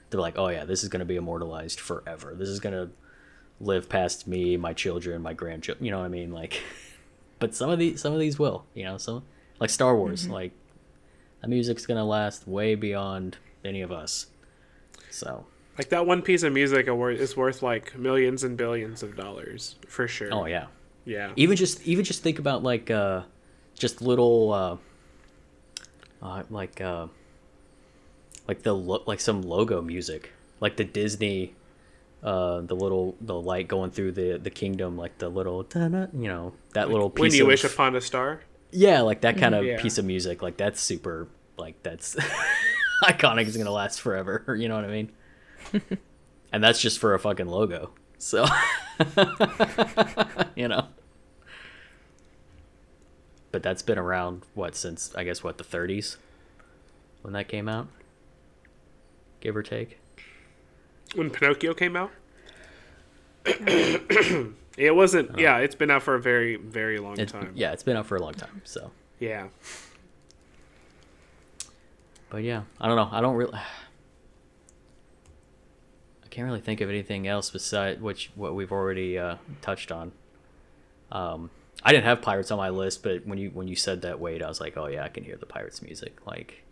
They're 0.09 0.21
like, 0.21 0.37
oh 0.37 0.47
yeah, 0.49 0.65
this 0.65 0.83
is 0.83 0.89
gonna 0.89 1.05
be 1.05 1.15
immortalized 1.15 1.79
forever. 1.79 2.33
This 2.35 2.49
is 2.49 2.59
gonna 2.59 2.89
live 3.59 3.89
past 3.89 4.27
me, 4.27 4.57
my 4.57 4.73
children, 4.73 5.21
my 5.21 5.33
grandchildren. 5.33 5.85
You 5.85 5.91
know 5.91 5.99
what 5.99 6.05
I 6.05 6.09
mean? 6.09 6.31
Like, 6.31 6.61
but 7.39 7.55
some 7.55 7.69
of 7.69 7.79
these, 7.79 8.01
some 8.01 8.13
of 8.13 8.19
these 8.19 8.39
will. 8.39 8.65
You 8.73 8.85
know, 8.85 8.97
some 8.97 9.23
like 9.59 9.69
Star 9.69 9.95
Wars. 9.95 10.23
Mm-hmm. 10.23 10.33
Like, 10.33 10.51
that 11.41 11.49
music's 11.49 11.85
gonna 11.85 12.05
last 12.05 12.47
way 12.47 12.75
beyond 12.75 13.37
any 13.65 13.81
of 13.81 13.91
us. 13.91 14.27
So, 15.09 15.45
Like 15.77 15.89
that 15.89 16.05
one 16.05 16.21
piece 16.21 16.43
of 16.43 16.53
music 16.53 16.87
is 16.87 17.35
worth 17.35 17.61
like 17.61 17.97
millions 17.97 18.43
and 18.43 18.57
billions 18.57 19.03
of 19.03 19.15
dollars 19.15 19.75
for 19.87 20.07
sure. 20.07 20.29
oh 20.31 20.45
yeah, 20.45 20.67
yeah. 21.05 21.31
even 21.35 21.55
just 21.55 21.85
even 21.85 22.05
just 22.05 22.23
think 22.23 22.39
about 22.39 22.63
like 22.63 22.89
uh 22.89 23.23
just 23.77 24.01
little 24.01 24.53
uh, 24.53 24.77
uh 26.21 26.43
like 26.49 26.79
uh 26.79 27.07
like 28.47 28.63
the 28.63 28.73
lo- 28.73 29.03
like 29.05 29.19
some 29.19 29.41
logo 29.41 29.81
music 29.81 30.31
like 30.59 30.77
the 30.77 30.83
disney 30.83 31.55
uh 32.23 32.61
the 32.61 32.75
little 32.75 33.15
the 33.21 33.39
light 33.39 33.67
going 33.67 33.89
through 33.89 34.11
the 34.11 34.37
the 34.37 34.49
kingdom 34.49 34.97
like 34.97 35.17
the 35.17 35.29
little 35.29 35.65
you 36.13 36.27
know 36.27 36.53
that 36.73 36.89
little 36.89 37.09
piece 37.09 37.21
when 37.21 37.33
you 37.33 37.43
of, 37.43 37.47
wish 37.47 37.63
upon 37.63 37.95
a 37.95 38.01
star. 38.01 38.41
Yeah 38.71 39.01
like 39.01 39.21
that 39.21 39.37
kind 39.37 39.53
of 39.55 39.63
Yeah. 39.65 39.81
piece 39.81 39.97
of 39.97 40.05
music 40.05 40.41
like 40.41 40.57
that's 40.57 40.79
super 40.81 41.27
like 41.57 41.81
that's 41.83 42.15
iconic 43.03 43.45
is 43.47 43.57
gonna 43.57 43.71
last 43.71 43.99
forever 44.01 44.55
you 44.59 44.67
know 44.69 44.75
what 44.75 44.85
i 44.85 44.87
mean? 44.89 45.11
And 46.53 46.61
that's 46.61 46.81
just 46.81 46.99
for 46.99 47.13
a 47.13 47.19
fucking 47.19 47.47
logo 47.47 47.91
so 48.17 48.45
you 50.55 50.67
know. 50.67 50.87
But 53.53 53.63
that's 53.63 53.81
been 53.81 53.97
around 53.97 54.43
what 54.53 54.75
since 54.75 55.13
i 55.15 55.23
guess 55.23 55.43
what 55.43 55.57
the 55.57 55.63
30s 55.63 56.17
when 57.21 57.33
that 57.33 57.47
came 57.47 57.69
out? 57.69 57.87
Give 59.39 59.55
or 59.55 59.63
take? 59.63 59.99
When 61.15 61.29
Pinocchio 61.29 61.73
came 61.73 61.95
out. 61.95 62.11
it 64.77 64.95
wasn't. 64.95 65.37
Yeah, 65.37 65.57
it's 65.57 65.75
been 65.75 65.91
out 65.91 66.03
for 66.03 66.15
a 66.15 66.21
very, 66.21 66.55
very 66.55 66.97
long 66.97 67.19
it, 67.19 67.29
time. 67.29 67.51
yeah 67.55 67.71
it's 67.71 67.83
been 67.83 67.97
out 67.97 68.05
for 68.05 68.15
a 68.15 68.21
long 68.21 68.33
time 68.33 68.61
so 68.63 68.91
Yeah. 69.19 69.47
But 72.29 72.43
yeah, 72.43 72.63
I 72.79 72.87
don't 72.87 72.95
know. 72.95 73.09
I 73.11 73.19
don't 73.21 73.35
really. 73.35 73.53
I 76.23 76.27
can't 76.29 76.45
really 76.45 76.61
think 76.61 76.79
of 76.79 76.89
anything 76.89 77.27
else 77.27 77.49
besides 77.49 78.01
which 78.01 78.31
what 78.35 78.55
we've 78.55 78.71
already 78.71 79.19
uh, 79.19 79.35
touched 79.61 79.91
on. 79.91 80.13
Um, 81.11 81.49
I 81.83 81.91
didn't 81.91 82.05
have 82.05 82.21
pirates 82.21 82.51
on 82.51 82.57
my 82.57 82.69
list, 82.69 83.03
but 83.03 83.27
when 83.27 83.37
you 83.37 83.49
when 83.49 83.67
you 83.67 83.75
said 83.75 84.01
that, 84.03 84.19
Wade, 84.21 84.41
I 84.41 84.47
was 84.47 84.61
like, 84.61 84.77
oh 84.77 84.87
yeah, 84.87 85.03
I 85.03 85.09
can 85.09 85.25
hear 85.25 85.35
the 85.35 85.45
pirates 85.45 85.81
music. 85.81 86.25
Like, 86.25 86.63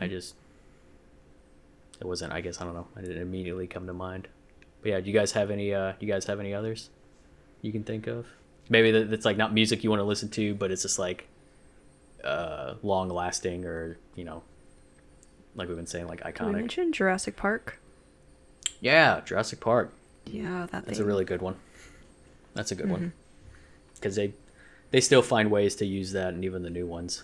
I 0.00 0.06
just 0.06 0.36
it 2.00 2.06
wasn't. 2.06 2.32
I 2.32 2.40
guess 2.40 2.60
I 2.60 2.64
don't 2.64 2.74
know. 2.74 2.86
I 2.96 3.00
didn't 3.00 3.20
immediately 3.20 3.66
come 3.66 3.88
to 3.88 3.92
mind. 3.92 4.28
But 4.82 4.88
yeah, 4.90 5.00
do 5.00 5.10
you 5.10 5.16
guys 5.16 5.32
have 5.32 5.50
any? 5.50 5.72
Uh, 5.72 5.92
do 5.92 6.06
you 6.06 6.12
guys 6.12 6.26
have 6.26 6.40
any 6.40 6.52
others 6.52 6.90
you 7.62 7.72
can 7.72 7.84
think 7.84 8.06
of? 8.06 8.26
Maybe 8.68 8.90
that's 9.04 9.24
like 9.24 9.36
not 9.36 9.52
music 9.54 9.82
you 9.84 9.90
want 9.90 10.00
to 10.00 10.04
listen 10.04 10.28
to, 10.30 10.54
but 10.54 10.70
it's 10.70 10.82
just 10.82 10.98
like 10.98 11.28
uh, 12.24 12.74
long 12.82 13.08
lasting 13.08 13.64
or 13.64 13.98
you 14.14 14.24
know, 14.24 14.42
like 15.54 15.68
we've 15.68 15.76
been 15.76 15.86
saying, 15.86 16.06
like 16.08 16.22
Did 16.22 16.40
we 16.40 16.46
iconic. 16.46 16.52
mention 16.52 16.92
Jurassic 16.92 17.36
Park? 17.36 17.80
Yeah, 18.80 19.20
Jurassic 19.24 19.60
Park. 19.60 19.92
Yeah, 20.26 20.66
that 20.70 20.84
That's 20.86 20.98
thing. 20.98 21.04
a 21.04 21.06
really 21.06 21.24
good 21.24 21.42
one. 21.42 21.56
That's 22.54 22.70
a 22.70 22.74
good 22.74 22.90
one 22.90 23.12
because 23.94 24.16
they 24.16 24.34
they 24.90 25.00
still 25.00 25.22
find 25.22 25.50
ways 25.50 25.74
to 25.76 25.86
use 25.86 26.12
that, 26.12 26.34
and 26.34 26.44
even 26.44 26.62
the 26.62 26.70
new 26.70 26.86
ones. 26.86 27.22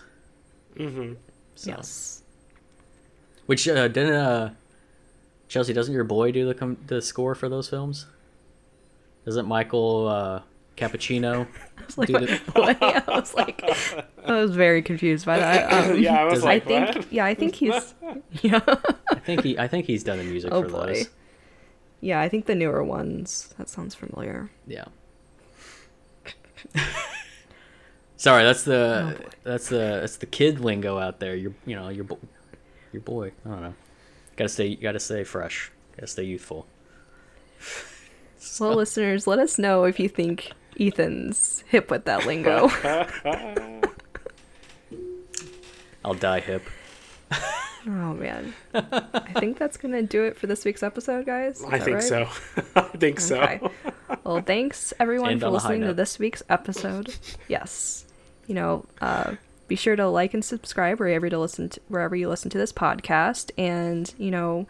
Mm-hmm. 0.75 1.13
So. 1.55 1.69
yes. 1.71 2.23
Which 3.45 3.67
uh, 3.67 3.87
didn't 3.87 4.13
uh, 4.13 4.53
Chelsea? 5.49 5.73
Doesn't 5.73 5.93
your 5.93 6.05
boy 6.05 6.31
do 6.31 6.45
the 6.47 6.53
com- 6.53 6.77
the 6.87 7.01
score 7.01 7.35
for 7.35 7.49
those 7.49 7.67
films? 7.67 8.05
Doesn't 9.25 9.47
Michael 9.47 10.07
uh, 10.07 10.41
Cappuccino? 10.77 11.45
I 11.77 11.85
was 11.85 11.97
like, 11.97 12.07
do 12.07 12.13
the- 12.19 12.37
what? 12.53 12.81
I 12.81 13.03
was 13.19 13.33
like, 13.33 13.61
I 14.25 14.31
was 14.41 14.55
very 14.55 14.81
confused 14.81 15.25
by 15.25 15.39
that. 15.39 15.73
Um, 15.91 15.97
Yeah, 16.01 16.21
I 16.21 16.23
was 16.23 16.35
Does- 16.35 16.43
like, 16.45 16.63
I 16.63 16.65
think, 16.65 16.95
what? 16.95 17.11
yeah, 17.13 17.25
I 17.25 17.33
think 17.33 17.55
he's, 17.55 17.93
yeah, 18.41 18.61
I 19.11 19.19
think 19.19 19.43
he 19.43 19.57
I 19.59 19.67
think 19.67 19.85
he's 19.87 20.03
done 20.03 20.19
the 20.19 20.23
music 20.23 20.51
Oh, 20.53 20.61
for 20.63 20.69
boy. 20.69 20.85
those. 20.93 21.09
yeah. 21.99 22.21
I 22.21 22.29
think 22.29 22.45
the 22.45 22.55
newer 22.55 22.83
ones. 22.83 23.53
That 23.57 23.67
sounds 23.67 23.93
familiar. 23.95 24.49
Yeah. 24.67 24.85
Sorry, 28.17 28.43
that's 28.43 28.63
the 28.63 29.15
Oh, 29.17 29.29
that's 29.43 29.69
the 29.69 29.77
that's 30.01 30.17
the 30.17 30.25
kid 30.25 30.59
lingo 30.59 30.97
out 30.97 31.19
there. 31.19 31.35
You're 31.35 31.53
you 31.65 31.75
know 31.75 31.87
your 31.89 32.03
bo- 32.03 32.19
your 32.91 33.01
boy. 33.01 33.31
I 33.45 33.49
don't 33.49 33.61
know. 33.61 33.73
Gotta 34.39 34.47
stay 34.47 34.75
gotta 34.75 35.01
stay 35.01 35.25
fresh. 35.25 35.69
Gotta 35.97 36.07
stay 36.07 36.23
youthful. 36.23 36.65
Well, 38.57 38.75
listeners, 38.75 39.27
let 39.27 39.37
us 39.37 39.59
know 39.59 39.83
if 39.83 39.99
you 39.99 40.07
think 40.07 40.53
Ethan's 40.79 41.65
hip 41.67 41.91
with 41.91 42.05
that 42.05 42.25
lingo. 42.25 42.69
I'll 46.05 46.13
die 46.13 46.39
hip. 46.39 46.63
oh 47.85 48.13
man, 48.13 48.53
I 48.73 49.33
think 49.39 49.57
that's 49.59 49.75
gonna 49.75 50.03
do 50.03 50.23
it 50.23 50.37
for 50.37 50.47
this 50.47 50.63
week's 50.63 50.83
episode, 50.83 51.25
guys. 51.25 51.59
Is 51.59 51.65
I 51.65 51.79
think 51.79 51.95
right? 51.95 52.03
so. 52.03 52.29
I 52.77 52.81
think 52.97 53.19
so. 53.19 53.41
Okay. 53.41 53.61
Well, 54.23 54.41
thanks 54.41 54.93
everyone 55.01 55.31
End 55.31 55.41
for 55.41 55.47
on 55.47 55.55
a 55.55 55.59
high 55.59 55.67
listening 55.67 55.87
to 55.89 55.93
this 55.93 56.17
week's 56.17 56.43
episode. 56.49 57.13
Yes, 57.49 58.05
you 58.47 58.55
know, 58.55 58.85
uh, 59.01 59.35
be 59.69 59.75
sure 59.75 59.95
to 59.95 60.09
like 60.09 60.33
and 60.33 60.43
subscribe 60.43 60.99
wherever 60.99 61.29
to 61.29 61.39
listen 61.39 61.69
to, 61.69 61.79
wherever 61.87 62.15
you 62.15 62.27
listen 62.27 62.49
to 62.49 62.57
this 62.57 62.73
podcast, 62.73 63.51
and 63.57 64.13
you 64.17 64.31
know, 64.31 64.67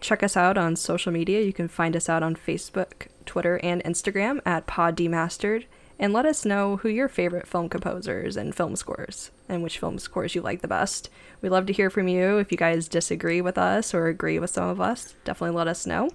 check 0.00 0.22
us 0.22 0.36
out 0.36 0.56
on 0.56 0.76
social 0.76 1.10
media. 1.10 1.40
You 1.40 1.52
can 1.52 1.66
find 1.66 1.96
us 1.96 2.08
out 2.08 2.22
on 2.22 2.36
Facebook, 2.36 3.08
Twitter, 3.26 3.58
and 3.62 3.82
Instagram 3.82 4.40
at 4.46 4.66
Pod 4.66 4.96
Demastered, 4.96 5.64
and 5.98 6.12
let 6.12 6.26
us 6.26 6.44
know 6.44 6.76
who 6.76 6.88
your 6.88 7.08
favorite 7.08 7.48
film 7.48 7.68
composers 7.68 8.36
and 8.36 8.54
film 8.54 8.76
scores 8.76 9.30
and 9.48 9.62
which 9.62 9.78
film 9.78 9.98
scores 9.98 10.34
you 10.34 10.42
like 10.42 10.60
the 10.60 10.68
best. 10.68 11.08
We 11.40 11.48
love 11.48 11.66
to 11.66 11.72
hear 11.72 11.90
from 11.90 12.08
you. 12.08 12.38
If 12.38 12.52
you 12.52 12.58
guys 12.58 12.88
disagree 12.88 13.40
with 13.40 13.58
us 13.58 13.94
or 13.94 14.06
agree 14.06 14.38
with 14.38 14.50
some 14.50 14.68
of 14.68 14.80
us, 14.80 15.14
definitely 15.24 15.56
let 15.56 15.68
us 15.68 15.86
know. 15.86 16.10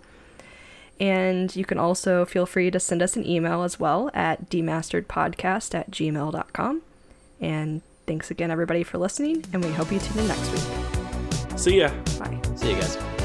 And 0.99 1.55
you 1.55 1.63
can 1.63 1.77
also 1.77 2.25
feel 2.25 2.45
free 2.45 2.69
to 2.71 2.79
send 2.79 3.01
us 3.01 3.15
an 3.15 3.25
email 3.25 3.63
as 3.63 3.79
well 3.79 4.11
at 4.13 4.49
demasteredpodcast 4.49 5.73
at 5.73 5.91
gmail.com. 5.91 6.81
And 7.39 7.81
thanks 8.09 8.31
again, 8.31 8.49
everybody, 8.49 8.81
for 8.81 8.97
listening, 8.97 9.45
and 9.53 9.63
we 9.63 9.71
hope 9.71 9.91
you 9.91 9.99
tune 9.99 10.17
in 10.17 10.27
next 10.27 10.51
week. 10.51 11.59
See 11.59 11.77
ya. 11.77 11.89
Bye. 12.17 12.41
See 12.55 12.71
you 12.71 12.75
guys. 12.81 13.18